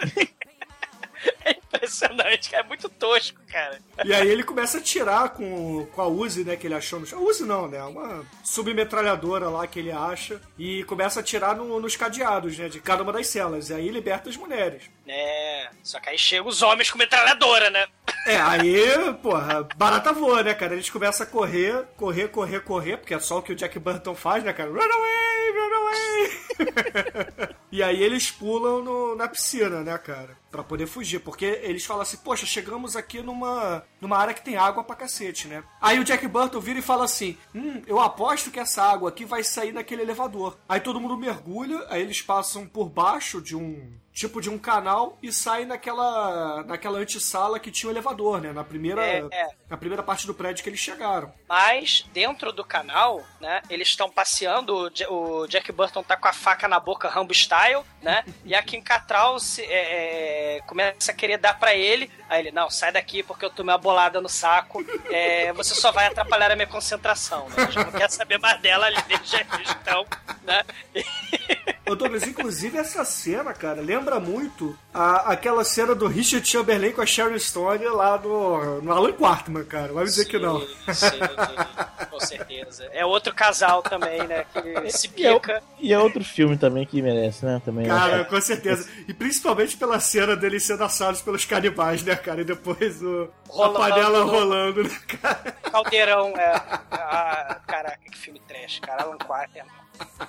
É 1.45 1.51
impressionante, 1.51 2.49
cara. 2.49 2.63
É 2.63 2.67
muito 2.67 2.89
tosco, 2.89 3.39
cara. 3.47 3.79
E 4.03 4.13
aí 4.13 4.27
ele 4.27 4.43
começa 4.43 4.77
a 4.79 4.81
tirar 4.81 5.29
com, 5.29 5.85
com 5.87 6.01
a 6.01 6.07
Uzi, 6.07 6.43
né, 6.43 6.55
que 6.55 6.67
ele 6.67 6.73
achou 6.75 6.99
no 6.99 7.05
chão. 7.05 7.23
Uzi 7.23 7.45
não, 7.45 7.67
né? 7.67 7.81
Uma 7.83 8.25
submetralhadora 8.43 9.49
lá 9.49 9.65
que 9.65 9.79
ele 9.79 9.91
acha. 9.91 10.41
E 10.57 10.83
começa 10.83 11.19
a 11.21 11.23
tirar 11.23 11.55
no- 11.55 11.79
nos 11.79 11.95
cadeados, 11.95 12.57
né, 12.57 12.67
de 12.69 12.79
cada 12.81 13.03
uma 13.03 13.13
das 13.13 13.27
celas. 13.27 13.69
E 13.69 13.73
aí 13.73 13.89
liberta 13.89 14.29
as 14.29 14.35
mulheres. 14.37 14.83
É. 15.07 15.69
Só 15.81 15.99
que 15.99 16.09
aí 16.09 16.17
chegam 16.17 16.47
os 16.47 16.61
homens 16.61 16.91
com 16.91 16.97
metralhadora, 16.97 17.69
né? 17.69 17.87
É, 18.25 18.35
aí, 18.41 19.13
porra, 19.21 19.63
barata 19.77 20.11
voa, 20.11 20.43
né, 20.43 20.53
cara? 20.53 20.73
Eles 20.73 20.89
começam 20.89 21.25
a 21.25 21.29
correr, 21.29 21.85
correr, 21.95 22.27
correr, 22.27 22.59
correr, 22.61 22.97
porque 22.97 23.13
é 23.13 23.19
só 23.19 23.37
o 23.37 23.41
que 23.41 23.53
o 23.53 23.55
Jack 23.55 23.79
Burton 23.79 24.13
faz, 24.13 24.43
né, 24.43 24.51
cara? 24.51 24.69
Run 24.69 24.77
away, 24.77 25.51
run 25.53 25.75
away! 25.77 26.29
e 27.71 27.81
aí 27.83 28.01
eles 28.03 28.29
pulam 28.29 28.83
no- 28.83 29.15
na 29.15 29.27
piscina, 29.27 29.81
né, 29.81 29.97
cara? 29.97 30.37
Pra 30.51 30.63
poder 30.63 30.87
fugir, 30.87 31.19
porque 31.29 31.59
eles 31.61 31.85
falam 31.85 32.01
assim, 32.01 32.17
poxa, 32.17 32.43
chegamos 32.43 32.95
aqui 32.95 33.21
numa, 33.21 33.83
numa 34.01 34.17
área 34.17 34.33
que 34.33 34.43
tem 34.43 34.57
água 34.57 34.83
pra 34.83 34.95
cacete, 34.95 35.47
né? 35.47 35.63
Aí 35.79 35.99
o 35.99 36.03
Jack 36.03 36.27
Burton 36.27 36.59
vira 36.59 36.79
e 36.79 36.81
fala 36.81 37.05
assim, 37.05 37.37
hum, 37.53 37.83
eu 37.85 37.99
aposto 37.99 38.49
que 38.49 38.59
essa 38.59 38.81
água 38.81 39.09
aqui 39.09 39.25
vai 39.25 39.43
sair 39.43 39.71
naquele 39.71 40.01
elevador. 40.01 40.57
Aí 40.67 40.79
todo 40.79 40.99
mundo 40.99 41.15
mergulha, 41.15 41.85
aí 41.87 42.01
eles 42.01 42.19
passam 42.19 42.65
por 42.65 42.89
baixo 42.89 43.39
de 43.39 43.55
um 43.55 43.93
tipo 44.19 44.41
de 44.41 44.49
um 44.49 44.57
canal 44.57 45.17
e 45.23 45.31
saem 45.31 45.65
naquela 45.65 46.61
naquela 46.63 46.99
antessala 46.99 47.57
que 47.59 47.71
tinha 47.71 47.89
o 47.89 47.93
elevador, 47.93 48.41
né? 48.41 48.51
Na 48.51 48.63
primeira 48.65 49.01
É, 49.05 49.23
é. 49.31 49.47
na 49.69 49.77
primeira 49.77 50.03
parte 50.03 50.27
do 50.27 50.33
prédio 50.33 50.61
que 50.61 50.69
eles 50.69 50.79
chegaram. 50.79 51.31
Mas, 51.47 52.05
dentro 52.11 52.51
do 52.51 52.63
canal, 52.65 53.23
né, 53.39 53.61
eles 53.69 53.87
estão 53.87 54.09
passeando, 54.09 54.75
o 54.75 54.89
Ja- 54.93 55.09
o 55.09 55.47
Jack 55.47 55.71
Burton 55.71 56.03
tá 56.03 56.17
com 56.17 56.27
a 56.27 56.33
faca 56.33 56.67
na 56.67 56.79
boca, 56.79 57.07
Rambo 57.07 57.33
style, 57.33 57.81
né, 58.01 58.23
e 58.43 58.53
a 58.53 58.61
Kim 58.61 58.81
Cattrall 58.81 59.39
se, 59.39 59.63
é, 59.63 60.57
é, 60.57 60.61
começa 60.67 61.11
a 61.11 61.15
querer 61.15 61.37
dar 61.37 61.57
pra 61.57 61.73
ele, 61.73 62.11
aí 62.27 62.41
ele, 62.41 62.51
não, 62.51 62.69
sai 62.69 62.91
daqui 62.91 63.23
porque 63.23 63.45
eu 63.45 63.49
tomei 63.49 63.73
uma 63.73 63.79
bolada 63.79 64.19
no 64.21 64.27
saco, 64.29 64.83
é, 65.09 65.51
você 65.53 65.73
só 65.73 65.91
vai 65.91 66.07
atrapalhar 66.07 66.51
a 66.51 66.55
minha 66.55 66.67
concentração, 66.67 67.47
né, 67.49 67.63
eu 67.67 67.71
já 67.71 67.83
não 67.85 67.91
quero 67.91 68.11
saber 68.11 68.37
mais 68.37 68.59
dela 68.61 68.85
ali, 68.87 68.97
deixa 69.07 69.39
eles 69.39 69.69
estão, 69.69 70.05
né, 70.43 70.63
Ô 71.89 71.95
Douglas, 71.95 72.23
inclusive 72.23 72.77
essa 72.77 73.03
cena, 73.03 73.53
cara, 73.53 73.81
lembra 73.81 74.19
muito 74.19 74.77
a, 74.93 75.31
aquela 75.33 75.63
cena 75.63 75.95
do 75.95 76.07
Richard 76.07 76.47
Chamberlain 76.47 76.91
com 76.91 77.01
a 77.01 77.05
Sharon 77.05 77.37
Stone 77.39 77.83
lá 77.85 78.17
no, 78.17 78.81
no 78.81 78.91
Alan 78.91 79.11
Quartman, 79.13 79.63
cara. 79.65 79.91
Vai 79.93 80.03
me 80.03 80.09
dizer 80.09 80.25
que 80.25 80.37
não. 80.37 80.59
Sim, 80.59 80.67
sim, 80.93 82.07
com 82.09 82.19
certeza. 82.19 82.85
É 82.91 83.05
outro 83.05 83.33
casal 83.33 83.81
também, 83.81 84.25
né, 84.27 84.45
que 84.53 84.91
se 84.91 85.09
E 85.17 85.25
é, 85.25 85.33
pica. 85.33 85.63
e 85.79 85.93
é 85.93 85.97
outro 85.99 86.23
filme 86.23 86.57
também 86.57 86.85
que 86.85 87.01
merece, 87.01 87.45
né? 87.45 87.61
Também? 87.65 87.87
Cara, 87.87 88.23
com 88.25 88.39
certeza. 88.41 88.87
E 89.07 89.13
principalmente 89.13 89.75
pela 89.77 89.99
cena 89.99 90.35
deles 90.35 90.63
sendo 90.63 90.83
assados 90.83 91.21
pelos 91.21 91.45
canibais, 91.45 92.03
né, 92.03 92.15
cara? 92.15 92.41
E 92.41 92.45
depois 92.45 93.01
o, 93.01 93.29
a 93.49 93.51
Rolando 93.51 93.79
panela 93.79 94.19
no- 94.25 94.31
rolando, 94.31 94.83
né, 94.83 94.99
cara? 95.21 95.51
Caldeirão, 95.71 96.29
é. 96.37 96.53
Ah, 96.91 97.57
caraca, 97.67 97.99
que 98.11 98.17
filme 98.17 98.39
trash, 98.47 98.79
cara. 98.79 99.03
Alan 99.03 99.17
Quarter. 99.17 99.63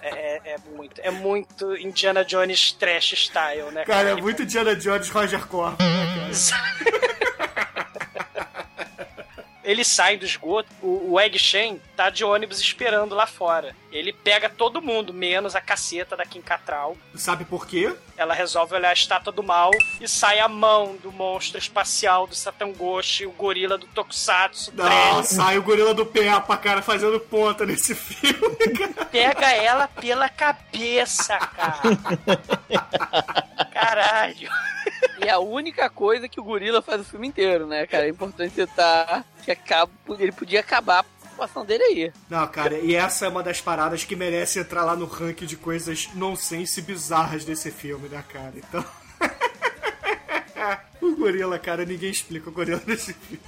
É, 0.03 0.09
é, 0.09 0.41
é 0.45 0.57
muito, 0.75 1.01
é 1.01 1.11
muito 1.11 1.77
Indiana 1.77 2.25
Jones 2.25 2.73
trash 2.73 3.13
style, 3.13 3.71
né? 3.73 3.85
Cara, 3.85 4.11
é 4.11 4.15
muito 4.17 4.45
Diana 4.47 4.75
Jones 4.75 5.09
Roger 5.11 5.47
Corman, 5.47 5.77
né, 5.79 6.31
Eles 9.71 9.87
saem 9.87 10.19
do 10.19 10.25
esgoto, 10.25 10.69
o, 10.83 11.13
o 11.13 11.21
Egg 11.21 11.39
Shen 11.39 11.81
tá 11.97 12.11
de 12.11 12.25
ônibus 12.25 12.59
esperando 12.59 13.15
lá 13.15 13.25
fora. 13.25 13.73
Ele 13.93 14.13
pega 14.13 14.49
todo 14.49 14.83
mundo, 14.83 15.15
menos 15.15 15.55
a 15.55 15.61
caceta 15.61 16.17
da 16.17 16.25
Kim 16.27 16.43
Cattrall. 16.43 16.97
cara? 16.97 17.19
Sabe 17.19 17.45
por 17.45 17.69
quê? 17.69 17.95
Ela 18.17 18.35
resolve 18.35 18.75
olhar 18.75 18.91
a 18.91 18.93
estátua 18.93 19.33
do 19.33 19.45
mal 19.45 19.71
e 20.01 20.09
sai 20.09 20.41
a 20.41 20.49
mão 20.49 20.97
do 20.97 21.13
monstro 21.13 21.57
espacial 21.57 22.27
do 22.27 22.35
Satangoshi, 22.35 23.27
o 23.27 23.31
gorila 23.31 23.79
do 23.79 23.87
Tokusatsu. 23.87 24.73
Não, 24.75 25.23
sai 25.23 25.57
o 25.57 25.63
gorila 25.63 25.95
do 25.95 26.05
Peppa, 26.05 26.57
cara, 26.57 26.83
fazendo 26.83 27.21
ponta 27.21 27.65
nesse 27.65 27.95
filme, 27.95 28.57
cara. 28.77 29.05
Pega 29.07 29.53
ela 29.53 29.87
pela 29.87 30.29
cabeça, 30.29 31.39
cara. 31.39 31.81
Caralho. 33.73 34.51
E 35.23 35.29
a 35.29 35.39
única 35.39 35.89
coisa 35.91 36.29
que 36.29 36.41
o 36.41 36.45
gorila 36.45 36.81
faz 36.81 37.03
o 37.03 37.05
filme 37.05 37.29
inteiro, 37.29 37.67
né, 37.67 37.87
cara? 37.87 38.07
É 38.07 38.09
importante 38.09 38.55
citar 38.55 39.25
que 39.45 39.51
acaba, 39.51 39.91
ele 40.19 40.33
podia 40.33 40.61
acabar 40.61 41.01
a 41.01 41.03
participação 41.03 41.65
dele 41.65 41.83
aí. 41.85 42.13
Não, 42.29 42.47
cara, 42.49 42.79
e 42.79 42.95
essa 42.95 43.27
é 43.27 43.29
uma 43.29 43.43
das 43.43 43.61
paradas 43.61 44.05
que 44.05 44.17
merece 44.17 44.59
entrar 44.59 44.85
lá 44.85 44.97
no 44.97 45.07
ranking 45.07 45.47
de 45.47 45.57
coisas 45.57 46.09
nonsense 46.15 46.81
bizarras 46.83 47.45
desse 47.45 47.71
filme, 47.71 48.09
né, 48.09 48.25
cara? 48.29 48.53
Então. 48.57 48.85
o 51.11 51.16
gorila, 51.16 51.59
cara, 51.59 51.85
ninguém 51.85 52.11
explica 52.11 52.49
o 52.49 52.53
gorila 52.53 52.81
desse 52.81 53.15
filme. 53.15 53.43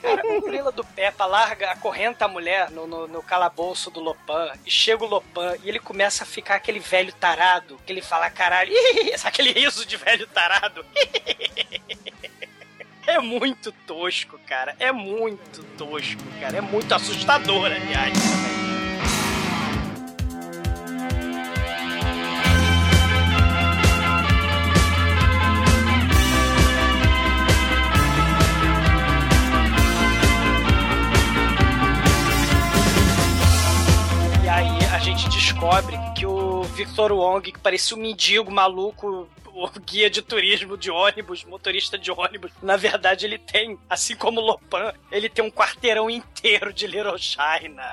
Cara, 0.00 0.26
o 0.26 0.40
gorila 0.40 0.70
do 0.72 0.84
Peppa 0.84 1.26
larga, 1.26 1.70
acorrenta 1.70 2.24
a 2.24 2.28
mulher 2.28 2.70
no, 2.70 2.86
no, 2.86 3.08
no 3.08 3.22
calabouço 3.22 3.90
do 3.90 4.00
Lopan 4.00 4.52
e 4.64 4.70
chega 4.70 5.04
o 5.04 5.08
Lopan 5.08 5.56
e 5.62 5.68
ele 5.68 5.78
começa 5.78 6.24
a 6.24 6.26
ficar 6.26 6.56
aquele 6.56 6.80
velho 6.80 7.12
tarado 7.12 7.78
que 7.84 7.92
ele 7.92 8.02
fala, 8.02 8.30
caralho, 8.30 8.72
aquele 9.24 9.52
riso 9.52 9.84
de 9.86 9.96
velho 9.96 10.26
tarado. 10.28 10.84
É 13.06 13.18
muito 13.20 13.70
tosco, 13.86 14.38
cara. 14.46 14.74
É 14.78 14.90
muito 14.90 15.62
tosco, 15.76 16.22
cara. 16.40 16.56
É 16.56 16.60
muito 16.62 16.94
assustador, 16.94 17.66
aliás. 17.66 18.14
também. 18.18 18.93
A 34.94 34.98
gente 35.00 35.28
descobre 35.28 35.98
que 36.16 36.24
o 36.24 36.62
Victor 36.62 37.10
Wong, 37.10 37.50
que 37.50 37.58
parecia 37.58 37.96
um 37.96 38.00
mendigo 38.00 38.48
maluco, 38.48 39.28
o 39.52 39.68
guia 39.80 40.08
de 40.08 40.22
turismo 40.22 40.76
de 40.76 40.88
ônibus, 40.88 41.44
motorista 41.44 41.98
de 41.98 42.12
ônibus, 42.12 42.52
na 42.62 42.76
verdade 42.76 43.26
ele 43.26 43.36
tem, 43.36 43.76
assim 43.90 44.14
como 44.14 44.40
o 44.40 44.44
Lopan, 44.44 44.92
ele 45.10 45.28
tem 45.28 45.44
um 45.44 45.50
quarteirão 45.50 46.08
inteiro 46.08 46.72
de 46.72 46.86
Little 46.86 47.18
China. 47.18 47.84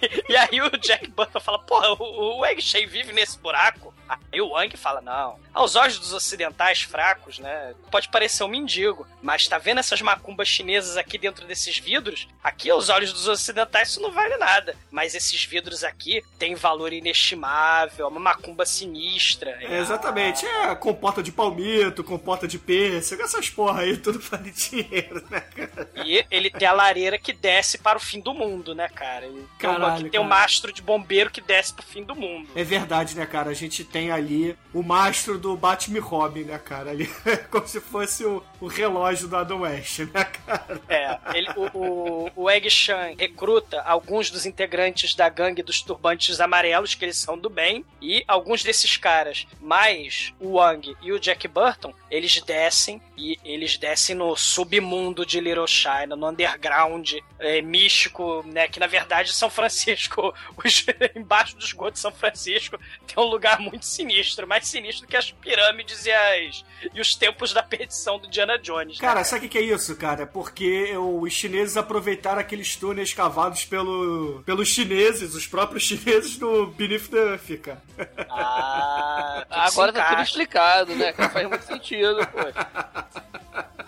E 0.28 0.36
aí 0.36 0.60
o 0.60 0.70
Jack 0.78 1.10
Burton 1.10 1.40
fala, 1.40 1.58
porra, 1.60 1.92
o, 1.94 2.40
o 2.40 2.44
vive 2.86 3.12
nesse 3.12 3.38
buraco? 3.38 3.91
Aí 4.08 4.40
o 4.40 4.50
Wang 4.50 4.76
fala, 4.76 5.00
não. 5.00 5.38
Aos 5.52 5.76
olhos 5.76 5.98
dos 5.98 6.12
ocidentais 6.12 6.82
fracos, 6.82 7.38
né, 7.38 7.74
pode 7.90 8.08
parecer 8.08 8.44
um 8.44 8.48
mendigo, 8.48 9.06
mas 9.22 9.46
tá 9.46 9.58
vendo 9.58 9.78
essas 9.78 10.00
macumbas 10.00 10.48
chinesas 10.48 10.96
aqui 10.96 11.18
dentro 11.18 11.46
desses 11.46 11.78
vidros? 11.78 12.28
Aqui, 12.42 12.70
aos 12.70 12.88
olhos 12.88 13.12
dos 13.12 13.28
ocidentais, 13.28 13.90
isso 13.90 14.00
não 14.00 14.10
vale 14.10 14.36
nada. 14.36 14.76
Mas 14.90 15.14
esses 15.14 15.44
vidros 15.44 15.84
aqui 15.84 16.22
têm 16.38 16.54
valor 16.54 16.92
inestimável, 16.92 18.06
é 18.06 18.08
uma 18.08 18.20
macumba 18.20 18.64
sinistra. 18.64 19.58
É, 19.60 19.78
exatamente, 19.78 20.46
é 20.46 20.74
compota 20.74 21.22
de 21.22 21.30
palmito, 21.30 22.02
compota 22.02 22.48
de 22.48 22.58
pêssego, 22.58 23.22
essas 23.22 23.50
porra 23.50 23.82
aí, 23.82 23.96
tudo 23.96 24.18
vale 24.18 24.50
dinheiro, 24.50 25.24
né, 25.30 25.40
cara? 25.40 25.90
E 26.04 26.24
ele 26.30 26.50
tem 26.50 26.66
a 26.66 26.72
lareira 26.72 27.18
que 27.18 27.32
desce 27.32 27.78
para 27.78 27.98
o 27.98 28.00
fim 28.00 28.20
do 28.20 28.34
mundo, 28.34 28.74
né, 28.74 28.88
cara? 28.88 29.30
Caralho, 29.58 30.04
que 30.04 30.10
tem 30.10 30.20
um 30.20 30.28
cara. 30.28 30.40
mastro 30.40 30.72
de 30.72 30.82
bombeiro 30.82 31.30
que 31.30 31.40
desce 31.40 31.74
pro 31.74 31.84
fim 31.84 32.02
do 32.02 32.14
mundo. 32.14 32.48
É 32.54 32.64
verdade, 32.64 33.16
né, 33.16 33.26
cara? 33.26 33.50
A 33.50 33.54
gente 33.54 33.84
tem 33.92 34.10
ali 34.10 34.56
o 34.72 34.82
mastro 34.82 35.38
do 35.38 35.54
Batman 35.54 36.00
Robin, 36.00 36.44
né, 36.44 36.58
cara? 36.58 36.90
Ali, 36.90 37.06
como 37.50 37.68
se 37.68 37.78
fosse 37.78 38.24
o, 38.24 38.42
o 38.58 38.66
relógio 38.66 39.28
do 39.28 39.36
Adam 39.36 39.60
West, 39.60 40.00
né, 40.00 40.24
cara? 40.24 40.80
É, 40.88 41.18
ele, 41.34 41.48
o, 41.54 41.78
o, 41.78 42.30
o 42.34 42.50
Egg 42.50 42.68
Shan 42.70 43.14
recruta 43.18 43.82
alguns 43.82 44.30
dos 44.30 44.46
integrantes 44.46 45.14
da 45.14 45.28
gangue 45.28 45.62
dos 45.62 45.82
turbantes 45.82 46.40
amarelos, 46.40 46.94
que 46.94 47.04
eles 47.04 47.18
são 47.18 47.36
do 47.36 47.50
bem, 47.50 47.84
e 48.00 48.24
alguns 48.26 48.62
desses 48.62 48.96
caras, 48.96 49.46
mais 49.60 50.32
o 50.40 50.54
Wang 50.54 50.96
e 51.02 51.12
o 51.12 51.20
Jack 51.20 51.46
Burton, 51.46 51.92
eles 52.10 52.40
descem 52.42 53.00
e 53.16 53.38
eles 53.44 53.76
descem 53.76 54.16
no 54.16 54.34
submundo 54.36 55.24
de 55.24 55.40
Little 55.40 55.66
China, 55.66 56.16
no 56.16 56.28
underground 56.28 57.12
é, 57.38 57.60
místico, 57.62 58.44
né? 58.46 58.68
Que 58.68 58.80
na 58.80 58.86
verdade 58.86 59.32
São 59.32 59.50
Francisco, 59.50 60.34
os, 60.62 60.86
embaixo 61.14 61.56
do 61.56 61.64
esgoto 61.64 61.92
de 61.92 61.98
São 61.98 62.12
Francisco, 62.12 62.78
tem 63.06 63.22
um 63.22 63.26
lugar 63.26 63.60
muito 63.60 63.81
sinistro, 63.84 64.46
mais 64.46 64.66
sinistro 64.66 65.06
que 65.06 65.16
as 65.16 65.30
pirâmides 65.30 66.06
e, 66.06 66.10
as, 66.10 66.64
e 66.94 67.00
os 67.00 67.14
templos 67.14 67.52
da 67.52 67.62
perdição 67.62 68.18
do 68.18 68.28
Diana 68.28 68.58
Jones. 68.58 68.98
né? 68.98 69.06
Cara, 69.06 69.24
sabe 69.24 69.46
o 69.46 69.48
que 69.48 69.58
é 69.58 69.62
isso, 69.62 69.94
cara? 69.96 70.26
Porque 70.26 70.96
os 70.96 71.32
chineses 71.32 71.76
aproveitaram 71.76 72.40
aqueles 72.40 72.76
túneis 72.76 73.12
cavados 73.12 73.64
pelo, 73.64 74.42
pelos 74.44 74.68
chineses, 74.68 75.34
os 75.34 75.46
próprios 75.46 75.82
chineses 75.86 76.38
no 76.38 76.66
Beneath 76.66 77.08
the 77.08 77.16
Earth, 77.16 77.60
cara. 77.60 77.82
Ah, 78.28 79.44
Agora 79.50 79.92
tá 79.92 80.10
tudo 80.10 80.22
explicado, 80.22 80.94
né? 80.94 81.12
cara? 81.12 81.28
Faz 81.30 81.48
muito 81.48 81.64
sentido, 81.64 82.26
pô. 82.26 82.38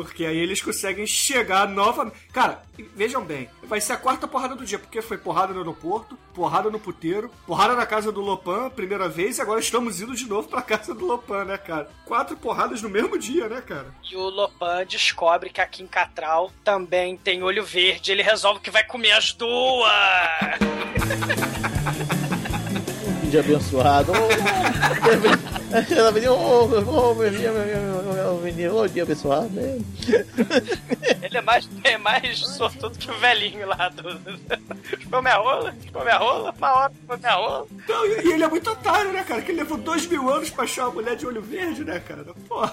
Porque 0.00 0.24
aí 0.24 0.38
eles 0.38 0.62
conseguem 0.62 1.06
chegar 1.06 1.68
novamente. 1.68 2.16
Cara, 2.32 2.62
vejam 2.96 3.22
bem, 3.22 3.50
vai 3.64 3.82
ser 3.82 3.92
a 3.92 3.96
quarta 3.98 4.26
porrada 4.26 4.56
do 4.56 4.64
dia, 4.64 4.78
porque 4.78 5.02
foi 5.02 5.18
porrada 5.18 5.52
no 5.52 5.58
aeroporto, 5.58 6.16
porrada 6.32 6.70
no 6.70 6.80
puteiro, 6.80 7.30
porrada 7.46 7.76
na 7.76 7.84
casa 7.84 8.10
do 8.10 8.22
Lopan, 8.22 8.70
primeira 8.70 9.10
vez, 9.10 9.36
e 9.36 9.42
agora 9.42 9.60
estamos 9.60 10.00
indo 10.00 10.16
de 10.16 10.26
novo 10.26 10.48
pra 10.48 10.62
casa 10.62 10.94
do 10.94 11.04
Lopan, 11.04 11.44
né, 11.44 11.58
cara? 11.58 11.90
Quatro 12.06 12.34
porradas 12.34 12.80
no 12.80 12.88
mesmo 12.88 13.18
dia, 13.18 13.46
né, 13.46 13.60
cara? 13.60 13.88
E 14.10 14.16
o 14.16 14.22
Lopan 14.22 14.86
descobre 14.86 15.50
que 15.50 15.60
a 15.60 15.66
Kim 15.66 15.86
Catral 15.86 16.50
também 16.64 17.18
tem 17.18 17.42
olho 17.42 17.62
verde. 17.62 18.10
Ele 18.10 18.22
resolve 18.22 18.60
que 18.60 18.70
vai 18.70 18.84
comer 18.84 19.12
as 19.12 19.34
duas. 19.34 19.92
Um 23.22 23.28
dia 23.28 23.40
abençoado. 23.40 24.12
Ela 25.96 26.10
veio, 26.12 26.32
ô, 26.32 26.64
ô, 26.64 27.14
meu 27.14 27.30
dia, 27.30 27.52
meu 27.52 27.64
dia, 27.64 27.76
meu 27.76 28.52
dia, 28.52 28.72
ô, 28.74 28.86
dia 28.88 29.02
abençoado. 29.02 29.48
né? 29.50 29.78
Ele 31.22 31.36
é 31.36 31.40
mais, 31.40 31.68
é 31.84 31.96
mais 31.98 32.38
sortudo 32.40 32.98
que 32.98 33.10
o 33.10 33.18
velhinho 33.18 33.66
lá 33.66 33.88
do. 33.88 34.20
Chupou 35.00 35.22
minha 35.22 35.36
rola, 35.36 35.74
chupou 35.84 36.02
minha 36.02 36.16
rola, 36.18 36.54
uma 36.56 36.72
hora 36.72 36.92
chupou 37.00 37.18
minha 37.18 37.32
rola. 37.34 37.66
Não, 37.88 38.06
e 38.06 38.10
e 38.26 38.32
ele 38.32 38.44
é 38.44 38.48
muito 38.48 38.70
otário, 38.70 39.12
né, 39.12 39.22
cara? 39.24 39.42
Que 39.42 39.50
ele 39.52 39.58
levou 39.58 39.78
dois 39.78 40.06
mil 40.06 40.28
anos 40.28 40.50
pra 40.50 40.64
achar 40.64 40.84
uma 40.86 40.94
mulher 40.94 41.16
de 41.16 41.26
olho 41.26 41.42
verde, 41.42 41.84
né, 41.84 42.00
cara? 42.00 42.24
Porra. 42.48 42.72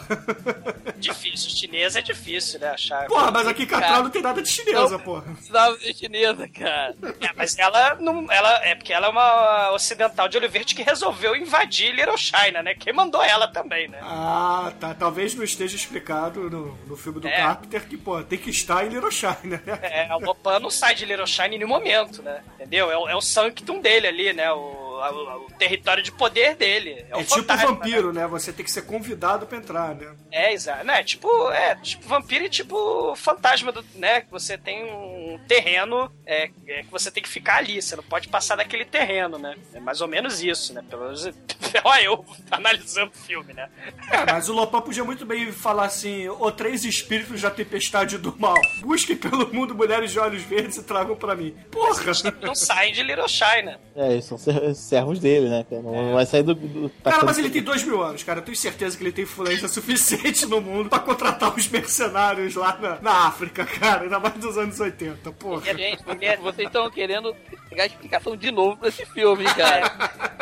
Difícil, 0.98 1.50
chinês 1.50 1.96
é 1.96 2.02
difícil, 2.02 2.60
né? 2.60 2.70
Achar. 2.70 3.06
Porra, 3.08 3.32
mas 3.32 3.48
aqui 3.48 3.66
Catral 3.66 4.04
não 4.04 4.10
tem 4.10 4.22
nada 4.22 4.42
de 4.42 4.50
chinesa, 4.50 4.90
Não. 4.98 5.00
porra. 5.00 5.22
Precisava 5.34 5.78
ser 5.80 5.94
chinesa, 5.94 6.48
cara. 6.50 6.96
É, 7.22 7.30
mas 7.36 7.58
ela 7.58 7.96
não. 8.00 8.32
Ela, 8.32 8.66
é 8.66 8.76
porque 8.76 8.94
ela 8.94 9.08
é 9.08 9.10
uma 9.10 9.72
ocidental 9.74 10.28
de 10.28 10.38
olho 10.38 10.50
verde 10.50 10.74
que 10.76 10.82
resolveu 10.84 11.36
invadir 11.36 11.94
Little 11.94 12.18
China, 12.18 12.62
né? 12.64 12.74
Quem 12.88 12.94
mandou 12.94 13.22
ela 13.22 13.50
também, 13.50 13.90
né? 13.90 14.00
Ah, 14.02 14.72
tá. 14.80 14.94
Talvez 14.94 15.36
não 15.36 15.44
esteja 15.44 15.76
explicado 15.76 16.50
no, 16.50 16.74
no 16.88 16.96
filme 16.96 17.20
do 17.20 17.28
É. 17.28 17.36
Carpenter 17.36 17.86
que, 17.86 17.98
pô, 17.98 18.24
tem 18.24 18.40
que 18.40 18.50
estar 18.50 18.86
em 18.86 18.88
Little 18.88 19.12
China, 19.12 19.62
né? 19.66 19.80
É, 19.82 20.16
o 20.16 20.20
Lopan 20.20 20.58
não 20.62 20.70
sai 20.70 20.96
de 20.96 21.04
Little 21.04 21.28
China 21.28 21.48
em 21.48 21.58
nenhum 21.58 21.68
momento, 21.68 22.24
né? 22.24 22.42
Entendeu? 22.56 22.90
É, 22.90 23.12
é 23.12 23.16
o 23.18 23.20
sanctum 23.20 23.82
dele 23.82 24.08
ali, 24.08 24.32
né? 24.32 24.50
O, 24.54 24.87
a- 25.02 25.38
o 25.38 25.48
território 25.58 26.04
de 26.04 26.12
poder 26.12 26.56
dele. 26.56 27.06
É, 27.10 27.16
o 27.16 27.20
É 27.20 27.24
tipo 27.24 27.56
vampiro, 27.58 28.14
né? 28.14 28.26
Você 28.28 28.52
tem 28.54 28.64
que 28.66 28.72
ser 28.72 28.84
convidado 28.84 29.46
pra 29.46 29.58
entrar, 29.58 29.96
né? 29.96 30.16
É, 30.32 30.54
exato. 30.54 30.86
Né? 30.86 31.04
Tipo, 31.04 31.52
é, 31.52 31.76
tipo 31.76 32.08
vampiro 32.08 32.46
e 32.46 32.50
tipo 32.50 33.16
fantasma, 33.16 33.72
do, 33.72 33.84
né? 33.96 34.22
Que 34.22 34.32
você 34.32 34.58
tem 34.58 34.84
um 34.86 35.40
terreno 35.48 36.12
é, 36.26 36.50
é, 36.68 36.84
que 36.84 36.92
você 36.92 37.10
tem 37.12 37.22
que 37.24 37.30
ficar 37.30 37.58
ali. 37.58 37.82
Você 37.82 37.96
não 37.96 38.04
pode 38.04 38.28
passar 38.28 38.56
daquele 38.56 38.86
terreno, 38.86 39.38
né? 39.38 39.56
É 39.74 39.80
mais 39.80 40.02
ou 40.02 40.08
menos 40.08 40.42
isso, 40.44 40.74
né? 40.74 40.84
Pelo 40.90 41.04
menos. 41.04 41.26
Olha, 41.84 42.04
eu 42.04 42.26
analisando 42.52 43.12
o 43.14 43.18
filme, 43.18 43.54
né? 43.54 43.70
É, 44.12 44.26
mas 44.32 44.50
o 44.50 44.54
Lopan 44.54 44.82
podia 44.82 45.04
muito 45.04 45.26
bem 45.26 45.52
falar 45.52 45.86
assim: 45.86 46.28
o 46.30 46.52
três 46.52 46.84
espíritos 46.86 47.42
da 47.42 47.50
tempestade 47.52 48.18
do 48.18 48.36
mal. 48.38 48.56
Busquem 48.82 49.16
pelo 49.16 49.52
mundo 49.54 49.76
mulheres 49.76 50.12
de 50.12 50.20
olhos 50.20 50.44
verdes 50.44 50.78
e 50.78 50.84
tragam 50.84 51.16
pra 51.16 51.36
mim. 51.36 51.56
Porra! 51.72 51.98
Não 52.42 52.56
saem 52.56 52.94
de 52.94 53.04
Little 53.04 53.28
China. 53.28 53.80
É, 53.96 54.12
eles 54.14 54.26
ser- 54.38 54.76
servos 54.88 55.20
dele, 55.20 55.50
né? 55.50 55.66
cara? 55.70 55.82
Não 55.82 55.92
não 56.08 56.14
vai 56.14 56.26
sair 56.26 56.44
do. 56.44 56.54
do 56.56 56.90
Cara, 57.04 57.24
mas 57.26 57.38
ele 57.38 57.50
tem 57.50 57.62
dois 57.62 57.84
mil 57.84 58.02
anos, 58.02 58.24
cara. 58.24 58.40
Eu 58.40 58.44
tenho 58.44 58.58
certeza 58.58 58.98
que 58.98 59.04
ele 59.04 59.12
tem 59.12 59.24
influência 59.24 59.68
suficiente 59.70 60.46
no 60.46 60.62
mundo 60.62 60.90
pra 60.90 61.00
contratar 61.00 61.54
os 61.56 61.68
mercenários 61.68 62.56
lá 62.56 62.78
na, 62.82 63.02
na 63.02 63.28
África, 63.28 63.66
cara. 63.66 64.04
Ainda 64.04 64.20
mais 64.20 64.34
dos 64.36 64.58
anos 64.58 64.80
80, 64.80 65.32
porra. 65.34 65.62
Gente, 65.74 66.04
é- 66.22 66.38
Vocês 66.38 66.68
estão 66.68 66.90
querendo 66.90 67.36
pegar 67.70 67.84
a 67.84 67.88
explicação 67.88 68.36
de 68.36 68.52
novo 68.52 68.78
pra 68.78 68.90
esse 68.90 69.06
filme, 69.08 69.44
cara. 69.56 69.92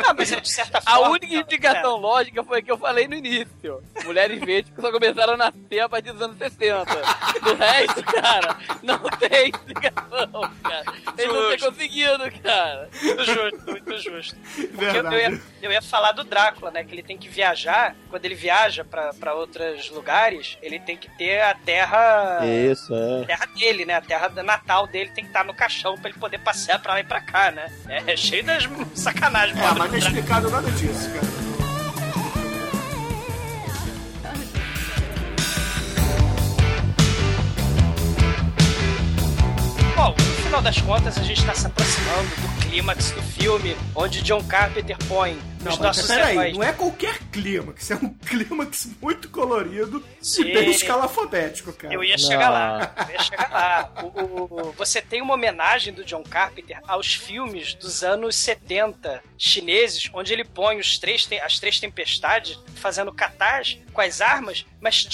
Não, 0.06 0.14
mas 0.16 0.30
é 0.32 0.40
de 0.40 0.48
certa 0.48 0.78
A 0.78 0.96
forma. 0.96 1.10
única 1.10 1.34
explicação 1.34 1.96
lógica 1.96 2.42
foi 2.44 2.58
a 2.60 2.62
que 2.62 2.70
eu 2.70 2.78
falei 2.78 3.08
no 3.08 3.14
início. 3.14 3.82
Mulheres 4.04 4.38
verdes 4.40 4.72
que 4.74 4.80
só 4.80 4.90
começaram 4.92 5.34
a 5.34 5.36
nascer 5.36 5.80
a 5.80 5.88
partir 5.88 6.12
dos 6.12 6.22
anos 6.22 6.38
60. 6.38 6.84
Do 7.42 7.54
resto, 7.54 8.02
cara, 8.04 8.56
não 8.82 8.98
tem 9.18 9.50
explicação, 9.50 10.50
cara. 10.62 10.84
Eles 11.18 11.34
não 11.34 11.48
têm 11.48 11.58
conseguido, 11.58 12.18
cara. 12.42 12.88
Muito 13.02 13.24
justo, 13.24 13.70
muito 13.70 13.98
justo. 13.98 14.35
Porque 14.56 14.84
eu, 14.84 14.92
Verdade. 14.92 15.14
eu 15.14 15.20
ia, 15.20 15.40
eu 15.62 15.72
ia 15.72 15.82
falar 15.82 16.12
do 16.12 16.24
Drácula, 16.24 16.70
né? 16.70 16.84
Que 16.84 16.94
ele 16.94 17.02
tem 17.02 17.18
que 17.18 17.28
viajar. 17.28 17.94
Quando 18.08 18.24
ele 18.24 18.34
viaja 18.34 18.84
pra, 18.84 19.12
pra 19.14 19.34
outros 19.34 19.90
lugares, 19.90 20.56
ele 20.62 20.78
tem 20.78 20.96
que 20.96 21.10
ter 21.16 21.40
a 21.40 21.54
terra. 21.54 22.40
Isso, 22.44 22.94
a 22.94 23.22
é. 23.22 23.24
terra 23.24 23.46
dele, 23.46 23.84
né? 23.84 23.94
A 23.94 24.00
terra 24.00 24.28
natal 24.42 24.86
dele 24.86 25.10
tem 25.10 25.24
que 25.24 25.30
estar 25.30 25.44
no 25.44 25.54
caixão 25.54 25.96
pra 25.96 26.10
ele 26.10 26.18
poder 26.18 26.38
passear 26.38 26.80
pra 26.80 26.94
lá 26.94 27.00
e 27.00 27.04
pra 27.04 27.20
cá, 27.20 27.50
né? 27.50 27.70
É, 27.88 28.12
é 28.12 28.16
cheio 28.16 28.44
das 28.44 28.64
sacanagens. 28.94 29.58
É, 29.58 29.72
mas 29.72 29.88
não 29.88 29.94
é 29.94 29.98
explicado 29.98 30.50
nada 30.50 30.70
disso, 30.70 31.10
cara. 31.10 31.45
Final 40.56 40.62
das 40.62 40.80
contas, 40.80 41.18
a 41.18 41.22
gente 41.22 41.44
tá 41.44 41.54
se 41.54 41.66
aproximando 41.66 42.28
do 42.36 42.60
clímax 42.62 43.10
do 43.10 43.22
filme, 43.22 43.76
onde 43.94 44.22
John 44.22 44.42
Carpenter 44.44 44.96
põe 45.06 45.34
Não, 45.60 45.72
os 45.72 45.78
mas 45.78 45.78
nossos 45.80 46.06
peraí, 46.06 46.34
heróis. 46.34 46.56
não 46.56 46.62
é 46.64 46.72
qualquer 46.72 47.18
clímax, 47.30 47.90
é 47.90 47.96
um 47.96 48.08
clímax 48.14 48.88
muito 49.02 49.28
colorido 49.28 50.02
Sim. 50.20 50.42
e 50.44 50.54
bem 50.54 50.70
escalafobético, 50.70 51.74
cara. 51.74 51.92
Eu 51.92 52.02
ia 52.02 52.16
Não. 52.16 52.24
chegar 52.26 52.48
lá, 52.48 52.94
eu 53.06 53.12
ia 53.12 53.22
chegar 53.22 53.50
lá. 53.50 53.92
O, 54.02 54.06
o- 54.06 54.68
o- 54.68 54.72
você 54.72 55.02
tem 55.02 55.20
uma 55.20 55.34
homenagem 55.34 55.92
do 55.92 56.02
John 56.04 56.22
Carpenter 56.22 56.78
aos 56.88 57.12
filmes 57.14 57.74
dos 57.74 58.02
anos 58.02 58.34
70 58.36 59.22
chineses, 59.36 60.08
onde 60.14 60.32
ele 60.32 60.44
põe 60.44 60.78
os 60.78 60.98
três, 60.98 61.28
as 61.44 61.58
três 61.58 61.78
tempestades 61.78 62.58
fazendo 62.76 63.12
catas 63.12 63.76
com 63.92 64.00
as 64.00 64.22
armas, 64.22 64.64
mas 64.80 65.04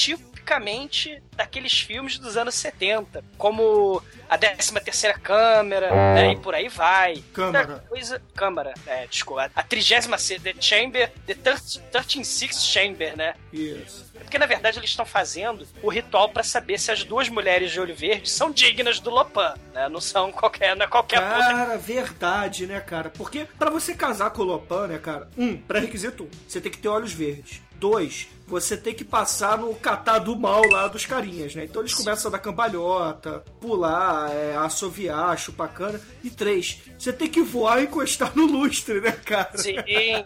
tipicamente 0.43 1.23
daqueles 1.36 1.81
filmes 1.81 2.19
dos 2.19 2.36
anos 2.36 2.55
70, 2.56 3.24
como 3.39 4.02
a 4.28 4.36
13 4.36 4.73
terceira 4.81 5.19
câmera, 5.19 5.90
né, 6.14 6.32
e 6.32 6.36
por 6.36 6.55
aí 6.55 6.69
vai. 6.69 7.23
Câmara. 7.32 7.85
Coisa, 7.89 8.20
câmara, 8.35 8.74
é, 8.86 9.06
desculpa, 9.06 9.51
a 9.55 9.62
36 9.62 10.40
The 10.43 10.55
Chamber, 10.60 11.10
The 11.27 11.35
13 11.35 12.24
Six 12.24 12.64
Chamber, 12.64 13.16
né? 13.16 13.35
Isso. 13.52 14.10
Porque 14.19 14.39
na 14.39 14.47
verdade 14.47 14.78
eles 14.78 14.90
estão 14.90 15.05
fazendo 15.05 15.66
o 15.82 15.89
ritual 15.89 16.28
pra 16.28 16.43
saber 16.43 16.78
se 16.78 16.90
as 16.90 17.05
duas 17.05 17.28
mulheres 17.28 17.70
de 17.70 17.81
olho 17.81 17.94
verde 17.94 18.31
são 18.31 18.51
dignas 18.51 19.01
do 19.01 19.10
Lopan, 19.10 19.55
né? 19.74 19.89
Não 19.89 20.01
são 20.01 20.31
qualquer, 20.32 20.77
não 20.77 20.85
é 20.85 20.89
qualquer. 20.89 21.20
Cara, 21.20 21.77
verdade, 21.77 22.66
né, 22.66 22.81
cara? 22.81 23.10
Porque 23.10 23.47
pra 23.59 23.70
você 23.70 23.94
casar 23.94 24.31
com 24.31 24.43
o 24.43 24.44
Lopan, 24.44 24.86
né, 24.89 24.98
cara? 24.98 25.28
Um, 25.36 25.56
pré-requisito 25.56 26.28
você 26.47 26.60
tem 26.60 26.70
que 26.70 26.78
ter 26.78 26.89
olhos 26.89 27.12
verdes. 27.12 27.60
Dois, 27.82 28.28
você 28.46 28.76
tem 28.76 28.94
que 28.94 29.02
passar 29.04 29.59
no 29.59 29.74
catar 29.74 30.20
do 30.20 30.38
mal 30.38 30.62
lá 30.70 30.86
dos 30.86 31.04
carinhas, 31.04 31.52
né? 31.56 31.64
Então 31.64 31.82
eles 31.82 31.92
começam 31.92 32.28
a 32.28 32.32
dar 32.32 32.38
cambalhota, 32.38 33.42
pular, 33.60 34.30
é, 34.30 34.54
assoviar, 34.54 35.36
chupar 35.36 35.68
cana. 35.70 36.00
E 36.22 36.30
três, 36.30 36.78
você 36.96 37.12
tem 37.12 37.26
que 37.26 37.42
voar 37.42 37.80
e 37.80 37.86
encostar 37.86 38.30
no 38.36 38.46
lustre, 38.46 39.00
né, 39.00 39.10
cara? 39.10 39.50
Sim, 39.59 39.74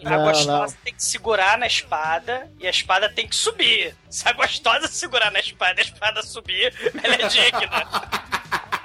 a 0.04 0.10
Não, 0.10 0.24
gostosa 0.26 0.74
não. 0.74 0.82
tem 0.84 0.92
que 0.92 1.02
segurar 1.02 1.56
na 1.56 1.66
espada 1.66 2.52
e 2.60 2.66
a 2.66 2.70
espada 2.70 3.08
tem 3.08 3.26
que 3.26 3.34
subir. 3.34 3.96
Se 4.10 4.28
a 4.28 4.34
gostosa 4.34 4.86
segurar 4.86 5.30
na 5.30 5.40
espada 5.40 5.80
e 5.80 5.82
a 5.82 5.86
espada 5.86 6.22
subir, 6.22 6.74
ela 7.02 7.14
é 7.14 7.26
digna. 7.26 8.66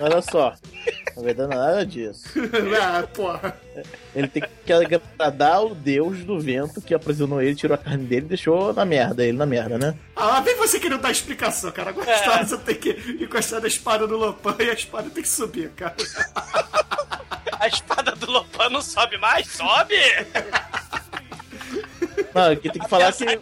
Olha 0.00 0.20
só. 0.22 0.54
Na 1.16 1.22
verdade, 1.22 1.48
não 1.54 1.62
é 1.62 1.66
nada 1.66 1.86
disso. 1.86 2.24
ah, 2.82 3.06
porra. 3.14 3.56
Ele 4.14 4.26
tem 4.28 4.42
que 4.66 4.72
agradar 4.72 5.64
o 5.64 5.74
deus 5.74 6.24
do 6.24 6.38
vento 6.40 6.80
que 6.80 6.92
aprisionou 6.94 7.40
ele, 7.40 7.54
tirou 7.54 7.74
a 7.74 7.78
carne 7.78 8.04
dele 8.04 8.26
e 8.26 8.28
deixou 8.30 8.72
na 8.72 8.84
merda, 8.84 9.24
ele 9.24 9.36
na 9.38 9.46
merda, 9.46 9.78
né? 9.78 9.94
Ah, 10.16 10.26
lá 10.26 10.40
vem 10.40 10.56
você 10.56 10.80
querendo 10.80 11.00
dar 11.00 11.10
explicação, 11.12 11.70
cara. 11.70 11.90
A 11.90 11.92
gostosa 11.92 12.58
tem 12.58 12.74
que 12.74 12.90
encostar 13.20 13.60
na 13.60 13.68
espada 13.68 14.06
no 14.06 14.16
Lopan 14.16 14.56
e 14.58 14.70
a 14.70 14.74
espada 14.74 15.08
tem 15.10 15.22
que 15.22 15.28
subir, 15.28 15.70
cara. 15.70 15.94
A 17.60 17.68
espada 17.68 18.12
do 18.12 18.30
Lopan 18.30 18.68
não 18.70 18.82
sobe 18.82 19.16
mais? 19.18 19.46
Sobe! 19.48 19.94
Não, 22.34 22.50
aqui 22.50 22.68
tem 22.70 22.82
que 22.82 22.88
falar 22.88 23.12
que 23.12 23.38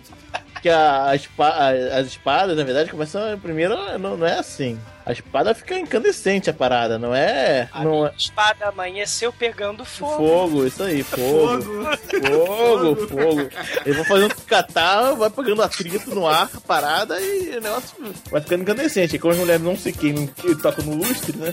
Porque 0.52 0.68
a, 0.68 1.06
a 1.08 1.16
espa- 1.16 1.48
a- 1.48 1.98
as 1.98 2.06
espadas, 2.08 2.56
na 2.56 2.62
verdade, 2.64 2.90
começam 2.90 3.38
primeiro, 3.38 3.74
não, 3.98 4.16
não 4.16 4.26
é 4.26 4.38
assim. 4.38 4.78
A 5.04 5.12
espada 5.12 5.54
fica 5.54 5.76
incandescente 5.78 6.48
a 6.48 6.54
parada, 6.54 6.98
não 6.98 7.14
é. 7.14 7.68
A 7.72 7.82
não 7.82 7.90
minha 7.92 8.08
é 8.08 8.14
espada 8.16 8.68
amanheceu 8.68 9.32
pegando 9.32 9.84
fogo. 9.84 10.16
fogo, 10.16 10.66
isso 10.66 10.82
aí, 10.82 11.02
fogo. 11.04 11.84
Fogo, 12.24 13.08
fogo. 13.08 13.48
Eles 13.84 13.96
vão 13.96 14.04
fazendo 14.04 14.34
catar, 14.46 15.12
vai 15.14 15.28
pegando 15.30 15.62
atrito 15.62 16.14
no 16.14 16.26
ar, 16.26 16.48
a 16.54 16.60
parada, 16.60 17.20
e 17.20 17.56
o 17.56 17.60
negócio 17.60 17.96
vai 18.30 18.40
ficando 18.40 18.62
incandescente. 18.62 19.16
E 19.16 19.18
como 19.18 19.32
as 19.32 19.38
mulheres 19.40 19.62
não 19.62 19.76
se 19.76 19.92
queimam 19.92 20.28
e 20.44 20.54
tocam 20.54 20.84
no 20.84 20.94
lustre, 20.96 21.36
né? 21.36 21.52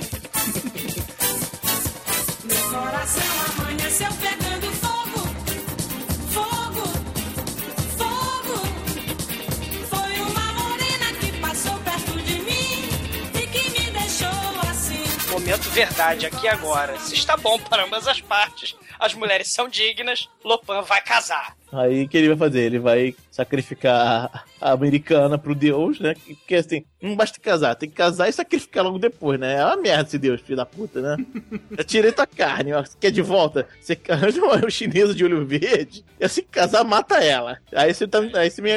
Meu 2.43 2.69
coração 2.69 3.23
amanheceu 3.63 4.07
pegando 4.21 4.38
Momento 15.39 15.69
verdade, 15.69 16.25
aqui 16.25 16.49
agora. 16.49 16.99
Se 16.99 17.15
está 17.15 17.37
bom 17.37 17.57
para 17.57 17.85
ambas 17.85 18.05
as 18.07 18.19
partes, 18.19 18.75
as 18.99 19.13
mulheres 19.13 19.47
são 19.47 19.69
dignas, 19.69 20.27
Lopan 20.43 20.81
vai 20.81 21.01
casar. 21.01 21.55
Aí 21.71 22.03
o 22.03 22.09
que 22.09 22.17
ele 22.17 22.27
vai 22.27 22.37
fazer? 22.37 22.65
Ele 22.65 22.77
vai 22.77 23.15
sacrificar 23.31 24.45
americana 24.61 25.38
pro 25.38 25.56
Deus, 25.56 25.99
né? 25.99 26.14
Porque 26.26 26.56
assim, 26.56 26.84
não 27.02 27.15
basta 27.15 27.40
casar, 27.40 27.76
tem 27.76 27.90
que 27.90 27.95
casar 27.95 28.30
e 28.30 28.34
sacrificar 28.34 28.84
logo 28.84 28.99
depois, 28.99 29.40
né? 29.40 29.56
É 29.56 29.65
uma 29.65 29.77
merda 29.77 30.07
esse 30.07 30.18
Deus, 30.18 30.41
filho 30.41 30.57
da 30.57 30.65
puta, 30.65 31.02
né? 31.02 31.26
Eu 31.77 31.84
tirei 31.84 32.11
tua 32.11 32.27
carne, 32.27 32.73
ó. 32.73 32.84
Você 32.84 32.98
quer 32.99 33.11
de 33.11 33.22
volta? 33.22 33.68
Você 33.80 33.98
arranja 34.10 34.41
uma 34.41 34.68
chinesa 34.69 35.14
de 35.14 35.23
olho 35.23 35.45
verde 35.45 36.03
e 36.19 36.26
assim 36.26 36.41
que 36.41 36.49
casar, 36.49 36.84
mata 36.84 37.23
ela. 37.23 37.57
Aí 37.73 37.94
você, 37.94 38.07
tá, 38.07 38.19
aí 38.36 38.49
você 38.49 38.61
me, 38.61 38.69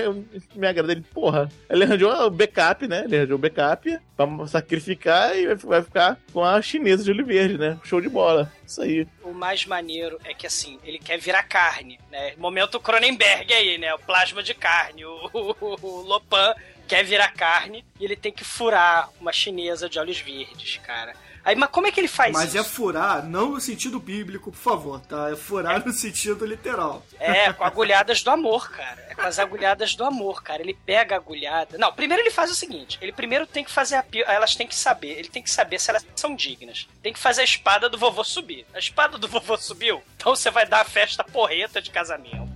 me 0.55 0.67
agrada 0.67 0.93
ele, 0.93 1.05
porra. 1.13 1.49
Ele 1.69 1.85
arranjou 1.85 2.13
o 2.27 2.31
backup, 2.31 2.87
né? 2.87 3.03
Ele 3.05 3.17
arranjou 3.17 3.37
o 3.37 3.41
backup 3.41 3.99
pra 4.17 4.47
sacrificar 4.47 5.37
e 5.37 5.55
vai 5.55 5.83
ficar 5.83 6.19
com 6.33 6.45
a 6.45 6.63
chinesa 6.63 7.03
de 7.03 7.11
olho 7.11 7.27
verde, 7.27 7.59
né? 7.59 7.79
Show 7.83 8.01
de 8.01 8.09
bola. 8.09 8.51
Isso 8.66 8.82
aí. 8.82 9.06
O 9.22 9.32
mais 9.32 9.66
maneiro 9.66 10.18
é 10.24 10.32
que 10.34 10.47
assim, 10.47 10.78
ele 10.84 10.98
quer 10.98 11.18
virar 11.18 11.43
carne, 11.43 11.98
né? 12.10 12.34
Momento 12.36 12.80
Cronenberg 12.80 13.52
aí, 13.52 13.78
né? 13.78 13.93
O 13.94 13.98
plasma 13.98 14.43
de 14.43 14.55
carne. 14.55 15.05
O, 15.05 15.30
o, 15.32 15.78
o 15.82 16.01
Lopan 16.02 16.55
quer 16.86 17.05
virar 17.05 17.32
carne 17.32 17.84
e 17.98 18.05
ele 18.05 18.16
tem 18.16 18.32
que 18.32 18.44
furar 18.44 19.10
uma 19.20 19.32
chinesa 19.32 19.89
de 19.89 19.98
olhos 19.98 20.20
verdes, 20.20 20.78
cara. 20.78 21.14
Aí, 21.44 21.56
mas 21.56 21.70
como 21.70 21.86
é 21.86 21.93
que 21.93 21.98
ele 21.98 22.09
faz 22.09 22.32
Mas 22.32 22.55
é 22.55 22.60
isso? 22.60 22.70
furar, 22.70 23.24
não 23.24 23.51
no 23.52 23.60
sentido 23.60 23.98
bíblico, 23.98 24.52
por 24.52 24.59
favor, 24.59 25.01
tá? 25.01 25.31
É 25.31 25.36
furar 25.36 25.85
no 25.85 25.93
sentido 25.93 26.47
literal. 26.47 27.05
É, 27.19 27.52
com 27.52 27.64
agulhadas 27.64 28.23
do 28.23 28.31
amor, 28.31 28.70
cara. 28.70 29.06
É 29.09 29.14
com 29.14 29.23
as 29.23 29.39
agulhadas 29.39 29.94
do 29.94 30.05
amor, 30.05 30.43
cara. 30.43 30.62
Ele 30.62 30.74
pega 30.86 31.16
a 31.16 31.19
agulhada. 31.19 31.77
Não, 31.78 31.93
primeiro 31.93 32.23
ele 32.23 32.31
faz 32.31 32.51
o 32.51 32.55
seguinte: 32.55 32.98
ele 33.01 33.12
primeiro 33.12 33.47
tem 33.47 33.64
que 33.64 33.70
fazer 33.70 33.97
a. 33.97 34.05
Elas 34.27 34.55
têm 34.55 34.66
que 34.66 34.74
saber. 34.74 35.19
Ele 35.19 35.28
tem 35.28 35.43
que 35.43 35.51
saber 35.51 35.81
se 35.81 35.90
elas 35.90 36.06
são 36.14 36.35
dignas. 36.35 36.89
Tem 37.02 37.12
que 37.12 37.19
fazer 37.19 37.40
a 37.40 37.44
espada 37.44 37.89
do 37.89 37.98
vovô 37.98 38.23
subir. 38.23 38.64
A 38.73 38.78
espada 38.78 39.19
do 39.19 39.28
vovô 39.28 39.56
subiu? 39.56 40.02
Então 40.16 40.35
você 40.35 40.51
vai 40.51 40.66
dar 40.66 40.82
a 40.82 40.85
festa 40.85 41.24
porreta 41.24 41.82
de 41.82 41.90
casamento. 41.90 42.52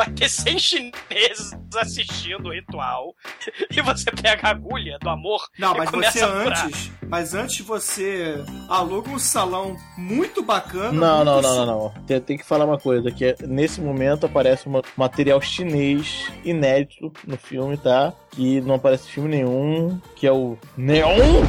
Vai 0.00 0.10
ter 0.12 0.30
100 0.30 0.58
chineses 0.58 1.54
assistindo 1.76 2.48
o 2.48 2.52
ritual. 2.54 3.14
E 3.70 3.82
você 3.82 4.10
pega 4.10 4.48
a 4.48 4.50
agulha 4.50 4.98
do 5.00 5.08
amor. 5.10 5.46
Não, 5.58 5.74
e 5.74 5.78
mas 5.78 5.90
começa 5.90 6.18
você 6.18 6.24
antes. 6.24 6.90
Mas 7.06 7.34
antes 7.34 7.60
você 7.64 8.42
aluga 8.68 9.10
um 9.10 9.18
salão 9.18 9.76
muito 9.96 10.42
bacana. 10.42 10.92
Não, 10.92 11.16
muito 11.16 11.26
não, 11.26 11.42
não, 11.42 11.66
não, 11.66 11.66
não. 11.66 12.04
Tem, 12.06 12.20
tem 12.20 12.38
que 12.38 12.44
falar 12.44 12.64
uma 12.64 12.78
coisa, 12.78 13.10
que 13.10 13.26
é, 13.26 13.36
nesse 13.42 13.80
momento 13.80 14.24
aparece 14.24 14.68
um 14.68 14.80
material 14.96 15.40
chinês 15.40 16.26
inédito 16.44 17.12
no 17.26 17.36
filme, 17.36 17.76
tá? 17.76 18.12
Que 18.30 18.60
não 18.62 18.76
aparece 18.76 19.06
em 19.08 19.12
filme 19.12 19.28
nenhum, 19.28 20.00
que 20.16 20.26
é 20.26 20.32
o 20.32 20.56
Neon? 20.76 21.42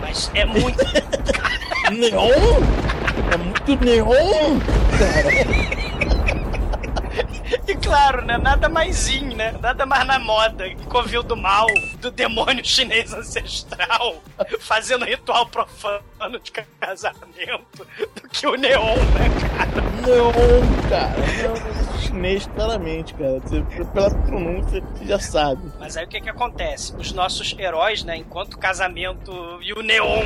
Mas 0.00 0.30
é 0.34 0.44
muito. 0.44 0.78
Neon? 1.92 2.62
É 3.32 3.36
muito 3.36 3.84
neon, 3.84 4.60
cara. 4.98 5.82
E 7.66 7.74
claro, 7.76 8.24
né? 8.24 8.38
Nada 8.38 8.68
mais 8.68 9.08
in, 9.08 9.34
né? 9.34 9.54
Nada 9.60 9.86
mais 9.86 10.06
na 10.06 10.18
moda. 10.18 10.64
Covil 10.88 11.22
do 11.22 11.36
mal, 11.36 11.66
do 12.00 12.10
demônio 12.10 12.64
chinês 12.64 13.12
ancestral, 13.12 14.16
fazendo 14.60 15.04
ritual 15.04 15.46
profano 15.46 16.38
de 16.42 16.52
casamento 16.80 17.86
do 18.20 18.28
que 18.28 18.46
o 18.46 18.56
neon, 18.56 18.96
né, 18.96 19.28
cara? 19.56 19.82
Neon, 20.06 20.88
cara. 20.88 21.18
Neon 21.36 21.56
é 21.56 22.00
chinês, 22.00 22.46
claramente, 22.46 23.14
cara. 23.14 23.40
Você, 23.40 23.62
pela 23.92 24.10
pronúncia, 24.10 24.80
você 24.80 25.06
já 25.06 25.18
sabe. 25.18 25.62
Mas 25.78 25.96
aí 25.96 26.04
o 26.04 26.08
que 26.08 26.20
que 26.20 26.30
acontece? 26.30 26.94
Os 26.96 27.12
nossos 27.12 27.54
heróis, 27.58 28.04
né? 28.04 28.16
Enquanto 28.16 28.54
o 28.54 28.58
casamento 28.58 29.32
e 29.62 29.72
o 29.72 29.82
neon 29.82 30.24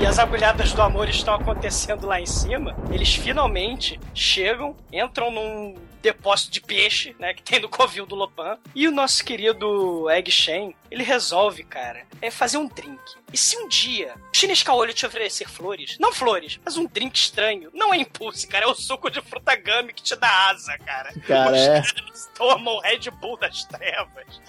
e 0.00 0.06
as 0.06 0.18
agulhadas 0.18 0.72
do 0.72 0.82
amor 0.82 1.08
estão 1.08 1.34
acontecendo 1.34 2.06
lá 2.06 2.20
em 2.20 2.26
cima, 2.26 2.74
eles 2.90 3.14
finalmente 3.14 3.98
chegam, 4.12 4.74
entram 4.92 5.30
num 5.30 5.76
depósito 6.04 6.50
de 6.52 6.60
peixe, 6.60 7.16
né, 7.18 7.32
que 7.32 7.42
tem 7.42 7.58
no 7.60 7.68
covil 7.68 8.04
do 8.04 8.14
Lopan, 8.14 8.58
e 8.74 8.86
o 8.86 8.90
nosso 8.92 9.24
querido 9.24 10.08
Egg 10.10 10.30
Shen, 10.30 10.76
ele 10.90 11.02
resolve, 11.02 11.64
cara, 11.64 12.04
é 12.20 12.30
fazer 12.30 12.58
um 12.58 12.66
drink. 12.68 13.00
E 13.32 13.36
se 13.38 13.56
um 13.56 13.66
dia 13.66 14.14
o 14.32 14.36
chinês 14.36 14.62
caolho 14.62 14.92
te 14.92 15.06
oferecer 15.06 15.48
flores, 15.48 15.96
não 15.98 16.12
flores, 16.12 16.60
mas 16.64 16.76
um 16.76 16.84
drink 16.86 17.16
estranho, 17.16 17.70
não 17.72 17.92
é 17.92 17.96
impulso, 17.96 18.46
cara, 18.46 18.66
é 18.66 18.68
o 18.68 18.74
suco 18.74 19.10
de 19.10 19.20
fruta 19.22 19.56
gummy 19.56 19.94
que 19.94 20.02
te 20.02 20.14
dá 20.14 20.50
asa, 20.50 20.76
cara. 20.78 21.12
Cara, 21.26 21.52
Os 21.52 21.58
é. 21.60 21.80
caras 21.82 22.30
tomam 22.34 22.74
o 22.74 22.80
Red 22.80 23.10
Bull 23.20 23.38
das 23.38 23.64
trevas. 23.64 24.42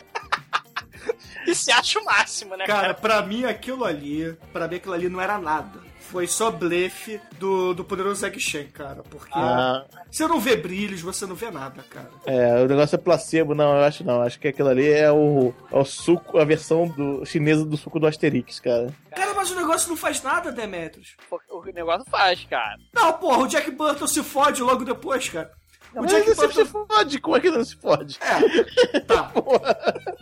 e 1.47 1.55
se 1.55 1.71
acha 1.71 1.99
o 1.99 2.03
máximo, 2.05 2.55
né, 2.57 2.65
Cara, 2.65 2.81
cara? 2.81 2.93
pra 2.95 3.21
mim 3.21 3.45
aquilo 3.45 3.85
ali, 3.85 4.33
pra 4.51 4.67
mim 4.67 4.75
aquilo 4.75 4.93
ali 4.93 5.07
não 5.07 5.21
era 5.21 5.37
nada. 5.37 5.84
Foi 6.15 6.27
só 6.27 6.49
blefe 6.49 7.19
do, 7.37 7.73
do 7.73 7.83
poderoso 7.83 8.25
Egg 8.25 8.39
Shen, 8.39 8.67
cara. 8.67 9.03
Porque 9.09 9.33
Ah, 9.35 9.83
você 10.09 10.25
não 10.25 10.39
vê 10.39 10.55
brilhos, 10.55 11.01
você 11.01 11.25
não 11.25 11.35
vê 11.35 11.51
nada, 11.51 11.83
cara. 11.89 12.09
é, 12.25 12.63
o 12.63 12.67
negócio 12.69 12.95
é 12.95 12.97
placebo, 12.97 13.53
não, 13.53 13.75
eu 13.75 13.83
acho 13.83 14.01
não. 14.05 14.21
Acho 14.21 14.39
que 14.39 14.47
aquilo 14.47 14.69
ali 14.69 14.89
é 14.89 15.11
o, 15.11 15.53
é 15.69 15.77
o 15.77 15.83
suco, 15.83 16.37
a 16.37 16.45
versão 16.45 16.87
do, 16.87 17.25
chinesa 17.25 17.65
do 17.65 17.75
suco 17.75 17.99
do 17.99 18.07
Asterix, 18.07 18.61
cara. 18.61 18.95
Cara, 19.13 19.33
mas 19.33 19.51
o 19.51 19.55
negócio 19.55 19.89
não 19.89 19.97
faz 19.97 20.23
nada, 20.23 20.53
Demetrius. 20.53 21.17
O 21.49 21.61
negócio 21.73 22.09
faz, 22.09 22.45
cara. 22.45 22.77
Não, 22.93 23.11
porra, 23.11 23.39
o 23.39 23.47
Jack 23.47 23.69
Burton 23.71 24.07
se 24.07 24.23
fode 24.23 24.61
logo 24.61 24.85
depois, 24.85 25.27
cara. 25.27 25.51
O 25.95 26.03
Mas 26.03 26.11
Jack 26.11 26.35
sempre 26.35 26.53
se 26.53 26.65
fode, 26.65 27.19
como 27.19 27.37
é 27.37 27.39
que 27.39 27.47
ele 27.47 27.57
não 27.57 27.65
se 27.65 27.75
fode? 27.75 28.17
É, 28.21 28.99
tá. 29.07 29.31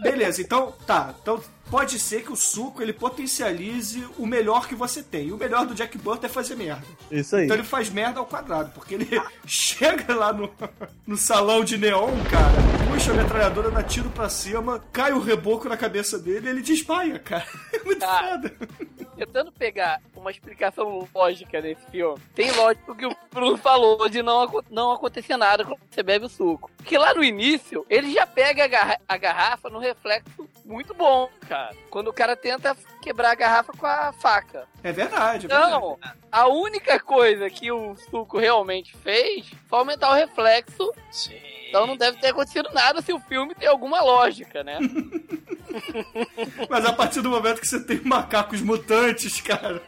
Beleza, 0.02 0.42
então, 0.42 0.74
tá. 0.86 1.14
Então 1.22 1.42
pode 1.70 1.98
ser 2.00 2.24
que 2.24 2.32
o 2.32 2.36
suco 2.36 2.84
ele 2.84 2.94
potencialize 2.94 4.08
o 4.18 4.28
melhor 4.28 4.68
que 4.68 4.76
você 4.76 5.02
tem. 5.02 5.30
E 5.30 5.34
o 5.34 5.38
melhor 5.38 5.66
do 5.66 5.74
Jack 5.74 5.98
Burton 5.98 6.28
é 6.28 6.30
fazer 6.30 6.56
merda. 6.56 6.84
Isso 7.10 7.36
aí. 7.36 7.46
Então 7.46 7.58
ele 7.58 7.66
faz 7.66 7.90
merda 7.90 8.20
ao 8.20 8.26
quadrado, 8.26 8.72
porque 8.76 8.94
ele 8.94 9.10
chega 9.48 10.14
lá 10.14 10.32
no, 10.32 10.50
no 11.08 11.18
salão 11.18 11.64
de 11.64 11.78
neon, 11.78 12.12
cara, 12.30 12.83
puxa 12.94 13.12
a 13.12 13.16
metralhadora, 13.16 13.72
dá 13.72 13.82
tiro 13.84 14.10
pra 14.12 14.30
cima, 14.30 14.84
cai 14.92 15.12
o 15.14 15.20
reboco 15.20 15.68
na 15.68 15.76
cabeça 15.76 16.20
dele 16.20 16.48
e 16.48 16.50
ele 16.50 16.62
desmaia, 16.62 17.18
cara. 17.20 17.46
É 17.74 17.84
muito 17.84 18.04
Ah. 18.04 18.20
foda. 18.30 18.54
Tentando 19.16 19.52
pegar 19.52 20.02
uma 20.16 20.32
explicação 20.32 21.08
lógica 21.14 21.62
nesse 21.62 21.86
filme, 21.92 22.20
tem 22.34 22.52
lógico 22.52 22.96
que 22.96 23.06
o 23.06 23.16
Bruno 23.32 23.58
falou 23.58 24.08
de 24.10 24.22
não, 24.24 24.64
não 24.72 24.92
acontecer 24.92 25.38
nada 25.38 25.64
quando 25.64 25.80
você 25.90 26.02
bebe 26.02 26.26
o 26.26 26.30
suco. 26.30 26.70
Porque 26.78 26.98
lá 26.98 27.14
no 27.14 27.24
início, 27.24 27.86
ele 27.90 28.12
já 28.14 28.26
pega 28.26 28.64
a, 28.64 28.68
garra- 28.68 29.00
a 29.08 29.18
garrafa 29.18 29.70
no 29.70 29.80
reflexo 29.80 30.48
muito 30.66 30.94
bom, 30.94 31.30
cara. 31.48 31.76
Quando 31.90 32.08
o 32.10 32.14
cara 32.14 32.36
tenta 32.36 32.76
quebrar 33.04 33.32
a 33.32 33.36
garrafa 33.36 33.74
com 33.74 33.86
a 33.86 34.14
faca. 34.14 34.66
É 34.82 34.92
verdade, 34.92 35.46
é 35.46 35.50
verdade. 35.50 35.72
Não, 35.72 36.00
a 36.32 36.48
única 36.48 37.00
coisa 37.00 37.50
que 37.50 37.72
o 37.72 37.96
suco 38.10 38.38
realmente 38.40 38.96
fez 38.98 39.46
foi 39.68 39.80
aumentar 39.80 40.10
o 40.12 40.14
reflexo. 40.14 40.94
Sim. 41.12 41.36
Então 41.68 41.88
não 41.88 41.98
deve 41.98 42.20
ter 42.20 42.28
acontecido 42.28 42.70
nada 42.72 43.02
se 43.02 43.12
o 43.12 43.20
filme 43.20 43.56
tem 43.56 43.68
alguma 43.68 44.00
lógica, 44.02 44.64
né? 44.64 44.78
Mas 46.70 46.86
a 46.86 46.94
partir 46.94 47.22
do 47.22 47.32
momento 47.32 47.60
que 47.60 47.68
você 47.68 47.84
tem 47.84 48.00
macacos 48.02 48.62
mutantes, 48.62 49.42
cara. 49.42 49.82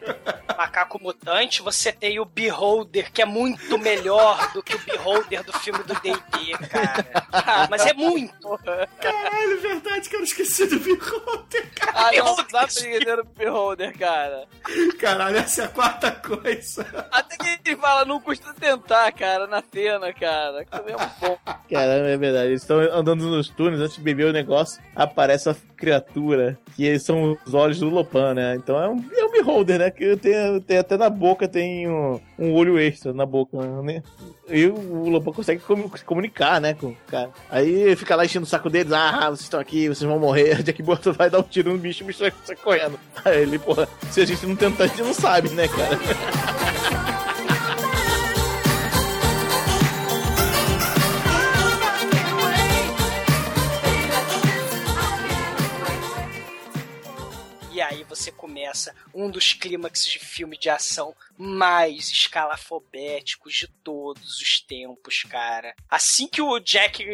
Macaco 0.56 1.00
Mutante, 1.00 1.62
você 1.62 1.92
tem 1.92 2.18
o 2.18 2.24
Beholder, 2.24 3.12
que 3.12 3.22
é 3.22 3.24
muito 3.24 3.78
melhor 3.78 4.52
do 4.52 4.62
que 4.62 4.74
o 4.74 4.78
Beholder 4.78 5.44
do 5.44 5.52
filme 5.60 5.82
do 5.84 5.94
D&D, 6.00 6.58
cara. 6.68 7.06
Ah, 7.30 7.68
mas 7.70 7.86
é 7.86 7.92
muito. 7.92 8.58
Caralho, 9.00 9.52
é 9.52 9.56
verdade, 9.56 10.08
cara. 10.08 10.22
eu 10.22 10.24
Esqueci 10.24 10.66
do 10.66 10.80
Beholder, 10.80 11.70
cara. 11.74 11.92
Ah, 11.94 12.10
não, 12.12 12.36
não 13.06 13.16
dá 13.16 13.16
pra 13.16 13.16
entender 13.16 13.20
o 13.20 13.24
Beholder, 13.24 13.98
cara. 13.98 14.44
Caralho, 14.98 15.36
essa 15.36 15.62
é 15.62 15.64
a 15.66 15.68
quarta 15.68 16.10
coisa. 16.10 16.86
Até 17.10 17.36
que 17.36 17.70
ele 17.70 17.76
fala, 17.76 18.04
não 18.04 18.20
custa 18.20 18.52
tentar, 18.54 19.10
cara, 19.12 19.46
na 19.46 19.62
cena, 19.72 20.12
cara. 20.12 20.64
Que 20.64 20.76
é 20.76 20.82
muito 20.82 21.10
bom. 21.20 21.38
Cara, 21.44 21.92
é 22.08 22.16
verdade. 22.16 22.48
Eles 22.48 22.62
estão 22.62 22.80
andando 22.80 23.24
nos 23.26 23.48
túneis 23.48 23.80
antes 23.80 23.96
de 23.96 24.02
beber 24.02 24.26
o 24.26 24.32
negócio. 24.32 24.82
Aparece 24.94 25.48
a 25.48 25.56
criatura 25.76 26.58
que 26.74 26.98
são 26.98 27.36
os 27.46 27.54
olhos 27.54 27.80
do 27.80 27.88
Lopan, 27.88 28.34
né? 28.34 28.56
Então 28.56 28.82
é 28.82 28.88
um, 28.88 29.04
é 29.12 29.24
um 29.24 29.30
beholder, 29.30 29.78
né? 29.78 29.90
Que 29.90 30.16
tem, 30.16 30.60
tem 30.60 30.78
até 30.78 30.96
na 30.96 31.10
boca 31.10 31.46
tem 31.46 31.88
um, 31.88 32.20
um 32.38 32.52
olho 32.52 32.78
extra 32.78 33.12
na 33.12 33.24
boca, 33.24 33.56
né? 33.82 34.02
E 34.48 34.66
o 34.66 35.08
Lopan 35.08 35.32
consegue 35.32 35.60
se 35.60 36.04
comunicar, 36.04 36.60
né, 36.60 36.74
com 36.74 36.88
o 36.88 36.96
cara. 37.06 37.30
Aí 37.50 37.96
fica 37.96 38.14
lá 38.14 38.24
enchendo 38.24 38.44
o 38.44 38.48
saco 38.48 38.70
deles, 38.70 38.92
ah, 38.92 39.26
vocês 39.30 39.42
estão 39.42 39.58
aqui, 39.58 39.88
vocês 39.88 40.08
vão 40.08 40.18
morrer. 40.18 40.62
Jack 40.64 40.82
Burton 40.82 41.12
vai 41.12 41.30
dar 41.30 41.40
um 41.40 41.42
tiro 41.42 41.72
no 41.72 41.78
bicho 41.78 42.02
e 42.02 42.04
o 42.04 42.06
bicho 42.06 42.20
vai 42.20 42.56
correndo. 42.56 42.98
Aí 43.24 43.42
ele, 43.42 43.58
porra, 43.58 43.88
se 44.10 44.20
a 44.20 44.24
gente 44.24 44.46
não 44.46 44.56
tentar, 44.56 44.84
a 44.84 44.86
gente 44.86 45.02
não 45.02 45.14
sabe, 45.14 45.48
né, 45.50 45.66
cara? 45.68 47.15
você 58.16 58.32
começa 58.32 58.94
um 59.14 59.30
dos 59.30 59.52
clímaxes 59.52 60.06
de 60.06 60.18
filme 60.18 60.56
de 60.56 60.70
ação 60.70 61.14
mais 61.36 62.10
escalafobéticos 62.10 63.52
de 63.54 63.68
todos 63.68 64.40
os 64.40 64.60
tempos, 64.60 65.22
cara. 65.24 65.74
Assim 65.88 66.26
que 66.26 66.40
o 66.40 66.58
Jack 66.58 67.04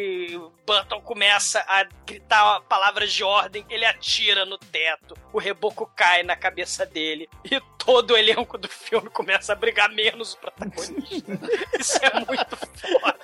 Burton 0.65 1.01
começa 1.01 1.59
a 1.67 1.83
gritar 2.05 2.61
palavras 2.61 3.11
de 3.11 3.23
ordem, 3.23 3.65
ele 3.69 3.85
atira 3.85 4.45
no 4.45 4.57
teto, 4.57 5.15
o 5.31 5.39
reboco 5.39 5.85
cai 5.95 6.23
na 6.23 6.35
cabeça 6.35 6.85
dele 6.85 7.29
e 7.43 7.59
todo 7.77 8.11
o 8.11 8.17
elenco 8.17 8.57
do 8.57 8.69
filme 8.69 9.09
começa 9.09 9.51
a 9.51 9.55
brigar 9.55 9.89
menos 9.89 10.33
o 10.33 10.37
protagonista. 10.37 11.31
Isso 11.77 11.99
é 12.01 12.13
muito 12.25 12.55
foda. 12.55 13.23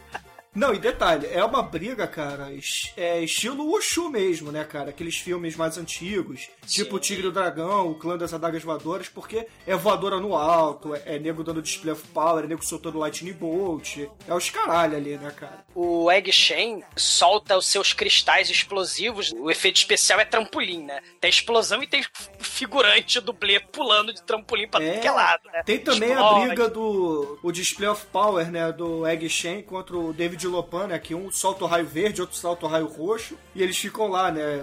Não, 0.54 0.74
e 0.74 0.78
detalhe, 0.78 1.28
é 1.30 1.44
uma 1.44 1.62
briga, 1.62 2.06
cara, 2.06 2.50
é 2.96 3.22
estilo 3.22 3.64
Wushu 3.66 4.08
mesmo, 4.10 4.50
né, 4.50 4.64
cara? 4.64 4.90
Aqueles 4.90 5.16
filmes 5.16 5.54
mais 5.54 5.78
antigos, 5.78 6.48
tipo 6.66 6.96
o 6.96 6.98
Tigre 6.98 7.26
e 7.26 7.28
o 7.28 7.32
Dragão, 7.32 7.90
o 7.90 7.94
Clã 7.94 8.16
das 8.18 8.34
Adagas 8.34 8.62
Voadoras, 8.62 9.08
porque 9.08 9.46
é 9.66 9.76
voadora 9.76 10.18
no 10.18 10.34
alto, 10.34 10.94
é, 10.94 11.02
é 11.06 11.18
nego 11.18 11.44
dando 11.44 11.62
display 11.62 11.92
of 11.92 12.06
power, 12.08 12.44
é 12.44 12.48
nego 12.48 12.64
soltando 12.64 12.98
lightning 12.98 13.32
bolt, 13.32 13.98
é 14.26 14.34
os 14.34 14.50
caralho 14.50 14.96
ali, 14.96 15.16
né, 15.16 15.30
cara? 15.30 15.64
O 15.74 16.10
Egg 16.10 16.32
Shen 16.32 16.82
solta 16.96 17.56
os 17.56 17.66
seus 17.66 17.92
cristais 17.92 18.50
explosivos. 18.50 19.32
O 19.32 19.50
efeito 19.50 19.76
especial 19.76 20.18
é 20.18 20.24
trampolim, 20.24 20.84
né? 20.84 21.00
Tem 21.20 21.30
explosão 21.30 21.82
e 21.82 21.86
tem 21.86 22.04
figurante 22.40 23.20
dublê 23.20 23.60
pulando 23.60 24.12
de 24.12 24.22
trampolim 24.22 24.68
pra 24.68 24.80
tudo 24.80 25.00
que 25.00 25.06
é 25.06 25.10
lado, 25.10 25.42
né? 25.52 25.62
Tem 25.64 25.78
também 25.78 26.12
a 26.12 26.20
Explode. 26.20 26.46
briga 26.46 26.68
do 26.68 27.38
o 27.42 27.52
display 27.52 27.88
of 27.88 28.04
power, 28.06 28.50
né, 28.50 28.72
do 28.72 29.06
Egg 29.06 29.28
Shen 29.28 29.62
contra 29.62 29.96
o 29.96 30.12
David 30.12 30.39
Lopan, 30.46 30.86
né, 30.88 30.98
que 30.98 31.14
um 31.14 31.30
solta 31.30 31.64
o 31.64 31.66
raio 31.66 31.86
verde, 31.86 32.20
outro 32.20 32.36
solta 32.36 32.66
o 32.66 32.68
raio 32.68 32.86
roxo, 32.86 33.36
e 33.54 33.62
eles 33.62 33.76
ficam 33.78 34.08
lá, 34.08 34.30
né, 34.30 34.60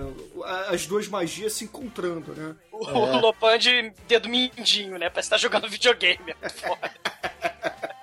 as 0.69 0.85
duas 0.85 1.07
magias 1.07 1.53
se 1.53 1.63
encontrando, 1.65 2.33
né? 2.33 2.55
O, 2.71 2.85
o 2.85 3.19
Lopan 3.19 3.57
de 3.57 3.91
dedo 4.07 4.29
mindinho, 4.29 4.97
né? 4.97 5.09
Parece 5.09 5.29
que 5.29 5.35
tá 5.35 5.37
jogando 5.37 5.67
videogame. 5.69 6.35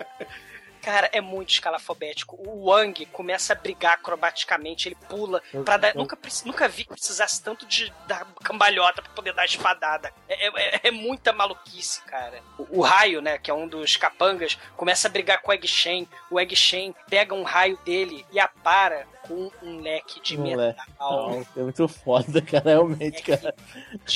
É. 0.90 0.94
Cara, 0.94 1.10
é 1.12 1.20
muito 1.20 1.50
escalafobético. 1.50 2.36
O 2.38 2.66
Wang 2.70 3.06
começa 3.06 3.52
a 3.52 3.56
brigar 3.56 3.94
acrobaticamente, 3.94 4.88
ele 4.88 4.96
pula 5.08 5.42
pra 5.64 5.76
dar. 5.76 5.94
Nunca, 5.94 6.16
preci- 6.16 6.46
nunca 6.46 6.68
vi 6.68 6.84
que 6.84 6.90
precisasse 6.90 7.42
tanto 7.42 7.66
de 7.66 7.92
dar 8.06 8.26
cambalhota 8.42 9.02
pra 9.02 9.12
poder 9.12 9.32
dar 9.32 9.44
espadada. 9.44 10.12
É, 10.28 10.46
é- 10.46 10.80
é 10.84 10.90
muita 10.90 11.32
maluquice, 11.32 12.02
cara. 12.02 12.40
O, 12.58 12.78
o 12.78 12.80
raio, 12.82 13.20
né, 13.20 13.38
que 13.38 13.50
é 13.50 13.54
um 13.54 13.66
dos 13.66 13.96
capangas, 13.96 14.58
começa 14.76 15.08
a 15.08 15.10
brigar 15.10 15.40
com 15.40 15.50
o 15.50 15.54
Egg 15.54 15.66
Shen. 15.66 16.08
O 16.30 16.38
Egg 16.38 16.54
Shen 16.54 16.94
pega 17.08 17.34
um 17.34 17.42
raio 17.42 17.76
dele 17.84 18.24
e 18.32 18.38
apara 18.40 19.06
com 19.26 19.50
um 19.62 19.80
leque 19.80 20.20
de 20.22 20.38
metal. 20.38 20.76
Não, 21.30 21.46
é 21.56 21.62
muito 21.62 21.88
foda, 21.88 22.40
cara, 22.42 22.70
realmente, 22.70 23.22
cara. 23.22 23.54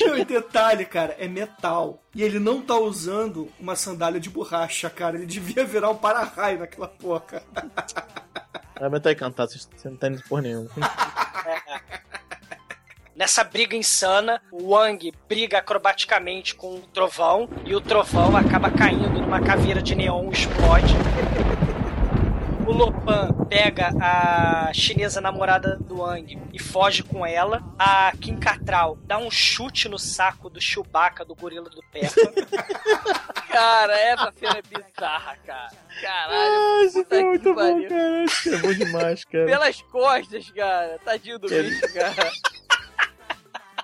Não, 0.01 0.17
e 0.17 0.25
detalhe, 0.25 0.85
cara, 0.85 1.17
é 1.19 1.27
metal. 1.27 2.03
E 2.15 2.23
ele 2.23 2.39
não 2.39 2.61
tá 2.61 2.77
usando 2.77 3.51
uma 3.59 3.75
sandália 3.75 4.21
de 4.21 4.31
borracha, 4.31 4.89
cara. 4.91 5.17
Ele 5.17 5.27
devia 5.27 5.65
virar 5.65 5.91
um 5.91 5.97
para-raio 5.97 6.61
naquela 6.61 6.89
porra. 6.89 7.43
É 8.81 8.89
metal 8.89 9.13
encantado, 9.13 9.51
vocês 9.51 9.69
não 9.85 9.97
tá 9.97 10.09
indo 10.09 10.23
por 10.29 10.41
nenhum. 10.41 10.69
Nessa 13.17 13.43
briga 13.43 13.75
insana, 13.75 14.41
o 14.53 14.69
Wang 14.71 15.13
briga 15.29 15.59
acrobaticamente 15.59 16.55
com 16.55 16.77
o 16.77 16.81
trovão 16.81 17.49
e 17.65 17.75
o 17.75 17.81
trovão 17.81 18.37
acaba 18.37 18.71
caindo 18.71 19.21
numa 19.21 19.41
caveira 19.41 19.83
de 19.83 19.97
neon 19.97 20.31
explode. 20.31 20.95
O 22.69 22.73
Lopan 22.73 23.33
pega 23.49 23.89
a 23.99 24.71
chinesa 24.75 25.23
namorada 25.23 25.77
do 25.77 26.01
Wang 26.01 26.39
e 26.53 26.59
foge 26.63 27.03
com 27.03 27.25
ela. 27.27 27.63
A 27.79 28.13
Kim 28.21 28.37
Catral 28.37 28.99
dá 29.07 29.17
um 29.17 29.31
chute 29.31 29.89
no 29.89 29.99
saco 29.99 30.51
do 30.51 30.61
Chewbacca, 30.61 31.25
do 31.25 31.35
gorila 31.35 31.71
do 31.71 31.83
Peppa. 31.91 32.15
Cara, 33.49 33.99
essa 33.99 34.33
cena 34.39 34.59
é 34.59 34.63
bizarra, 34.63 35.37
cara. 35.47 35.71
Caralho, 36.03 36.37
Ah, 36.37 36.85
isso 36.85 36.99
puta 37.03 37.09
foi 37.17 37.25
muito 37.25 37.43
que 37.43 37.53
bom, 37.55 37.89
cara. 37.89 38.25
Isso 38.25 38.55
é 38.55 38.59
bom 38.59 38.75
demais, 38.75 39.25
cara. 39.25 39.47
Pelas 39.47 39.83
costas, 39.83 40.51
cara. 40.51 40.99
Tadinho 41.05 41.39
do 41.39 41.53
É. 41.53 41.63
bicho, 41.63 41.95
cara. 41.95 42.31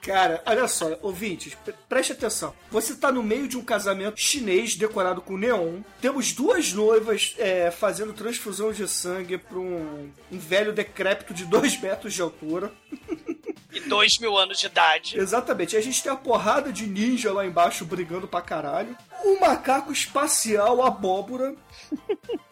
Cara, 0.05 0.43
olha 0.45 0.69
só, 0.69 0.99
ouvintes, 1.01 1.55
pre- 1.65 1.75
preste 1.89 2.13
atenção. 2.13 2.55
Você 2.71 2.95
tá 2.95 3.11
no 3.11 3.23
meio 3.23 3.49
de 3.49 3.57
um 3.57 3.65
casamento 3.65 4.21
chinês 4.21 4.77
decorado 4.77 5.23
com 5.23 5.37
neon. 5.37 5.81
Temos 6.01 6.33
duas 6.33 6.73
noivas 6.75 7.35
é, 7.39 7.71
fazendo 7.71 8.13
transfusão 8.13 8.71
de 8.73 8.87
sangue 8.87 9.39
pra 9.39 9.59
um, 9.59 10.11
um 10.31 10.39
velho 10.39 10.73
decrépito 10.75 11.33
de 11.33 11.47
dois 11.47 11.81
metros 11.81 12.13
de 12.13 12.21
altura. 12.21 12.71
e 13.73 13.81
dois 13.89 14.19
mil 14.19 14.37
anos 14.37 14.59
de 14.61 14.67
idade. 14.67 15.19
Exatamente. 15.19 15.75
A 15.77 15.81
gente 15.81 16.03
tem 16.03 16.13
a 16.13 16.17
porrada 16.17 16.71
de 16.71 16.87
ninja 16.87 17.33
lá 17.33 17.47
embaixo 17.47 17.85
brigando 17.87 18.29
pra 18.29 18.43
caralho. 18.43 18.95
Um 19.25 19.41
macaco 19.41 19.91
espacial 19.91 20.83
abóbora. 20.85 21.55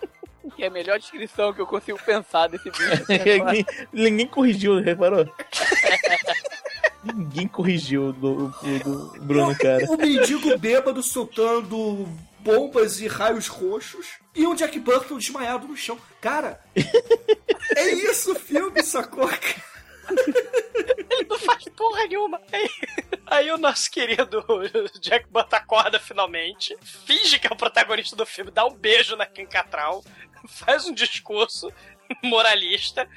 Que 0.57 0.65
é 0.65 0.67
a 0.67 0.71
melhor 0.71 0.99
descrição 0.99 1.53
que 1.55 1.61
eu 1.63 1.67
consigo 1.67 1.99
pensar 2.05 2.47
desse 2.49 2.69
bicho. 2.71 3.05
ninguém, 3.09 3.67
ninguém 3.91 4.27
corrigiu, 4.27 4.81
reparou? 4.83 5.25
ninguém 7.05 7.49
corrigiu 7.49 8.13
do, 8.13 8.49
do, 8.49 8.79
do 9.13 9.21
Bruno, 9.21 9.57
cara. 9.57 9.85
Um 9.91 9.97
mendigo 9.97 10.57
bêbado 10.59 11.03
soltando 11.03 12.09
bombas 12.41 13.01
e 13.01 13.07
raios 13.07 13.47
roxos. 13.47 14.07
E 14.35 14.47
um 14.47 14.55
Jack 14.55 14.79
Burton 14.79 15.19
desmaiado 15.19 15.69
no 15.69 15.77
chão. 15.77 15.99
Cara, 16.21 16.61
é 17.77 17.91
isso 17.91 18.33
o 18.33 18.39
filme, 18.39 18.83
sacou? 18.83 19.29
Ele 21.11 21.29
não 21.29 21.39
faz 21.39 21.65
porra 21.77 22.07
nenhuma. 22.07 22.41
Aí, 22.53 22.69
aí 23.27 23.51
o 23.51 23.59
nosso 23.59 23.91
querido 23.91 24.45
Jack 25.01 25.27
Butt 25.31 25.55
acorda 25.55 25.99
finalmente, 25.99 26.77
finge 26.83 27.39
que 27.39 27.47
é 27.47 27.51
o 27.51 27.57
protagonista 27.57 28.17
do 28.17 28.27
filme, 28.27 28.51
dá 28.51 28.65
um 28.67 28.75
beijo 28.75 29.17
na 29.17 29.27
Kim 29.27 29.47
Catral, 29.47 30.05
faz 30.47 30.87
um 30.87 30.95
discurso 30.95 31.73
moralista 32.23 33.09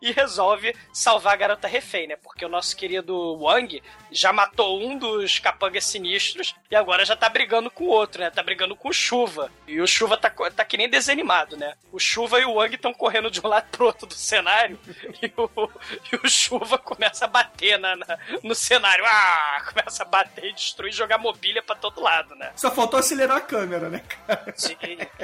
e 0.00 0.12
resolve 0.12 0.74
salvar 0.92 1.34
a 1.34 1.36
garota 1.36 1.68
refém, 1.68 2.06
né? 2.06 2.16
Porque 2.16 2.44
o 2.44 2.48
nosso 2.48 2.76
querido 2.76 3.36
Wang 3.40 3.82
já 4.10 4.32
matou 4.32 4.80
um 4.80 4.96
dos 4.98 5.38
capangas 5.38 5.84
sinistros 5.86 6.54
e 6.70 6.76
agora 6.76 7.04
já 7.04 7.16
tá 7.16 7.28
brigando 7.28 7.70
com 7.70 7.84
o 7.84 7.88
outro, 7.88 8.20
né? 8.22 8.30
Tá 8.30 8.42
brigando 8.42 8.74
com 8.76 8.88
o 8.88 8.92
Chuva. 8.92 9.50
E 9.66 9.80
o 9.80 9.86
Chuva 9.86 10.16
tá, 10.16 10.30
tá 10.30 10.64
que 10.64 10.76
nem 10.76 10.88
desanimado, 10.88 11.56
né? 11.56 11.74
O 11.92 11.98
Chuva 11.98 12.40
e 12.40 12.44
o 12.44 12.54
Wang 12.54 12.74
estão 12.74 12.92
correndo 12.94 13.30
de 13.30 13.40
um 13.40 13.48
lado 13.48 13.68
pro 13.70 13.86
outro 13.86 14.06
do 14.06 14.14
cenário 14.14 14.78
e 15.22 15.32
o, 15.36 15.70
e 16.12 16.16
o 16.16 16.28
Chuva 16.28 16.78
começa 16.78 17.24
a 17.24 17.28
bater 17.28 17.78
na, 17.78 17.96
na- 17.96 18.18
no 18.42 18.54
cenário. 18.54 19.04
Ah! 19.06 19.62
Começa 19.72 20.02
a 20.02 20.06
bater 20.06 20.44
e 20.46 20.52
destruir, 20.52 20.92
jogar 20.92 21.18
mobília 21.18 21.62
pra 21.62 21.74
todo 21.76 22.00
lado, 22.00 22.34
né? 22.36 22.52
Só 22.56 22.70
faltou 22.70 22.98
acelerar 22.98 23.38
a 23.38 23.40
câmera, 23.40 23.88
né, 23.88 24.00
cara? 24.00 24.54
Sim, 24.56 24.76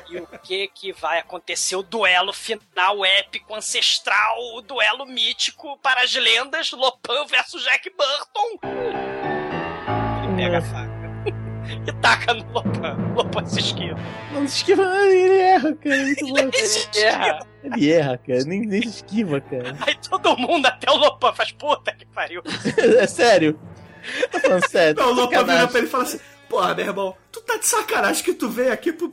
e 0.08 0.18
o 0.18 0.26
que 0.40 0.68
que 0.68 0.92
vai 0.92 1.18
acontecer? 1.18 1.76
O 1.76 1.82
duelo 1.82 2.32
final 2.32 3.04
épico, 3.04 3.54
ancestral, 3.54 4.36
o 4.54 4.62
duelo 4.62 5.06
mítico 5.06 5.78
para 5.78 6.02
as 6.02 6.14
lendas, 6.14 6.70
Lopan 6.72 7.24
versus 7.26 7.62
Jack 7.64 7.90
Burton. 7.90 8.71
Ele 10.24 10.36
pega 10.36 10.58
a 10.58 10.62
faca 10.62 11.02
e 11.86 11.92
taca 12.00 12.34
no 12.34 12.52
Lopan. 12.52 12.96
Lopan 13.14 13.46
se 13.46 13.60
esquiva. 13.60 13.98
Não 14.32 14.46
se 14.46 14.56
esquiva, 14.58 14.82
ah, 14.84 15.06
ele 15.06 15.38
erra, 15.38 15.74
cara. 15.76 15.94
é 15.96 16.04
Muito 16.04 16.26
bom. 16.28 16.38
Ele 16.38 17.04
erra. 17.04 17.38
Ele 17.62 17.92
erra, 17.92 18.18
cara. 18.18 18.44
Nem, 18.44 18.60
nem 18.62 18.82
se 18.82 18.88
esquiva, 18.88 19.40
cara. 19.40 19.76
Aí 19.86 19.96
todo 20.08 20.36
mundo, 20.36 20.66
até 20.66 20.90
o 20.90 20.96
Lopan, 20.96 21.32
faz 21.32 21.52
puta 21.52 21.92
que 21.92 22.06
pariu. 22.06 22.42
É 22.98 23.06
sério. 23.06 23.58
Tô 24.30 24.40
falando 24.40 24.68
sério. 24.68 25.00
Não, 25.00 25.12
o 25.12 25.14
Lopan 25.14 25.44
vira 25.44 25.68
pra 25.68 25.78
ele 25.78 25.86
e 25.86 25.90
fala 25.90 26.02
assim: 26.04 26.18
Porra, 26.48 26.74
meu 26.74 26.86
irmão, 26.86 27.16
tu 27.30 27.40
tá 27.40 27.56
de 27.56 27.66
sacanagem 27.66 28.24
que 28.24 28.34
tu 28.34 28.48
veio 28.48 28.72
aqui 28.72 28.92
pro, 28.92 29.12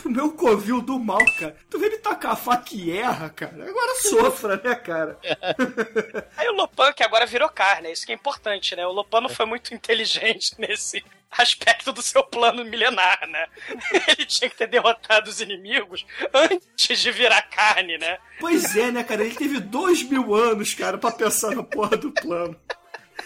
pro, 0.00 0.10
meu 0.10 0.32
covil 0.32 0.80
do 0.80 0.98
mal, 0.98 1.24
cara. 1.38 1.56
Tu 1.68 1.78
veio 1.78 1.92
me 1.92 1.98
tacar 1.98 2.32
a 2.32 2.36
faca 2.36 2.74
e 2.74 2.96
erra, 2.96 3.30
cara. 3.30 3.68
Agora 3.68 4.02
sofra, 4.02 4.60
né, 4.62 4.74
cara? 4.74 5.18
Aí 6.36 6.48
o 6.48 6.52
Lopan, 6.52 6.92
que 6.92 7.02
agora 7.02 7.26
virou 7.26 7.48
carne, 7.48 7.92
isso 7.92 8.06
que 8.06 8.12
é 8.12 8.14
importante, 8.14 8.74
né? 8.74 8.86
O 8.86 8.92
Lopan 8.92 9.22
não 9.22 9.28
foi 9.28 9.46
muito 9.46 9.74
inteligente 9.74 10.54
nesse, 10.58 11.04
aspecto 11.30 11.92
do 11.92 12.02
seu 12.02 12.24
plano 12.24 12.64
milenar, 12.64 13.20
né? 13.28 13.46
Ele 14.08 14.26
tinha 14.26 14.50
que 14.50 14.56
ter 14.56 14.66
derrotado 14.66 15.30
os 15.30 15.40
inimigos 15.40 16.04
antes 16.34 17.00
de 17.00 17.12
virar 17.12 17.42
carne, 17.42 17.96
né? 17.98 18.18
Pois 18.38 18.76
é, 18.76 18.90
né, 18.90 19.04
cara? 19.04 19.24
Ele 19.24 19.34
teve 19.34 19.60
dois 19.60 20.02
mil 20.02 20.34
anos, 20.34 20.74
cara, 20.74 20.98
pra 20.98 21.12
pensar 21.12 21.54
na 21.54 21.62
porra 21.62 21.96
do 21.96 22.10
plano. 22.10 22.58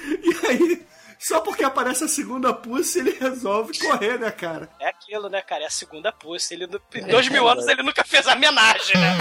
E 0.02 0.46
aí, 0.46 0.86
só 1.18 1.40
porque 1.40 1.64
aparece 1.64 2.04
a 2.04 2.08
segunda 2.08 2.52
pussy, 2.52 3.00
ele 3.00 3.10
resolve 3.18 3.78
correr, 3.78 4.18
né, 4.18 4.30
cara? 4.30 4.68
É 4.80 4.88
aquilo, 4.88 5.28
né, 5.28 5.40
cara? 5.42 5.64
É 5.64 5.66
a 5.66 5.70
segunda 5.70 6.12
pussy. 6.12 6.54
Ele, 6.54 6.68
em 6.94 7.06
dois 7.06 7.28
mil 7.28 7.48
anos 7.48 7.66
ele 7.66 7.82
nunca 7.82 8.04
fez 8.04 8.26
a 8.26 8.34
homenagem, 8.34 8.96
né? 8.96 9.16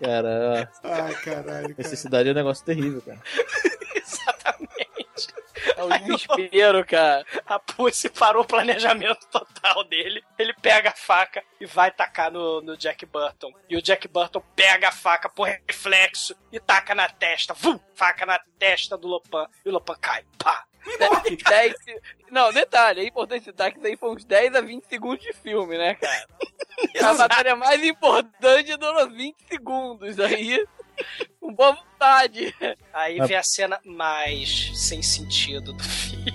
Cara, 0.00 0.70
Ai, 0.82 1.14
caralho, 1.14 1.68
cara. 1.68 1.74
necessidade 1.78 2.28
é 2.28 2.32
um 2.32 2.34
negócio 2.34 2.64
terrível, 2.64 3.00
cara. 3.00 3.18
É 5.76 5.82
o 5.84 5.88
desespero, 5.98 6.84
cara. 6.84 7.24
A 7.46 7.58
Pussy 7.58 8.08
parou 8.10 8.42
o 8.42 8.46
planejamento 8.46 9.26
total 9.30 9.84
dele. 9.84 10.22
Ele 10.38 10.52
pega 10.54 10.90
a 10.90 10.94
faca 10.94 11.42
e 11.60 11.66
vai 11.66 11.90
tacar 11.90 12.30
no, 12.30 12.60
no 12.60 12.76
Jack 12.76 13.04
Burton. 13.06 13.52
E 13.68 13.76
o 13.76 13.82
Jack 13.82 14.06
Burton 14.08 14.42
pega 14.54 14.88
a 14.88 14.92
faca 14.92 15.28
por 15.28 15.48
reflexo 15.48 16.34
e 16.52 16.60
taca 16.60 16.94
na 16.94 17.08
testa. 17.08 17.54
Vum! 17.54 17.78
Faca 17.94 18.26
na 18.26 18.38
testa 18.58 18.96
do 18.96 19.08
Lopan. 19.08 19.46
E 19.64 19.68
o 19.68 19.72
Lopan 19.72 19.96
cai. 20.00 20.24
Pá! 20.38 20.64
10 21.48 21.74
se- 21.82 22.02
Não, 22.30 22.52
detalhe, 22.52 23.00
é 23.00 23.04
importante 23.06 23.44
citar 23.44 23.72
que 23.72 23.78
isso 23.78 23.86
aí 23.86 23.96
foi 23.96 24.10
uns 24.10 24.24
10 24.24 24.54
a 24.54 24.60
20 24.60 24.84
segundos 24.84 25.24
de 25.24 25.32
filme, 25.32 25.78
né, 25.78 25.94
cara? 25.94 26.26
A 27.02 27.14
batalha 27.14 27.56
mais 27.56 27.82
importante 27.82 28.76
durou 28.76 29.08
20 29.08 29.34
segundos. 29.48 30.20
Aí, 30.20 30.62
com 31.40 31.52
boa 31.54 31.72
vontade. 31.72 32.54
Aí 32.92 33.18
Mas- 33.18 33.28
vem 33.28 33.36
a 33.36 33.42
cena 33.42 33.80
mais 33.84 34.70
sem 34.74 35.02
sentido 35.02 35.72
do 35.72 35.82
filme. 35.82 36.24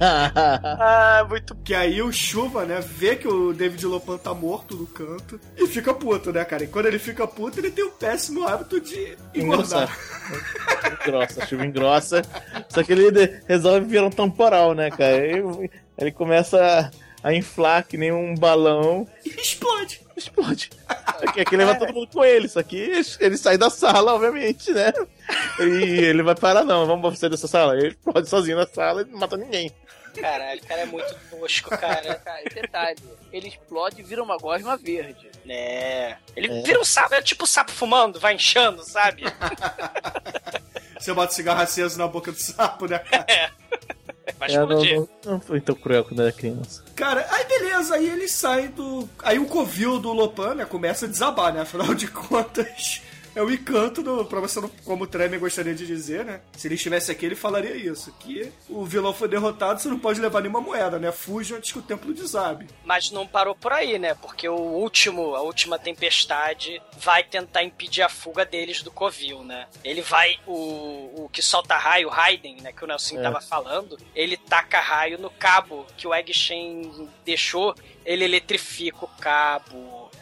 ah, 0.00 1.24
muito 1.28 1.54
Que 1.56 1.74
aí 1.74 2.00
o 2.02 2.12
Chuva, 2.12 2.64
né, 2.64 2.80
vê 2.80 3.16
que 3.16 3.28
o 3.28 3.52
David 3.52 3.84
Lopan 3.86 4.16
tá 4.18 4.34
morto 4.34 4.74
no 4.76 4.86
canto 4.86 5.40
e 5.56 5.66
fica 5.66 5.92
puto, 5.92 6.32
né, 6.32 6.44
cara? 6.44 6.64
E 6.64 6.66
quando 6.66 6.86
ele 6.86 6.98
fica 6.98 7.26
puto, 7.26 7.60
ele 7.60 7.70
tem 7.70 7.84
o 7.84 7.90
péssimo 7.90 8.46
hábito 8.46 8.80
de 8.80 9.16
Engrossar. 9.34 9.90
engordar. 9.90 11.06
engrossa, 11.06 11.42
a 11.42 11.46
chuva 11.46 11.66
engrossa. 11.66 12.22
Só 12.68 12.82
que 12.82 12.92
ele 12.92 13.10
de- 13.10 13.40
resolve 13.46 13.86
virar 13.86 14.06
um 14.06 14.10
temporal, 14.10 14.74
né, 14.74 14.90
cara? 14.90 15.16
Ele, 15.16 15.70
ele 15.98 16.12
começa 16.12 16.58
a, 16.62 16.90
a 17.26 17.34
inflar 17.34 17.84
que 17.84 17.96
nem 17.96 18.12
um 18.12 18.34
balão 18.36 19.06
E 19.24 19.30
explode. 19.30 20.00
explode. 20.16 20.70
Aqui, 20.88 21.40
aqui 21.40 21.56
leva 21.56 21.74
todo 21.74 21.92
mundo 21.92 22.08
com 22.12 22.24
ele, 22.24 22.48
só 22.48 22.62
que 22.62 22.76
ele 23.18 23.36
sai 23.36 23.58
da 23.58 23.68
sala, 23.68 24.14
obviamente, 24.14 24.70
né? 24.72 24.92
E 25.58 25.64
ele 26.04 26.22
vai 26.22 26.36
parar, 26.36 26.62
não, 26.64 26.86
vamos 26.86 27.18
sair 27.18 27.30
dessa 27.30 27.48
sala. 27.48 27.76
Ele 27.76 27.88
explode 27.88 28.28
sozinho 28.28 28.56
na 28.56 28.66
sala 28.66 29.02
e 29.02 29.06
não 29.06 29.18
mata 29.18 29.36
ninguém. 29.36 29.72
Caralho, 30.20 30.60
o 30.62 30.66
cara 30.66 30.80
é 30.82 30.86
muito 30.86 31.14
tosco, 31.30 31.70
cara. 31.70 32.14
Cara, 32.14 32.40
e 32.42 32.48
detalhe, 32.54 32.98
ele 33.32 33.48
explode 33.48 34.00
e 34.00 34.04
vira 34.04 34.22
uma 34.22 34.38
gosma 34.38 34.76
verde. 34.76 35.28
É. 35.48 36.16
Ele 36.36 36.46
É. 36.60 36.62
vira 36.62 36.80
um 36.80 36.84
sapo, 36.84 37.14
é 37.14 37.20
tipo 37.22 37.46
sapo 37.46 37.70
fumando, 37.72 38.18
vai 38.20 38.34
inchando, 38.34 38.82
sabe? 38.84 39.24
Você 40.98 41.12
bota 41.12 41.32
cigarro 41.34 41.60
aceso 41.60 41.98
na 41.98 42.08
boca 42.08 42.32
do 42.32 42.38
sapo, 42.38 42.86
né, 42.86 42.98
cara? 43.00 43.26
É, 43.28 43.50
não, 44.38 44.46
explodir. 44.46 44.96
não, 44.96 45.08
não 45.24 45.40
foi 45.40 45.60
tão 45.60 45.74
cruel 45.74 46.04
quando 46.04 46.22
era 46.22 46.32
criança. 46.32 46.82
Cara, 46.94 47.26
aí 47.30 47.44
beleza, 47.44 47.94
aí 47.94 48.08
eles 48.08 48.32
saem 48.32 48.68
do. 48.68 49.08
Aí 49.22 49.38
o 49.38 49.46
covil 49.46 49.98
do 49.98 50.12
Lopan, 50.12 50.54
né, 50.54 50.64
começa 50.64 51.06
a 51.06 51.08
desabar, 51.08 51.52
né? 51.52 51.60
Afinal 51.60 51.94
de 51.94 52.08
contas, 52.10 53.02
é 53.36 53.42
o 53.42 53.50
encanto 53.50 54.02
do. 54.02 54.24
Pra 54.24 54.40
você 54.40 54.60
não. 54.60 54.68
Como 54.84 55.04
o 55.04 55.06
Tremer 55.06 55.38
gostaria 55.38 55.74
de 55.74 55.86
dizer, 55.86 56.24
né? 56.24 56.40
Se 56.56 56.66
ele 56.66 56.74
estivesse 56.74 57.12
aqui, 57.12 57.24
ele 57.26 57.36
falaria 57.36 57.76
isso. 57.76 58.12
Que 58.18 58.50
o 58.68 58.84
vilão 58.84 59.12
foi 59.12 59.28
derrotado, 59.28 59.80
você 59.80 59.88
não 59.88 59.98
pode 59.98 60.20
levar 60.20 60.40
nenhuma 60.40 60.60
moeda, 60.60 60.98
né? 60.98 61.12
Fuja 61.12 61.56
antes 61.56 61.70
que 61.70 61.78
o 61.78 61.82
templo 61.82 62.12
desabe. 62.12 62.66
Mas 62.84 63.10
não 63.10 63.26
parou 63.26 63.54
por 63.54 63.72
aí, 63.72 63.98
né? 63.98 64.14
Porque 64.14 64.48
o 64.48 64.54
último, 64.56 65.34
a 65.36 65.42
última 65.42 65.78
tempestade 65.78 66.80
vai 66.98 67.22
tentar 67.22 67.62
impedir 67.62 68.02
a 68.02 68.08
fuga 68.08 68.44
deles 68.44 68.82
do 68.82 68.90
Covil, 68.90 69.44
né? 69.44 69.66
Ele 69.84 70.00
vai, 70.02 70.38
o, 70.46 71.24
o 71.24 71.28
que 71.32 71.42
solta 71.42 71.76
raio, 71.76 72.08
o 72.08 72.10
Raiden, 72.10 72.56
né? 72.62 72.72
Que 72.72 72.84
o 72.84 72.86
Nelson 72.86 73.18
É. 73.18 73.22
tava 73.22 73.40
falando, 73.40 73.98
ele 74.14 74.36
taca 74.36 74.80
raio 74.80 75.18
no 75.18 75.30
cabo 75.30 75.86
que 75.96 76.06
o 76.08 76.14
Egg 76.14 76.32
Shen 76.32 77.08
deixou, 77.24 77.74
ele 78.04 78.24
eletrifica 78.24 79.04
o 79.04 79.08
cabo, 79.20 79.76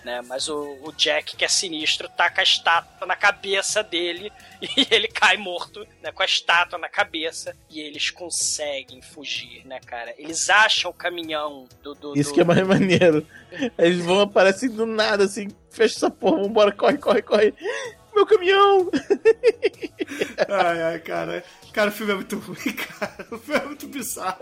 né? 0.04 0.20
Mas 0.22 0.48
o, 0.48 0.78
o 0.82 0.92
Jack, 0.92 1.36
que 1.36 1.44
é 1.44 1.48
sinistro, 1.48 2.08
taca 2.08 2.40
a 2.40 2.44
estátua 2.44 3.06
na 3.06 3.16
cabeça 3.16 3.82
dele 3.82 4.30
e 4.60 4.86
ele 4.90 5.08
cai 5.08 5.36
morto, 5.36 5.86
né? 6.02 6.12
Com 6.12 6.22
a 6.22 6.26
estátua 6.26 6.78
na 6.78 6.88
cabeça 6.88 7.56
e 7.70 7.80
eles 7.80 8.10
conseguem 8.10 9.00
fugir, 9.02 9.66
né, 9.66 9.80
cara? 9.86 10.14
Eles 10.18 10.48
acham 10.50 10.90
o 10.90 10.94
caminhão 10.94 11.66
do... 11.82 11.94
do 11.94 12.18
Isso 12.18 12.30
do- 12.30 12.34
que 12.34 12.40
é 12.40 12.44
mais 12.44 12.66
maneiro. 12.66 13.26
Eles 13.78 14.04
vão 14.04 14.20
aparecer 14.20 14.68
do 14.68 14.84
nada, 14.86 15.24
assim, 15.24 15.48
fecha 15.70 15.94
essa 15.96 16.10
porra, 16.10 16.42
vambora, 16.42 16.72
corre, 16.72 16.98
corre, 16.98 17.22
corre. 17.22 17.54
Meu 18.14 18.26
caminhão! 18.26 18.90
Ai, 20.48 20.82
ai, 20.82 20.98
cara. 21.00 21.44
Cara, 21.72 21.90
o 21.90 21.92
filme 21.92 22.12
é 22.12 22.14
muito 22.14 22.38
ruim, 22.38 22.72
cara. 22.72 23.26
O 23.32 23.38
filme 23.38 23.60
é 23.60 23.64
muito 23.64 23.86
bizarro. 23.88 24.36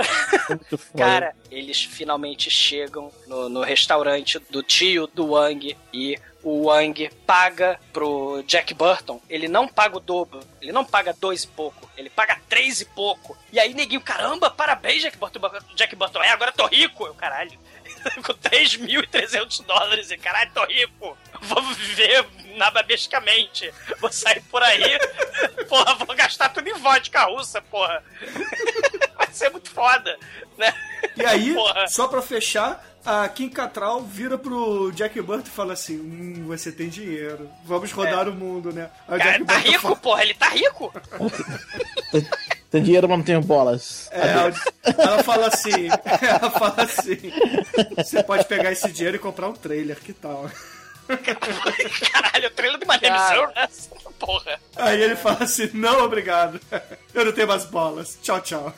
Muito 0.50 0.76
foda. 0.76 0.98
Cara, 0.98 1.34
eles 1.50 1.82
finalmente 1.82 2.50
chegam 2.50 3.10
no, 3.26 3.48
no 3.48 3.62
restaurante 3.62 4.38
do 4.50 4.62
tio 4.62 5.06
do 5.06 5.30
Wang 5.30 5.76
e 5.92 6.18
o 6.42 6.66
Wang 6.66 7.08
paga 7.26 7.78
pro 7.92 8.42
Jack 8.46 8.74
Burton. 8.74 9.20
Ele 9.30 9.48
não 9.48 9.66
paga 9.66 9.96
o 9.96 10.00
dobro, 10.00 10.40
ele 10.60 10.72
não 10.72 10.84
paga 10.84 11.14
dois 11.18 11.44
e 11.44 11.48
pouco, 11.48 11.88
ele 11.96 12.10
paga 12.10 12.38
três 12.48 12.80
e 12.80 12.84
pouco. 12.84 13.36
E 13.52 13.58
aí, 13.58 13.72
neguinho, 13.72 14.00
caramba, 14.00 14.50
parabéns, 14.50 15.02
Jack 15.02 15.16
Burton. 15.16 15.40
Jack 15.74 15.96
Burton, 15.96 16.22
é, 16.22 16.30
agora 16.30 16.50
eu 16.50 16.54
tô 16.54 16.66
rico. 16.66 17.06
Eu, 17.06 17.14
caralho, 17.14 17.58
com 18.24 18.32
3.300 18.34 19.64
dólares 19.66 20.10
e 20.10 20.16
caralho, 20.16 20.50
tô 20.54 20.64
rico. 20.66 21.16
Vou 21.42 21.62
viver 21.74 22.26
nababescamente. 22.56 23.72
Vou 24.00 24.12
sair 24.12 24.42
por 24.50 24.62
aí, 24.62 24.98
porra, 25.68 25.94
vou 25.96 26.14
gastar 26.16 26.48
tudo 26.50 26.68
em 26.68 26.74
vodka 26.74 27.24
russa, 27.24 27.60
porra. 27.62 28.02
Vai 29.16 29.28
ser 29.32 29.50
muito 29.50 29.70
foda, 29.70 30.18
né? 30.58 30.74
E 31.16 31.24
aí, 31.24 31.54
Porra. 31.54 31.86
só 31.88 32.06
pra 32.08 32.20
fechar, 32.20 32.84
a 33.04 33.28
Kim 33.28 33.48
Cattrall 33.48 34.02
vira 34.02 34.36
pro 34.36 34.90
Jack 34.92 35.20
Burton 35.22 35.46
e 35.46 35.50
fala 35.50 35.72
assim: 35.72 35.96
Hum, 35.98 36.44
você 36.46 36.70
tem 36.72 36.88
dinheiro. 36.88 37.48
Vamos 37.64 37.90
rodar 37.92 38.28
o 38.28 38.32
mundo, 38.34 38.72
né? 38.72 38.90
Aí 39.08 39.18
Cara, 39.18 39.32
Jack 39.32 39.44
tá 39.44 39.54
Burton 39.54 39.68
rico, 39.70 39.82
fala- 39.82 39.96
porra, 39.96 40.22
ele 40.22 40.34
tá 40.34 40.48
rico. 40.50 40.92
Tem 42.72 42.82
dinheiro, 42.82 43.06
mas 43.06 43.18
não 43.18 43.24
tenho 43.24 43.42
bolas. 43.42 44.08
É, 44.10 44.50
ela 44.98 45.22
fala 45.22 45.48
assim, 45.48 45.88
ela 46.26 46.50
fala 46.50 46.82
assim, 46.82 47.18
você 47.94 48.22
pode 48.22 48.46
pegar 48.46 48.72
esse 48.72 48.90
dinheiro 48.90 49.16
e 49.16 49.20
comprar 49.20 49.46
um 49.46 49.52
trailer, 49.52 50.00
que 50.00 50.14
tal? 50.14 50.50
Caralho, 52.10 52.48
o 52.48 52.50
trailer 52.50 52.80
is 52.80 53.00
Cara. 53.00 53.36
Earl, 53.36 53.52
né? 53.54 53.68
Porra. 54.18 54.58
Aí 54.76 55.02
ele 55.02 55.16
fala 55.16 55.44
assim, 55.44 55.68
não, 55.74 56.02
obrigado, 56.02 56.58
eu 57.12 57.26
não 57.26 57.32
tenho 57.32 57.48
mais 57.48 57.66
bolas, 57.66 58.18
tchau, 58.22 58.40
tchau. 58.40 58.72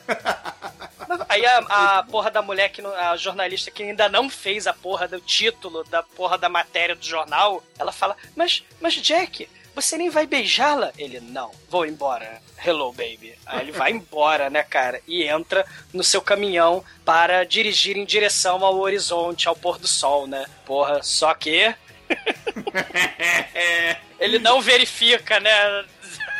Aí 1.29 1.45
a, 1.45 1.57
a 1.99 2.03
porra 2.03 2.29
da 2.29 2.41
mulher, 2.41 2.69
que 2.69 2.81
a 2.85 3.15
jornalista 3.15 3.71
que 3.71 3.83
ainda 3.83 4.09
não 4.09 4.29
fez 4.29 4.67
a 4.67 4.73
porra 4.73 5.07
do 5.07 5.21
título 5.21 5.85
da 5.85 6.03
porra 6.03 6.37
da 6.37 6.49
matéria 6.49 6.95
do 6.95 7.05
jornal, 7.05 7.63
ela 7.79 7.93
fala, 7.93 8.17
mas, 8.35 8.61
mas 8.81 8.95
Jack, 8.95 9.47
você 9.75 9.97
nem 9.97 10.09
vai 10.09 10.25
beijá-la? 10.25 10.91
Ele, 10.97 11.19
não, 11.19 11.51
vou 11.69 11.85
embora. 11.85 12.41
Hello, 12.65 12.93
baby. 12.93 13.35
Aí 13.45 13.61
ele 13.61 13.73
vai 13.73 13.91
embora, 13.91 14.49
né, 14.49 14.63
cara? 14.63 15.01
E 15.05 15.23
entra 15.23 15.65
no 15.93 16.03
seu 16.03 16.21
caminhão 16.21 16.83
para 17.03 17.43
dirigir 17.43 17.97
em 17.97 18.05
direção 18.05 18.63
ao 18.63 18.79
horizonte, 18.79 19.49
ao 19.49 19.55
pôr 19.55 19.77
do 19.77 19.87
sol, 19.87 20.25
né? 20.25 20.45
Porra, 20.65 21.03
só 21.03 21.33
que... 21.33 21.75
ele 24.19 24.39
não 24.39 24.61
verifica, 24.61 25.39
né? 25.39 25.51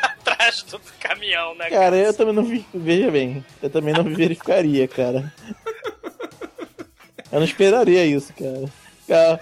Atrás 0.01 0.63
do 0.63 0.79
caminhão, 0.99 1.55
né? 1.55 1.69
Cara, 1.69 1.97
eu 1.97 2.13
também 2.13 2.33
não 2.33 2.43
vi. 2.43 2.65
Veja 2.73 3.11
bem, 3.11 3.45
eu 3.61 3.69
também 3.69 3.93
não 3.93 4.03
verificaria, 4.03 4.87
cara. 4.87 5.33
Eu 7.31 7.39
não 7.39 7.43
esperaria 7.43 8.05
isso, 8.05 8.33
cara. 8.33 8.69
Cara, 9.07 9.39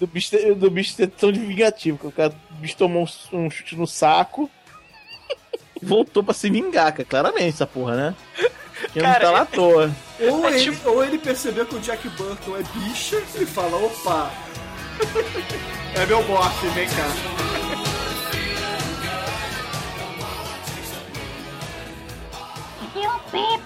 do 0.00 0.06
bicho, 0.06 0.54
do 0.56 0.70
bicho 0.70 0.92
ser 0.94 1.08
tão 1.08 1.30
de 1.30 1.38
vingativo, 1.38 1.98
que 1.98 2.06
o 2.08 2.12
cara 2.12 2.32
o 2.50 2.54
bicho 2.54 2.76
tomou 2.76 3.06
um, 3.32 3.38
um 3.38 3.50
chute 3.50 3.76
no 3.76 3.86
saco 3.86 4.50
e 5.80 5.84
voltou 5.84 6.22
pra 6.22 6.34
se 6.34 6.50
vingar, 6.50 6.92
cara. 6.92 7.04
Claramente, 7.04 7.48
essa 7.54 7.66
porra, 7.66 7.96
né? 7.96 8.14
Que 8.92 8.98
não 9.00 9.06
Cara, 9.12 9.20
tá 9.20 9.30
lá 9.30 9.40
à 9.42 9.46
toa. 9.46 9.90
Ou, 10.20 10.48
É 10.48 10.60
ele, 10.60 10.78
ou 10.84 11.04
ele 11.04 11.18
percebeu 11.18 11.66
que 11.66 11.76
o 11.76 11.80
Jack 11.80 12.08
Burton 12.10 12.56
é 12.56 12.62
bicha 12.74 13.22
e 13.38 13.46
fala, 13.46 13.76
opa, 13.76 14.30
é 15.94 16.06
meu 16.06 16.22
morte, 16.26 16.66
vem 16.68 16.88
cá. 16.88 17.40
Nelson, 22.94 23.60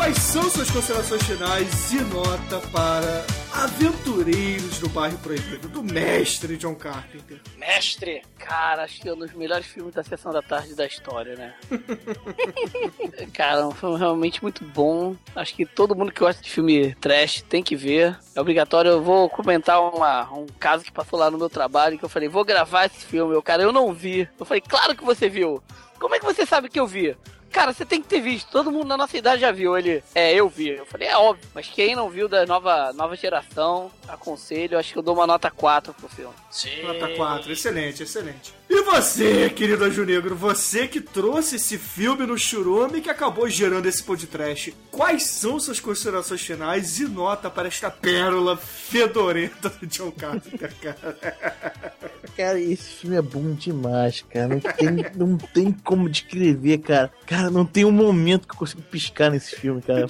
quais 0.00 0.16
são 0.16 0.42
suas 0.48 0.70
considerações 0.70 1.22
finais 1.24 1.92
e 1.92 2.00
nota 2.04 2.58
para 2.72 3.22
Aventureiros 3.52 4.78
do 4.78 4.88
Bairro 4.88 5.18
Proibido, 5.18 5.68
do 5.68 5.82
mestre 5.82 6.56
John 6.56 6.74
Carpenter? 6.74 7.38
Mestre, 7.58 8.22
Cara, 8.38 8.84
acho 8.84 8.98
que 8.98 9.08
é 9.10 9.12
um 9.12 9.18
dos 9.18 9.34
melhores 9.34 9.66
filmes 9.66 9.94
da 9.94 10.02
sessão 10.02 10.32
da 10.32 10.40
tarde 10.40 10.74
da 10.74 10.86
história, 10.86 11.36
né? 11.36 11.54
Cara, 13.34 13.66
um 13.68 13.72
filme 13.72 13.98
realmente 13.98 14.42
muito 14.42 14.64
bom. 14.64 15.14
Acho 15.36 15.54
que 15.54 15.66
todo 15.66 15.94
mundo 15.94 16.10
que 16.12 16.20
gosta 16.20 16.42
de 16.42 16.50
filme 16.50 16.94
trash 16.94 17.42
tem 17.42 17.62
que 17.62 17.76
ver. 17.76 18.18
É 18.34 18.40
obrigatório. 18.40 18.92
Eu 18.92 19.02
vou 19.02 19.28
comentar 19.28 19.82
uma- 19.82 20.32
um 20.32 20.46
caso 20.58 20.82
que 20.82 20.90
passou 20.92 21.18
lá 21.18 21.30
no 21.30 21.36
meu 21.36 21.50
trabalho 21.50 21.98
que 21.98 22.04
eu 22.04 22.08
falei, 22.08 22.26
vou 22.28 22.44
gravar 22.44 22.86
esse 22.86 23.04
filme. 23.04 23.34
O 23.36 23.42
cara, 23.42 23.62
eu 23.62 23.70
não 23.72 23.92
vi. 23.92 24.26
Eu 24.38 24.46
falei, 24.46 24.62
claro 24.66 24.96
que 24.96 25.04
você 25.04 25.28
viu. 25.28 25.62
Como 25.98 26.14
é 26.14 26.18
que 26.18 26.24
você 26.24 26.46
sabe 26.46 26.70
que 26.70 26.80
eu 26.80 26.86
vi? 26.86 27.14
Cara, 27.52 27.72
você 27.72 27.84
tem 27.84 28.00
que 28.00 28.08
ter 28.08 28.20
visto. 28.20 28.50
Todo 28.50 28.70
mundo 28.70 28.86
na 28.86 28.96
nossa 28.96 29.16
idade 29.16 29.40
já 29.40 29.50
viu. 29.50 29.76
Ele, 29.76 30.02
é, 30.14 30.32
eu 30.34 30.48
vi. 30.48 30.68
Eu 30.68 30.86
falei, 30.86 31.08
é 31.08 31.16
óbvio. 31.16 31.48
Mas 31.54 31.68
quem 31.68 31.94
não 31.96 32.08
viu 32.08 32.28
da 32.28 32.46
nova, 32.46 32.92
nova 32.92 33.16
geração, 33.16 33.90
aconselho. 34.08 34.78
Acho 34.78 34.92
que 34.92 34.98
eu 34.98 35.02
dou 35.02 35.14
uma 35.14 35.26
nota 35.26 35.50
4 35.50 35.92
pro 35.94 36.08
filme. 36.08 36.34
sim. 36.50 36.82
Nota 36.82 37.08
4, 37.08 37.52
excelente, 37.52 38.02
excelente. 38.02 38.59
E 38.72 38.82
você, 38.82 39.50
querido 39.50 39.84
Anjo 39.84 40.04
Negro, 40.04 40.36
você 40.36 40.86
que 40.86 41.00
trouxe 41.00 41.56
esse 41.56 41.76
filme 41.76 42.24
no 42.24 42.38
churume 42.38 43.00
que 43.00 43.10
acabou 43.10 43.48
gerando 43.48 43.86
esse 43.86 44.00
podcast, 44.00 44.72
quais 44.92 45.24
são 45.24 45.58
suas 45.58 45.80
considerações 45.80 46.40
finais 46.40 47.00
e 47.00 47.08
nota 47.08 47.50
para 47.50 47.66
esta 47.66 47.90
pérola 47.90 48.56
fedorenta 48.56 49.68
do 49.70 49.86
John 49.88 50.12
Carpenter, 50.12 50.72
cara? 50.80 51.18
Cara, 52.36 52.60
esse 52.60 52.84
filme 52.84 53.16
é 53.16 53.22
bom 53.22 53.52
demais, 53.52 54.24
cara. 54.30 54.48
Não 54.48 54.60
tem, 54.60 54.88
não 55.16 55.36
tem 55.36 55.72
como 55.72 56.08
descrever, 56.08 56.78
cara. 56.78 57.10
Cara, 57.26 57.50
não 57.50 57.66
tem 57.66 57.84
um 57.84 57.90
momento 57.90 58.46
que 58.46 58.54
eu 58.54 58.58
consigo 58.58 58.82
piscar 58.82 59.30
nesse 59.30 59.56
filme, 59.56 59.82
cara. 59.82 60.06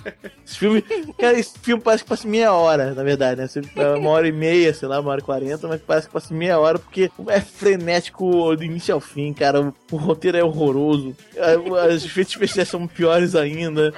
Esse 0.47 0.59
filme, 0.59 0.83
cara, 1.19 1.39
esse 1.39 1.59
filme 1.59 1.83
parece 1.83 2.05
que 2.05 2.09
passa 2.11 2.29
meia 2.29 2.53
hora, 2.53 2.95
na 2.95 3.03
verdade, 3.03 3.41
né? 3.41 3.49
Uma 3.97 4.11
hora 4.11 4.29
e 4.29 4.33
meia, 4.33 4.73
sei 4.75 4.87
lá, 4.87 5.01
uma 5.01 5.11
hora 5.11 5.21
e 5.21 5.25
quarenta, 5.25 5.67
mas 5.67 5.81
parece 5.81 6.07
que 6.07 6.13
passa 6.13 6.35
meia 6.35 6.59
hora 6.59 6.79
porque 6.79 7.11
é 7.29 7.41
frenético 7.41 8.50
do 8.57 8.65
início 8.65 8.95
ao 8.95 9.01
fim, 9.01 9.33
cara. 9.33 9.73
O, 9.91 9.97
roteiro 9.97 10.37
é 10.39 10.45
horroroso. 10.45 11.17
A- 11.39 11.89
Os 11.95 12.05
efeitos 12.05 12.33
especiais 12.35 12.69
são 12.69 12.87
piores 12.87 13.35
ainda. 13.35 13.93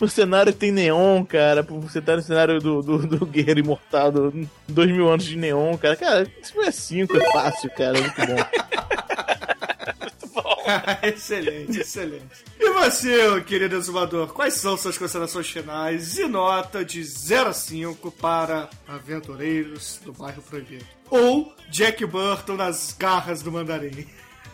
O 0.00 0.08
cenário 0.08 0.52
tem 0.52 0.72
neon, 0.72 1.24
cara. 1.24 1.62
Você 1.62 2.00
tá 2.00 2.16
no 2.16 2.22
cenário 2.22 2.58
do, 2.60 2.82
do, 2.82 2.98
do 3.06 3.26
Guerreiro 3.26 3.60
Imortal, 3.60 4.10
do 4.12 4.48
dois 4.68 4.90
mil 4.90 5.08
anos 5.08 5.24
de 5.24 5.36
neon, 5.36 5.76
cara. 5.76 5.96
Cara, 5.96 6.22
esse 6.42 6.52
filme 6.52 6.66
é 6.68 6.72
cinco, 6.72 7.16
é 7.16 7.32
fácil, 7.32 7.70
cara. 7.70 7.98
É 7.98 8.00
muito 8.00 8.16
bom. 8.26 8.36
excelente, 11.02 11.80
excelente. 11.80 12.24
E 12.58 12.70
você, 12.70 13.40
querido 13.42 13.76
exumador, 13.76 14.28
quais 14.28 14.54
são 14.54 14.76
suas 14.76 14.96
considerações 14.96 15.48
finais 15.48 16.18
e 16.18 16.26
nota 16.26 16.84
de 16.84 17.02
0 17.04 17.50
a 17.50 17.52
5 17.52 18.10
para 18.12 18.68
Aventureiros 18.88 20.00
do 20.04 20.12
Bairro 20.12 20.42
Proibido? 20.42 20.84
Ou 21.12 21.54
Jack 21.68 22.06
Burton 22.06 22.54
nas 22.54 22.96
garras 22.98 23.42
do 23.42 23.52
mandarim? 23.52 24.08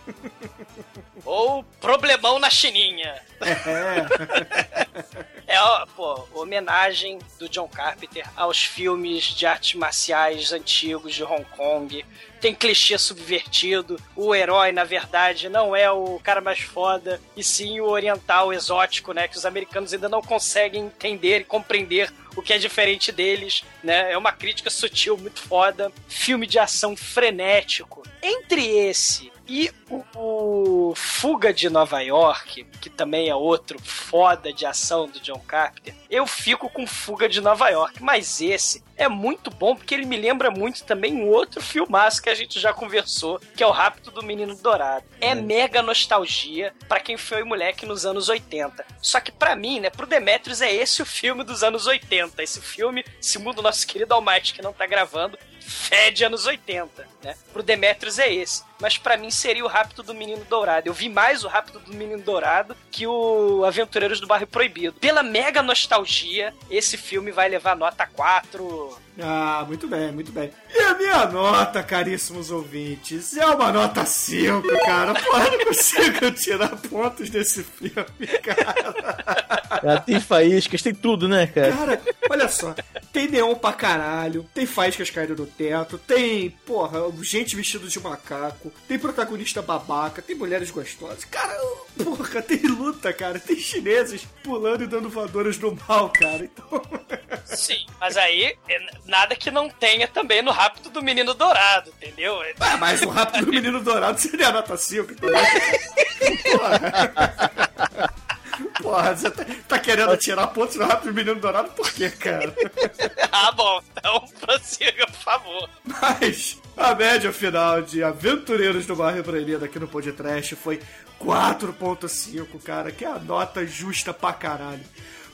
Ou 1.25 1.63
problemão 1.81 2.41
na 2.41 2.51
chininha. 2.51 3.15
É, 5.51 5.59
ó, 5.63 5.87
pô, 5.97 6.29
homenagem 6.35 7.19
do 7.39 7.49
John 7.49 7.67
Carpenter 7.69 8.23
aos 8.37 8.63
filmes 8.67 9.25
de 9.25 9.47
artes 9.47 9.77
marciais 9.77 10.53
antigos 10.53 11.15
de 11.15 11.25
Hong 11.25 11.47
Kong. 11.57 12.05
Tem 12.39 12.55
clichê 12.55 12.99
subvertido. 12.99 13.99
O 14.15 14.35
herói, 14.35 14.73
na 14.73 14.85
verdade, 14.85 15.49
não 15.49 15.75
é 15.75 15.91
o 15.91 16.21
cara 16.23 16.43
mais 16.43 16.61
foda, 16.61 17.19
e 17.35 17.43
sim 17.43 17.81
o 17.81 17.87
oriental 17.87 18.53
exótico, 18.53 19.15
né? 19.15 19.27
Que 19.27 19.39
os 19.39 19.47
americanos 19.47 19.95
ainda 19.95 20.07
não 20.07 20.21
conseguem 20.21 20.85
entender 20.85 21.41
e 21.41 21.45
compreender 21.45 22.13
o 22.39 22.43
que 22.43 22.53
é 22.53 22.59
diferente 22.59 23.11
deles, 23.11 23.65
né? 23.83 24.13
É 24.13 24.17
uma 24.17 24.31
crítica 24.31 24.71
sutil 24.71 25.19
muito 25.19 25.41
foda. 25.41 25.91
Filme 26.07 26.47
de 26.47 26.59
ação 26.59 26.97
frenético. 26.97 28.05
Entre 28.23 28.65
esse 28.65 29.33
e 29.49 29.73
o, 29.91 30.93
Fuga 30.95 31.53
de 31.53 31.69
Nova 31.69 32.01
York, 32.01 32.65
que 32.81 32.91
também 32.91 33.29
é 33.29 33.35
outro 33.35 33.79
foda 33.83 34.53
de 34.53 34.67
ação 34.67 35.07
do 35.09 35.21
John 35.21 35.41
Carpenter, 35.41 35.95
eu 36.11 36.27
fico 36.27 36.69
com 36.69 36.87
Fuga 36.87 37.29
de 37.29 37.41
Nova 37.41 37.69
York. 37.69 38.03
Mas 38.03 38.41
esse 38.41 38.83
é 38.97 39.09
muito 39.09 39.51
bom 39.51 39.77
porque 39.77 39.95
ele 39.95 40.05
me 40.05 40.17
lembra 40.17 40.51
muito 40.51 40.85
também 40.85 41.15
um 41.15 41.29
outro 41.29 41.61
filmaço 41.61 42.23
que 42.23 42.29
a 42.29 42.35
gente 42.35 42.59
já 42.59 42.73
conversou, 42.73 43.41
que 43.57 43.63
é 43.63 43.67
o 43.67 43.71
Rapto 43.71 44.11
do 44.11 44.23
Menino 44.23 44.57
Dourado. 44.57 45.05
É 45.21 45.35
mega 45.35 45.83
nostalgia 45.83 46.75
pra 46.89 47.01
quem 47.01 47.17
foi 47.17 47.45
moleque 47.45 47.87
nos 47.87 48.05
anos 48.05 48.29
80. 48.29 48.85
Só 49.01 49.21
que 49.21 49.31
pra 49.31 49.55
mim, 49.55 49.81
né, 49.81 49.91
pro 49.91 50.07
Demetrius 50.07 50.61
é 50.61 50.73
esse 50.73 51.01
o 51.03 51.07
filme 51.07 51.45
dos 51.45 51.63
anos 51.63 51.87
80. 51.87 52.43
Esse 52.43 52.61
filme, 52.61 53.05
segundo 53.21 53.61
o 53.61 53.63
nosso 53.63 53.87
querido 53.87 54.15
Almighty 54.15 54.55
que 54.55 54.63
não 54.63 54.73
tá 54.73 54.87
gravando, 54.87 55.39
fede 55.61 56.25
anos 56.25 56.47
80, 56.47 57.07
né? 57.23 57.37
Pro 57.53 57.63
Demetrius 57.63 58.19
é 58.19 58.33
esse. 58.33 58.65
Mas 58.81 58.97
pra 58.97 59.17
mim 59.17 59.31
seria 59.31 59.65
o 59.65 59.69
Rapto 59.79 60.03
do 60.03 60.13
Menino 60.13 60.45
Dourado. 60.45 60.89
Eu 60.89 60.93
vi 60.93 61.09
mais 61.09 61.45
o 61.45 61.49
Rapto 61.49 61.79
do 61.79 61.95
Menino 61.95 62.21
Dourado 62.21 62.77
que 62.91 63.07
o 63.07 63.65
Aventureiros 63.65 64.19
do 64.19 64.27
Bairro 64.27 64.45
Proibido. 64.45 64.99
Pela 64.99 65.23
mega 65.23 65.63
nostalgia, 65.63 66.53
esse 66.69 66.97
filme 66.97 67.31
vai 67.31 67.49
levar 67.49 67.77
nota 67.77 68.05
4. 68.05 68.99
Ah, 69.21 69.65
muito 69.67 69.89
bem, 69.89 70.13
muito 70.13 70.31
bem. 70.31 70.51
E 70.73 70.79
a 70.79 70.95
minha 70.95 71.27
nota, 71.27 71.83
caríssimos 71.83 72.51
ouvintes, 72.51 73.37
é 73.37 73.45
uma 73.47 73.73
nota 73.73 74.05
5, 74.05 74.63
cara. 74.85 75.13
Porra, 75.15 75.45
eu 75.47 75.59
não 75.59 75.65
consigo 75.67 76.31
tirar 76.31 76.77
pontos 76.77 77.29
desse 77.29 77.65
filme, 77.65 78.27
cara. 78.43 79.81
Ela 79.83 80.01
tem 80.01 80.21
faíscas, 80.21 80.83
tem 80.83 80.95
tudo, 80.95 81.27
né, 81.29 81.49
cara? 81.49 81.73
Cara, 81.73 82.03
olha 82.31 82.49
só. 82.49 82.75
Tem 83.13 83.29
neon 83.29 83.57
pra 83.57 83.73
caralho, 83.73 84.47
tem 84.55 84.67
faíscas 84.67 85.11
caindo 85.11 85.35
do 85.35 85.47
teto, 85.47 85.99
tem, 85.99 86.51
porra, 86.65 87.01
gente 87.23 87.57
vestida 87.57 87.89
de 87.89 88.01
macaco, 88.01 88.73
tem 88.87 88.99
protagonista 88.99 89.61
babaca, 89.61 90.23
tem 90.23 90.37
mulheres 90.37 90.71
gostosas. 90.71 91.25
Cara, 91.25 91.57
porra, 92.05 92.43
tem 92.43 92.61
luta, 92.63 93.13
cara. 93.13 93.39
Tem 93.39 93.57
chineses 93.57 94.27
pulando 94.43 94.85
e 94.85 94.87
dando 94.87 95.09
voadoras 95.09 95.59
no 95.59 95.77
mal, 95.89 96.11
cara. 96.11 96.45
Então, 96.45 96.83
Sim, 97.45 97.87
mas 98.01 98.17
aí 98.17 98.57
é 98.69 98.87
nada 99.07 99.35
que 99.35 99.51
não 99.51 99.69
tenha 99.69 100.07
também 100.07 100.43
no 100.43 100.51
Rapto 100.51 100.91
do 100.91 101.03
Menino 101.03 101.35
Dourado, 101.35 101.91
entendeu? 101.91 102.41
Ah, 102.61 102.77
mas 102.77 103.03
o 103.03 103.09
rápido 103.09 103.47
do 103.47 103.51
menino 103.51 103.83
dourado 103.83 104.19
seria 104.21 104.49
a 104.49 104.53
nota 104.53 104.77
5, 104.77 105.13
entendeu? 105.13 105.39
Porra. 106.59 108.15
Porra, 108.83 109.15
você 109.15 109.31
tá, 109.31 109.47
tá 109.67 109.79
querendo 109.79 110.17
tirar 110.17 110.47
pontos 110.49 110.77
do 110.77 110.85
rápido 110.85 111.13
do 111.13 111.15
menino 111.15 111.41
dourado 111.41 111.71
por 111.71 111.91
quê, 111.93 112.11
cara? 112.11 112.55
ah, 113.31 113.53
bom, 113.53 113.81
então 113.93 114.25
prossiga, 114.41 115.07
por 115.07 115.21
favor. 115.21 115.71
Mas 115.85 116.59
a 116.77 116.95
média 116.95 117.33
final 117.33 117.83
de 117.83 118.03
Aventureiros 118.03 118.87
do 118.87 118.97
Bairro 118.97 119.23
Proibido 119.23 119.65
aqui 119.65 119.79
no 119.79 119.89
podcast 119.89 120.55
foi 120.57 120.81
4.5, 121.21 122.63
cara, 122.63 122.91
que 122.91 123.05
é 123.05 123.09
a 123.09 123.19
nota 123.19 123.67
justa 123.67 124.13
pra 124.15 124.33
caralho. 124.33 124.85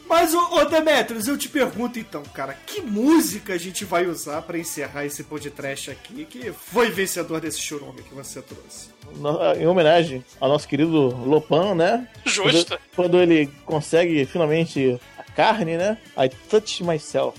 Mas, 0.06 0.34
ô, 0.34 0.38
ô 0.56 0.64
Demetrius, 0.66 1.26
eu 1.26 1.36
te 1.36 1.48
pergunto 1.48 1.98
então, 1.98 2.22
cara, 2.22 2.54
que 2.66 2.80
música 2.80 3.54
a 3.54 3.58
gente 3.58 3.84
vai 3.84 4.06
usar 4.06 4.42
pra 4.42 4.58
encerrar 4.58 5.04
esse 5.06 5.24
podcast 5.24 5.90
aqui, 5.90 6.24
que 6.24 6.52
foi 6.52 6.90
vencedor 6.90 7.40
desse 7.40 7.60
churume 7.60 8.02
que 8.02 8.14
você 8.14 8.40
trouxe? 8.42 8.88
No- 9.16 9.38
Em 9.54 9.66
homenagem 9.66 10.24
ao 10.40 10.48
nosso 10.48 10.68
querido 10.68 11.08
Lopan, 11.26 11.74
né? 11.74 12.08
Justo. 12.24 12.76
Quando, 12.76 12.80
quando 12.94 13.20
ele 13.20 13.50
consegue 13.64 14.24
finalmente 14.26 15.00
a 15.18 15.22
carne, 15.24 15.76
né? 15.76 15.98
I 16.16 16.28
touch 16.48 16.82
myself. 16.84 17.38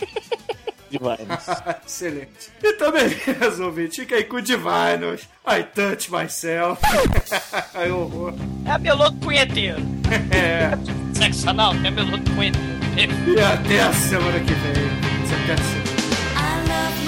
Divines. 0.98 1.46
Excelente. 1.86 2.50
Então, 2.62 2.92
beleza, 2.92 3.64
ouvinte, 3.64 4.00
fica 4.00 4.16
aí 4.16 4.24
com 4.24 4.36
o 4.36 4.42
Divinos. 4.42 5.28
I 5.46 5.62
touch 5.74 6.10
myself. 6.10 6.80
Ai, 7.74 7.90
horror. 7.90 8.34
É 8.64 8.70
a 8.72 8.78
Meloto 8.78 9.16
Punheteiro. 9.16 9.78
É. 10.30 10.70
Sexo 11.14 11.48
anal, 11.50 11.74
é 11.84 11.90
Meloto 11.90 12.30
Punheteiro. 12.32 13.12
E 13.26 13.40
até 13.40 13.80
a 13.80 13.92
semana 13.92 14.38
que 14.40 14.54
vem. 14.54 14.86
Até 15.42 15.52
a 15.52 15.56
semana. 15.56 15.96
I 16.36 16.68
love 16.68 17.06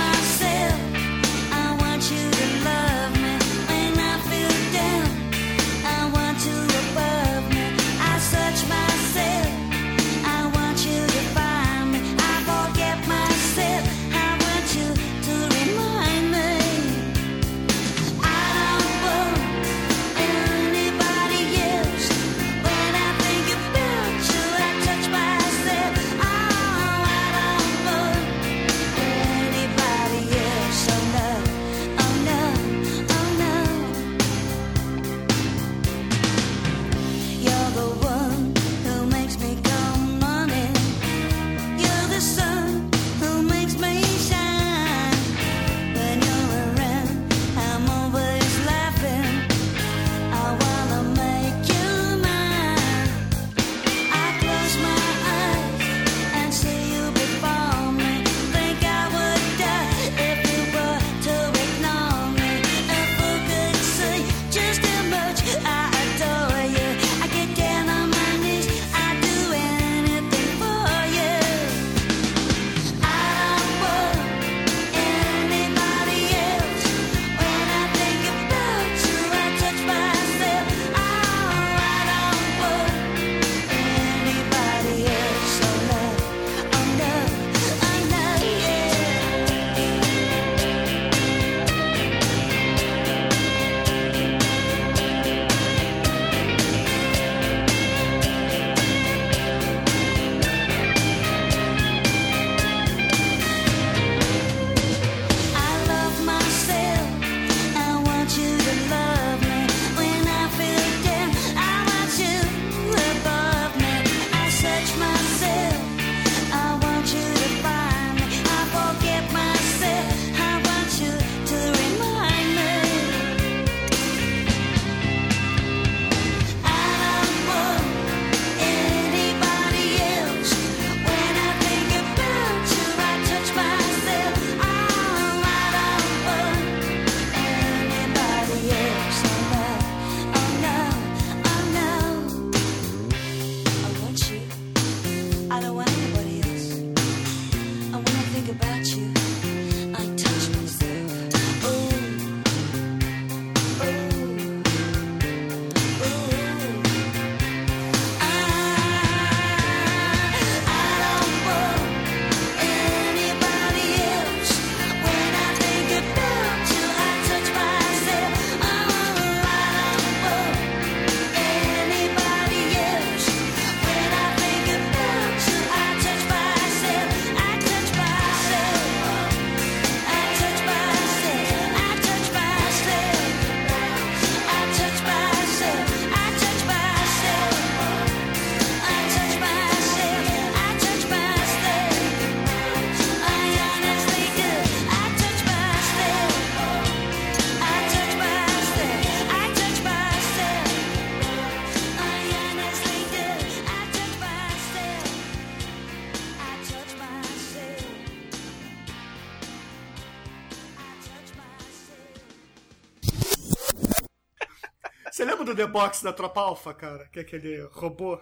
The 215.59 215.67
Box 215.67 216.03
da 216.05 216.13
Tropa 216.13 216.41
Alpha, 216.41 216.73
cara? 216.73 217.09
Que 217.09 217.19
é 217.19 217.23
aquele 217.23 217.63
robô? 217.73 218.17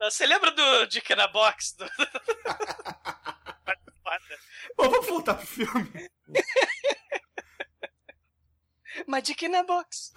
Você 0.00 0.26
lembra 0.26 0.50
do 0.50 0.86
Dick 0.86 1.14
na 1.14 1.28
Box? 1.28 1.76
Do... 1.76 1.84
Bom, 4.76 4.90
vamos 4.90 5.06
voltar 5.06 5.34
pro 5.34 5.46
filme. 5.46 6.10
Mas 9.06 9.22
Dick 9.22 9.46
na 9.48 9.62
Box. 9.62 10.12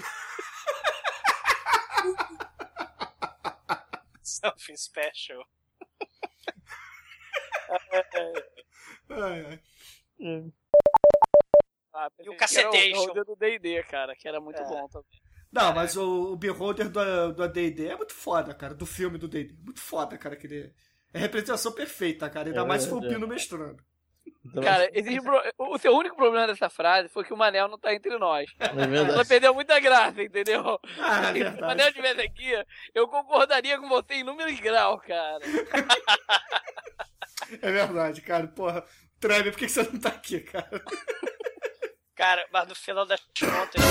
Something 4.23 4.77
special. 4.77 5.45
Ai, 9.09 9.45
ai. 9.45 9.61
Ah, 11.93 12.09
E 12.19 12.29
o 12.29 12.35
Cacetation. 12.37 12.97
O 12.97 13.13
Beholder 13.13 13.25
do 13.25 13.35
D&D, 13.35 13.83
cara, 13.83 14.15
que 14.15 14.27
era 14.27 14.41
muito 14.41 14.59
É. 14.59 14.65
bom 14.65 14.87
também. 14.87 15.21
Não, 15.51 15.73
mas 15.73 15.97
o, 15.97 16.33
o 16.33 16.35
Beholder 16.37 16.89
do, 16.89 17.33
do 17.33 17.43
AD&D 17.43 17.87
é 17.87 17.97
muito 17.97 18.13
foda, 18.13 18.53
cara. 18.53 18.73
Do 18.73 18.85
filme 18.85 19.17
do 19.17 19.27
D&D. 19.27 19.53
Muito 19.61 19.81
foda, 19.81 20.17
cara. 20.17 20.35
Que 20.35 20.47
ele 20.47 20.73
é 21.13 21.17
a 21.17 21.21
representação 21.21 21.73
perfeita, 21.73 22.29
cara. 22.29 22.49
Ainda 22.49 22.61
É 22.61 22.65
mais 22.65 22.83
se 22.83 22.89
for 22.89 23.03
o. 23.03 23.07
Pino 23.07 23.27
mestrando. 23.27 23.83
Então, 24.45 24.63
Cara, 24.63 24.89
existe 24.93 25.19
o 25.57 25.77
seu 25.77 25.95
único 25.95 26.15
problema 26.15 26.47
dessa 26.47 26.69
frase 26.69 27.09
foi 27.09 27.23
que 27.23 27.33
o 27.33 27.37
Manel 27.37 27.67
não 27.67 27.77
tá 27.77 27.93
entre 27.93 28.17
nós. 28.17 28.49
é 28.59 28.97
Ela 28.97 29.25
perdeu 29.25 29.53
muita 29.53 29.79
graça, 29.79 30.21
entendeu? 30.21 30.79
Ah, 30.99 31.29
é 31.29 31.51
Se 31.51 31.57
o 31.57 31.61
Manel 31.61 31.89
estivesse 31.89 32.21
aqui, 32.21 32.51
eu 32.93 33.07
concordaria 33.07 33.77
com 33.77 33.87
você 33.87 34.15
em 34.15 34.23
números 34.23 34.53
e 34.53 34.61
grau, 34.61 34.99
cara. 34.99 35.41
É 37.61 37.71
verdade, 37.71 38.21
cara. 38.21 38.47
Porra, 38.47 38.85
Treve, 39.19 39.51
por 39.51 39.59
que 39.59 39.65
que 39.65 39.71
você 39.71 39.83
não 39.83 39.99
tá 39.99 40.09
aqui, 40.09 40.39
cara? 40.39 40.81
Cara, 42.15 42.47
mas 42.51 42.67
no 42.67 42.75
final 42.75 43.05
das 43.05 43.19
contas, 43.19 43.81